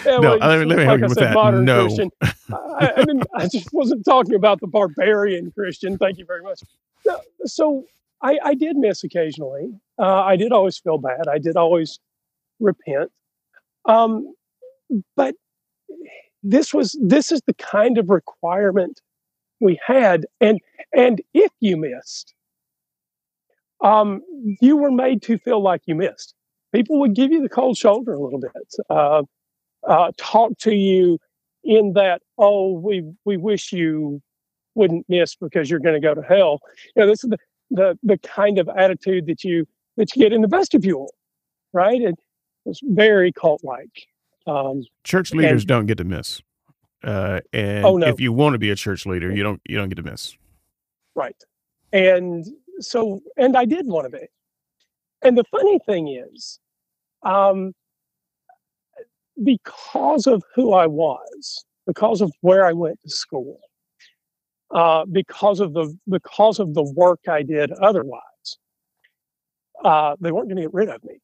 No, 0.07 0.21
well, 0.21 0.39
let 0.39 0.59
me- 0.61 0.65
let 0.67 0.79
me 0.79 0.85
like 0.87 1.03
I 1.03 1.07
said, 1.09 1.17
that. 1.29 1.35
modern 1.35 1.65
No. 1.65 1.85
Christian. 1.85 2.11
I, 2.23 2.93
I, 2.97 3.05
didn't, 3.05 3.27
I 3.35 3.49
just 3.49 3.73
wasn't 3.73 4.05
talking 4.05 4.35
about 4.35 4.61
the 4.61 4.67
barbarian 4.67 5.51
Christian. 5.51 5.99
Thank 5.99 6.19
you 6.19 6.25
very 6.25 6.43
much. 6.43 6.61
No, 7.07 7.21
so 7.45 7.85
I, 8.23 8.39
I 8.45 8.55
did 8.55 8.77
miss 8.77 9.03
occasionally. 9.05 9.73
Uh, 9.99 10.23
I 10.23 10.37
did 10.37 10.53
always 10.53 10.79
feel 10.79 10.99
bad. 10.99 11.27
I 11.29 11.39
did 11.39 11.57
always 11.57 11.99
repent. 12.61 13.11
Um, 13.87 14.33
but 15.17 15.35
this 16.43 16.73
was 16.73 16.97
this 17.03 17.33
is 17.33 17.41
the 17.47 17.55
kind 17.55 17.99
of 17.99 18.11
requirement 18.11 19.01
we 19.61 19.79
had, 19.85 20.25
and 20.41 20.61
and 20.95 21.21
if 21.35 21.51
you 21.61 21.77
missed, 21.77 22.33
um, 23.83 24.23
you 24.61 24.77
were 24.77 24.91
made 24.91 25.23
to 25.23 25.39
feel 25.39 25.61
like 25.61 25.83
you 25.87 25.95
missed. 25.95 26.35
People 26.73 26.99
would 27.01 27.15
give 27.15 27.33
you 27.33 27.43
the 27.43 27.49
cold 27.49 27.77
shoulder 27.77 28.13
a 28.13 28.19
little 28.21 28.41
bit, 28.41 28.75
uh, 28.91 29.23
uh, 29.87 30.13
talk 30.19 30.57
to 30.59 30.75
you 30.75 31.19
in 31.65 31.93
that, 31.95 32.23
oh, 32.37 32.73
we 32.73 33.11
we 33.25 33.37
wish 33.37 33.73
you 33.73 34.21
wouldn't 34.75 35.07
miss 35.09 35.35
because 35.35 35.71
you're 35.71 35.81
going 35.81 36.01
to 36.01 36.01
go 36.01 36.15
to 36.15 36.23
hell. 36.23 36.61
You 36.95 37.03
know, 37.03 37.07
this 37.07 37.25
is 37.25 37.31
the, 37.31 37.39
the 37.71 37.99
the 38.03 38.19
kind 38.19 38.59
of 38.59 38.69
attitude 38.69 39.27
that 39.27 39.45
you 39.45 39.67
that 39.97 40.15
you 40.15 40.23
get 40.23 40.33
in 40.33 40.43
the 40.43 40.49
vestibule, 40.49 41.13
right? 41.73 42.01
And 42.01 42.17
it's 42.67 42.81
very 42.83 43.33
cult 43.33 43.63
like. 43.65 44.07
Um, 44.47 44.85
church 45.05 45.33
leaders 45.35 45.65
don't 45.67 45.87
get 45.87 45.99
to 45.99 46.05
miss 46.05 46.41
uh 47.05 47.41
and 47.53 47.85
Oh, 47.85 47.97
no. 47.99 48.07
if 48.07 48.19
you 48.19 48.33
want 48.33 48.55
to 48.55 48.59
be 48.59 48.71
a 48.71 48.75
church 48.75 49.07
leader 49.07 49.31
you 49.31 49.43
don't 49.45 49.61
you 49.69 49.77
don't 49.77 49.89
get 49.89 49.97
to 49.97 50.03
miss 50.03 50.37
Right. 51.19 51.37
And 51.93 52.47
so, 52.79 53.21
and 53.37 53.57
I 53.57 53.65
did 53.65 53.87
want 53.89 54.11
to 54.11 54.19
be. 54.19 54.25
And 55.23 55.37
the 55.37 55.45
funny 55.51 55.79
thing 55.87 56.09
is, 56.09 56.59
um, 57.23 57.73
because 59.43 60.27
of 60.27 60.43
who 60.55 60.73
I 60.73 60.87
was, 60.87 61.65
because 61.87 62.21
of 62.21 62.33
where 62.41 62.65
I 62.65 62.73
went 62.73 63.01
to 63.03 63.11
school, 63.11 63.61
uh, 64.75 65.05
because 65.07 65.61
of 65.61 65.73
the 65.73 65.97
because 66.09 66.59
of 66.59 66.75
the 66.75 66.83
work 66.83 67.21
I 67.29 67.43
did 67.43 67.73
otherwise, 67.73 68.23
uh, 69.85 70.17
they 70.21 70.31
weren't 70.31 70.49
going 70.49 70.57
to 70.57 70.63
get 70.63 70.75
rid 70.75 70.89
of 70.89 71.03
me. 71.05 71.19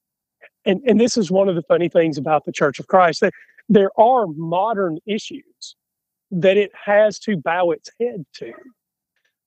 And 0.64 0.80
and 0.86 1.00
this 1.00 1.16
is 1.16 1.30
one 1.30 1.48
of 1.48 1.54
the 1.54 1.62
funny 1.62 1.88
things 1.88 2.18
about 2.18 2.44
the 2.44 2.52
Church 2.52 2.78
of 2.78 2.86
Christ 2.86 3.20
that 3.20 3.32
there 3.68 3.90
are 3.98 4.26
modern 4.26 4.98
issues 5.06 5.76
that 6.30 6.56
it 6.56 6.70
has 6.74 7.18
to 7.20 7.36
bow 7.36 7.70
its 7.70 7.90
head 8.00 8.24
to. 8.34 8.52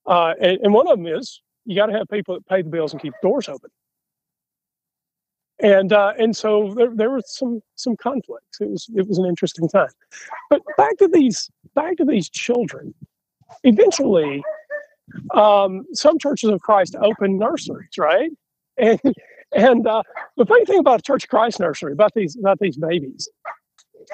Uh, 0.06 0.34
and, 0.40 0.60
and 0.62 0.74
one 0.74 0.88
of 0.88 0.98
them 0.98 1.08
is 1.08 1.42
you 1.66 1.76
got 1.76 1.88
to 1.88 1.94
have 1.94 2.08
people 2.10 2.36
that 2.36 2.48
pay 2.48 2.62
the 2.62 2.70
bills 2.70 2.94
and 2.94 3.02
keep 3.02 3.14
doors 3.22 3.50
open. 3.50 3.70
And 5.60 5.92
uh, 5.92 6.14
and 6.20 6.36
so 6.36 6.74
there, 6.76 6.92
there 6.94 7.10
were 7.10 7.22
some 7.26 7.62
some 7.76 7.96
conflicts. 7.98 8.62
It 8.62 8.70
was 8.70 8.88
it 8.96 9.08
was 9.08 9.18
an 9.18 9.26
interesting 9.26 9.68
time. 9.68 9.90
But 10.50 10.62
back 10.78 10.98
to 10.98 11.08
these 11.08 11.50
back 11.74 11.98
to 11.98 12.06
these 12.06 12.30
children. 12.30 12.94
Eventually, 13.64 14.44
um, 15.34 15.86
some 15.94 16.20
churches 16.20 16.50
of 16.50 16.62
Christ 16.62 16.96
open 17.02 17.38
nurseries, 17.40 17.98
right? 17.98 18.30
And 18.78 19.00
and 19.54 19.88
uh, 19.88 20.04
the 20.36 20.46
funny 20.46 20.66
thing 20.66 20.80
about 20.80 21.00
a 21.00 21.04
Church 21.04 21.24
of 21.24 21.30
Christ 21.30 21.60
nursery 21.60 21.94
about 21.94 22.14
these 22.14 22.38
about 22.38 22.60
these 22.60 22.78
babies 22.78 23.28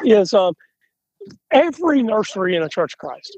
is 0.05 0.33
um, 0.33 0.53
every 1.51 2.03
nursery 2.03 2.55
in 2.55 2.63
a 2.63 2.69
Church 2.69 2.93
of 2.93 2.99
Christ. 2.99 3.37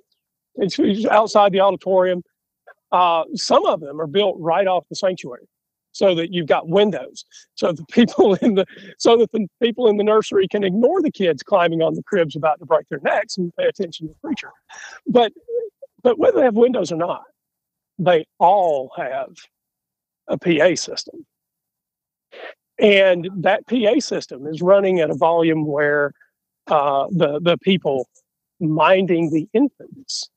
It's 0.55 1.05
outside 1.07 1.51
the 1.51 1.61
auditorium. 1.61 2.23
Uh, 2.91 3.23
some 3.33 3.65
of 3.65 3.79
them 3.81 3.99
are 3.99 4.07
built 4.07 4.35
right 4.39 4.67
off 4.67 4.85
the 4.89 4.95
sanctuary, 4.95 5.47
so 5.95 6.13
that 6.13 6.33
you've 6.33 6.47
got 6.47 6.67
windows, 6.67 7.23
so 7.55 7.71
the 7.71 7.85
people 7.85 8.35
in 8.41 8.55
the 8.55 8.65
so 8.99 9.15
that 9.15 9.31
the 9.31 9.47
people 9.61 9.87
in 9.87 9.95
the 9.95 10.03
nursery 10.03 10.47
can 10.47 10.63
ignore 10.63 11.01
the 11.01 11.11
kids 11.11 11.41
climbing 11.41 11.81
on 11.81 11.95
the 11.95 12.03
cribs 12.03 12.35
about 12.35 12.59
to 12.59 12.65
break 12.65 12.87
their 12.89 12.99
necks 13.01 13.37
and 13.37 13.55
pay 13.57 13.65
attention 13.65 14.07
to 14.07 14.13
the 14.13 14.19
preacher. 14.19 14.51
But 15.07 15.31
but 16.03 16.19
whether 16.19 16.37
they 16.37 16.43
have 16.43 16.55
windows 16.55 16.91
or 16.91 16.97
not, 16.97 17.23
they 17.97 18.25
all 18.39 18.91
have 18.97 19.29
a 20.27 20.37
PA 20.37 20.75
system, 20.75 21.25
and 22.77 23.29
that 23.37 23.65
PA 23.67 23.99
system 23.99 24.45
is 24.47 24.61
running 24.61 24.99
at 24.99 25.09
a 25.09 25.15
volume 25.15 25.65
where 25.65 26.11
uh, 26.67 27.07
the 27.09 27.39
the 27.39 27.57
people 27.59 28.09
minding 28.59 29.31
the 29.31 29.47
infants 29.53 30.29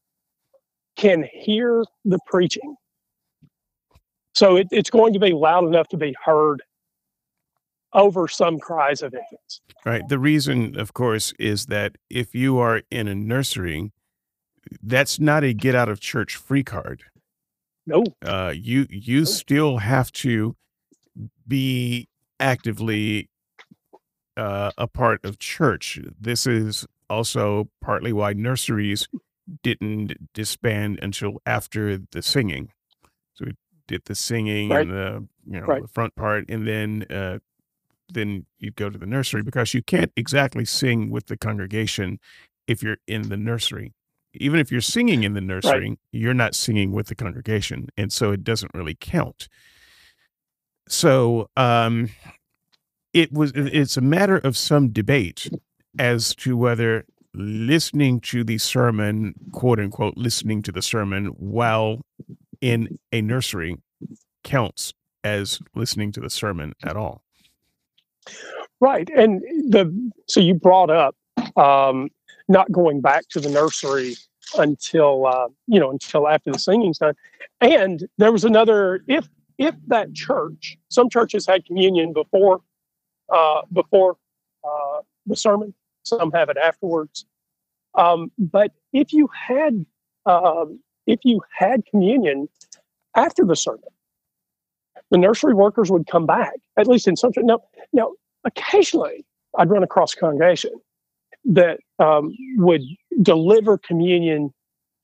can 0.97 1.29
hear 1.33 1.85
the 2.05 2.19
preaching. 2.27 2.77
So 4.35 4.57
it, 4.57 4.69
it's 4.71 4.91
going 4.91 5.13
to 5.15 5.19
be 5.19 5.33
loud 5.33 5.65
enough 5.65 5.89
to 5.89 5.97
be 5.97 6.15
heard 6.25 6.63
over 7.93 8.29
some 8.29 8.59
cries 8.59 9.03
of 9.03 9.15
infants. 9.15 9.61
Right. 9.85 10.07
The 10.09 10.19
reason, 10.19 10.79
of 10.79 10.93
course, 10.93 11.33
is 11.39 11.67
that 11.67 11.97
if 12.11 12.35
you 12.35 12.59
are 12.59 12.83
in 12.91 13.09
a 13.09 13.15
nursery, 13.15 13.93
that's 14.83 15.19
not 15.19 15.45
a 15.45 15.55
get 15.55 15.75
out 15.75 15.89
of 15.89 16.01
church 16.01 16.37
free 16.37 16.63
card. 16.63 17.05
No. 17.87 18.05
Uh, 18.23 18.53
you 18.55 18.87
you 18.91 19.25
still 19.25 19.79
have 19.79 20.13
to 20.13 20.55
be 21.47 22.07
actively 22.39 23.31
uh, 24.37 24.71
a 24.77 24.87
part 24.87 25.25
of 25.25 25.39
church. 25.39 25.99
This 26.21 26.47
is 26.47 26.87
also 27.09 27.71
partly 27.81 28.13
why 28.13 28.35
nurseries 28.35 29.09
didn't 29.63 30.33
disband 30.35 30.99
until 31.01 31.41
after 31.47 31.99
the 31.99 32.21
singing. 32.21 32.71
Did 33.89 34.05
the 34.05 34.15
singing 34.15 34.69
Right. 34.69 34.83
and 34.83 34.91
the 34.93 35.27
you 35.51 35.61
know 35.61 35.67
Right. 35.67 35.83
the 35.83 35.89
front 35.89 36.15
part, 36.15 36.45
and 36.49 36.67
then 36.69 37.05
uh, 37.11 37.39
then 38.13 38.47
you'd 38.59 38.77
go 38.77 38.89
to 38.91 38.99
the 38.99 39.07
nursery 39.07 39.43
because 39.43 39.75
you 39.75 39.83
can't 39.83 40.13
exactly 40.17 40.65
sing 40.65 41.11
with 41.11 41.27
the 41.27 41.37
congregation 41.37 42.21
if 42.67 42.83
you're 42.83 42.99
in 43.07 43.29
the 43.31 43.37
nursery. 43.37 43.93
Even 44.35 44.61
if 44.61 44.71
you're 44.71 44.81
singing 44.83 45.25
in 45.25 45.33
the 45.33 45.41
nursery, 45.41 45.99
you're 46.13 46.35
not 46.35 46.55
singing 46.55 46.93
with 46.93 47.07
the 47.09 47.15
congregation, 47.15 47.89
and 47.97 48.13
so 48.13 48.31
it 48.31 48.45
doesn't 48.45 48.71
really 48.75 48.95
count. 49.01 49.49
So 50.89 51.49
um, 51.57 52.11
it 53.13 53.33
was. 53.33 53.53
It's 53.55 53.97
a 53.97 54.01
matter 54.03 54.37
of 54.39 54.57
some 54.57 54.89
debate 54.91 55.51
as 55.99 56.35
to 56.37 56.57
whether 56.57 57.05
listening 57.35 58.21
to 58.21 58.45
the 58.45 58.59
sermon, 58.59 59.35
quote 59.53 59.81
unquote, 59.81 60.17
listening 60.17 60.63
to 60.63 60.73
the 60.73 60.83
sermon 60.83 61.27
while 61.39 62.01
in 62.61 62.99
a 63.13 63.23
nursery 63.23 63.77
counts 64.45 64.93
as 65.25 65.61
listening 65.75 66.13
to 66.13 66.21
the 66.21 66.31
sermon 66.31 66.75
at 66.83 66.97
all. 66.97 67.23
Right. 68.81 69.09
And 69.11 69.41
the 69.73 70.13
so 70.29 70.41
you 70.41 70.55
brought 70.55 70.91
up 70.91 71.17
um, 71.57 72.09
not 72.49 72.71
going 72.71 73.01
back 73.01 73.29
to 73.31 73.41
the 73.41 73.49
nursery 73.49 74.15
until 74.57 75.27
uh, 75.27 75.49
you 75.67 75.81
know 75.81 75.91
until 75.91 76.29
after 76.29 76.53
the 76.53 76.59
singing's 76.59 76.99
done. 76.99 77.15
And 77.61 78.09
there 78.19 78.33
was 78.33 78.45
another 78.45 79.03
if 79.09 79.29
if 79.59 79.75
that 79.89 80.15
church, 80.15 80.79
some 80.89 81.11
churches 81.11 81.47
had 81.47 81.65
communion 81.65 82.13
before 82.13 82.61
uh, 83.33 83.63
before 83.73 84.17
uh, 84.65 85.01
the 85.27 85.37
sermon, 85.37 85.75
some 86.05 86.31
have 86.33 86.49
it 86.49 86.57
afterwards. 86.57 87.27
Um, 87.95 88.31
but 88.39 88.73
if 88.93 89.13
you 89.13 89.29
had 89.33 89.85
um, 90.25 90.81
if 91.09 91.19
you 91.25 91.41
had 91.57 91.85
communion 91.91 92.49
after 93.17 93.45
the 93.45 93.57
sermon, 93.57 93.83
the 95.11 95.19
nursery 95.19 95.55
workers 95.55 95.91
would 95.91 96.07
come 96.07 96.27
back. 96.27 96.55
At 96.77 96.87
least 96.87 97.09
in 97.09 97.17
some 97.17 97.33
now 97.39 97.61
now 97.93 98.13
occasionally 98.45 99.25
I'd 99.57 99.71
run 99.71 99.83
across 99.83 100.15
a 100.15 100.19
congregation 100.19 100.71
that 101.47 101.81
um, 101.99 102.37
would 102.57 102.83
deliver 103.23 103.79
communion 103.79 104.53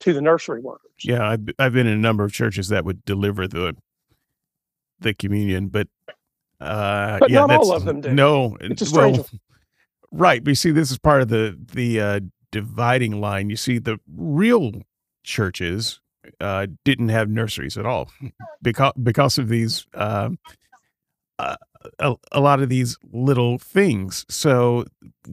to 0.01 0.13
the 0.13 0.21
nursery 0.21 0.61
workers. 0.61 0.91
Yeah, 1.03 1.27
I've, 1.27 1.41
I've 1.59 1.73
been 1.73 1.87
in 1.87 1.95
a 1.95 1.99
number 1.99 2.23
of 2.23 2.33
churches 2.33 2.69
that 2.69 2.85
would 2.85 3.05
deliver 3.05 3.49
the 3.49 3.75
the 5.01 5.15
communion, 5.15 5.69
but 5.69 5.89
uh, 6.61 7.19
But 7.19 7.31
yeah, 7.31 7.47
not 7.47 7.61
all 7.61 7.75
of 7.75 7.85
them 7.85 8.01
do. 8.01 8.13
No, 8.13 8.57
It's 8.61 8.83
a 8.83 8.87
strange 8.87 9.19
well, 9.19 9.27
right. 10.13 10.45
But 10.45 10.51
you 10.51 10.55
see, 10.55 10.71
this 10.71 10.91
is 10.91 10.99
part 10.99 11.23
of 11.23 11.29
the 11.29 11.59
the 11.73 12.01
uh, 12.01 12.21
dividing 12.53 13.21
line. 13.21 13.51
You 13.51 13.57
see, 13.57 13.79
the 13.79 13.99
real 14.17 14.73
churches 15.25 16.01
uh, 16.41 16.67
didn't 16.85 17.09
have 17.09 17.29
nurseries 17.29 17.77
at 17.77 17.85
all 17.85 18.11
because 18.63 18.93
because 19.03 19.39
of 19.39 19.49
these 19.49 19.87
um 19.95 20.39
uh, 21.39 21.57
a, 21.99 22.15
a 22.33 22.41
lot 22.41 22.63
of 22.63 22.69
these 22.69 22.97
little 23.13 23.59
things. 23.59 24.25
So 24.29 24.85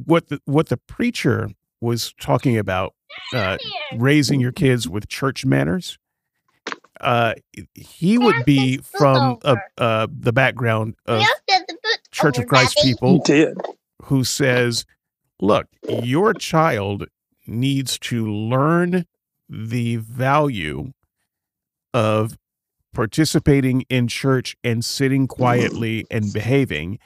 what 0.05 0.27
the 0.27 0.41
what 0.45 0.69
the 0.69 0.77
preacher 0.77 1.49
was 1.79 2.13
talking 2.19 2.57
about 2.57 2.93
uh, 3.33 3.57
raising 3.97 4.39
your 4.39 4.51
kids 4.51 4.87
with 4.87 5.07
church 5.07 5.45
manners. 5.45 5.97
Uh, 6.99 7.33
he 7.73 8.17
would 8.17 8.45
be 8.45 8.77
from 8.77 9.39
uh, 9.43 9.55
uh, 9.79 10.07
the 10.11 10.31
background 10.31 10.95
of 11.07 11.23
Church 12.11 12.37
of 12.37 12.45
Christ 12.45 12.77
people 12.83 13.23
who 14.03 14.23
says, 14.23 14.85
look, 15.39 15.65
your 15.89 16.33
child 16.35 17.07
needs 17.47 17.97
to 17.99 18.27
learn 18.27 19.05
the 19.51 19.97
value 19.97 20.93
of 21.93 22.37
participating 22.93 23.81
in 23.89 24.07
church 24.07 24.55
and 24.63 24.83
sitting 24.83 25.27
quietly 25.27 26.05
and 26.09 26.31
behaving. 26.33 26.99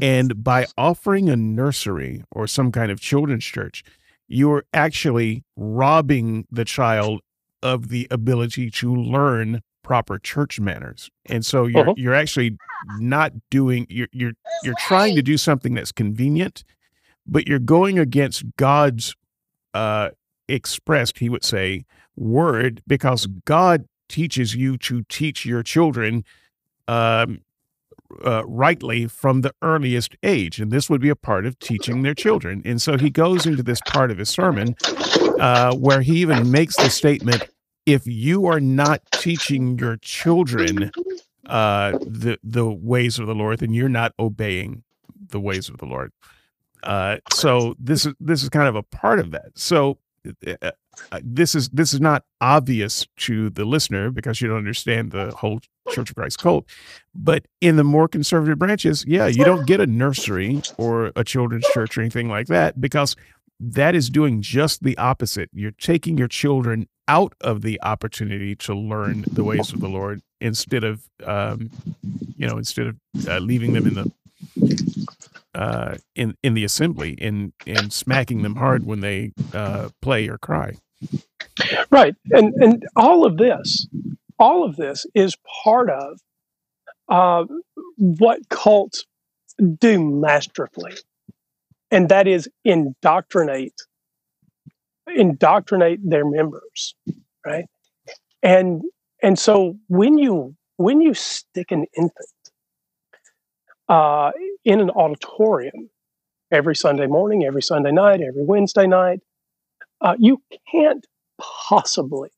And 0.00 0.42
by 0.42 0.66
offering 0.76 1.28
a 1.28 1.36
nursery 1.36 2.24
or 2.30 2.46
some 2.46 2.72
kind 2.72 2.90
of 2.90 3.00
children's 3.00 3.44
church, 3.44 3.84
you're 4.28 4.64
actually 4.72 5.44
robbing 5.56 6.46
the 6.50 6.64
child 6.64 7.20
of 7.62 7.88
the 7.88 8.08
ability 8.10 8.70
to 8.70 8.94
learn 8.94 9.60
proper 9.84 10.18
church 10.18 10.58
manners. 10.60 11.10
And 11.28 11.44
so 11.44 11.66
you're 11.66 11.82
Uh-huh. 11.82 11.94
you're 11.96 12.14
actually 12.14 12.56
not 12.98 13.32
doing 13.50 13.86
you're 13.90 14.08
you're 14.12 14.32
you're 14.64 14.74
trying 14.86 15.14
to 15.16 15.22
do 15.22 15.36
something 15.36 15.74
that's 15.74 15.92
convenient, 15.92 16.64
but 17.26 17.46
you're 17.46 17.58
going 17.58 17.98
against 17.98 18.44
God's 18.56 19.14
uh 19.74 20.10
expressed, 20.52 21.18
he 21.18 21.28
would 21.28 21.44
say, 21.44 21.84
word 22.16 22.82
because 22.86 23.26
God 23.44 23.86
teaches 24.08 24.54
you 24.54 24.76
to 24.76 25.02
teach 25.08 25.46
your 25.46 25.62
children 25.62 26.24
um 26.88 27.40
uh, 28.24 28.44
rightly 28.46 29.06
from 29.06 29.40
the 29.40 29.54
earliest 29.62 30.14
age, 30.22 30.60
and 30.60 30.70
this 30.70 30.90
would 30.90 31.00
be 31.00 31.08
a 31.08 31.16
part 31.16 31.46
of 31.46 31.58
teaching 31.58 32.02
their 32.02 32.14
children. 32.14 32.60
And 32.64 32.80
so 32.80 32.98
he 32.98 33.10
goes 33.10 33.46
into 33.46 33.62
this 33.62 33.80
part 33.86 34.10
of 34.10 34.18
his 34.18 34.28
sermon 34.28 34.76
uh, 35.40 35.74
where 35.74 36.02
he 36.02 36.20
even 36.20 36.50
makes 36.50 36.76
the 36.76 36.90
statement: 36.90 37.48
if 37.86 38.06
you 38.06 38.46
are 38.46 38.60
not 38.60 39.00
teaching 39.12 39.78
your 39.78 39.96
children 39.98 40.90
uh, 41.46 41.92
the 42.00 42.38
the 42.42 42.70
ways 42.70 43.18
of 43.18 43.26
the 43.26 43.34
Lord, 43.34 43.60
then 43.60 43.72
you're 43.72 43.88
not 43.88 44.12
obeying 44.18 44.82
the 45.30 45.40
ways 45.40 45.68
of 45.68 45.78
the 45.78 45.86
Lord. 45.86 46.12
Uh, 46.82 47.18
so 47.32 47.74
this 47.78 48.06
is 48.06 48.14
this 48.20 48.42
is 48.42 48.48
kind 48.48 48.68
of 48.68 48.76
a 48.76 48.82
part 48.82 49.18
of 49.18 49.30
that. 49.30 49.52
So 49.54 49.98
this 51.22 51.54
is 51.54 51.68
this 51.70 51.92
is 51.92 52.00
not 52.00 52.24
obvious 52.40 53.06
to 53.18 53.50
the 53.50 53.64
listener 53.64 54.10
because 54.10 54.40
you 54.40 54.48
don't 54.48 54.58
understand 54.58 55.10
the 55.10 55.32
whole 55.32 55.60
Church 55.90 56.10
of 56.10 56.16
Christ 56.16 56.38
cult. 56.38 56.66
But 57.14 57.46
in 57.60 57.76
the 57.76 57.84
more 57.84 58.08
conservative 58.08 58.58
branches, 58.58 59.04
yeah, 59.06 59.26
you 59.26 59.44
don't 59.44 59.66
get 59.66 59.80
a 59.80 59.86
nursery 59.86 60.62
or 60.78 61.12
a 61.16 61.24
children's 61.24 61.66
church 61.68 61.98
or 61.98 62.02
anything 62.02 62.28
like 62.28 62.46
that 62.46 62.80
because 62.80 63.16
that 63.58 63.94
is 63.94 64.10
doing 64.10 64.42
just 64.42 64.82
the 64.82 64.96
opposite. 64.98 65.50
You're 65.52 65.72
taking 65.72 66.18
your 66.18 66.28
children 66.28 66.88
out 67.08 67.34
of 67.40 67.62
the 67.62 67.80
opportunity 67.82 68.54
to 68.56 68.74
learn 68.74 69.24
the 69.32 69.44
ways 69.44 69.72
of 69.72 69.80
the 69.80 69.88
Lord 69.88 70.22
instead 70.40 70.84
of, 70.84 71.02
um, 71.24 71.70
you 72.36 72.46
know, 72.46 72.58
instead 72.58 72.86
of 72.86 72.96
uh, 73.28 73.38
leaving 73.38 73.72
them 73.72 73.86
in 73.86 73.94
the 73.94 74.12
uh, 75.54 75.96
in 76.14 76.36
in 76.42 76.54
the 76.54 76.64
assembly 76.64 77.16
and 77.20 77.52
and 77.66 77.92
smacking 77.92 78.42
them 78.42 78.56
hard 78.56 78.84
when 78.86 79.00
they 79.00 79.32
uh, 79.52 79.90
play 80.00 80.28
or 80.28 80.38
cry. 80.38 80.74
Right. 81.90 82.14
And 82.30 82.54
and 82.54 82.86
all 82.96 83.26
of 83.26 83.36
this, 83.36 83.86
all 84.38 84.64
of 84.64 84.76
this 84.76 85.06
is 85.14 85.36
part 85.64 85.90
of 85.90 86.18
uh, 87.08 87.44
what 87.96 88.48
cults 88.48 89.04
do 89.78 90.00
masterfully. 90.00 90.94
And 91.90 92.08
that 92.08 92.26
is 92.26 92.48
indoctrinate 92.64 93.74
indoctrinate 95.14 95.98
their 96.08 96.24
members, 96.24 96.94
right? 97.44 97.66
And 98.42 98.82
and 99.22 99.38
so 99.38 99.76
when 99.88 100.16
you 100.18 100.56
when 100.76 101.00
you 101.00 101.12
stick 101.14 101.70
an 101.70 101.84
infant 101.96 102.28
uh, 103.88 104.30
in 104.64 104.80
an 104.80 104.90
auditorium 104.90 105.90
every 106.50 106.76
Sunday 106.76 107.06
morning, 107.06 107.44
every 107.44 107.62
Sunday 107.62 107.92
night, 107.92 108.20
every 108.20 108.44
Wednesday 108.44 108.86
night, 108.86 109.20
uh, 110.00 110.14
you 110.18 110.42
can't 110.70 111.06
possibly 111.40 112.30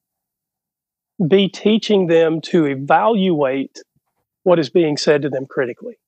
be 1.29 1.49
teaching 1.49 2.07
them 2.07 2.41
to 2.41 2.67
evaluate 2.67 3.79
what 4.43 4.59
is 4.59 4.71
being 4.71 4.97
said 4.97 5.23
to 5.23 5.29
them 5.29 5.47
critically. 5.47 5.99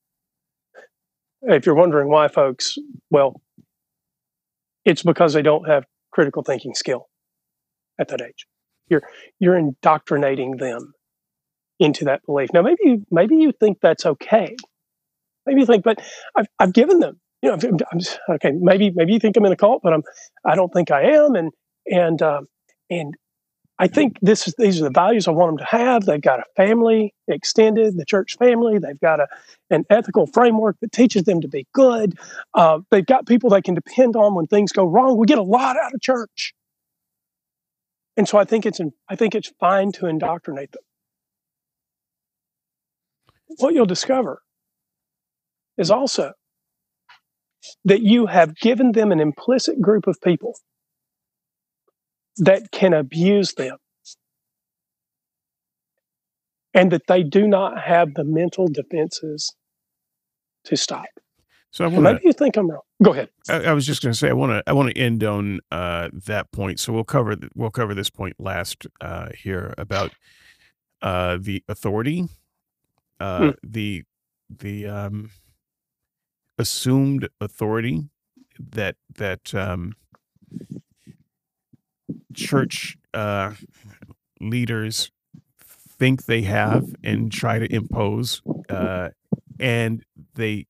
If 1.43 1.67
you're 1.67 1.75
wondering 1.75 2.09
why, 2.09 2.29
folks, 2.29 2.77
well, 3.11 3.41
it's 4.85 5.03
because 5.03 5.33
they 5.33 5.43
don't 5.43 5.69
have 5.69 5.85
critical 6.11 6.43
thinking 6.43 6.75
skill 6.75 7.09
at 7.99 8.09
that 8.09 8.23
age. 8.23 8.47
You're 8.89 9.03
you're 9.39 9.57
indoctrinating 9.57 10.57
them 10.57 10.93
into 11.79 12.05
that 12.07 12.25
belief. 12.25 12.51
Now, 12.53 12.63
maybe 12.63 13.03
maybe 13.11 13.37
you 13.37 13.53
think 13.53 13.79
that's 13.81 14.07
okay. 14.07 14.57
Maybe 15.47 15.61
you 15.61 15.67
think, 15.67 15.85
but 15.85 16.01
I've 16.35 16.47
I've 16.59 16.73
given 16.73 17.01
them. 17.01 17.21
You 17.43 17.51
know, 17.51 17.59
I'm, 17.63 17.79
I'm 17.93 18.01
okay. 18.37 18.53
Maybe 18.53 18.91
maybe 18.91 19.13
you 19.13 19.21
think 19.21 19.37
I'm 19.37 19.45
in 19.45 19.53
a 19.53 19.57
cult, 19.57 19.83
but 19.83 19.93
I'm 19.93 20.03
I 20.45 20.55
don't 20.55 20.73
think 20.73 20.91
I 20.91 21.03
am. 21.03 21.35
And 21.35 21.53
and 21.87 22.21
um, 22.23 22.49
and 22.91 23.15
I 23.79 23.89
think 23.89 24.19
this 24.23 24.49
is 24.49 24.55
these 24.59 24.81
are 24.81 24.85
the 24.85 24.91
values 24.91 25.29
I 25.29 25.33
want 25.33 25.53
them 25.53 25.59
to 25.59 25.77
have. 25.77 26.07
They've 26.07 26.21
got 26.21 26.41
a 26.41 26.45
family 26.57 27.15
extended, 27.29 27.97
the 27.97 28.07
church 28.07 28.37
family. 28.39 28.79
They've 28.79 29.01
got 29.01 29.21
a 29.21 29.27
an 29.71 29.85
ethical 29.91 30.27
framework 30.27 30.77
that 30.81 30.93
teaches 30.93 31.25
them 31.25 31.41
to 31.43 31.49
be 31.49 31.67
good. 31.75 32.15
Uh, 32.55 32.81
they've 32.91 33.05
got 33.05 33.27
people 33.27 33.51
they 33.51 33.63
can 33.63 33.75
depend 33.75 34.17
on 34.17 34.35
when 34.35 34.47
things 34.47 34.73
go 34.73 34.85
wrong. 34.85 35.19
We 35.19 35.27
get 35.27 35.39
a 35.39 35.43
lot 35.43 35.77
out 35.77 35.95
of 35.95 36.01
church, 36.01 36.55
and 38.17 38.27
so 38.27 38.39
I 38.39 38.45
think 38.45 38.65
it's 38.65 38.81
I 39.09 39.17
think 39.17 39.35
it's 39.35 39.53
fine 39.61 39.93
to 39.93 40.07
indoctrinate 40.07 40.73
them. 40.73 40.83
What 43.59 43.75
you'll 43.75 43.87
discover 43.87 44.41
is 45.79 45.91
also 45.91 46.33
that 47.85 48.03
you 48.03 48.27
have 48.27 48.57
given 48.57 48.93
them 48.93 49.13
an 49.13 49.21
implicit 49.21 49.81
group 49.81 50.07
of 50.09 50.21
people 50.23 50.55
that 52.39 52.71
can 52.73 52.95
abuse 52.95 53.55
them 53.55 53.79
and 56.75 56.93
that 56.93 57.07
they 57.09 57.23
do 57.23 57.49
not 57.49 57.81
have 57.81 58.15
the 58.15 58.25
mental 58.25 58.69
defenses 58.69 59.55
to 60.65 60.77
stop. 60.77 61.07
So 61.73 61.85
I 61.85 61.89
want 61.89 62.03
maybe 62.03 62.21
you 62.25 62.33
think 62.33 62.57
I'm 62.57 62.71
wrong. 62.71 62.83
Go 63.03 63.13
ahead. 63.13 63.31
I, 63.49 63.65
I 63.67 63.75
was 63.75 63.87
just 63.87 64.03
going 64.03 64.13
to 64.13 64.19
say 64.19 64.31
I 64.31 64.35
want 64.35 64.53
to. 64.53 64.65
I 64.71 64.75
want 64.75 64.91
to 64.95 64.99
end 65.01 65.25
on 65.25 65.61
uh, 65.73 66.11
that 66.13 66.53
point. 66.53 66.81
So 66.81 66.93
we'll 66.95 67.05
cover. 67.05 67.37
th- 67.37 67.53
We'll 67.57 67.71
cover 67.71 67.95
this 67.95 68.11
point 68.11 68.37
last 68.41 68.87
uh, 69.01 69.31
here 69.39 69.75
about 69.79 70.13
uh, 71.03 71.39
the 71.41 71.65
authority, 71.69 72.29
uh, 73.21 73.51
Hmm. 73.51 73.51
the 73.63 74.05
the 74.51 74.87
um, 74.87 75.31
assumed 76.59 77.29
authority 77.41 78.09
that 78.59 78.97
that 79.17 79.55
um, 79.55 79.95
church 82.35 82.97
uh, 83.15 83.53
leaders 84.41 85.11
think 85.99 86.27
they 86.27 86.43
have 86.43 86.85
and 87.03 87.33
try 87.33 87.59
to 87.59 87.73
impose, 87.75 88.43
uh, 88.69 89.09
and 89.59 90.05
they 90.35 90.67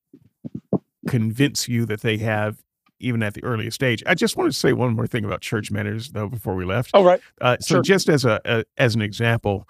convince 1.09 1.69
you 1.69 1.85
that 1.87 2.01
they 2.01 2.19
have 2.19 2.59
even 2.99 3.23
at 3.23 3.35
the 3.35 3.45
earliest 3.45 3.75
stage. 3.75 4.03
I 4.07 4.15
just 4.15 4.37
want 4.37 4.51
to 4.53 4.59
say 4.59 4.73
one 4.73 4.95
more 4.95 5.07
thing 5.07 5.25
about 5.25 5.41
church 5.41 5.71
manners 5.71 6.11
though 6.11 6.29
before 6.29 6.55
we 6.55 6.65
left. 6.65 6.91
All 6.95 7.05
right. 7.05 7.21
Uh, 7.41 7.57
so 7.61 7.77
Sure. 7.77 7.83
just 7.83 8.09
as 8.09 8.25
a, 8.25 8.41
a 8.45 8.65
as 8.79 8.95
an 8.95 9.03
example, 9.03 9.69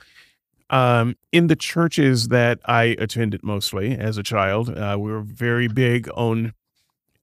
um, 0.71 1.17
in 1.33 1.47
the 1.47 1.57
churches 1.57 2.29
that 2.29 2.59
I 2.65 2.97
attended 2.99 3.43
mostly 3.43 3.97
as 3.97 4.19
a 4.19 4.23
child, 4.23 4.71
uh, 4.71 4.97
we 4.99 5.11
were 5.11 5.21
very 5.21 5.69
big 5.69 6.09
on 6.15 6.53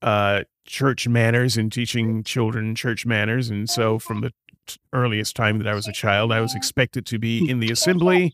uh, 0.01 0.43
church 0.65 1.07
manners 1.07 1.57
and 1.57 1.71
teaching 1.71 2.23
children 2.23 2.75
church 2.75 3.05
manners. 3.05 3.49
And 3.49 3.69
so 3.69 3.99
from 3.99 4.21
the 4.21 4.31
t- 4.65 4.77
earliest 4.93 5.35
time 5.35 5.57
that 5.57 5.67
I 5.67 5.73
was 5.73 5.87
a 5.87 5.91
child, 5.91 6.31
I 6.31 6.39
was 6.41 6.55
expected 6.55 7.05
to 7.07 7.19
be 7.19 7.49
in 7.49 7.59
the 7.59 7.71
assembly 7.71 8.33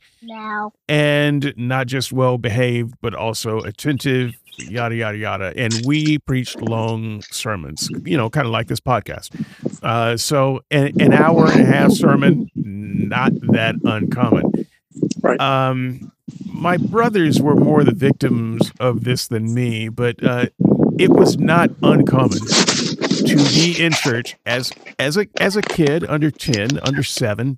and 0.88 1.54
not 1.58 1.88
just 1.88 2.12
well 2.12 2.38
behaved, 2.38 2.94
but 3.02 3.16
also 3.16 3.60
attentive, 3.62 4.34
yada, 4.58 4.96
yada, 4.96 5.18
yada. 5.18 5.54
And 5.56 5.74
we 5.86 6.20
preached 6.20 6.62
long 6.62 7.24
sermons, 7.32 7.90
you 8.04 8.18
know, 8.18 8.30
kind 8.30 8.46
of 8.46 8.52
like 8.52 8.68
this 8.68 8.80
podcast. 8.80 9.32
Uh, 9.82 10.18
so 10.18 10.62
an, 10.70 11.00
an 11.02 11.14
hour 11.14 11.50
and 11.52 11.62
a 11.62 11.66
half 11.66 11.92
sermon, 11.92 12.50
not 12.56 13.32
that 13.52 13.76
uncommon. 13.84 14.68
Right. 15.22 15.40
Um, 15.40 16.12
my 16.46 16.78
brothers 16.78 17.42
were 17.42 17.56
more 17.56 17.84
the 17.84 17.94
victims 17.94 18.72
of 18.80 19.04
this 19.04 19.28
than 19.28 19.54
me, 19.54 19.90
but 19.90 20.24
uh, 20.24 20.48
it 21.00 21.10
was 21.10 21.38
not 21.38 21.72
uncommon 21.82 22.40
to 22.40 23.36
be 23.54 23.76
in 23.80 23.92
church 23.94 24.36
as 24.46 24.72
as 25.00 25.18
a 25.18 25.28
as 25.40 25.56
a 25.56 25.62
kid 25.62 26.06
under 26.08 26.30
10 26.32 26.80
under 26.80 27.04
7 27.04 27.58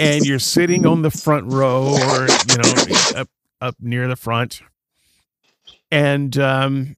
and 0.00 0.24
you're 0.24 0.38
sitting 0.38 0.86
on 0.86 1.02
the 1.02 1.10
front 1.10 1.52
row 1.52 1.88
or 1.88 2.26
you 2.48 2.56
know 2.56 3.20
up 3.20 3.28
up 3.60 3.76
near 3.80 4.08
the 4.08 4.16
front 4.16 4.62
and 5.90 6.38
um 6.38 6.96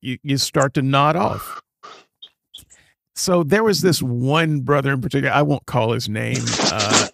you, 0.00 0.18
you 0.22 0.36
start 0.38 0.74
to 0.74 0.82
nod 0.82 1.16
off 1.16 1.62
so 3.14 3.42
there 3.42 3.62
was 3.62 3.80
this 3.80 4.02
one 4.02 4.60
brother 4.60 4.92
in 4.92 5.00
particular 5.00 5.32
i 5.32 5.42
won't 5.42 5.66
call 5.66 5.92
his 5.92 6.08
name 6.08 6.42
uh 6.70 7.08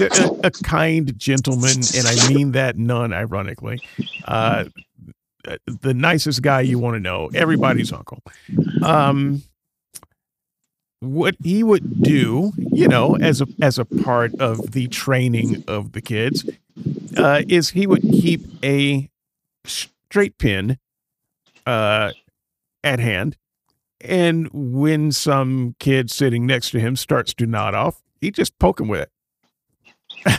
a, 0.00 0.40
a 0.44 0.50
kind 0.50 1.18
gentleman 1.18 1.76
and 1.96 2.06
i 2.06 2.28
mean 2.28 2.52
that 2.52 2.76
non-ironically. 2.76 3.80
Uh 4.24 4.64
the 5.66 5.94
nicest 5.94 6.42
guy 6.42 6.60
you 6.60 6.78
want 6.78 6.94
to 6.94 7.00
know 7.00 7.30
everybody's 7.34 7.92
uncle. 7.92 8.22
Um 8.82 9.42
what 11.00 11.34
he 11.42 11.62
would 11.62 12.02
do 12.02 12.52
you 12.56 12.86
know 12.86 13.16
as 13.16 13.40
a 13.40 13.46
as 13.62 13.78
a 13.78 13.86
part 13.86 14.34
of 14.38 14.72
the 14.72 14.86
training 14.88 15.64
of 15.66 15.92
the 15.92 16.02
kids 16.02 16.44
uh 17.16 17.40
is 17.48 17.70
he 17.70 17.86
would 17.86 18.02
keep 18.02 18.42
a 18.62 19.08
straight 19.64 20.36
pin 20.36 20.76
uh 21.66 22.10
at 22.84 22.98
hand 22.98 23.38
and 24.02 24.48
when 24.52 25.10
some 25.10 25.74
kid 25.78 26.10
sitting 26.10 26.44
next 26.46 26.70
to 26.70 26.78
him 26.78 26.94
starts 26.96 27.32
to 27.32 27.46
nod 27.46 27.74
off 27.74 28.02
he 28.20 28.30
just 28.30 28.58
poke 28.58 28.78
him 28.78 28.86
with 28.88 29.00
it 29.00 29.10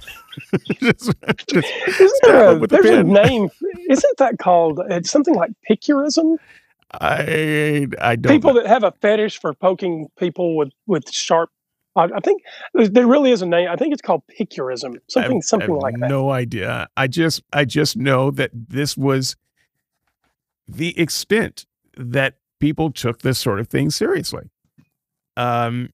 Just- 0.82 1.14
just 1.48 2.00
Isn't 2.00 2.20
there 2.24 2.52
a, 2.52 2.68
there's 2.68 2.86
a 2.86 3.04
name? 3.04 3.50
Isn't 3.90 4.18
that 4.18 4.38
called? 4.40 4.80
It's 4.90 5.12
something 5.12 5.36
like 5.36 5.52
piquerism. 5.70 6.38
I 7.00 7.88
I 8.02 8.16
don't 8.16 8.34
People 8.34 8.54
know. 8.54 8.62
that 8.62 8.68
have 8.70 8.84
a 8.84 8.92
fetish 9.02 9.40
for 9.40 9.54
poking 9.54 10.08
people 10.18 10.56
with 10.58 10.72
with 10.88 11.10
sharp. 11.12 11.50
I, 11.96 12.04
I 12.06 12.20
think 12.22 12.42
there- 12.74 13.08
really 13.08 13.32
is 13.32 13.42
a 13.42 13.46
name. 13.46 13.68
I 13.70 13.76
think 13.76 13.94
it's 13.94 14.02
called 14.02 14.24
piquerism. 14.40 14.98
Something 15.10 15.32
I've- 15.38 15.42
something 15.42 15.72
I've 15.76 15.82
like 15.82 16.00
that. 16.00 16.10
No 16.10 16.30
idea. 16.32 16.88
I 16.98 17.08
just 17.08 17.44
I 17.54 17.66
just 17.66 17.96
know 17.98 18.32
that 18.32 18.52
this 18.54 18.96
was 18.98 19.36
the 20.68 20.98
extent 21.00 21.66
that 21.98 22.36
people 22.60 22.92
took 22.92 23.22
this 23.22 23.38
sort 23.40 23.60
of 23.60 23.68
thing 23.68 23.90
seriously. 23.90 24.50
Um 25.38 25.90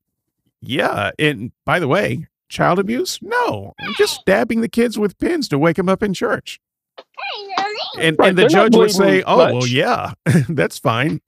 yeah, 0.61 1.11
and 1.19 1.51
by 1.65 1.79
the 1.79 1.87
way, 1.87 2.27
child 2.49 2.79
abuse? 2.79 3.19
No. 3.21 3.73
Just 3.97 4.15
stabbing 4.21 4.61
the 4.61 4.69
kids 4.69 4.97
with 4.97 5.17
pins 5.17 5.47
to 5.49 5.57
wake 5.59 5.75
them 5.77 5.89
up 5.89 6.01
in 6.03 6.13
church. 6.13 6.59
And 7.97 8.17
Right, 8.19 8.29
and 8.29 8.37
the 8.37 8.47
judge 8.47 8.75
would 8.75 8.91
say, 8.91 8.97
bleeding 9.03 9.23
"Oh, 9.27 9.37
well, 9.37 9.67
yeah. 9.67 10.13
That's 10.49 10.77
fine." 10.79 11.21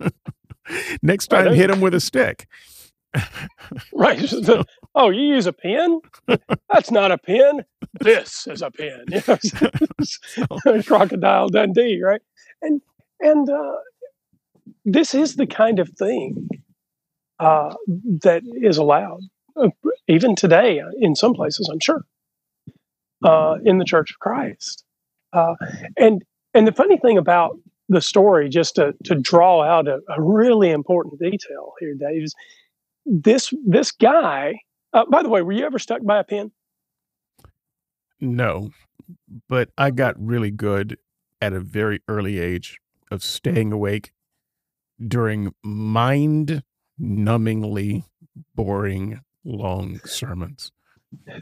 Next 1.02 1.26
time 1.28 1.44
they're- 1.46 1.54
hit 1.54 1.68
them 1.70 1.80
with 1.80 1.94
a 1.94 2.00
stick. 2.00 2.46
Right. 3.92 4.18
The- 4.18 4.64
oh, 4.94 5.10
you 5.10 5.22
use 5.22 5.46
a 5.46 5.52
pen? 5.52 6.00
That's 6.72 6.90
not 6.90 7.12
a 7.12 7.18
pen. 7.18 7.64
This 8.00 8.46
is 8.46 8.60
a 8.62 8.70
pen. 8.70 9.04
Crocodile 10.82 11.48
Dundee, 11.48 12.00
right? 12.02 12.20
And 12.62 12.80
and 13.20 13.48
uh, 13.48 13.76
this 14.84 15.14
is 15.14 15.36
the 15.36 15.46
kind 15.46 15.78
of 15.78 15.88
thing 15.90 16.48
uh, 17.38 17.74
that 18.22 18.42
is 18.44 18.76
allowed, 18.78 19.20
even 20.08 20.34
today 20.34 20.80
uh, 20.80 20.90
in 20.98 21.14
some 21.14 21.34
places, 21.34 21.68
I'm 21.70 21.80
sure, 21.80 22.04
uh, 23.24 23.56
in 23.64 23.78
the 23.78 23.84
Church 23.84 24.10
of 24.10 24.18
Christ. 24.18 24.84
Uh, 25.32 25.54
and 25.96 26.24
and 26.54 26.66
the 26.66 26.72
funny 26.72 26.98
thing 26.98 27.18
about 27.18 27.58
the 27.88 28.00
story, 28.00 28.48
just 28.48 28.76
to, 28.76 28.94
to 29.04 29.14
draw 29.14 29.62
out 29.62 29.88
a, 29.88 30.00
a 30.08 30.20
really 30.22 30.70
important 30.70 31.18
detail 31.20 31.74
here, 31.80 31.94
Dave, 31.94 32.24
is 32.24 32.34
this 33.04 33.52
this 33.66 33.90
guy. 33.90 34.60
Uh, 34.92 35.04
by 35.10 35.22
the 35.22 35.28
way, 35.28 35.42
were 35.42 35.52
you 35.52 35.64
ever 35.64 35.78
stuck 35.78 36.04
by 36.04 36.20
a 36.20 36.24
pin? 36.24 36.52
No, 38.20 38.70
but 39.48 39.70
I 39.76 39.90
got 39.90 40.14
really 40.18 40.50
good 40.50 40.98
at 41.42 41.52
a 41.52 41.60
very 41.60 42.00
early 42.08 42.38
age 42.38 42.78
of 43.10 43.22
staying 43.22 43.72
awake 43.72 44.12
during 45.06 45.52
mind 45.62 46.62
numbingly 47.00 48.04
boring 48.54 49.20
long 49.44 50.00
sermons. 50.04 50.72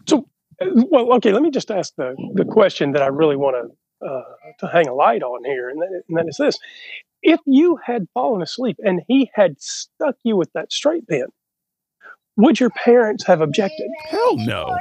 So, 0.08 0.28
well, 0.60 1.12
okay. 1.14 1.32
Let 1.32 1.42
me 1.42 1.50
just 1.50 1.70
ask 1.70 1.94
the 1.96 2.14
the 2.34 2.44
question 2.44 2.92
that 2.92 3.02
I 3.02 3.06
really 3.08 3.36
want 3.36 3.56
to 4.00 4.06
uh, 4.06 4.22
to 4.60 4.66
hang 4.68 4.88
a 4.88 4.94
light 4.94 5.22
on 5.22 5.44
here, 5.44 5.68
and 5.68 5.80
that, 5.80 6.02
and 6.08 6.18
that 6.18 6.26
is 6.28 6.36
this: 6.38 6.58
If 7.22 7.40
you 7.46 7.78
had 7.84 8.06
fallen 8.14 8.42
asleep 8.42 8.76
and 8.84 9.02
he 9.08 9.30
had 9.34 9.60
stuck 9.60 10.16
you 10.24 10.36
with 10.36 10.52
that 10.54 10.72
straight 10.72 11.06
pin, 11.08 11.26
would 12.36 12.60
your 12.60 12.70
parents 12.70 13.24
have 13.26 13.40
objected? 13.40 13.88
Hell 14.10 14.36
no. 14.36 14.76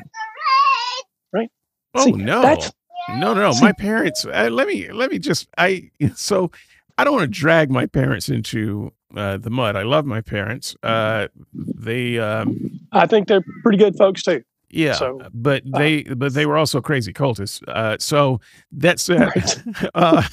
Right. 1.34 1.50
Oh 1.96 2.06
See, 2.06 2.12
no. 2.12 2.42
that's- 2.42 2.72
No, 3.10 3.34
no, 3.34 3.42
no. 3.42 3.52
See- 3.54 3.64
My 3.64 3.72
parents. 3.72 4.26
Uh, 4.26 4.50
let 4.52 4.68
me 4.68 4.92
let 4.92 5.12
me 5.12 5.20
just. 5.20 5.48
I 5.58 5.90
so 6.16 6.52
I 6.98 7.04
don't 7.04 7.14
want 7.14 7.24
to 7.34 7.40
drag 7.40 7.72
my 7.72 7.86
parents 7.86 8.30
into 8.30 8.92
uh, 9.16 9.38
the 9.38 9.50
mud. 9.50 9.76
I 9.76 9.84
love 9.84 10.06
my 10.06 10.22
parents. 10.22 10.76
Uh, 10.84 11.28
they 11.54 12.20
um, 12.20 12.80
I 12.92 13.08
think 13.08 13.28
they're 13.28 13.44
pretty 13.64 13.78
good 13.78 13.96
folks 13.96 14.24
too. 14.24 14.44
Yeah, 14.74 14.94
So, 14.94 15.22
but 15.34 15.64
uh, 15.74 15.80
they 15.80 16.04
but 16.04 16.34
they 16.34 16.46
were 16.46 16.58
also 16.58 16.80
crazy 16.82 17.12
cultists. 17.12 17.62
Uh, 17.68 17.98
so 18.00 18.40
that 18.72 19.00
said, 19.02 19.20
Right. 19.20 19.90
uh, 19.96 20.24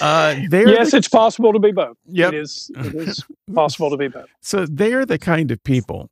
Uh, 0.00 0.34
yes, 0.50 0.90
the, 0.90 0.98
it's 0.98 1.08
possible 1.08 1.52
to 1.54 1.58
be 1.58 1.72
both. 1.72 1.96
Yep. 2.06 2.32
It 2.34 2.38
is. 2.40 2.70
It 2.76 2.94
is 3.08 3.24
possible 3.54 3.88
to 3.90 3.96
be 3.96 4.08
both. 4.08 4.26
so 4.42 4.66
they're 4.66 5.06
the 5.06 5.18
kind 5.18 5.50
of 5.50 5.62
people 5.64 6.10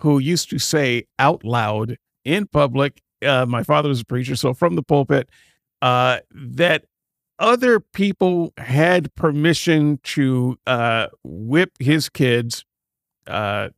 who 0.00 0.18
used 0.18 0.50
to 0.50 0.58
say 0.58 1.06
out 1.18 1.42
loud 1.44 1.96
in 2.24 2.46
public. 2.46 3.00
Uh, 3.24 3.46
my 3.46 3.62
father 3.62 3.88
was 3.88 4.02
a 4.02 4.04
preacher, 4.04 4.36
so 4.36 4.52
from 4.52 4.74
the 4.76 4.82
pulpit, 4.82 5.30
uh, 5.80 6.18
that 6.34 6.84
other 7.38 7.80
people 7.80 8.52
had 8.58 9.14
permission 9.14 9.98
to 10.02 10.58
uh, 10.66 11.08
whip 11.24 11.72
his 11.78 12.08
kids, 12.08 12.64
uh, 13.26 13.68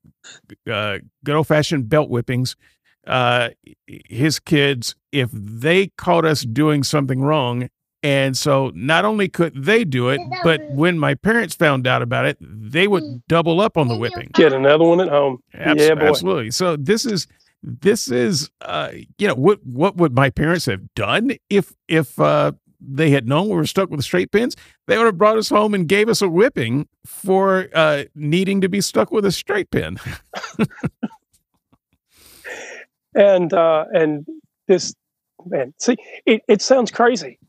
uh, 0.71 0.99
good 1.25 1.35
old 1.35 1.47
fashioned 1.47 1.89
belt 1.89 2.09
whippings, 2.11 2.57
uh, 3.07 3.51
his 3.87 4.39
kids 4.39 4.95
if 5.13 5.31
they 5.33 5.89
caught 5.97 6.25
us 6.25 6.43
doing 6.43 6.83
something 6.83 7.21
wrong. 7.21 7.69
And 8.03 8.37
so 8.37 8.71
not 8.75 9.05
only 9.05 9.29
could 9.29 9.65
they 9.65 9.85
do 9.85 10.09
it, 10.09 10.21
but 10.45 10.61
when 10.71 11.01
my 11.01 11.15
parents 11.15 11.57
found 11.57 11.85
out 11.85 12.01
about 12.01 12.27
it, 12.27 12.37
they 12.41 12.87
would 12.87 13.27
double 13.27 13.61
up 13.61 13.77
on 13.77 13.89
the 13.89 13.97
whipping. 13.97 14.31
Get 14.35 14.53
another 14.53 14.85
one 14.85 15.01
at 15.01 15.09
home. 15.09 15.39
Abs- 15.53 15.83
Yeah, 15.83 15.95
boy. 15.97 16.07
absolutely. 16.07 16.51
So 16.53 16.77
this 16.77 17.05
is 17.05 17.27
this 17.65 18.09
is 18.09 18.51
uh 18.61 18.91
you 19.19 19.27
know 19.27 19.35
what 19.35 19.59
what 19.67 19.97
would 19.97 20.15
my 20.15 20.31
parents 20.31 20.67
have 20.67 20.95
done 20.95 21.33
if 21.51 21.75
if 21.89 22.21
uh 22.21 22.53
they 22.81 23.11
had 23.11 23.27
known 23.27 23.49
we 23.49 23.57
were 23.57 23.67
stuck 23.67 23.91
with 23.91 24.03
straight 24.03 24.31
pins 24.31 24.55
they 24.87 24.97
would 24.97 25.07
have 25.07 25.19
brought 25.19 25.37
us 25.37 25.49
home 25.49 25.75
and 25.75 25.89
gave 25.89 26.09
us 26.09 26.23
a 26.23 26.29
whipping 26.29 26.87
for 27.05 27.69
uh 27.75 28.05
needing 28.15 28.61
to 28.61 28.69
be 28.69 28.81
stuck 28.81 29.11
with 29.11 29.25
a 29.25 29.33
straight 29.33 29.71
pin. 29.71 29.99
And 33.15 33.53
uh, 33.53 33.87
and 33.93 34.27
this 34.69 34.95
man, 35.45 35.75
see, 35.79 35.97
it, 36.25 36.43
it 36.47 36.63
sounds 36.63 36.93
crazy, 36.93 37.41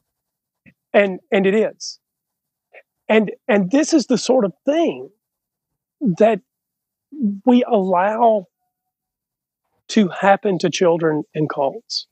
and 0.93 1.19
and 1.31 1.45
it 1.45 1.53
is, 1.53 1.99
and 3.07 3.31
and 3.47 3.69
this 3.69 3.93
is 3.93 4.07
the 4.07 4.17
sort 4.17 4.45
of 4.45 4.53
thing 4.65 5.09
that 6.01 6.41
we 7.45 7.63
allow 7.63 8.47
to 9.89 10.07
happen 10.07 10.57
to 10.59 10.71
children 10.71 11.23
in 11.35 11.47
cults, 11.47 12.07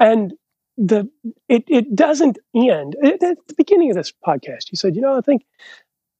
and 0.00 0.32
the 0.80 1.08
it 1.48 1.64
it 1.68 1.94
doesn't 1.94 2.38
end 2.56 2.96
at 3.04 3.22
at 3.22 3.38
the 3.48 3.54
beginning 3.56 3.90
of 3.90 3.96
this 3.96 4.12
podcast. 4.26 4.72
You 4.72 4.76
said, 4.76 4.96
you 4.96 5.02
know, 5.02 5.16
I 5.16 5.20
think 5.22 5.42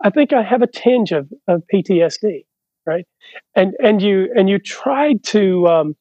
I 0.02 0.10
think 0.10 0.32
I 0.32 0.42
have 0.42 0.62
a 0.62 0.66
tinge 0.66 1.12
of 1.12 1.28
of 1.48 1.62
PTSD 1.72 2.46
right? 2.86 3.06
And 3.54 3.74
and 3.82 4.02
you 4.02 4.28
and 4.36 4.48
you 4.50 4.58
tried 4.58 5.22
to 5.24 5.66
um, 5.68 5.96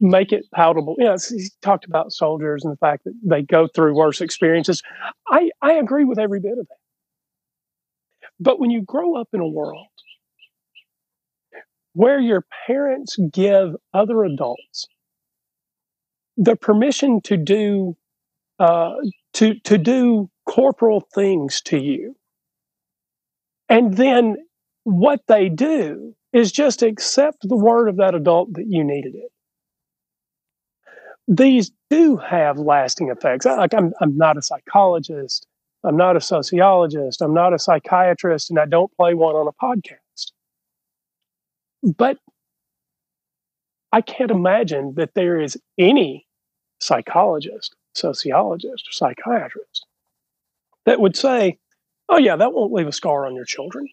make 0.00 0.32
it 0.32 0.46
palatable. 0.54 0.96
You 0.98 1.06
know, 1.06 1.16
he 1.28 1.48
talked 1.62 1.84
about 1.86 2.12
soldiers 2.12 2.64
and 2.64 2.72
the 2.72 2.78
fact 2.78 3.04
that 3.04 3.14
they 3.22 3.42
go 3.42 3.68
through 3.68 3.94
worse 3.96 4.20
experiences. 4.20 4.82
I 5.30 5.50
I 5.62 5.74
agree 5.74 6.04
with 6.04 6.18
every 6.18 6.40
bit 6.40 6.58
of 6.58 6.68
that. 6.68 6.76
But 8.40 8.58
when 8.60 8.70
you 8.70 8.82
grow 8.82 9.16
up 9.16 9.28
in 9.32 9.40
a 9.40 9.48
world 9.48 9.86
where 11.92 12.20
your 12.20 12.44
parents 12.66 13.16
give 13.32 13.74
other 13.92 14.24
adults 14.24 14.88
the 16.36 16.56
permission 16.56 17.20
to 17.22 17.36
do 17.36 17.96
uh, 18.60 18.94
to 19.34 19.54
to 19.60 19.78
do 19.78 20.30
corporal 20.48 21.00
things 21.14 21.60
to 21.62 21.78
you, 21.78 22.14
and 23.68 23.96
then 23.96 24.36
what 24.84 25.20
they 25.28 25.48
do 25.48 26.14
is 26.32 26.52
just 26.52 26.82
accept 26.82 27.38
the 27.48 27.56
word 27.56 27.88
of 27.88 27.96
that 27.96 28.14
adult 28.14 28.52
that 28.54 28.66
you 28.68 28.84
needed 28.84 29.14
it. 29.14 29.32
These 31.26 31.70
do 31.90 32.16
have 32.16 32.58
lasting 32.58 33.08
effects. 33.08 33.46
Like 33.46 33.74
I'm, 33.74 33.92
I'm 34.00 34.16
not 34.16 34.36
a 34.36 34.42
psychologist, 34.42 35.46
I'm 35.84 35.96
not 35.96 36.16
a 36.16 36.20
sociologist, 36.20 37.22
I'm 37.22 37.34
not 37.34 37.54
a 37.54 37.58
psychiatrist, 37.58 38.50
and 38.50 38.58
I 38.58 38.66
don't 38.66 38.94
play 38.96 39.14
one 39.14 39.34
on 39.34 39.48
a 39.48 39.64
podcast. 39.64 40.32
But 41.82 42.18
I 43.92 44.00
can't 44.00 44.30
imagine 44.30 44.94
that 44.96 45.14
there 45.14 45.40
is 45.40 45.56
any 45.78 46.26
psychologist, 46.80 47.74
sociologist, 47.94 48.88
or 48.88 48.92
psychiatrist 48.92 49.86
that 50.86 51.00
would 51.00 51.16
say, 51.16 51.58
"Oh 52.08 52.18
yeah, 52.18 52.36
that 52.36 52.52
won't 52.52 52.72
leave 52.72 52.86
a 52.88 52.92
scar 52.92 53.26
on 53.26 53.34
your 53.34 53.44
children." 53.44 53.88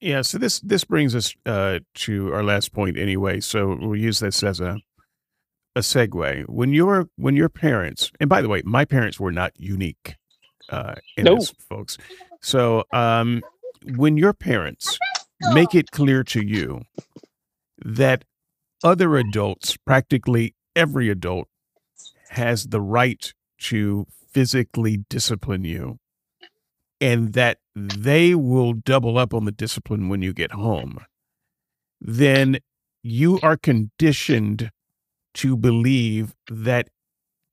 yeah 0.00 0.20
so 0.20 0.36
this 0.36 0.58
this 0.60 0.82
brings 0.82 1.14
us 1.14 1.32
uh 1.46 1.78
to 1.94 2.32
our 2.34 2.42
last 2.42 2.72
point 2.72 2.98
anyway 2.98 3.38
so 3.38 3.78
we'll 3.80 3.94
use 3.94 4.18
this 4.18 4.42
as 4.42 4.58
a 4.58 4.76
a 5.76 5.80
segue 5.80 6.44
when 6.48 6.72
your 6.72 7.08
when 7.16 7.36
your 7.36 7.48
parents 7.48 8.10
and 8.18 8.28
by 8.28 8.42
the 8.42 8.48
way 8.48 8.60
my 8.64 8.84
parents 8.84 9.20
were 9.20 9.30
not 9.30 9.52
unique 9.56 10.16
uh 10.70 10.94
in 11.16 11.24
No. 11.26 11.36
this 11.36 11.52
folks 11.70 11.98
so 12.40 12.82
um 12.92 13.42
when 13.94 14.16
your 14.16 14.32
parents 14.32 14.98
make 15.54 15.72
it 15.72 15.92
clear 15.92 16.24
to 16.24 16.44
you 16.44 16.82
that 17.84 18.24
other 18.82 19.16
adults 19.16 19.76
practically 19.86 20.54
every 20.74 21.10
adult 21.10 21.46
has 22.32 22.68
the 22.68 22.80
right 22.80 23.32
to 23.58 24.06
physically 24.30 24.98
discipline 25.08 25.64
you 25.64 25.98
and 27.00 27.32
that 27.32 27.58
they 27.74 28.34
will 28.34 28.72
double 28.72 29.18
up 29.18 29.34
on 29.34 29.44
the 29.44 29.52
discipline 29.52 30.08
when 30.08 30.22
you 30.22 30.32
get 30.32 30.52
home 30.52 30.98
then 32.00 32.58
you 33.02 33.38
are 33.42 33.56
conditioned 33.56 34.70
to 35.34 35.56
believe 35.56 36.34
that 36.50 36.88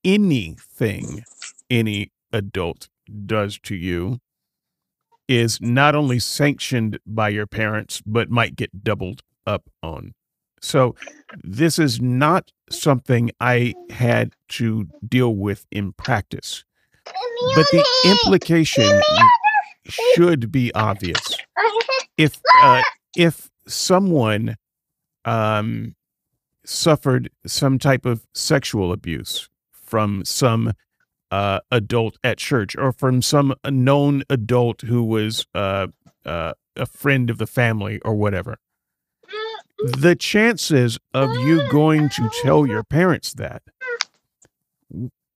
anything 0.03 1.23
any 1.69 2.11
adult 2.31 2.89
does 3.25 3.59
to 3.59 3.75
you 3.75 4.19
is 5.27 5.61
not 5.61 5.93
only 5.95 6.19
sanctioned 6.19 6.99
by 7.05 7.29
your 7.29 7.45
parents, 7.45 8.01
but 8.05 8.29
might 8.31 8.55
get 8.55 8.83
doubled 8.83 9.21
up 9.45 9.69
on. 9.83 10.13
So, 10.61 10.95
this 11.43 11.79
is 11.79 12.01
not 12.01 12.51
something 12.69 13.31
I 13.39 13.73
had 13.89 14.35
to 14.49 14.87
deal 15.07 15.35
with 15.35 15.65
in 15.71 15.93
practice, 15.93 16.63
but 17.05 17.65
the 17.71 17.85
implication 18.05 19.01
should 19.85 20.51
be 20.51 20.73
obvious. 20.73 21.37
If 22.17 22.39
uh, 22.61 22.81
if 23.15 23.49
someone 23.67 24.57
um, 25.25 25.95
suffered 26.65 27.29
some 27.45 27.79
type 27.79 28.05
of 28.05 28.25
sexual 28.33 28.91
abuse 28.91 29.49
from 29.71 30.23
some 30.25 30.73
uh, 31.31 31.59
adult 31.71 32.17
at 32.23 32.37
church 32.37 32.75
or 32.75 32.91
from 32.91 33.21
some 33.21 33.53
known 33.69 34.23
adult 34.29 34.81
who 34.81 35.03
was 35.03 35.45
uh, 35.55 35.87
uh, 36.25 36.53
a 36.75 36.85
friend 36.85 37.29
of 37.29 37.37
the 37.37 37.47
family 37.47 37.99
or 38.01 38.15
whatever, 38.15 38.57
the 39.79 40.15
chances 40.15 40.99
of 41.13 41.33
you 41.37 41.67
going 41.69 42.09
to 42.09 42.29
tell 42.41 42.67
your 42.67 42.83
parents 42.83 43.33
that 43.33 43.63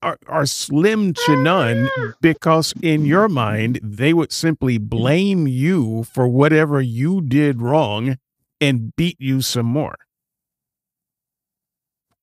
are, 0.02 0.18
are 0.26 0.46
slim 0.46 1.14
to 1.14 1.36
none 1.36 1.88
because 2.20 2.74
in 2.82 3.06
your 3.06 3.28
mind 3.28 3.80
they 3.82 4.12
would 4.12 4.32
simply 4.32 4.76
blame 4.76 5.46
you 5.48 6.04
for 6.04 6.28
whatever 6.28 6.80
you 6.80 7.22
did 7.22 7.62
wrong 7.62 8.18
and 8.60 8.94
beat 8.96 9.16
you 9.18 9.40
some 9.40 9.66
more. 9.66 9.96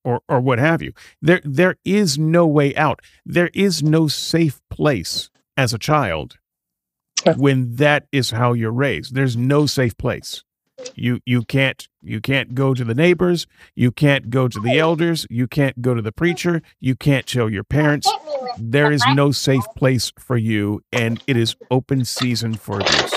Or 0.03 0.21
or 0.27 0.39
what 0.39 0.59
have 0.59 0.81
you. 0.81 0.93
There 1.21 1.41
there 1.43 1.75
is 1.85 2.17
no 2.17 2.47
way 2.47 2.75
out. 2.75 3.01
There 3.25 3.51
is 3.53 3.83
no 3.83 4.07
safe 4.07 4.59
place 4.69 5.29
as 5.55 5.73
a 5.73 5.79
child 5.79 6.37
when 7.35 7.75
that 7.75 8.07
is 8.11 8.31
how 8.31 8.53
you're 8.53 8.71
raised. 8.71 9.13
There's 9.13 9.37
no 9.37 9.67
safe 9.67 9.95
place 9.97 10.43
you 10.95 11.19
you 11.25 11.43
can't 11.43 11.87
you 12.01 12.19
can't 12.21 12.55
go 12.55 12.73
to 12.73 12.83
the 12.83 12.95
neighbors 12.95 13.47
you 13.75 13.91
can't 13.91 14.29
go 14.29 14.47
to 14.47 14.59
the 14.59 14.79
elders 14.79 15.25
you 15.29 15.47
can't 15.47 15.81
go 15.81 15.93
to 15.93 16.01
the 16.01 16.11
preacher 16.11 16.61
you 16.79 16.95
can't 16.95 17.25
tell 17.25 17.49
your 17.49 17.63
parents 17.63 18.11
there 18.57 18.91
is 18.91 19.03
no 19.13 19.31
safe 19.31 19.65
place 19.75 20.11
for 20.17 20.37
you 20.37 20.81
and 20.91 21.23
it 21.27 21.37
is 21.37 21.55
open 21.69 22.03
season 22.05 22.53
for 22.53 22.79
abuse 22.79 23.13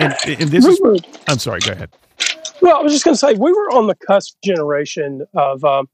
and, 0.00 0.14
and 0.26 0.50
this 0.50 0.64
is 0.64 0.80
i'm 1.28 1.38
sorry 1.38 1.60
go 1.60 1.72
ahead 1.72 1.90
well, 2.60 2.76
I 2.76 2.82
was 2.82 2.92
just 2.92 3.04
going 3.04 3.14
to 3.14 3.18
say 3.18 3.34
we 3.34 3.52
were 3.52 3.70
on 3.72 3.86
the 3.86 3.94
cusp 3.94 4.36
generation 4.42 5.24
of. 5.34 5.64
Um, 5.64 5.88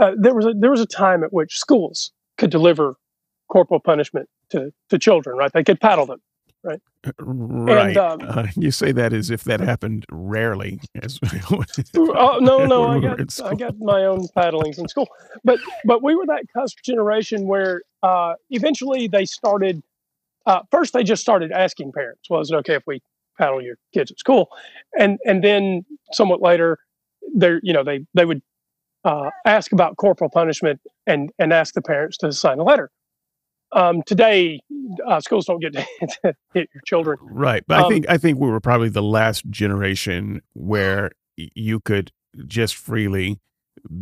uh, 0.00 0.12
there 0.16 0.34
was 0.34 0.46
a 0.46 0.54
there 0.54 0.70
was 0.70 0.80
a 0.80 0.86
time 0.86 1.22
at 1.22 1.32
which 1.34 1.58
schools 1.58 2.12
could 2.38 2.50
deliver 2.50 2.96
corporal 3.48 3.78
punishment 3.78 4.28
to 4.50 4.72
to 4.88 4.98
children. 4.98 5.36
Right, 5.36 5.52
they 5.52 5.64
could 5.64 5.80
paddle 5.80 6.06
them. 6.06 6.22
Right. 7.18 7.96
um, 7.96 8.20
uh, 8.22 8.46
you 8.56 8.70
say 8.70 8.92
that 8.92 9.12
as 9.12 9.30
if 9.30 9.44
that 9.44 9.60
happened 9.60 10.06
rarely. 10.10 10.80
As 11.02 11.18
Oh 11.96 12.38
no, 12.40 12.64
no, 12.66 12.84
I 12.84 12.90
When 12.90 13.00
we 13.00 13.08
were 13.08 13.16
got 13.16 13.40
I 13.44 13.54
got 13.54 13.78
my 13.78 14.04
own 14.04 14.28
paddlings 14.36 14.78
in 14.78 14.88
school, 14.88 15.08
but 15.44 15.58
but 15.84 16.02
we 16.02 16.14
were 16.14 16.26
that 16.26 16.44
cusp 16.54 16.78
generation 16.84 17.46
where 17.46 17.82
uh, 18.02 18.34
eventually 18.50 19.08
they 19.08 19.24
started. 19.24 19.82
Uh, 20.46 20.60
first, 20.70 20.92
they 20.92 21.04
just 21.04 21.22
started 21.22 21.52
asking 21.52 21.92
parents, 21.92 22.30
"Was 22.30 22.50
it 22.50 22.54
okay 22.56 22.74
if 22.74 22.84
we 22.86 23.02
paddle 23.38 23.60
your 23.60 23.76
kids 23.92 24.10
at 24.10 24.18
school?" 24.18 24.48
And 24.98 25.18
and 25.24 25.42
then 25.42 25.84
somewhat 26.12 26.40
later, 26.40 26.78
they 27.34 27.58
you 27.62 27.72
know 27.72 27.82
they 27.82 28.06
they 28.14 28.24
would 28.24 28.42
uh, 29.04 29.30
ask 29.44 29.72
about 29.72 29.96
corporal 29.96 30.30
punishment 30.30 30.80
and 31.06 31.30
and 31.38 31.52
ask 31.52 31.74
the 31.74 31.82
parents 31.82 32.16
to 32.18 32.32
sign 32.32 32.58
a 32.58 32.64
letter. 32.64 32.90
Um, 33.74 34.02
today, 34.04 34.60
uh, 35.06 35.20
schools 35.20 35.46
don't 35.46 35.60
get 35.60 35.72
to 35.72 36.34
hit 36.54 36.68
your 36.74 36.82
children. 36.86 37.18
Right, 37.22 37.64
but 37.66 37.80
I 37.80 37.82
Um, 37.84 37.90
think 37.90 38.06
I 38.08 38.18
think 38.18 38.38
we 38.38 38.48
were 38.48 38.60
probably 38.60 38.88
the 38.90 39.02
last 39.02 39.48
generation 39.50 40.42
where 40.52 41.12
you 41.36 41.80
could 41.80 42.12
just 42.46 42.74
freely 42.76 43.40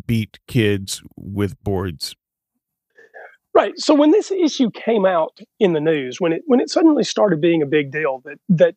beat 0.06 0.38
kids 0.48 1.02
with 1.16 1.62
boards. 1.62 2.14
Right. 3.54 3.72
So 3.76 3.94
when 3.94 4.12
this 4.12 4.30
issue 4.30 4.70
came 4.70 5.04
out 5.04 5.38
in 5.58 5.72
the 5.72 5.80
news, 5.80 6.20
when 6.20 6.32
it 6.32 6.42
when 6.46 6.60
it 6.60 6.70
suddenly 6.70 7.02
started 7.04 7.40
being 7.40 7.62
a 7.62 7.66
big 7.66 7.90
deal, 7.90 8.22
that 8.24 8.38
that 8.48 8.74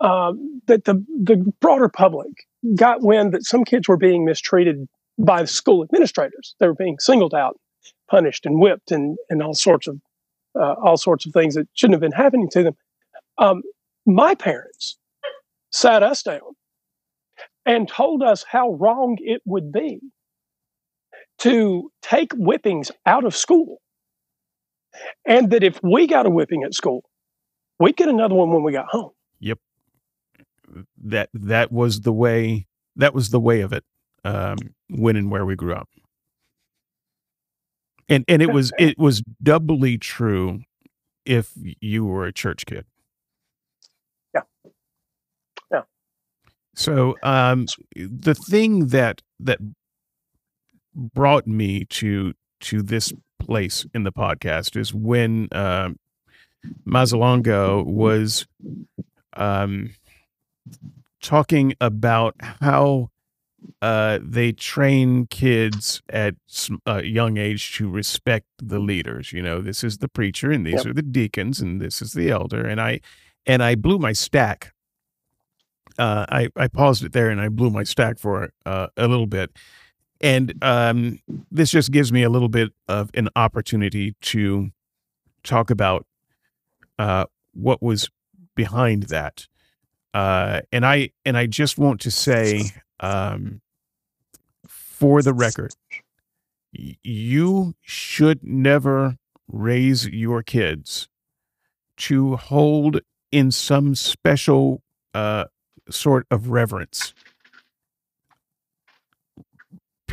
um, 0.00 0.60
that 0.66 0.84
the 0.84 1.04
the 1.22 1.52
broader 1.60 1.88
public 1.88 2.30
got 2.74 3.02
wind 3.02 3.32
that 3.34 3.44
some 3.44 3.64
kids 3.64 3.88
were 3.88 3.96
being 3.96 4.24
mistreated 4.24 4.88
by 5.18 5.42
the 5.42 5.48
school 5.48 5.82
administrators. 5.82 6.54
They 6.60 6.66
were 6.66 6.74
being 6.74 6.98
singled 6.98 7.34
out, 7.34 7.56
punished, 8.08 8.46
and 8.46 8.60
whipped, 8.60 8.92
and 8.92 9.16
and 9.30 9.42
all 9.42 9.54
sorts 9.54 9.86
of 9.88 10.00
uh, 10.58 10.74
all 10.84 10.96
sorts 10.96 11.26
of 11.26 11.32
things 11.32 11.54
that 11.54 11.68
shouldn't 11.74 11.94
have 11.94 12.00
been 12.00 12.12
happening 12.12 12.48
to 12.50 12.62
them. 12.62 12.76
Um, 13.38 13.62
my 14.06 14.34
parents 14.34 14.98
sat 15.70 16.02
us 16.02 16.22
down 16.22 16.40
and 17.66 17.88
told 17.88 18.22
us 18.22 18.44
how 18.48 18.72
wrong 18.72 19.16
it 19.20 19.42
would 19.44 19.72
be 19.72 20.00
to 21.38 21.90
take 22.02 22.32
whippings 22.32 22.90
out 23.06 23.24
of 23.24 23.34
school 23.34 23.80
and 25.26 25.50
that 25.50 25.62
if 25.62 25.80
we 25.82 26.06
got 26.06 26.26
a 26.26 26.30
whipping 26.30 26.62
at 26.62 26.74
school, 26.74 27.04
we'd 27.78 27.96
get 27.96 28.08
another 28.08 28.34
one 28.34 28.50
when 28.50 28.62
we 28.62 28.72
got 28.72 28.86
home. 28.86 29.10
Yep. 29.40 29.58
That 31.04 31.28
that 31.34 31.72
was 31.72 32.02
the 32.02 32.12
way. 32.12 32.66
That 32.96 33.14
was 33.14 33.30
the 33.30 33.40
way 33.40 33.60
of 33.60 33.72
it. 33.72 33.84
Um, 34.24 34.56
when 34.88 35.16
and 35.16 35.30
where 35.30 35.44
we 35.44 35.54
grew 35.54 35.74
up, 35.74 35.88
and 38.08 38.24
and 38.28 38.42
it 38.42 38.52
was 38.52 38.72
it 38.78 38.98
was 38.98 39.22
doubly 39.42 39.98
true 39.98 40.60
if 41.24 41.52
you 41.56 42.04
were 42.04 42.26
a 42.26 42.32
church 42.32 42.66
kid. 42.66 42.84
Yeah. 44.34 44.42
Yeah. 45.70 45.82
So 46.74 47.16
um, 47.22 47.66
the 47.94 48.34
thing 48.34 48.88
that 48.88 49.22
that 49.40 49.58
brought 50.94 51.46
me 51.46 51.84
to 51.86 52.34
to 52.60 52.82
this 52.82 53.12
place 53.38 53.86
in 53.94 54.04
the 54.04 54.12
podcast 54.12 54.76
is 54.76 54.94
when 54.94 55.48
um, 55.52 55.98
Mazzalongo 56.86 57.84
was 57.84 58.46
um, 59.34 59.90
talking 61.20 61.74
about 61.80 62.34
how 62.40 63.10
uh, 63.82 64.18
they 64.22 64.52
train 64.52 65.26
kids 65.26 66.02
at 66.08 66.34
a 66.86 67.02
young 67.04 67.36
age 67.38 67.74
to 67.76 67.88
respect 67.90 68.46
the 68.62 68.78
leaders. 68.78 69.32
You 69.32 69.42
know, 69.42 69.60
this 69.60 69.82
is 69.84 69.98
the 69.98 70.08
preacher, 70.08 70.50
and 70.50 70.66
these 70.66 70.84
Yep. 70.84 70.86
are 70.86 70.94
the 70.94 71.02
deacons, 71.02 71.60
and 71.60 71.80
this 71.80 72.00
is 72.02 72.12
the 72.12 72.30
elder. 72.30 72.66
And 72.66 72.80
I 72.80 73.00
and 73.46 73.62
I 73.62 73.74
blew 73.74 73.98
my 73.98 74.12
stack. 74.12 74.72
Uh, 75.98 76.26
I 76.28 76.48
I 76.56 76.68
paused 76.68 77.04
it 77.04 77.12
there, 77.12 77.30
and 77.30 77.40
I 77.40 77.48
blew 77.48 77.70
my 77.70 77.84
stack 77.84 78.18
for 78.18 78.50
uh, 78.66 78.88
a 78.96 79.06
little 79.08 79.26
bit. 79.26 79.56
And 80.20 80.54
um, 80.62 81.18
this 81.50 81.70
just 81.70 81.92
gives 81.92 82.12
me 82.12 82.22
a 82.22 82.30
little 82.30 82.48
bit 82.48 82.72
of 82.88 83.10
an 83.14 83.28
opportunity 83.36 84.14
to 84.22 84.70
talk 85.42 85.70
about 85.70 86.06
uh, 86.98 87.26
what 87.52 87.82
was 87.82 88.08
behind 88.54 89.04
that. 89.04 89.46
Uh, 90.14 90.60
and 90.72 90.86
I 90.86 91.10
and 91.24 91.36
I 91.36 91.46
just 91.46 91.76
want 91.78 92.00
to 92.02 92.10
say, 92.10 92.62
um, 93.00 93.60
for 94.66 95.22
the 95.22 95.32
record, 95.32 95.74
you 96.72 97.74
should 97.82 98.42
never 98.42 99.16
raise 99.48 100.06
your 100.08 100.42
kids 100.42 101.08
to 101.96 102.36
hold 102.36 103.00
in 103.30 103.50
some 103.50 103.94
special 103.94 104.82
uh, 105.12 105.44
sort 105.90 106.26
of 106.30 106.48
reverence 106.48 107.14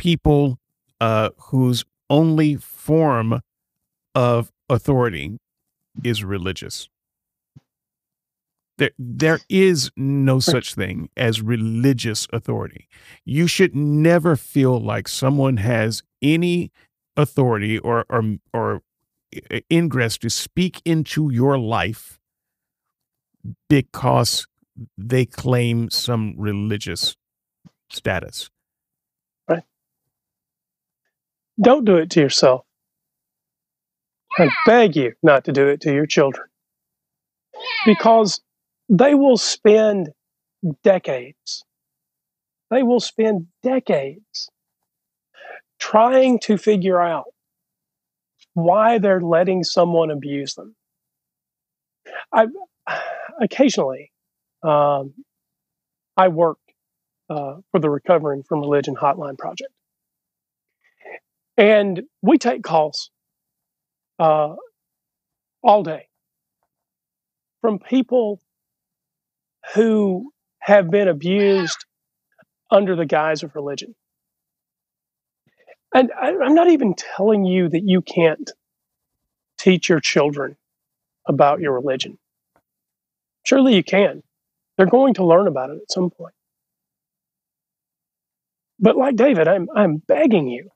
people 0.02 0.58
uh, 1.00 1.30
whose 1.38 1.84
only 2.10 2.56
form 2.56 3.40
of 4.16 4.50
authority 4.68 5.38
is 6.02 6.24
religious. 6.24 6.88
There, 8.82 8.90
there 8.98 9.38
is 9.48 9.92
no 9.96 10.40
such 10.40 10.74
thing 10.74 11.08
as 11.16 11.40
religious 11.40 12.26
authority. 12.32 12.88
You 13.24 13.46
should 13.46 13.76
never 13.76 14.34
feel 14.34 14.80
like 14.80 15.06
someone 15.06 15.58
has 15.58 16.02
any 16.20 16.72
authority 17.16 17.78
or 17.78 18.04
or 18.08 18.24
or 18.52 18.82
eh, 19.32 19.40
eh, 19.52 19.60
ingress 19.70 20.18
to 20.18 20.28
speak 20.28 20.82
into 20.84 21.30
your 21.30 21.58
life 21.58 22.18
because 23.70 24.48
they 24.98 25.26
claim 25.26 25.88
some 25.88 26.34
religious 26.36 27.14
status. 27.88 28.50
Right. 29.48 29.62
Don't 31.60 31.84
do 31.84 31.98
it 31.98 32.10
to 32.10 32.20
yourself. 32.20 32.64
I 34.36 34.48
beg 34.66 34.96
you 34.96 35.12
not 35.22 35.44
to 35.44 35.52
do 35.52 35.68
it 35.68 35.80
to 35.82 35.94
your 35.94 36.06
children 36.06 36.48
because 37.86 38.40
they 38.92 39.14
will 39.14 39.38
spend 39.38 40.10
decades, 40.84 41.64
they 42.70 42.82
will 42.82 43.00
spend 43.00 43.46
decades 43.62 44.50
trying 45.80 46.38
to 46.40 46.58
figure 46.58 47.00
out 47.00 47.24
why 48.52 48.98
they're 48.98 49.22
letting 49.22 49.64
someone 49.64 50.10
abuse 50.10 50.54
them. 50.54 50.76
I 52.32 52.48
occasionally 53.40 54.12
um, 54.62 55.14
I 56.18 56.28
worked 56.28 56.60
uh, 57.30 57.56
for 57.70 57.80
the 57.80 57.88
Recovering 57.88 58.42
from 58.42 58.60
Religion 58.60 58.94
Hotline 58.94 59.38
Project, 59.38 59.72
and 61.56 62.02
we 62.20 62.36
take 62.36 62.62
calls 62.62 63.10
uh, 64.18 64.54
all 65.62 65.82
day 65.82 66.08
from 67.62 67.78
people 67.78 68.38
who 69.74 70.32
have 70.60 70.90
been 70.90 71.08
abused 71.08 71.84
under 72.70 72.96
the 72.96 73.06
guise 73.06 73.42
of 73.42 73.54
religion. 73.54 73.94
And 75.94 76.10
I, 76.20 76.30
I'm 76.30 76.54
not 76.54 76.68
even 76.70 76.94
telling 76.94 77.44
you 77.44 77.68
that 77.68 77.82
you 77.84 78.02
can't 78.02 78.50
teach 79.58 79.88
your 79.88 80.00
children 80.00 80.56
about 81.26 81.60
your 81.60 81.72
religion. 81.74 82.18
Surely 83.44 83.74
you 83.76 83.84
can. 83.84 84.22
They're 84.76 84.86
going 84.86 85.14
to 85.14 85.24
learn 85.26 85.48
about 85.48 85.70
it 85.70 85.78
at 85.82 85.92
some 85.92 86.10
point. 86.10 86.34
But 88.80 88.96
like 88.96 89.16
David, 89.16 89.48
I'm, 89.48 89.68
I'm 89.74 89.98
begging 89.98 90.48
you 90.48 90.70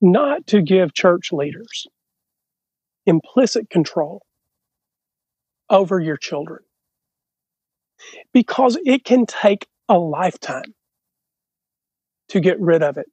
not 0.00 0.46
to 0.48 0.62
give 0.62 0.94
church 0.94 1.32
leaders 1.32 1.86
implicit 3.06 3.70
control 3.70 4.22
over 5.70 6.00
your 6.00 6.16
children 6.16 6.60
because 8.32 8.78
it 8.84 9.04
can 9.04 9.26
take 9.26 9.66
a 9.88 9.98
lifetime 9.98 10.74
to 12.30 12.40
get 12.40 12.60
rid 12.60 12.82
of 12.82 12.98
it. 12.98 13.06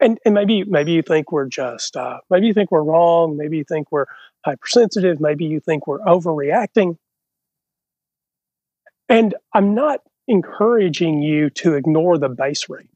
And, 0.00 0.18
and 0.24 0.34
maybe 0.34 0.64
maybe 0.64 0.92
you 0.92 1.02
think 1.02 1.32
we're 1.32 1.48
just 1.48 1.96
uh, 1.96 2.18
maybe 2.30 2.48
you 2.48 2.54
think 2.54 2.70
we're 2.72 2.82
wrong 2.82 3.36
maybe 3.36 3.58
you 3.58 3.64
think 3.64 3.92
we're 3.92 4.06
hypersensitive 4.44 5.20
maybe 5.20 5.46
you 5.46 5.60
think 5.60 5.86
we're 5.86 6.00
overreacting. 6.00 6.98
And 9.08 9.34
i'm 9.54 9.74
not 9.74 10.00
encouraging 10.28 11.22
you 11.22 11.50
to 11.50 11.74
ignore 11.74 12.18
the 12.18 12.28
base 12.30 12.68
rate 12.68 12.88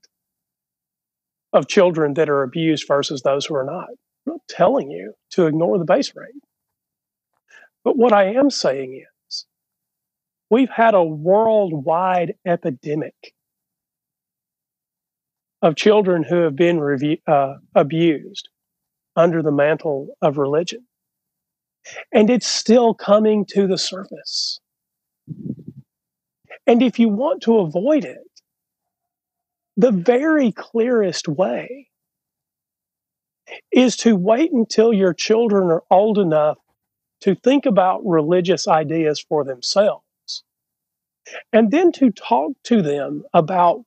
of 1.52 1.68
children 1.68 2.14
that 2.14 2.30
are 2.30 2.42
abused 2.44 2.86
versus 2.88 3.22
those 3.22 3.46
who 3.46 3.56
are 3.56 3.64
not. 3.64 3.88
I'm 4.26 4.34
not 4.34 4.40
telling 4.48 4.90
you 4.90 5.14
to 5.32 5.46
ignore 5.46 5.78
the 5.78 5.86
base 5.86 6.14
rate. 6.16 6.34
But 7.84 7.96
what 7.98 8.12
i 8.14 8.26
am 8.34 8.50
saying 8.50 8.96
is 8.96 9.11
we've 10.52 10.68
had 10.68 10.92
a 10.92 11.02
worldwide 11.02 12.34
epidemic 12.44 13.32
of 15.62 15.76
children 15.76 16.22
who 16.22 16.42
have 16.42 16.54
been 16.54 17.16
uh, 17.26 17.54
abused 17.74 18.50
under 19.16 19.40
the 19.42 19.50
mantle 19.50 20.08
of 20.20 20.36
religion. 20.36 20.86
And 22.12 22.28
it's 22.28 22.46
still 22.46 22.92
coming 22.92 23.46
to 23.46 23.66
the 23.66 23.78
surface. 23.78 24.60
And 26.66 26.82
if 26.82 26.98
you 26.98 27.08
want 27.08 27.42
to 27.44 27.56
avoid 27.60 28.04
it, 28.04 28.18
the 29.78 29.90
very 29.90 30.52
clearest 30.52 31.28
way 31.28 31.88
is 33.72 33.96
to 33.96 34.16
wait 34.16 34.52
until 34.52 34.92
your 34.92 35.14
children 35.14 35.70
are 35.70 35.82
old 35.90 36.18
enough 36.18 36.58
to 37.22 37.34
think 37.36 37.64
about 37.64 38.04
religious 38.04 38.68
ideas 38.68 39.18
for 39.26 39.44
themselves. 39.44 40.04
And 41.52 41.70
then 41.70 41.92
to 41.92 42.10
talk 42.12 42.52
to 42.64 42.82
them 42.82 43.24
about 43.34 43.82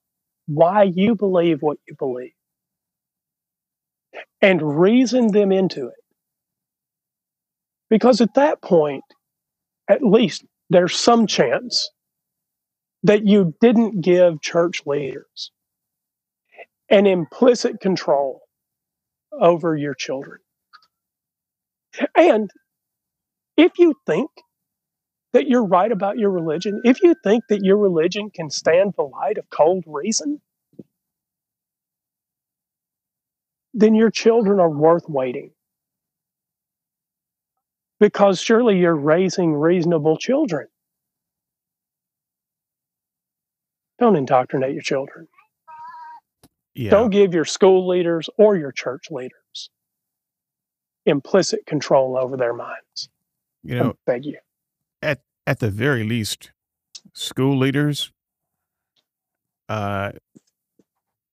why 0.47 0.83
you 0.83 1.15
believe 1.15 1.61
what 1.61 1.77
you 1.87 1.95
believe. 1.99 2.31
and 4.41 4.81
reason 4.81 5.33
them 5.33 5.51
into 5.53 5.87
it. 5.89 5.95
Because 7.89 8.21
at 8.21 8.35
that 8.35 8.61
point, 8.61 9.03
at 9.89 10.03
least 10.03 10.45
there's 10.69 10.95
some 10.95 11.27
chance 11.27 11.89
that 13.03 13.25
you 13.27 13.55
didn't 13.61 14.01
give 14.01 14.41
church 14.41 14.83
leaders 14.85 15.51
an 16.89 17.07
implicit 17.07 17.79
control 17.81 18.41
over 19.33 19.75
your 19.75 19.95
children. 19.95 20.39
And 22.15 22.49
if 23.57 23.79
you 23.79 23.95
think 24.07 24.29
that 25.35 25.49
you're 25.49 25.65
right 25.65 25.91
about 25.91 26.17
your 26.17 26.29
religion, 26.29 26.79
if 26.85 27.03
you 27.03 27.13
think 27.21 27.43
that 27.49 27.61
your 27.61 27.77
religion 27.77 28.29
can 28.29 28.49
stand 28.49 28.93
the 28.95 29.03
light 29.03 29.37
of 29.37 29.49
cold 29.49 29.83
reason, 29.85 30.39
then 33.73 33.95
your 33.95 34.09
children 34.09 34.61
are 34.61 34.69
worth 34.69 35.09
waiting. 35.09 35.51
Because 37.99 38.39
surely 38.39 38.79
you're 38.79 38.95
raising 38.95 39.53
reasonable 39.53 40.15
children. 40.17 40.67
Don't 43.99 44.15
indoctrinate 44.15 44.71
your 44.71 44.83
children. 44.83 45.27
Yeah. 46.75 46.91
Don't 46.91 47.09
give 47.09 47.33
your 47.33 47.43
school 47.43 47.89
leaders 47.89 48.29
or 48.37 48.55
your 48.55 48.71
church 48.71 49.11
leaders 49.11 49.69
implicit 51.05 51.65
control 51.65 52.17
over 52.17 52.37
their 52.37 52.53
minds. 52.53 53.09
You 53.63 53.75
I 53.75 53.83
know, 53.83 53.93
beg 54.05 54.23
you. 54.23 54.37
At 55.47 55.59
the 55.59 55.69
very 55.69 56.03
least, 56.03 56.51
school 57.13 57.57
leaders 57.57 58.11
uh 59.69 60.11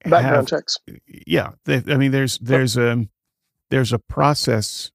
Background 0.05 0.25
have 0.37 0.47
checks. 0.49 0.79
yeah, 1.27 1.51
they, 1.65 1.83
I 1.87 1.97
mean 1.97 2.11
there's 2.11 2.39
there's 2.39 2.77
a 2.77 3.07
there's 3.71 3.93
a 3.93 3.99
process 3.99 4.91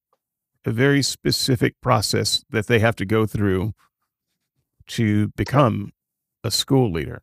a 0.65 0.71
very 0.71 1.01
specific 1.01 1.75
process 1.81 2.43
that 2.49 2.67
they 2.67 2.79
have 2.79 2.95
to 2.97 3.05
go 3.05 3.25
through 3.25 3.73
to 4.87 5.29
become 5.37 5.91
a 6.43 6.51
school 6.51 6.91
leader. 6.91 7.21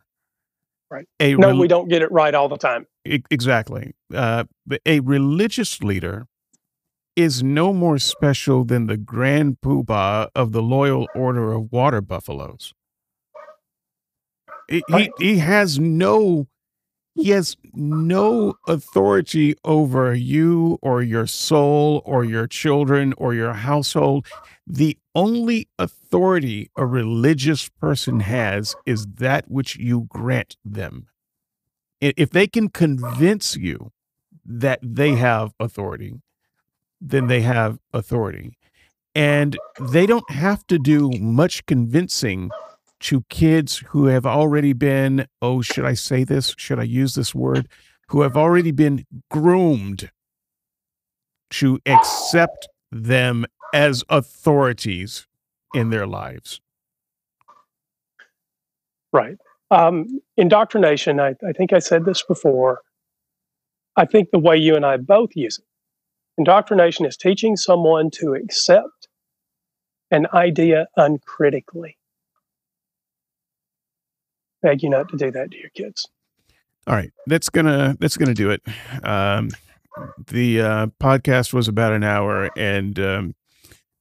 Right. 0.91 1.07
A 1.21 1.35
No, 1.35 1.49
rel- 1.49 1.59
we 1.59 1.69
don't 1.69 1.89
get 1.89 2.01
it 2.01 2.11
right 2.11 2.35
all 2.35 2.49
the 2.49 2.57
time. 2.57 2.87
E- 3.05 3.23
Exactly. 3.31 3.95
Uh, 4.15 4.45
a 4.87 5.01
religious 5.01 5.83
leader 5.83 6.27
is 7.16 7.43
no 7.43 7.73
more 7.73 7.99
special 7.99 8.65
than 8.65 8.86
the 8.86 8.97
grand 8.97 9.59
poobah 9.61 10.28
of 10.35 10.53
the 10.53 10.62
Loyal 10.62 11.07
Order 11.15 11.53
of 11.53 11.70
Water 11.70 12.01
Buffaloes. 12.01 12.73
He, 14.69 14.82
he, 14.89 15.11
he 15.19 15.39
has 15.39 15.78
no 15.78 16.49
he 17.16 17.31
has 17.31 17.57
no 17.73 18.55
authority 18.66 19.55
over 19.65 20.15
you 20.15 20.78
or 20.82 21.01
your 21.01 21.28
soul 21.28 22.03
or 22.05 22.24
your 22.24 22.49
children 22.49 23.15
or 23.16 23.35
your 23.35 23.53
household. 23.53 24.27
The 24.66 24.99
only 25.15 25.69
authority 25.78 26.70
a 26.77 26.85
religious 26.85 27.69
person 27.69 28.19
has 28.20 28.74
is 28.85 29.07
that 29.07 29.49
which 29.49 29.77
you 29.77 30.07
grant 30.09 30.57
them. 30.65 31.07
If 32.01 32.31
they 32.31 32.49
can 32.49 32.69
convince 32.69 33.57
you 33.57 33.93
that 34.45 34.81
they 34.82 35.12
have 35.12 35.55
authority, 35.61 36.15
then 37.01 37.27
they 37.27 37.41
have 37.41 37.79
authority. 37.93 38.59
And 39.15 39.57
they 39.81 40.07
don't 40.07 40.29
have 40.31 40.66
to 40.66 40.79
do 40.79 41.11
much 41.21 41.65
convincing 41.66 42.51
to 43.01 43.23
kids 43.29 43.79
who 43.89 44.07
have 44.07 44.27
already 44.27 44.73
been, 44.73 45.27
oh, 45.43 45.62
should 45.62 45.85
I 45.85 45.95
say 45.95 46.25
this? 46.25 46.55
Should 46.57 46.79
I 46.79 46.85
use 46.85 47.15
this 47.15 47.35
word? 47.35 47.69
Who 48.09 48.23
have 48.23 48.37
already 48.37 48.73
been 48.73 49.05
groomed 49.31 50.11
to 51.51 51.79
accept 51.87 52.69
them 52.91 53.47
as 53.73 54.05
authorities 54.09 55.27
in 55.75 55.91
their 55.91 56.07
lives. 56.07 56.61
Right. 59.12 59.37
Um, 59.71 60.21
indoctrination, 60.37 61.21
I, 61.21 61.35
I 61.47 61.53
think 61.53 61.73
I 61.73 61.79
said 61.81 62.05
this 62.05 62.23
before. 62.23 62.81
I 63.97 64.05
think 64.05 64.31
the 64.31 64.39
way 64.39 64.57
you 64.57 64.75
and 64.77 64.87
I 64.87 64.97
both 64.97 65.31
use 65.35 65.59
it. 65.59 65.65
Indoctrination 66.36 67.06
is 67.06 67.16
teaching 67.16 67.56
someone 67.56 68.11
to 68.12 68.35
accept 68.35 69.09
an 70.11 70.27
idea 70.32 70.86
uncritically. 70.97 71.97
Beg 74.62 74.82
you 74.82 74.89
not 74.89 75.09
to 75.11 75.16
do 75.16 75.31
that 75.31 75.51
to 75.51 75.59
your 75.59 75.70
kids. 75.70 76.09
All 76.86 76.94
right, 76.94 77.12
that's 77.27 77.48
gonna 77.48 77.97
that's 78.01 78.16
gonna 78.16 78.35
do 78.35 78.51
it. 78.51 78.62
Um, 79.05 79.51
the 80.27 80.61
uh, 80.61 80.86
podcast 81.01 81.52
was 81.52 81.69
about 81.69 81.93
an 81.93 82.02
hour, 82.02 82.51
and 82.56 82.98
um, 82.98 83.35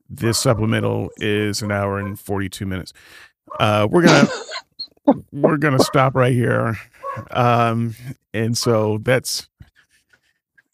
this 0.10 0.40
supplemental 0.40 1.10
is 1.18 1.62
an 1.62 1.72
hour 1.72 2.00
and 2.00 2.20
forty 2.20 2.50
two 2.50 2.66
minutes. 2.66 2.94
Uh, 3.60 3.88
we're 3.90 4.04
gonna 4.04 4.28
we're 5.32 5.58
gonna 5.58 5.80
stop 5.80 6.16
right 6.16 6.34
here, 6.34 6.78
um, 7.32 7.96
and 8.34 8.58
so 8.58 8.98
that's 9.00 9.48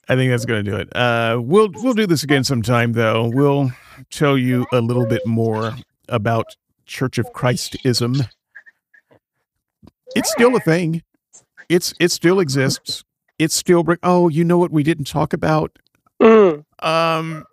I 0.10 0.16
think 0.16 0.32
that's 0.32 0.46
gonna 0.46 0.64
do 0.64 0.76
it. 0.76 0.94
Uh, 0.96 1.40
we'll 1.42 1.70
we'll 1.76 1.94
do 1.94 2.08
this 2.08 2.24
again 2.24 2.44
sometime, 2.44 2.94
though. 2.94 3.30
We'll 3.34 3.72
tell 4.10 4.38
you 4.38 4.66
a 4.74 4.82
little 4.82 5.06
bit 5.06 5.26
more 5.26 5.74
about 6.08 6.56
Church 6.86 7.18
of 7.20 7.32
Christism. 7.34 8.28
It's 10.16 10.32
still 10.32 10.56
a 10.56 10.60
thing. 10.60 11.04
It's 11.70 11.94
it 12.00 12.12
still 12.12 12.40
exists. 12.40 13.04
It's 13.38 13.54
still 13.56 13.84
bring. 13.84 14.00
Oh, 14.04 14.28
you 14.30 14.44
know 14.44 14.58
what 14.58 14.72
we 14.72 14.82
didn't 14.84 15.06
talk 15.06 15.32
about? 15.34 15.78
Mm, 16.22 16.66
Um. 16.82 17.46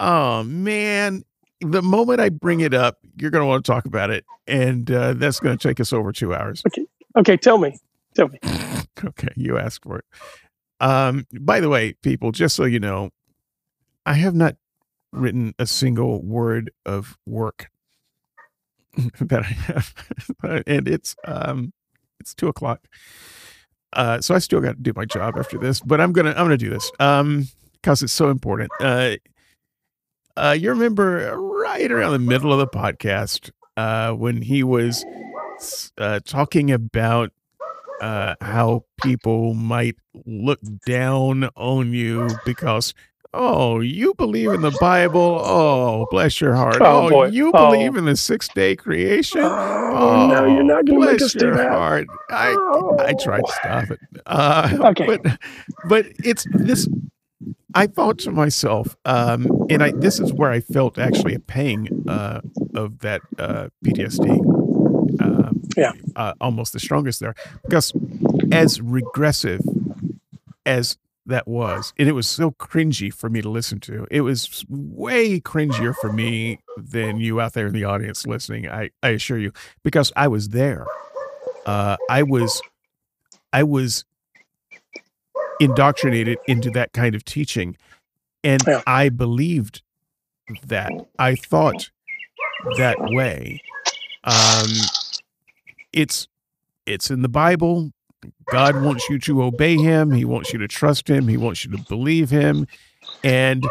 Oh 0.00 0.44
man, 0.44 1.24
the 1.60 1.82
moment 1.82 2.20
I 2.20 2.28
bring 2.28 2.60
it 2.60 2.74
up, 2.74 2.98
you're 3.16 3.30
going 3.32 3.42
to 3.42 3.46
want 3.46 3.64
to 3.64 3.72
talk 3.72 3.84
about 3.86 4.10
it, 4.10 4.24
and 4.46 4.88
uh, 4.90 5.14
that's 5.14 5.40
going 5.40 5.56
to 5.58 5.68
take 5.68 5.80
us 5.80 5.92
over 5.92 6.12
two 6.12 6.32
hours. 6.34 6.62
okay, 6.68 6.86
Okay. 7.16 7.36
tell 7.36 7.58
me. 7.58 7.76
Tell 8.14 8.28
me. 8.28 8.38
Okay, 9.04 9.28
you 9.36 9.56
asked 9.58 9.84
for 9.84 9.98
it. 9.98 10.04
Um. 10.80 11.26
By 11.40 11.60
the 11.60 11.68
way, 11.68 11.94
people, 12.02 12.32
just 12.32 12.56
so 12.56 12.64
you 12.64 12.80
know, 12.80 13.10
I 14.06 14.14
have 14.14 14.34
not 14.34 14.56
written 15.12 15.54
a 15.58 15.66
single 15.66 16.22
word 16.22 16.70
of 16.86 17.16
work 17.26 17.68
that 19.20 19.40
I 19.40 19.46
have, 19.46 19.94
and 20.66 20.88
it's 20.88 21.16
um, 21.24 21.72
it's 22.20 22.34
two 22.34 22.48
o'clock. 22.48 22.86
Uh, 23.94 24.20
so 24.20 24.34
I 24.34 24.38
still 24.38 24.60
got 24.60 24.76
to 24.76 24.82
do 24.82 24.92
my 24.94 25.04
job 25.04 25.36
after 25.38 25.58
this, 25.58 25.80
but 25.80 26.00
I'm 26.00 26.12
gonna 26.12 26.30
I'm 26.30 26.44
gonna 26.44 26.58
do 26.58 26.70
this 26.70 26.90
um 27.00 27.48
because 27.74 28.02
it's 28.02 28.12
so 28.12 28.28
important. 28.28 28.70
Uh, 28.80 29.16
uh, 30.36 30.56
you 30.58 30.70
remember 30.70 31.36
right 31.40 31.90
around 31.90 32.12
the 32.12 32.18
middle 32.18 32.52
of 32.52 32.58
the 32.58 32.66
podcast 32.66 33.50
uh, 33.76 34.12
when 34.12 34.42
he 34.42 34.62
was 34.62 35.04
uh, 35.96 36.20
talking 36.24 36.70
about 36.70 37.32
uh, 38.00 38.34
how 38.40 38.84
people 38.96 39.54
might 39.54 39.96
look 40.26 40.60
down 40.86 41.48
on 41.56 41.92
you 41.92 42.38
because 42.44 42.94
oh 43.34 43.80
you 43.80 44.14
believe 44.14 44.52
in 44.54 44.60
the 44.62 44.70
Bible 44.80 45.40
oh 45.44 46.06
bless 46.10 46.40
your 46.40 46.54
heart 46.54 46.80
Oh, 46.80 47.10
oh, 47.12 47.24
you 47.24 47.50
Oh. 47.54 47.70
believe 47.70 47.96
in 47.96 48.04
the 48.06 48.16
six 48.16 48.48
day 48.48 48.74
creation 48.76 49.42
Oh, 49.42 50.28
no, 50.30 50.44
you're 50.46 50.62
not 50.62 50.86
going 50.86 51.00
to 51.00 51.06
make 51.06 51.18
bless 51.18 51.22
us 51.22 51.32
do 51.32 51.46
your 51.46 51.56
that. 51.56 51.70
heart 51.72 52.06
I 52.30 52.56
I 53.00 53.14
tried 53.14 53.44
to 53.46 53.52
stop 53.52 53.90
it. 53.90 54.00
Uh, 54.26 54.70
Okay. 54.90 55.06
but 55.06 55.38
but 55.84 56.06
it's 56.24 56.46
this. 56.52 56.88
I 57.74 57.86
thought 57.86 58.18
to 58.20 58.30
myself, 58.30 58.96
um, 59.04 59.66
and 59.70 59.82
I 59.82 59.92
this 59.92 60.20
is 60.20 60.32
where 60.32 60.50
I 60.50 60.60
felt 60.60 60.98
actually 60.98 61.34
a 61.34 61.38
pang 61.40 61.88
uh, 62.08 62.40
of 62.74 62.98
that 63.00 63.22
uh, 63.38 63.68
PTSD. 63.84 64.67
Uh, 65.20 65.50
Yeah. 65.76 65.92
uh, 66.16 66.34
almost 66.40 66.72
the 66.72 66.80
strongest 66.80 67.20
there 67.20 67.34
because 67.64 67.92
as 68.52 68.80
regressive 68.80 69.60
as 70.66 70.96
that 71.26 71.46
was, 71.46 71.92
and 71.98 72.08
it 72.08 72.12
was 72.12 72.26
so 72.26 72.52
cringy 72.52 73.12
for 73.12 73.28
me 73.28 73.42
to 73.42 73.48
listen 73.50 73.78
to. 73.80 74.06
It 74.10 74.22
was 74.22 74.64
way 74.68 75.38
cringier 75.40 75.94
for 76.00 76.10
me 76.10 76.58
than 76.78 77.18
you 77.20 77.38
out 77.40 77.52
there 77.52 77.66
in 77.66 77.74
the 77.74 77.84
audience 77.84 78.26
listening. 78.26 78.66
I, 78.68 78.90
I 79.02 79.10
assure 79.10 79.38
you, 79.38 79.52
because 79.82 80.10
I 80.16 80.26
was 80.28 80.48
there. 80.48 80.86
Uh, 81.66 81.96
I 82.08 82.22
was, 82.22 82.62
I 83.52 83.62
was 83.62 84.04
indoctrinated 85.60 86.38
into 86.46 86.70
that 86.70 86.92
kind 86.92 87.14
of 87.14 87.24
teaching, 87.24 87.76
and 88.42 88.62
Yeah. 88.66 88.82
I 88.86 89.08
believed 89.10 89.82
that. 90.66 90.92
I 91.18 91.34
thought 91.34 91.90
that 92.78 92.96
way. 93.00 93.60
Um, 94.24 94.68
it's 95.92 96.28
it's 96.86 97.10
in 97.10 97.22
the 97.22 97.28
Bible. 97.28 97.92
God 98.50 98.82
wants 98.82 99.08
you 99.08 99.18
to 99.20 99.42
obey 99.42 99.76
him. 99.76 100.10
He 100.10 100.24
wants 100.24 100.52
you 100.52 100.58
to 100.58 100.68
trust 100.68 101.08
him. 101.08 101.28
He 101.28 101.36
wants 101.36 101.64
you 101.64 101.70
to 101.76 101.82
believe 101.84 102.30
him. 102.30 102.66
And 103.22 103.64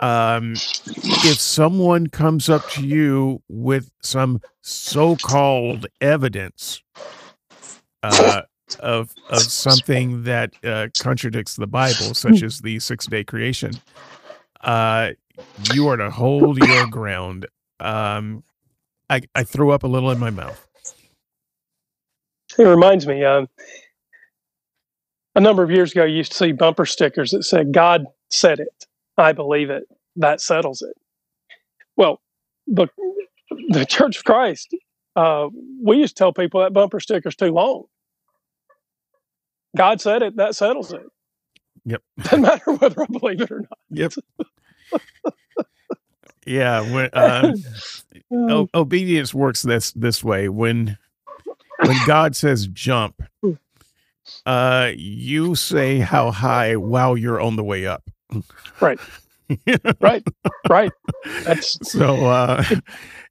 um, 0.00 0.52
if 0.52 1.40
someone 1.40 2.08
comes 2.08 2.48
up 2.48 2.68
to 2.70 2.86
you 2.86 3.42
with 3.48 3.90
some 4.02 4.40
so-called 4.60 5.86
evidence, 6.00 6.82
uh, 8.02 8.42
of 8.80 9.14
of 9.30 9.42
something 9.42 10.24
that 10.24 10.52
uh, 10.64 10.88
contradicts 10.98 11.56
the 11.56 11.66
Bible, 11.66 12.14
such 12.14 12.42
as 12.42 12.60
the 12.60 12.78
six 12.80 13.06
day 13.06 13.24
creation, 13.24 13.72
uh, 14.62 15.10
you 15.72 15.88
are 15.88 15.96
to 15.96 16.10
hold 16.10 16.58
your 16.58 16.86
ground. 16.86 17.46
Um, 17.80 18.44
I 19.10 19.22
I 19.34 19.44
threw 19.44 19.70
up 19.70 19.82
a 19.82 19.86
little 19.86 20.10
in 20.10 20.18
my 20.18 20.30
mouth. 20.30 20.66
It 22.58 22.64
reminds 22.64 23.06
me, 23.06 23.24
um, 23.24 23.48
a 25.34 25.40
number 25.40 25.62
of 25.62 25.70
years 25.70 25.92
ago, 25.92 26.04
you 26.04 26.16
used 26.16 26.32
to 26.32 26.38
see 26.38 26.52
bumper 26.52 26.86
stickers 26.86 27.30
that 27.30 27.44
said, 27.44 27.72
God 27.72 28.06
said 28.30 28.60
it. 28.60 28.86
I 29.16 29.32
believe 29.32 29.70
it. 29.70 29.84
That 30.16 30.40
settles 30.40 30.82
it. 30.82 30.94
Well, 31.96 32.20
the, 32.66 32.88
the 33.68 33.86
Church 33.86 34.18
of 34.18 34.24
Christ, 34.24 34.74
uh, 35.16 35.48
we 35.82 35.98
used 35.98 36.16
to 36.16 36.20
tell 36.20 36.32
people 36.32 36.60
that 36.60 36.72
bumper 36.72 37.00
sticker's 37.00 37.36
too 37.36 37.52
long. 37.52 37.84
God 39.76 40.00
said 40.00 40.22
it. 40.22 40.36
That 40.36 40.54
settles 40.54 40.92
it. 40.92 41.02
Yep. 41.84 42.02
Doesn't 42.22 42.42
matter 42.42 42.72
whether 42.74 43.02
I 43.02 43.06
believe 43.06 43.40
it 43.40 43.50
or 43.50 43.60
not. 43.60 43.78
Yep. 43.90 44.12
yeah. 46.46 46.80
When, 46.80 47.10
uh, 47.12 47.54
o- 48.34 48.68
obedience 48.74 49.34
works 49.34 49.62
this 49.62 49.92
this 49.92 50.22
way. 50.22 50.48
When 50.48 50.98
when 51.86 51.96
God 52.06 52.36
says 52.36 52.66
jump, 52.68 53.22
uh, 54.46 54.92
you 54.94 55.54
say 55.54 55.98
how 55.98 56.30
high 56.30 56.76
while 56.76 57.16
you're 57.16 57.40
on 57.40 57.56
the 57.56 57.64
way 57.64 57.86
up. 57.86 58.10
Right. 58.80 58.98
right. 60.00 60.26
Right. 60.68 60.92
That's 61.44 61.76
so 61.90 62.26
uh 62.26 62.64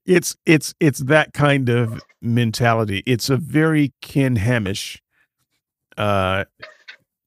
it's 0.06 0.36
it's 0.46 0.74
it's 0.80 1.00
that 1.00 1.34
kind 1.34 1.70
of 1.70 2.02
mentality. 2.22 3.04
It's 3.06 3.30
a 3.30 3.38
very 3.38 3.94
Ken 4.02 4.36
Hamish 4.36 5.02
uh 5.98 6.46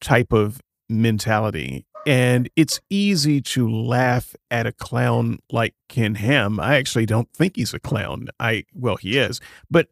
type 0.01 0.33
of 0.33 0.61
mentality. 0.89 1.87
And 2.07 2.51
it's 2.55 2.81
easy 2.91 3.41
to 3.41 3.69
laugh 3.69 4.37
at 4.51 4.67
a 4.67 4.73
clown 4.73 5.39
like 5.51 5.75
Ken 5.89 6.17
Ham. 6.17 6.61
I 6.61 6.77
actually 6.77 7.07
don't 7.07 7.33
think 7.33 7.57
he's 7.57 7.73
a 7.73 7.81
clown. 7.81 8.29
I 8.39 8.65
well, 8.75 8.97
he 8.97 9.19
is, 9.19 9.41
but 9.71 9.89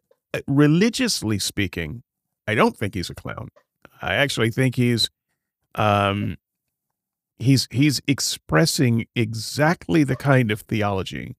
religiously 0.47 1.39
speaking, 1.39 2.03
I 2.47 2.55
don't 2.55 2.77
think 2.77 2.95
he's 2.95 3.09
a 3.09 3.15
clown. 3.15 3.49
I 4.01 4.15
actually 4.15 4.51
think 4.51 4.75
he's 4.75 5.09
um 5.75 6.37
he's 7.37 7.67
he's 7.71 8.01
expressing 8.07 9.05
exactly 9.15 10.03
the 10.03 10.15
kind 10.15 10.51
of 10.51 10.61
theology 10.61 11.35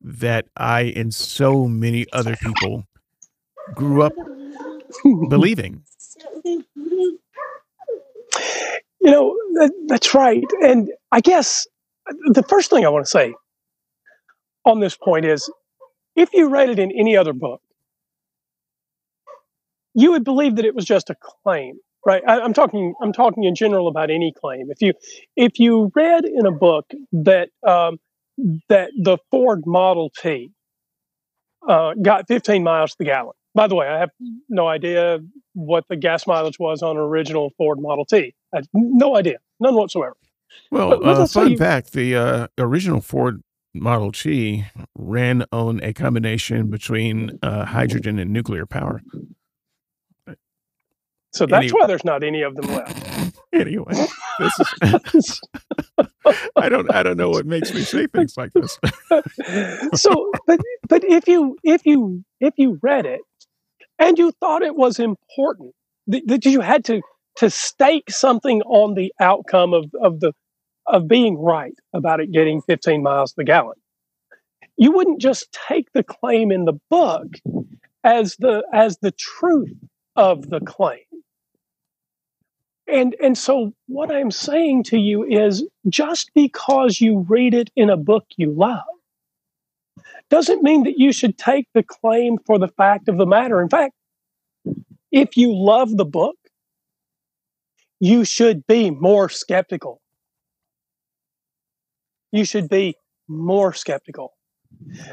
that 0.00 0.46
I 0.56 0.92
and 0.96 1.14
so 1.14 1.66
many 1.66 2.06
other 2.12 2.36
people 2.36 2.84
grew 3.74 4.02
up 4.02 4.14
believing. 5.28 5.82
You 9.00 9.14
know, 9.14 9.36
that, 9.54 9.72
that's 9.86 10.14
right. 10.14 10.44
And 10.62 10.90
I 11.12 11.20
guess 11.20 11.66
the 12.26 12.42
first 12.42 12.70
thing 12.70 12.84
I 12.84 12.88
want 12.88 13.04
to 13.06 13.10
say 13.10 13.34
on 14.64 14.80
this 14.80 14.96
point 14.96 15.24
is 15.24 15.50
if 16.16 16.32
you 16.32 16.48
read 16.48 16.68
it 16.68 16.78
in 16.78 16.90
any 16.92 17.16
other 17.16 17.32
book, 17.32 17.60
you 19.98 20.12
would 20.12 20.24
believe 20.24 20.56
that 20.56 20.64
it 20.64 20.74
was 20.74 20.84
just 20.84 21.10
a 21.10 21.16
claim, 21.20 21.78
right? 22.06 22.22
I, 22.26 22.38
am 22.38 22.52
talking. 22.52 22.94
I'm 23.02 23.12
talking 23.12 23.44
in 23.44 23.54
general 23.56 23.88
about 23.88 24.10
any 24.10 24.32
claim. 24.32 24.70
If 24.70 24.80
you 24.80 24.92
if 25.36 25.58
you 25.58 25.90
read 25.94 26.24
in 26.24 26.46
a 26.46 26.52
book 26.52 26.86
that 27.12 27.48
um, 27.66 27.98
that 28.68 28.90
the 28.96 29.18
Ford 29.30 29.64
Model 29.66 30.10
T 30.10 30.52
uh, 31.68 31.94
got 32.00 32.28
15 32.28 32.62
miles 32.62 32.92
to 32.92 32.96
the 33.00 33.06
gallon. 33.06 33.32
By 33.54 33.66
the 33.66 33.74
way, 33.74 33.88
I 33.88 33.98
have 33.98 34.10
no 34.48 34.68
idea 34.68 35.18
what 35.54 35.84
the 35.88 35.96
gas 35.96 36.28
mileage 36.28 36.60
was 36.60 36.80
on 36.80 36.96
an 36.96 37.02
original 37.02 37.50
Ford 37.58 37.78
Model 37.80 38.04
T. 38.04 38.34
I 38.54 38.62
no 38.72 39.16
idea, 39.16 39.38
none 39.58 39.74
whatsoever. 39.74 40.16
Well, 40.70 41.04
uh, 41.04 41.26
fun 41.26 41.50
you, 41.50 41.56
fact: 41.56 41.92
the 41.92 42.14
uh, 42.14 42.46
original 42.56 43.00
Ford 43.00 43.42
Model 43.74 44.12
T 44.12 44.64
ran 44.94 45.44
on 45.50 45.82
a 45.82 45.92
combination 45.92 46.70
between 46.70 47.38
uh, 47.42 47.64
hydrogen 47.64 48.20
and 48.20 48.32
nuclear 48.32 48.64
power. 48.64 49.02
So 51.32 51.46
that's 51.46 51.64
anyway. 51.64 51.80
why 51.80 51.86
there's 51.86 52.04
not 52.04 52.22
any 52.22 52.42
of 52.42 52.56
them 52.56 52.74
left. 52.74 53.36
anyway, 53.52 53.94
this 54.38 54.60
is 55.14 55.40
I 56.56 56.68
don't 56.68 56.92
I 56.94 57.02
don't 57.02 57.16
know 57.16 57.30
what 57.30 57.46
makes 57.46 57.72
me 57.72 57.82
say 57.82 58.06
things 58.06 58.36
like 58.36 58.52
this. 58.52 58.78
so 60.00 60.30
but 60.46 60.60
but 60.88 61.04
if 61.04 61.28
you 61.28 61.56
if 61.62 61.84
you 61.84 62.24
if 62.40 62.54
you 62.56 62.78
read 62.82 63.06
it 63.06 63.20
and 63.98 64.18
you 64.18 64.32
thought 64.40 64.62
it 64.62 64.76
was 64.76 64.98
important 64.98 65.74
that, 66.06 66.22
that 66.26 66.44
you 66.44 66.60
had 66.60 66.84
to 66.86 67.00
to 67.36 67.50
stake 67.50 68.10
something 68.10 68.62
on 68.62 68.94
the 68.94 69.12
outcome 69.20 69.72
of, 69.72 69.86
of 70.02 70.20
the 70.20 70.32
of 70.86 71.06
being 71.06 71.38
right 71.38 71.74
about 71.94 72.20
it 72.20 72.32
getting 72.32 72.62
15 72.62 73.02
miles 73.02 73.32
per 73.32 73.42
gallon. 73.42 73.76
You 74.76 74.92
wouldn't 74.92 75.20
just 75.20 75.56
take 75.68 75.92
the 75.92 76.02
claim 76.02 76.50
in 76.50 76.64
the 76.64 76.78
book 76.90 77.26
as 78.04 78.36
the 78.38 78.64
as 78.72 78.98
the 78.98 79.12
truth 79.12 79.72
of 80.18 80.50
the 80.50 80.60
claim. 80.60 80.98
And 82.86 83.14
and 83.22 83.38
so 83.38 83.72
what 83.86 84.10
I'm 84.10 84.30
saying 84.30 84.84
to 84.84 84.98
you 84.98 85.24
is 85.24 85.64
just 85.88 86.30
because 86.34 87.00
you 87.00 87.20
read 87.28 87.54
it 87.54 87.70
in 87.76 87.88
a 87.88 87.96
book 87.96 88.26
you 88.36 88.50
love 88.50 88.84
doesn't 90.28 90.62
mean 90.62 90.84
that 90.84 90.98
you 90.98 91.12
should 91.12 91.38
take 91.38 91.66
the 91.72 91.82
claim 91.82 92.36
for 92.46 92.58
the 92.58 92.68
fact 92.68 93.08
of 93.08 93.16
the 93.16 93.26
matter. 93.26 93.62
In 93.62 93.68
fact, 93.68 93.94
if 95.12 95.36
you 95.36 95.54
love 95.54 95.96
the 95.96 96.04
book, 96.04 96.36
you 98.00 98.24
should 98.24 98.66
be 98.66 98.90
more 98.90 99.28
skeptical. 99.28 100.00
You 102.32 102.44
should 102.44 102.68
be 102.68 102.96
more 103.28 103.72
skeptical. 103.72 104.34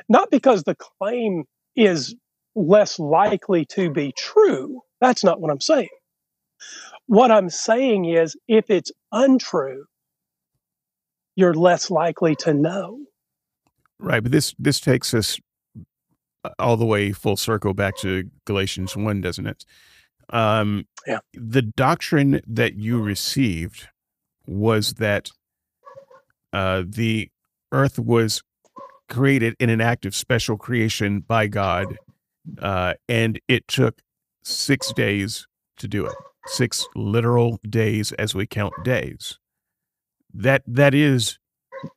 Not 0.10 0.32
because 0.32 0.64
the 0.64 0.76
claim 0.76 1.46
is 1.76 2.16
less 2.56 3.00
likely 3.00 3.66
to 3.66 3.90
be 3.90 4.14
true. 4.18 4.82
That's 5.06 5.24
not 5.24 5.40
what 5.40 5.52
I'm 5.52 5.62
saying. 5.62 5.90
What 7.06 7.30
I'm 7.30 7.52
saying 7.52 8.06
is, 8.06 8.36
if 8.48 8.72
it's 8.72 8.92
untrue, 9.12 9.86
you're 11.36 11.54
less 11.54 11.92
likely 11.92 12.36
to 12.38 12.56
know. 12.56 13.02
Right, 14.00 14.24
but 14.24 14.32
this 14.32 14.56
this 14.58 14.80
takes 14.80 15.14
us 15.14 15.40
uh, 16.44 16.50
all 16.58 16.76
the 16.76 16.88
way 16.88 17.12
full 17.12 17.38
circle 17.38 17.76
back 17.76 17.98
to 17.98 18.24
Galatians 18.46 18.98
one, 18.98 19.22
doesn't 19.22 19.46
it? 19.46 19.64
Um, 20.32 20.88
yeah. 21.06 21.20
The 21.36 21.62
doctrine 21.62 22.42
that 22.48 22.74
you 22.74 23.00
received 23.00 23.88
was 24.48 24.94
that 24.94 25.30
uh, 26.52 26.82
the 26.84 27.30
earth 27.72 28.00
was 28.00 28.42
created 29.08 29.56
in 29.60 29.70
an 29.70 29.82
act 29.82 30.08
of 30.08 30.16
special 30.16 30.58
creation 30.58 31.20
by 31.20 31.46
God, 31.46 32.00
uh, 32.60 32.96
and 33.08 33.40
it 33.48 33.68
took 33.68 34.02
six 34.46 34.94
days 34.94 35.48
to 35.78 35.88
do 35.88 36.06
it 36.06 36.16
six 36.48 36.88
literal 36.96 37.60
days 37.68 38.12
as 38.14 38.36
we 38.36 38.46
count 38.46 38.74
days. 38.84 39.40
That 40.34 40.64
that 40.68 40.94
is 40.94 41.40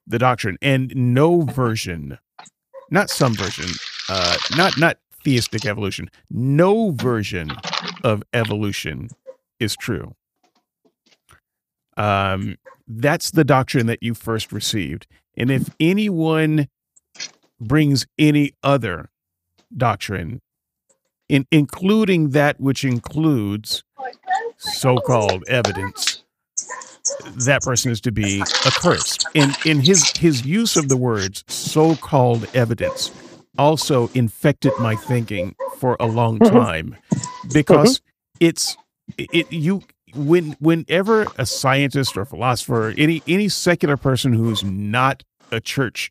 the 0.07 0.19
doctrine, 0.19 0.59
and 0.63 0.95
no 0.95 1.43
version, 1.43 2.19
not 2.91 3.11
some 3.11 3.35
version, 3.35 3.71
uh, 4.09 4.37
not 4.57 4.79
not 4.79 4.99
theistic 5.25 5.67
evolution. 5.67 6.11
No 6.31 6.91
version 6.93 7.51
of 8.05 8.23
evolution 8.33 9.11
is 9.59 9.77
true. 9.77 10.15
Um, 11.97 12.57
that's 12.87 13.33
the 13.33 13.45
doctrine 13.45 13.87
that 13.87 14.03
you 14.03 14.15
first 14.15 14.53
received, 14.53 15.07
and 15.37 15.51
if 15.51 15.69
anyone 15.81 16.69
brings 17.61 18.07
any 18.19 18.53
other 18.63 19.11
doctrine, 19.77 20.41
in 21.29 21.47
including 21.51 22.31
that 22.31 22.61
which 22.61 22.85
includes 22.85 23.83
so-called 24.57 25.45
evidence, 25.49 26.25
that 27.37 27.63
person 27.63 27.91
is 27.91 28.01
to 28.03 28.13
be 28.13 28.43
accursed. 28.67 29.27
And 29.35 29.57
in 29.65 29.81
his 29.81 30.11
his 30.17 30.45
use 30.45 30.77
of 30.77 30.89
the 30.89 30.97
words 30.97 31.45
so-called 31.49 32.47
evidence 32.55 33.11
also 33.57 34.09
infected 34.15 34.73
my 34.79 34.95
thinking 34.95 35.55
for 35.79 35.97
a 36.01 36.07
long 36.07 36.39
mm-hmm. 36.39 36.57
time 36.57 36.97
because 37.53 37.99
mm-hmm. 37.99 38.47
it's 38.47 38.77
it 39.17 39.53
you 39.53 39.83
when 40.15 40.53
whenever 40.61 41.27
a 41.39 41.45
scientist 41.45 42.17
or 42.17 42.25
philosopher 42.25 42.95
any 42.97 43.23
any 43.27 43.49
secular 43.49 43.97
person 43.97 44.33
who's 44.33 44.65
not 44.65 45.23
a 45.51 45.61
church 45.61 46.11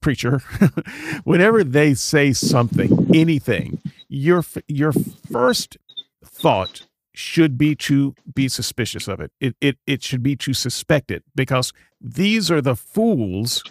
preacher 0.00 0.38
whenever 1.24 1.62
they 1.62 1.94
say 1.94 2.32
something 2.32 3.14
anything 3.14 3.80
your 4.08 4.44
your 4.66 4.92
first 5.30 5.76
thought 6.24 6.82
should 7.12 7.58
be 7.58 7.74
to 7.74 8.14
be 8.34 8.48
suspicious 8.48 9.08
of 9.08 9.20
it. 9.20 9.30
It, 9.40 9.56
it. 9.60 9.78
it 9.86 10.02
should 10.02 10.22
be 10.22 10.36
to 10.36 10.52
suspect 10.54 11.10
it 11.10 11.22
because 11.34 11.72
these 12.00 12.50
are 12.50 12.60
the 12.60 12.76
fools 12.76 13.62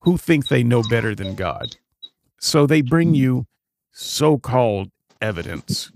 who 0.00 0.16
think 0.16 0.48
they 0.48 0.62
know 0.62 0.82
better 0.82 1.14
than 1.14 1.34
God. 1.34 1.76
So 2.38 2.66
they 2.66 2.82
bring 2.82 3.14
you 3.14 3.46
so 3.92 4.38
called 4.38 4.90
evidence. 5.20 5.90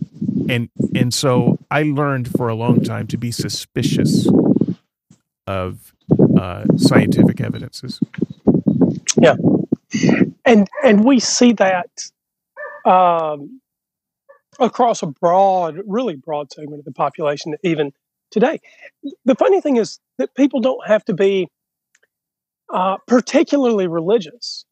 and 0.48 0.68
and 0.94 1.14
so 1.14 1.59
I 1.70 1.82
learned 1.82 2.28
for 2.28 2.48
a 2.48 2.55
long 2.55 2.82
time 2.82 3.06
to 3.09 3.16
be 3.16 3.30
suspicious 3.30 4.28
of 5.47 5.94
uh, 6.36 6.64
scientific 6.76 7.40
evidences. 7.40 8.01
Yeah, 9.20 9.36
and 10.44 10.69
and 10.85 11.05
we 11.05 11.20
see 11.20 11.52
that 11.55 11.90
um, 12.85 13.60
across 14.59 15.02
a 15.02 15.06
broad, 15.06 15.81
really 15.86 16.16
broad 16.16 16.52
segment 16.52 16.81
of 16.81 16.85
the 16.85 16.93
population, 16.93 17.55
even 17.62 17.93
today. 18.31 18.60
The 19.24 19.35
funny 19.35 19.60
thing 19.60 19.77
is 19.77 19.98
that 20.19 20.35
people 20.35 20.60
don't 20.60 20.86
have 20.86 21.05
to 21.06 21.14
be 21.14 21.48
uh, 22.73 22.97
particularly 23.06 23.86
religious 23.86 24.64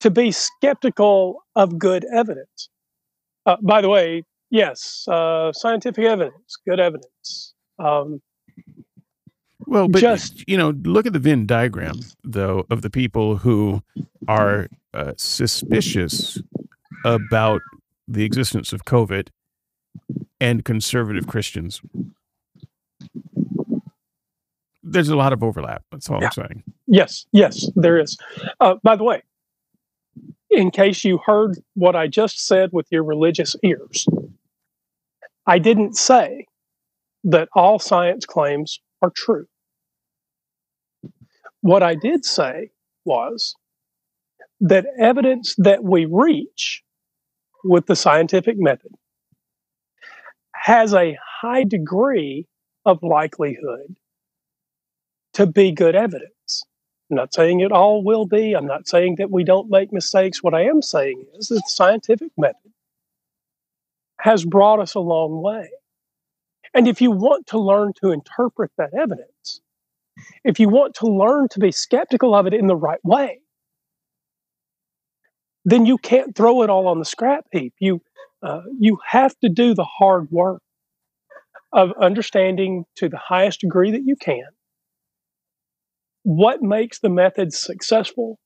to 0.00 0.10
be 0.10 0.32
skeptical 0.32 1.44
of 1.54 1.78
good 1.78 2.04
evidence. 2.12 2.68
Uh, 3.46 3.56
by 3.62 3.80
the 3.80 3.88
way, 3.88 4.24
yes, 4.50 5.06
uh, 5.08 5.52
scientific 5.52 6.04
evidence, 6.04 6.56
good 6.66 6.80
evidence. 6.80 7.54
Um, 7.78 8.20
well, 9.66 9.88
but 9.88 10.00
just 10.00 10.48
you 10.48 10.56
know, 10.56 10.70
look 10.82 11.06
at 11.06 11.12
the 11.12 11.18
Venn 11.18 11.46
diagram 11.46 12.00
though 12.24 12.64
of 12.70 12.82
the 12.82 12.90
people 12.90 13.36
who 13.36 13.82
are 14.28 14.68
uh, 14.94 15.12
suspicious 15.16 16.40
about 17.04 17.60
the 18.06 18.24
existence 18.24 18.72
of 18.72 18.84
COVID 18.84 19.28
and 20.40 20.64
conservative 20.64 21.26
Christians. 21.26 21.80
There's 24.82 25.08
a 25.08 25.16
lot 25.16 25.32
of 25.32 25.42
overlap. 25.42 25.84
That's 25.90 26.10
all 26.10 26.20
yeah. 26.20 26.26
I'm 26.26 26.32
saying. 26.32 26.62
Yes, 26.86 27.26
yes, 27.32 27.70
there 27.76 27.98
is. 27.98 28.18
Uh, 28.60 28.74
by 28.82 28.96
the 28.96 29.04
way, 29.04 29.22
in 30.50 30.70
case 30.70 31.04
you 31.04 31.18
heard 31.24 31.58
what 31.74 31.96
I 31.96 32.08
just 32.08 32.46
said 32.46 32.70
with 32.72 32.86
your 32.90 33.04
religious 33.04 33.56
ears, 33.62 34.06
I 35.46 35.58
didn't 35.58 35.96
say 35.96 36.46
that 37.24 37.48
all 37.54 37.78
science 37.78 38.26
claims 38.26 38.80
are 39.00 39.10
true. 39.10 39.46
What 41.62 41.82
I 41.82 41.94
did 41.94 42.24
say 42.24 42.70
was 43.04 43.54
that 44.60 44.86
evidence 44.98 45.54
that 45.58 45.82
we 45.82 46.04
reach 46.04 46.82
with 47.64 47.86
the 47.86 47.96
scientific 47.96 48.56
method 48.58 48.92
has 50.54 50.94
a 50.94 51.18
high 51.40 51.64
degree 51.64 52.46
of 52.84 53.02
likelihood 53.02 53.96
to 55.34 55.46
be 55.46 55.72
good 55.72 55.94
evidence. 55.94 56.64
I'm 57.10 57.16
not 57.16 57.34
saying 57.34 57.60
it 57.60 57.72
all 57.72 58.04
will 58.04 58.26
be. 58.26 58.54
I'm 58.54 58.66
not 58.66 58.88
saying 58.88 59.16
that 59.16 59.30
we 59.30 59.44
don't 59.44 59.70
make 59.70 59.92
mistakes. 59.92 60.42
What 60.42 60.54
I 60.54 60.62
am 60.62 60.82
saying 60.82 61.24
is 61.38 61.48
that 61.48 61.56
the 61.56 61.62
scientific 61.66 62.32
method 62.36 62.72
has 64.20 64.44
brought 64.44 64.80
us 64.80 64.94
a 64.94 65.00
long 65.00 65.42
way. 65.42 65.70
And 66.74 66.88
if 66.88 67.00
you 67.00 67.10
want 67.10 67.46
to 67.48 67.58
learn 67.58 67.92
to 68.02 68.12
interpret 68.12 68.70
that 68.78 68.94
evidence, 68.94 69.60
if 70.44 70.60
you 70.60 70.68
want 70.68 70.94
to 70.96 71.06
learn 71.06 71.48
to 71.50 71.60
be 71.60 71.72
skeptical 71.72 72.34
of 72.34 72.46
it 72.46 72.54
in 72.54 72.66
the 72.66 72.76
right 72.76 73.02
way, 73.04 73.40
then 75.64 75.86
you 75.86 75.98
can't 75.98 76.34
throw 76.34 76.62
it 76.62 76.70
all 76.70 76.88
on 76.88 76.98
the 76.98 77.04
scrap 77.04 77.46
heap. 77.52 77.74
You 77.78 78.00
uh, 78.42 78.62
you 78.78 78.98
have 79.06 79.38
to 79.40 79.48
do 79.48 79.74
the 79.74 79.84
hard 79.84 80.30
work 80.30 80.60
of 81.72 81.92
understanding 82.00 82.84
to 82.96 83.08
the 83.08 83.18
highest 83.18 83.60
degree 83.60 83.92
that 83.92 84.02
you 84.04 84.16
can 84.16 84.44
what 86.22 86.62
makes 86.62 87.00
the 87.00 87.08
method 87.08 87.52
successful, 87.52 88.38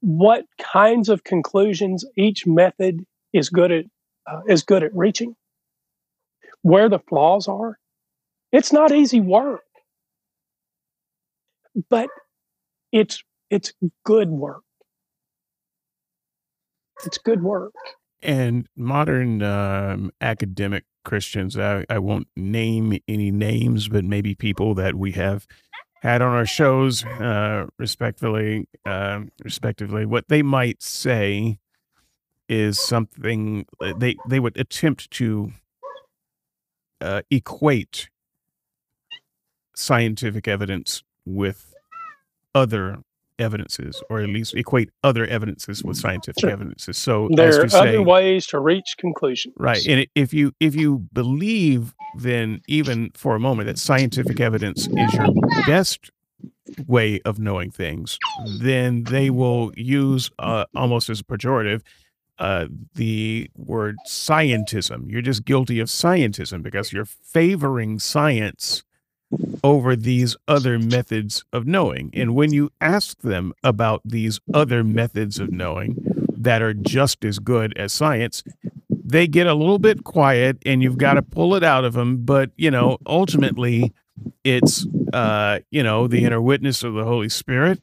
what 0.00 0.44
kinds 0.58 1.08
of 1.08 1.24
conclusions 1.24 2.04
each 2.16 2.46
method 2.46 3.04
is 3.32 3.48
good 3.48 3.72
at 3.72 3.84
uh, 4.26 4.40
is 4.48 4.62
good 4.62 4.82
at 4.82 4.94
reaching, 4.94 5.34
where 6.62 6.88
the 6.88 6.98
flaws 6.98 7.48
are. 7.48 7.78
It's 8.52 8.72
not 8.72 8.92
easy 8.92 9.20
work, 9.20 9.62
but 11.90 12.08
it's 12.92 13.22
it's 13.50 13.72
good 14.04 14.30
work. 14.30 14.62
It's 17.04 17.18
good 17.18 17.42
work. 17.42 17.74
And 18.22 18.68
modern 18.76 19.42
um, 19.42 20.10
academic 20.20 20.84
Christians, 21.04 21.56
I, 21.56 21.84
I 21.88 21.98
won't 21.98 22.26
name 22.36 22.98
any 23.06 23.30
names, 23.30 23.88
but 23.88 24.04
maybe 24.04 24.34
people 24.34 24.74
that 24.74 24.94
we 24.96 25.12
have 25.12 25.46
had 26.02 26.22
on 26.22 26.34
our 26.34 26.46
shows, 26.46 27.04
uh, 27.04 27.66
respectfully, 27.78 28.68
uh, 28.84 29.20
respectively, 29.44 30.06
what 30.06 30.28
they 30.28 30.42
might 30.42 30.82
say 30.82 31.58
is 32.48 32.78
something 32.78 33.66
they 33.98 34.16
they 34.28 34.40
would 34.40 34.56
attempt 34.56 35.10
to 35.10 35.52
uh, 37.00 37.22
equate 37.30 38.08
scientific 39.74 40.48
evidence 40.48 41.02
with 41.26 41.74
other 42.54 42.98
evidences, 43.38 44.02
or 44.08 44.20
at 44.20 44.28
least 44.28 44.54
equate 44.54 44.90
other 45.04 45.26
evidences 45.26 45.84
with 45.84 45.96
scientific 45.98 46.40
sure. 46.40 46.50
evidences. 46.50 46.96
So 46.96 47.28
there 47.32 47.64
are 47.64 47.68
say, 47.68 47.78
other 47.78 48.02
ways 48.02 48.46
to 48.46 48.60
reach 48.60 48.96
conclusions, 48.98 49.54
right? 49.58 49.84
And 49.86 50.06
if 50.14 50.32
you 50.32 50.52
if 50.60 50.74
you 50.74 51.06
believe, 51.12 51.94
then 52.16 52.62
even 52.66 53.10
for 53.14 53.34
a 53.34 53.40
moment 53.40 53.66
that 53.66 53.78
scientific 53.78 54.40
evidence 54.40 54.86
is 54.86 55.14
your 55.14 55.28
best 55.66 56.10
way 56.86 57.20
of 57.24 57.38
knowing 57.38 57.70
things, 57.70 58.18
then 58.58 59.04
they 59.04 59.30
will 59.30 59.72
use 59.76 60.30
uh, 60.38 60.64
almost 60.74 61.10
as 61.10 61.20
a 61.20 61.24
pejorative 61.24 61.82
uh, 62.38 62.66
the 62.94 63.50
word 63.56 63.96
scientism. 64.06 65.10
You're 65.10 65.22
just 65.22 65.44
guilty 65.44 65.80
of 65.80 65.88
scientism 65.88 66.62
because 66.62 66.92
you're 66.92 67.06
favoring 67.06 67.98
science 67.98 68.84
over 69.64 69.96
these 69.96 70.36
other 70.46 70.78
methods 70.78 71.44
of 71.52 71.66
knowing. 71.66 72.10
And 72.14 72.34
when 72.34 72.52
you 72.52 72.70
ask 72.80 73.20
them 73.20 73.52
about 73.62 74.02
these 74.04 74.40
other 74.54 74.84
methods 74.84 75.38
of 75.38 75.50
knowing 75.50 75.96
that 76.36 76.62
are 76.62 76.74
just 76.74 77.24
as 77.24 77.38
good 77.38 77.76
as 77.76 77.92
science, 77.92 78.42
they 78.88 79.26
get 79.26 79.46
a 79.46 79.54
little 79.54 79.78
bit 79.78 80.04
quiet 80.04 80.58
and 80.64 80.82
you've 80.82 80.98
got 80.98 81.14
to 81.14 81.22
pull 81.22 81.54
it 81.54 81.64
out 81.64 81.84
of 81.84 81.94
them. 81.94 82.24
But, 82.24 82.50
you 82.56 82.70
know, 82.70 82.98
ultimately, 83.06 83.92
it's, 84.44 84.86
uh, 85.12 85.60
you 85.70 85.82
know, 85.82 86.06
the 86.06 86.24
inner 86.24 86.40
witness 86.40 86.82
of 86.82 86.94
the 86.94 87.04
Holy 87.04 87.28
Spirit. 87.28 87.80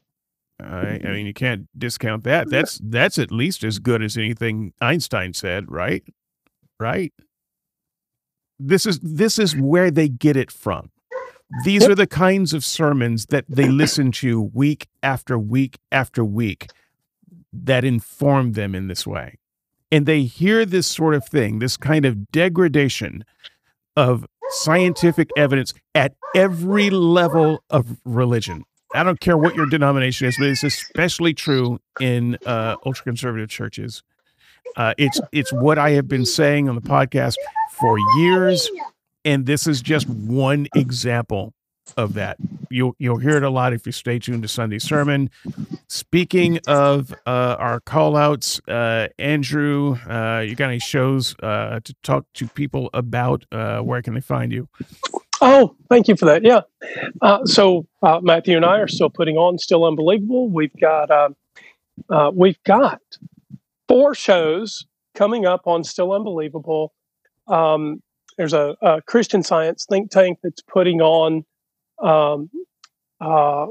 I 0.60 1.00
mean, 1.02 1.26
you 1.26 1.34
can't 1.34 1.68
discount 1.78 2.24
that. 2.24 2.48
That's 2.48 2.80
that's 2.82 3.18
at 3.18 3.32
least 3.32 3.64
as 3.64 3.78
good 3.78 4.02
as 4.02 4.16
anything 4.16 4.72
Einstein 4.80 5.34
said, 5.34 5.70
right? 5.70 6.04
Right. 6.78 7.12
This 8.58 8.86
is 8.86 9.00
this 9.00 9.38
is 9.38 9.56
where 9.56 9.90
they 9.90 10.08
get 10.08 10.36
it 10.36 10.50
from. 10.50 10.90
These 11.64 11.86
are 11.86 11.94
the 11.94 12.06
kinds 12.06 12.52
of 12.52 12.64
sermons 12.64 13.26
that 13.26 13.44
they 13.48 13.68
listen 13.68 14.12
to 14.12 14.40
week 14.40 14.88
after 15.02 15.38
week 15.38 15.78
after 15.92 16.24
week 16.24 16.70
that 17.52 17.84
inform 17.84 18.52
them 18.52 18.74
in 18.74 18.88
this 18.88 19.06
way. 19.06 19.38
And 19.92 20.06
they 20.06 20.22
hear 20.22 20.64
this 20.64 20.86
sort 20.86 21.14
of 21.14 21.26
thing, 21.26 21.60
this 21.60 21.76
kind 21.76 22.04
of 22.04 22.30
degradation 22.32 23.24
of 23.96 24.26
scientific 24.48 25.30
evidence 25.36 25.72
at 25.94 26.14
every 26.34 26.90
level 26.90 27.62
of 27.70 27.98
religion. 28.04 28.64
I 28.94 29.02
don't 29.02 29.20
care 29.20 29.36
what 29.36 29.54
your 29.54 29.66
denomination 29.66 30.26
is, 30.28 30.36
but 30.38 30.48
it's 30.48 30.64
especially 30.64 31.34
true 31.34 31.80
in 32.00 32.38
uh, 32.46 32.76
ultra 32.84 33.04
conservative 33.04 33.48
churches. 33.48 34.02
Uh, 34.76 34.94
it's 34.98 35.20
it's 35.30 35.52
what 35.52 35.78
I 35.78 35.90
have 35.90 36.08
been 36.08 36.24
saying 36.24 36.68
on 36.68 36.74
the 36.74 36.80
podcast 36.80 37.34
for 37.72 37.96
years 38.18 38.68
and 39.24 39.46
this 39.46 39.66
is 39.66 39.82
just 39.82 40.08
one 40.08 40.66
example 40.74 41.54
of 41.96 42.14
that. 42.14 42.36
You'll 42.70 42.94
you'll 42.98 43.18
hear 43.18 43.36
it 43.36 43.42
a 43.42 43.50
lot 43.50 43.72
if 43.72 43.86
you 43.86 43.92
stay 43.92 44.18
tuned 44.18 44.42
to 44.42 44.48
Sunday 44.48 44.78
sermon. 44.78 45.30
Speaking 45.88 46.58
of 46.66 47.14
uh, 47.26 47.56
our 47.58 47.80
call 47.80 48.16
outs, 48.16 48.60
uh, 48.68 49.08
Andrew, 49.18 49.96
uh, 50.08 50.40
you 50.40 50.54
got 50.54 50.70
any 50.70 50.78
shows 50.78 51.36
uh, 51.42 51.80
to 51.84 51.94
talk 52.02 52.26
to 52.34 52.46
people 52.48 52.90
about? 52.94 53.44
Uh, 53.52 53.80
where 53.80 54.02
can 54.02 54.14
they 54.14 54.20
find 54.20 54.52
you? 54.52 54.68
Oh, 55.40 55.76
thank 55.88 56.08
you 56.08 56.16
for 56.16 56.24
that. 56.24 56.42
Yeah. 56.42 56.60
Uh, 57.20 57.44
so 57.44 57.86
Matthew 58.22 58.56
and 58.56 58.64
I 58.64 58.78
are 58.78 58.88
still 58.88 59.10
putting 59.10 59.36
on 59.36 59.58
Still 59.58 59.84
Unbelievable. 59.84 60.48
We've 60.48 60.74
got 60.80 61.10
um, 61.10 61.36
we've 62.34 62.62
got 62.64 63.00
four 63.88 64.14
shows 64.14 64.86
coming 65.14 65.44
up 65.44 65.66
on 65.66 65.84
Still 65.84 66.12
Unbelievable. 66.12 66.94
Um, 67.46 68.02
there's 68.36 68.52
a, 68.52 68.76
a, 68.82 69.02
Christian 69.02 69.42
Science 69.42 69.86
think 69.88 70.10
tank 70.10 70.38
that's 70.42 70.62
putting 70.62 71.00
on 71.00 71.44
um, 72.02 72.50
uh, 73.20 73.66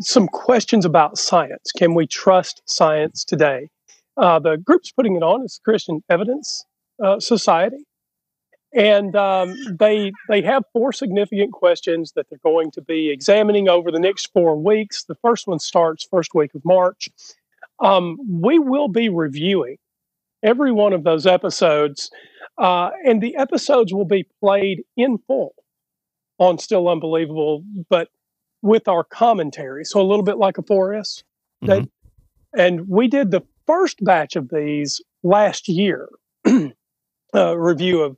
some 0.00 0.26
questions 0.28 0.84
about 0.84 1.18
science. 1.18 1.72
Can 1.72 1.94
we 1.94 2.06
trust 2.06 2.62
science 2.64 3.24
today? 3.24 3.68
Uh, 4.16 4.38
the 4.38 4.56
group's 4.56 4.92
putting 4.92 5.16
it 5.16 5.22
on 5.22 5.44
is 5.44 5.60
Christian 5.64 6.02
Evidence 6.08 6.64
uh, 7.02 7.20
Society, 7.20 7.84
and 8.74 9.14
um, 9.16 9.54
they 9.78 10.12
they 10.28 10.42
have 10.42 10.64
four 10.72 10.92
significant 10.92 11.52
questions 11.52 12.12
that 12.16 12.26
they're 12.28 12.38
going 12.42 12.70
to 12.72 12.82
be 12.82 13.10
examining 13.10 13.68
over 13.68 13.90
the 13.90 14.00
next 14.00 14.30
four 14.32 14.56
weeks. 14.56 15.04
The 15.04 15.14
first 15.16 15.46
one 15.46 15.58
starts 15.58 16.06
first 16.10 16.34
week 16.34 16.54
of 16.54 16.64
March. 16.64 17.08
Um, 17.78 18.18
we 18.28 18.58
will 18.58 18.88
be 18.88 19.08
reviewing 19.08 19.78
every 20.42 20.72
one 20.72 20.92
of 20.92 21.04
those 21.04 21.26
episodes 21.26 22.10
Uh, 22.60 22.90
and 23.06 23.22
the 23.22 23.34
episodes 23.36 23.92
will 23.92 24.04
be 24.04 24.26
played 24.40 24.82
in 24.96 25.16
full 25.26 25.54
on 26.38 26.58
Still 26.58 26.88
Unbelievable, 26.88 27.64
but 27.88 28.08
with 28.62 28.86
our 28.86 29.02
commentary. 29.02 29.84
So 29.84 30.00
a 30.00 30.04
little 30.04 30.24
bit 30.24 30.36
like 30.36 30.58
a 30.58 30.62
4S. 30.62 31.22
Mhm. 31.64 31.90
And 32.54 32.86
we 32.88 33.08
did 33.08 33.30
the 33.30 33.42
first 33.66 34.04
batch 34.04 34.36
of 34.36 34.50
these 34.50 35.00
last 35.22 35.68
year, 35.68 36.08
a 37.32 37.58
review 37.58 38.02
of, 38.02 38.16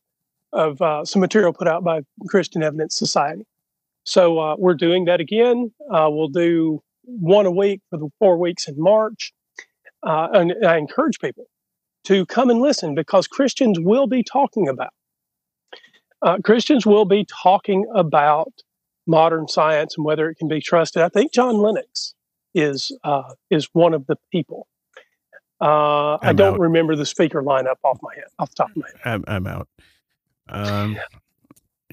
of 0.52 0.82
uh, 0.82 1.04
some 1.04 1.20
material 1.20 1.52
put 1.52 1.68
out 1.68 1.84
by 1.84 2.00
Christian 2.28 2.62
Evidence 2.62 2.96
Society. 2.96 3.46
So 4.04 4.40
uh, 4.40 4.56
we're 4.58 4.74
doing 4.74 5.04
that 5.04 5.20
again. 5.20 5.72
Uh, 5.88 6.08
we'll 6.10 6.28
do 6.28 6.82
one 7.04 7.46
a 7.46 7.50
week 7.50 7.80
for 7.90 7.98
the 7.98 8.08
four 8.18 8.38
weeks 8.38 8.66
in 8.66 8.74
March. 8.76 9.32
Uh, 10.02 10.28
and 10.32 10.66
I 10.66 10.78
encourage 10.78 11.20
people 11.20 11.46
to 12.04 12.26
come 12.26 12.50
and 12.50 12.60
listen 12.60 12.94
because 12.94 13.26
Christians 13.26 13.78
will 13.80 14.06
be 14.06 14.22
talking 14.22 14.68
about. 14.68 14.92
Uh, 16.22 16.38
Christians 16.44 16.86
will 16.86 17.04
be 17.04 17.26
talking 17.42 17.86
about 17.94 18.52
modern 19.06 19.48
science 19.48 19.96
and 19.96 20.04
whether 20.04 20.30
it 20.30 20.36
can 20.36 20.48
be 20.48 20.60
trusted. 20.60 21.02
I 21.02 21.08
think 21.08 21.32
John 21.32 21.56
Lennox 21.56 22.14
is 22.54 22.96
uh, 23.02 23.34
is 23.50 23.68
one 23.72 23.94
of 23.94 24.06
the 24.06 24.16
people. 24.30 24.68
Uh, 25.60 26.18
I 26.22 26.32
don't 26.32 26.54
out. 26.54 26.60
remember 26.60 26.96
the 26.96 27.06
speaker 27.06 27.42
lineup 27.42 27.76
off 27.84 27.98
my 28.02 28.14
head, 28.14 28.24
off 28.38 28.50
the 28.50 28.56
top 28.56 28.70
of 28.70 28.76
my 28.76 28.88
head. 28.88 29.00
I'm, 29.04 29.24
I'm 29.28 29.46
out. 29.46 29.68
Um, 30.48 30.98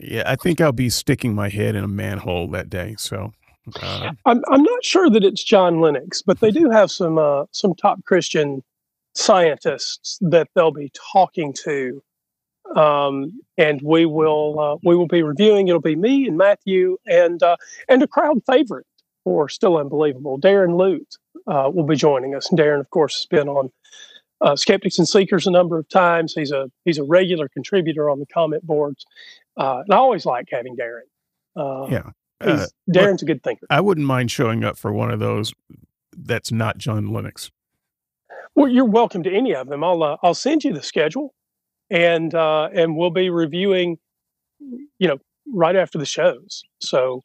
yeah, 0.01 0.23
I 0.25 0.35
think 0.35 0.59
I'll 0.59 0.71
be 0.71 0.89
sticking 0.89 1.35
my 1.35 1.49
head 1.49 1.75
in 1.75 1.83
a 1.83 1.87
manhole 1.87 2.47
that 2.49 2.69
day. 2.69 2.95
So, 2.97 3.31
uh, 3.81 4.11
I'm 4.25 4.43
I'm 4.49 4.63
not 4.63 4.83
sure 4.83 5.09
that 5.09 5.23
it's 5.23 5.43
John 5.43 5.81
Lennox, 5.81 6.21
but 6.21 6.39
they 6.39 6.51
do 6.51 6.69
have 6.69 6.89
some 6.89 7.17
uh, 7.17 7.45
some 7.51 7.75
top 7.75 8.03
Christian 8.05 8.63
scientists 9.15 10.17
that 10.21 10.49
they'll 10.55 10.71
be 10.71 10.91
talking 11.13 11.53
to, 11.63 12.01
um, 12.75 13.39
and 13.57 13.81
we 13.81 14.05
will 14.05 14.59
uh, 14.59 14.77
we 14.83 14.95
will 14.95 15.07
be 15.07 15.23
reviewing. 15.23 15.67
It'll 15.67 15.81
be 15.81 15.95
me 15.95 16.27
and 16.27 16.37
Matthew 16.37 16.97
and 17.05 17.41
uh, 17.41 17.57
and 17.87 18.03
a 18.03 18.07
crowd 18.07 18.41
favorite 18.45 18.85
for 19.23 19.49
Still 19.49 19.77
Unbelievable, 19.77 20.39
Darren 20.39 20.77
Lute 20.77 21.17
uh, 21.47 21.69
will 21.73 21.85
be 21.85 21.95
joining 21.95 22.35
us. 22.35 22.49
And 22.49 22.59
Darren, 22.59 22.79
of 22.79 22.89
course, 22.89 23.15
has 23.15 23.25
been 23.25 23.47
on 23.47 23.71
uh, 24.41 24.55
Skeptics 24.55 24.97
and 24.97 25.07
Seekers 25.07 25.45
a 25.47 25.51
number 25.51 25.77
of 25.77 25.87
times. 25.89 26.33
He's 26.33 26.51
a 26.51 26.71
he's 26.85 26.97
a 26.97 27.03
regular 27.03 27.49
contributor 27.49 28.09
on 28.09 28.19
the 28.19 28.25
comment 28.27 28.65
boards, 28.65 29.05
uh, 29.57 29.81
and 29.85 29.93
I 29.93 29.97
always 29.97 30.25
like 30.25 30.47
having 30.51 30.75
Darren. 30.75 31.07
Uh, 31.55 31.87
yeah. 31.89 32.09
Uh, 32.41 32.65
Darren's 32.89 33.21
a 33.21 33.25
good 33.25 33.43
thinker. 33.43 33.67
I 33.69 33.81
wouldn't 33.81 34.07
mind 34.07 34.31
showing 34.31 34.63
up 34.63 34.77
for 34.77 34.93
one 34.93 35.11
of 35.11 35.19
those 35.19 35.53
that's 36.17 36.51
not 36.51 36.77
John 36.77 37.07
Lennox. 37.07 37.51
Well, 38.55 38.67
you're 38.67 38.85
welcome 38.85 39.23
to 39.23 39.31
any 39.31 39.55
of 39.55 39.67
them. 39.67 39.83
I'll 39.83 40.03
uh, 40.03 40.17
I'll 40.23 40.33
send 40.33 40.63
you 40.63 40.73
the 40.73 40.83
schedule, 40.83 41.33
and 41.89 42.33
uh, 42.33 42.69
and 42.73 42.95
we'll 42.95 43.09
be 43.09 43.29
reviewing, 43.29 43.97
you 44.59 45.07
know, 45.07 45.17
right 45.53 45.75
after 45.75 45.97
the 45.97 46.05
shows. 46.05 46.63
So 46.81 47.21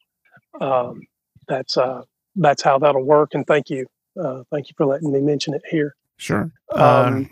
um, 0.61 1.01
that's 1.47 1.77
uh, 1.77 2.03
that's 2.35 2.63
how 2.63 2.79
that'll 2.79 3.03
work. 3.03 3.33
And 3.33 3.45
thank 3.45 3.69
you, 3.69 3.85
uh, 4.21 4.43
thank 4.51 4.69
you 4.69 4.73
for 4.77 4.85
letting 4.85 5.11
me 5.11 5.21
mention 5.21 5.53
it 5.53 5.61
here. 5.69 5.95
Sure. 6.17 6.51
Um, 6.73 7.29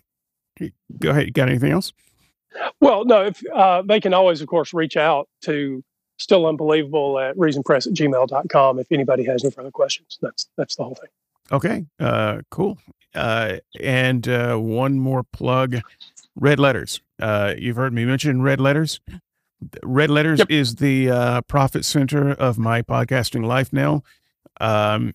uh, 0.59 0.67
go 0.99 1.11
ahead. 1.11 1.27
You 1.27 1.31
got 1.31 1.49
anything 1.49 1.71
else? 1.71 1.93
Well, 2.79 3.05
no, 3.05 3.25
if 3.25 3.41
uh, 3.53 3.81
they 3.81 3.99
can 3.99 4.13
always, 4.13 4.41
of 4.41 4.47
course, 4.47 4.73
reach 4.73 4.97
out 4.97 5.27
to 5.41 5.83
still 6.17 6.45
unbelievable 6.45 7.19
at 7.19 7.35
reasonpress 7.35 7.87
at 7.87 7.93
gmail.com 7.93 8.79
if 8.79 8.91
anybody 8.91 9.23
has 9.25 9.43
any 9.43 9.51
further 9.51 9.71
questions. 9.71 10.17
That's 10.21 10.47
that's 10.57 10.75
the 10.75 10.83
whole 10.83 10.95
thing. 10.95 11.09
Okay. 11.51 11.85
Uh, 11.99 12.39
cool. 12.49 12.77
Uh, 13.13 13.57
and 13.79 14.27
uh, 14.27 14.55
one 14.57 14.99
more 14.99 15.23
plug 15.23 15.77
Red 16.35 16.59
Letters. 16.59 17.01
Uh, 17.21 17.53
you've 17.57 17.75
heard 17.75 17.93
me 17.93 18.05
mention 18.05 18.41
Red 18.41 18.59
Letters. 18.59 18.99
Red 19.83 20.09
Letters 20.09 20.39
Yep. 20.39 20.51
is 20.51 20.75
the 20.75 21.09
uh, 21.09 21.41
profit 21.41 21.85
center 21.85 22.31
of 22.31 22.57
my 22.57 22.81
podcasting 22.81 23.45
life 23.45 23.71
now. 23.71 24.03
Um, 24.59 25.13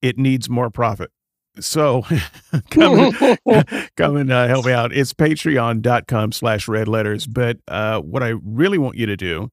it 0.00 0.16
needs 0.18 0.48
more 0.48 0.70
profit. 0.70 1.10
So 1.60 2.02
come 2.70 3.12
and, 3.14 3.38
come 3.96 4.16
and 4.16 4.32
uh, 4.32 4.46
help 4.46 4.64
me 4.64 4.72
out. 4.72 4.92
It's 4.92 5.12
patreon.com 5.12 6.32
slash 6.32 6.66
red 6.68 6.88
letters. 6.88 7.26
But 7.26 7.58
uh, 7.68 8.00
what 8.00 8.22
I 8.22 8.34
really 8.42 8.78
want 8.78 8.96
you 8.96 9.06
to 9.06 9.16
do 9.16 9.50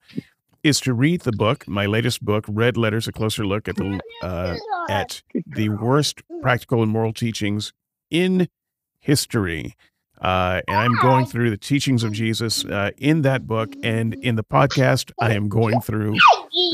is 0.63 0.79
to 0.81 0.93
read 0.93 1.21
the 1.21 1.31
book, 1.31 1.67
my 1.67 1.85
latest 1.85 2.23
book, 2.23 2.45
Red 2.47 2.77
Letters, 2.77 3.07
a 3.07 3.11
closer 3.11 3.45
look 3.45 3.67
at 3.67 3.75
the 3.75 3.99
uh, 4.23 4.55
at 4.89 5.21
the 5.45 5.69
worst 5.69 6.21
practical 6.41 6.81
and 6.83 6.91
moral 6.91 7.13
teachings 7.13 7.73
in 8.09 8.47
history. 8.99 9.75
Uh, 10.21 10.61
and 10.67 10.75
I'm 10.75 10.95
going 11.01 11.25
through 11.25 11.49
the 11.49 11.57
teachings 11.57 12.03
of 12.03 12.11
Jesus 12.11 12.65
uh, 12.65 12.91
in 12.97 13.21
that 13.21 13.47
book. 13.47 13.73
And 13.83 14.15
in 14.15 14.35
the 14.35 14.43
podcast, 14.43 15.11
I 15.21 15.33
am 15.33 15.47
going 15.47 15.79
through 15.79 16.17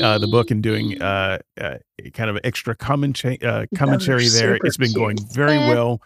uh, 0.02 0.18
the 0.18 0.26
book 0.26 0.50
and 0.50 0.60
doing 0.62 1.00
uh, 1.00 1.38
uh, 1.60 1.76
kind 2.12 2.28
of 2.28 2.40
extra 2.42 2.74
commenta- 2.74 3.42
uh, 3.44 3.66
commentary 3.76 4.26
there. 4.28 4.58
It's 4.64 4.76
been 4.76 4.92
going 4.92 5.18
very 5.32 5.58
well. 5.58 6.02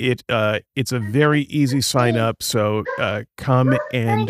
It 0.00 0.24
uh, 0.28 0.58
It's 0.74 0.90
a 0.90 0.98
very 0.98 1.42
easy 1.42 1.80
sign 1.82 2.16
up. 2.16 2.42
So 2.42 2.82
uh, 2.98 3.22
come 3.36 3.78
and 3.92 4.28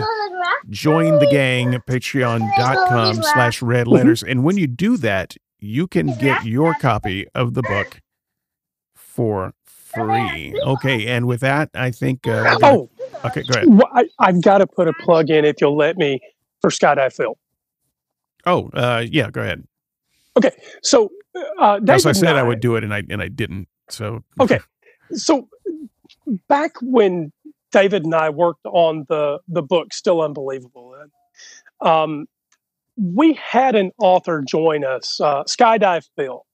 join 0.70 1.18
the 1.18 1.26
gang 1.30 1.72
patreon.com 1.88 3.14
slash 3.22 3.60
red 3.62 3.86
letters 3.88 4.22
and 4.22 4.44
when 4.44 4.56
you 4.56 4.66
do 4.66 4.96
that 4.96 5.36
you 5.58 5.86
can 5.86 6.06
get 6.18 6.44
your 6.44 6.74
copy 6.74 7.26
of 7.34 7.54
the 7.54 7.62
book 7.62 8.00
for 8.96 9.52
free 9.66 10.54
okay 10.64 11.06
and 11.06 11.26
with 11.26 11.40
that 11.40 11.68
i 11.74 11.90
think 11.90 12.26
uh, 12.26 12.58
gonna- 12.58 12.66
Oh, 12.78 12.90
okay 13.24 13.42
go 13.42 13.54
ahead 13.56 13.68
well, 13.68 13.88
I, 13.92 14.08
I've 14.18 14.40
got 14.42 14.58
to 14.58 14.66
put 14.66 14.88
a 14.88 14.92
plug 14.94 15.30
in 15.30 15.44
if 15.44 15.60
you'll 15.60 15.76
let 15.76 15.96
me 15.98 16.20
for 16.60 16.70
Skydive 16.70 17.12
Phil. 17.12 17.36
oh 18.46 18.70
uh, 18.74 19.04
yeah 19.10 19.30
go 19.30 19.40
ahead 19.42 19.64
Okay. 20.34 20.50
So, 20.82 21.10
uh, 21.60 21.78
as 21.88 22.06
i 22.06 22.12
said 22.12 22.30
and 22.30 22.38
i 22.38 22.42
would 22.42 22.60
do 22.60 22.76
it 22.76 22.84
and 22.84 22.94
i 22.94 23.02
and 23.10 23.20
i 23.20 23.28
didn't 23.28 23.68
so 23.88 24.22
Okay. 24.40 24.60
So, 25.14 25.46
back 26.48 26.72
when 26.80 27.32
David 27.72 28.04
and 28.04 28.14
I 28.14 28.30
worked 28.30 28.66
on 28.66 29.06
the 29.08 29.38
the 29.48 29.62
book, 29.62 29.92
still 29.92 30.22
unbelievable, 30.22 30.94
um, 31.80 32.26
we 32.96 33.34
had 33.34 33.74
an 33.74 33.90
author 33.98 34.42
join 34.46 34.84
us, 34.84 35.20
uh, 35.20 35.44
Skydive 35.44 36.08
Phil, 36.16 36.44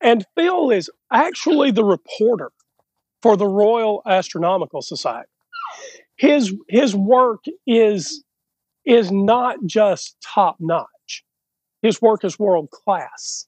and 0.00 0.24
Phil 0.36 0.70
is 0.70 0.90
actually 1.12 1.70
the 1.70 1.84
reporter 1.84 2.50
for 3.22 3.36
the 3.36 3.46
Royal 3.46 4.02
Astronomical 4.06 4.82
Society. 4.82 5.28
His 6.16 6.54
his 6.68 6.94
work 6.94 7.44
is 7.66 8.24
is 8.84 9.10
not 9.10 9.56
just 9.66 10.16
top 10.22 10.56
notch. 10.60 11.24
His 11.82 12.00
work 12.02 12.24
is 12.24 12.38
world 12.38 12.70
class. 12.70 13.46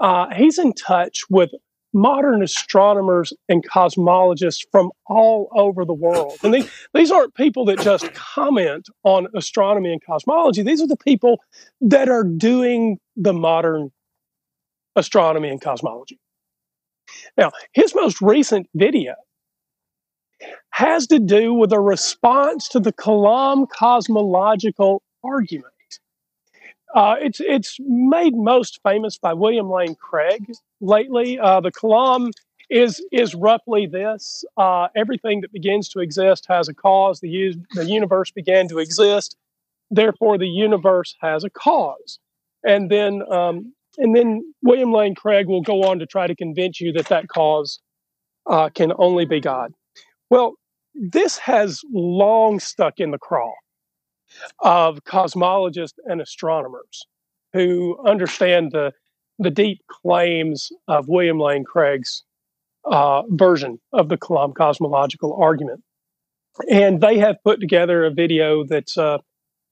Uh, 0.00 0.26
he's 0.34 0.58
in 0.58 0.72
touch 0.72 1.22
with 1.30 1.50
modern 1.92 2.42
astronomers 2.42 3.32
and 3.48 3.66
cosmologists 3.68 4.64
from 4.70 4.90
all 5.06 5.48
over 5.52 5.84
the 5.84 5.94
world. 5.94 6.38
And 6.42 6.54
these, 6.54 6.70
these 6.94 7.10
aren't 7.10 7.34
people 7.34 7.64
that 7.66 7.80
just 7.80 8.12
comment 8.14 8.88
on 9.02 9.26
astronomy 9.34 9.92
and 9.92 10.02
cosmology. 10.04 10.62
These 10.62 10.80
are 10.80 10.86
the 10.86 10.96
people 10.96 11.40
that 11.80 12.08
are 12.08 12.24
doing 12.24 12.98
the 13.16 13.32
modern 13.32 13.90
astronomy 14.96 15.48
and 15.48 15.60
cosmology. 15.60 16.18
Now, 17.36 17.50
his 17.72 17.94
most 17.94 18.20
recent 18.20 18.68
video 18.74 19.14
has 20.70 21.06
to 21.08 21.18
do 21.18 21.52
with 21.52 21.72
a 21.72 21.80
response 21.80 22.68
to 22.68 22.80
the 22.80 22.92
Kalam 22.92 23.68
cosmological 23.68 25.02
argument. 25.24 25.72
Uh, 26.94 27.16
it's 27.20 27.40
it's 27.40 27.76
made 27.80 28.34
most 28.34 28.80
famous 28.82 29.18
by 29.18 29.32
William 29.32 29.70
Lane 29.70 29.94
Craig 29.94 30.52
lately. 30.80 31.38
Uh, 31.38 31.60
the 31.60 31.70
Kalam 31.70 32.30
is 32.68 33.04
is 33.12 33.34
roughly 33.34 33.86
this: 33.86 34.44
uh, 34.56 34.88
everything 34.96 35.40
that 35.42 35.52
begins 35.52 35.88
to 35.90 36.00
exist 36.00 36.46
has 36.48 36.68
a 36.68 36.74
cause. 36.74 37.20
The 37.20 37.28
u- 37.28 37.62
the 37.74 37.84
universe 37.84 38.30
began 38.32 38.68
to 38.68 38.78
exist, 38.78 39.36
therefore 39.90 40.38
the 40.38 40.48
universe 40.48 41.14
has 41.20 41.44
a 41.44 41.50
cause. 41.50 42.18
And 42.64 42.90
then 42.90 43.22
um, 43.32 43.72
and 43.98 44.16
then 44.16 44.42
William 44.62 44.92
Lane 44.92 45.14
Craig 45.14 45.46
will 45.46 45.62
go 45.62 45.84
on 45.84 45.98
to 46.00 46.06
try 46.06 46.26
to 46.26 46.34
convince 46.34 46.80
you 46.80 46.92
that 46.94 47.06
that 47.06 47.28
cause 47.28 47.80
uh, 48.48 48.68
can 48.70 48.92
only 48.98 49.26
be 49.26 49.40
God. 49.40 49.72
Well, 50.28 50.54
this 50.94 51.38
has 51.38 51.80
long 51.92 52.58
stuck 52.58 52.98
in 52.98 53.12
the 53.12 53.18
craw 53.18 53.52
of 54.60 55.04
cosmologists 55.04 55.98
and 56.06 56.20
astronomers 56.20 57.06
who 57.52 57.98
understand 58.06 58.72
the 58.72 58.92
the 59.40 59.50
deep 59.50 59.80
claims 59.88 60.70
of 60.86 61.08
William 61.08 61.38
Lane 61.38 61.64
Craig's 61.64 62.24
uh, 62.84 63.22
version 63.28 63.80
of 63.92 64.08
the 64.10 64.18
Kalam 64.18 64.54
cosmological 64.54 65.34
argument. 65.34 65.82
And 66.70 67.00
they 67.00 67.18
have 67.18 67.36
put 67.42 67.60
together 67.60 68.04
a 68.04 68.10
video 68.10 68.64
that's, 68.64 68.98
uh, 68.98 69.18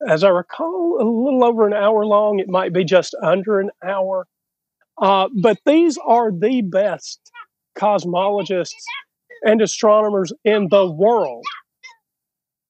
as 0.08 0.24
I 0.24 0.30
recall, 0.30 0.96
a 1.00 1.04
little 1.04 1.44
over 1.44 1.66
an 1.66 1.74
hour 1.74 2.06
long. 2.06 2.38
It 2.38 2.48
might 2.48 2.72
be 2.72 2.82
just 2.82 3.14
under 3.22 3.60
an 3.60 3.70
hour. 3.86 4.26
Uh, 4.96 5.28
but 5.40 5.58
these 5.66 5.98
are 5.98 6.32
the 6.32 6.62
best 6.62 7.30
cosmologists 7.76 8.72
and 9.44 9.60
astronomers 9.60 10.32
in 10.44 10.68
the 10.70 10.90
world 10.90 11.44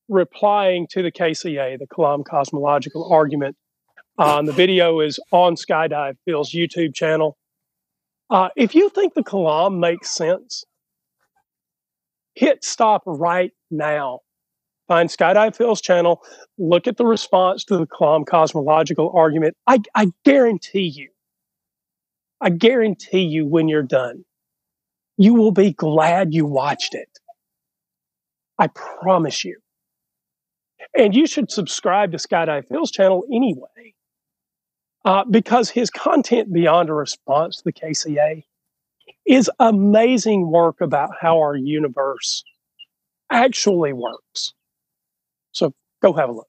replying 0.09 0.87
to 0.89 1.03
the 1.03 1.13
KCA, 1.13 1.79
the 1.79 1.87
Kalam 1.87 2.25
Cosmological 2.25 3.13
Argument. 3.13 3.57
Uh, 4.19 4.43
the 4.43 4.53
video 4.53 5.01
is 5.01 5.21
on 5.31 5.55
Skydive 5.55 6.17
Phil's 6.25 6.51
YouTube 6.51 6.95
channel. 6.95 7.37
Uh, 8.31 8.49
if 8.57 8.75
you 8.75 8.89
think 8.91 9.15
the 9.15 9.23
Kalam 9.23 9.79
makes 9.79 10.11
sense, 10.11 10.65
hit 12.35 12.65
stop 12.65 13.03
right 13.07 13.53
now. 13.71 14.21
Find 14.89 15.09
Skydive 15.09 15.55
Phil's 15.55 15.81
channel, 15.81 16.23
look 16.57 16.87
at 16.87 16.97
the 16.97 17.05
response 17.05 17.65
to 17.65 17.77
the 17.77 17.87
Kalam 17.87 18.27
cosmological 18.27 19.13
argument. 19.15 19.57
I, 19.67 19.81
I 19.95 20.11
guarantee 20.25 20.89
you, 20.89 21.11
I 22.41 22.51
guarantee 22.51 23.23
you 23.23 23.47
when 23.47 23.69
you're 23.69 23.83
done, 23.83 24.25
you 25.17 25.35
will 25.35 25.53
be 25.53 25.73
glad 25.73 26.33
you 26.33 26.47
watched 26.47 26.95
it. 26.95 27.11
I 28.59 28.69
promise 28.69 29.45
you. 29.45 29.59
And 30.97 31.15
you 31.15 31.27
should 31.27 31.51
subscribe 31.51 32.13
to 32.13 32.19
Skydive 32.19 32.69
Phil's 32.69 32.91
channel 32.91 33.25
anyway, 33.33 33.95
uh, 35.05 35.25
because 35.25 35.71
his 35.71 35.91
content 35.91 36.53
beyond 36.53 36.89
a 36.89 36.95
response 36.95 37.59
to 37.59 37.65
the 37.65 37.73
KCA 37.73 38.45
is 39.27 39.51
amazing 39.59 40.51
work 40.51 40.81
about 40.81 41.11
how 41.21 41.39
our 41.39 41.57
universe 41.57 42.43
actually 43.31 43.93
works. 43.93 44.55
So 45.53 45.75
go 46.03 46.13
have 46.15 46.31
a 46.31 46.33
look. 46.33 46.49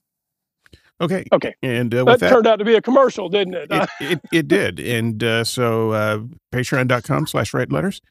Okay. 1.01 1.25
Okay. 1.31 1.55
And 1.61 1.93
uh, 1.93 2.03
That, 2.03 2.19
that, 2.19 2.29
turned 2.29 2.47
out 2.47 2.57
to 2.57 2.65
be 2.65 2.75
a 2.75 2.81
commercial, 2.81 3.29
didn't 3.29 3.53
it? 3.53 3.67
it, 3.71 3.89
it, 4.01 4.21
it 4.31 4.47
did. 4.47 4.79
And 4.79 5.23
uh, 5.23 5.43
so 5.43 5.91
uh, 5.91 6.19
patreon.com 6.53 7.27
slash 7.27 7.53
write 7.53 7.71
letters. 7.71 8.01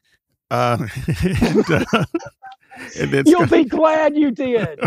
Uh, 0.49 0.87
and, 1.23 1.71
uh, 1.71 2.05
You'll 3.27 3.47
be 3.47 3.65
glad 3.65 4.15
you 4.15 4.31
did. 4.31 4.79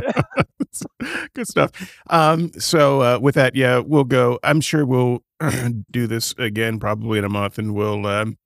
good 1.35 1.49
stuff. 1.49 1.71
Um, 2.09 2.53
so 2.59 3.03
uh, 3.03 3.19
with 3.21 3.35
that, 3.35 3.55
yeah, 3.55 3.79
we'll 3.79 4.05
go. 4.05 4.39
I'm 4.43 4.61
sure 4.61 4.85
we'll 4.85 5.23
do 5.91 6.07
this 6.07 6.35
again 6.39 6.79
probably 6.79 7.19
in 7.19 7.25
a 7.25 7.29
month, 7.29 7.59
and 7.59 7.75
we'll 7.75 8.07
um, 8.07 8.39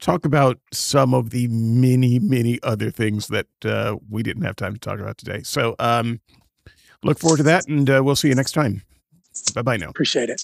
talk 0.00 0.24
about 0.24 0.58
some 0.72 1.14
of 1.14 1.30
the 1.30 1.48
many, 1.48 2.18
many 2.18 2.58
other 2.62 2.90
things 2.90 3.28
that 3.28 3.46
uh, 3.64 3.96
we 4.10 4.22
didn't 4.22 4.42
have 4.42 4.56
time 4.56 4.74
to 4.74 4.80
talk 4.80 5.00
about 5.00 5.18
today. 5.18 5.42
So 5.42 5.74
um, 5.78 6.20
look 7.02 7.18
forward 7.18 7.38
to 7.38 7.42
that, 7.44 7.68
and 7.68 7.88
uh, 7.88 8.02
we'll 8.04 8.16
see 8.16 8.28
you 8.28 8.34
next 8.34 8.52
time. 8.52 8.82
Bye 9.54 9.62
bye 9.62 9.76
now. 9.76 9.90
Appreciate 9.90 10.30
it. 10.30 10.42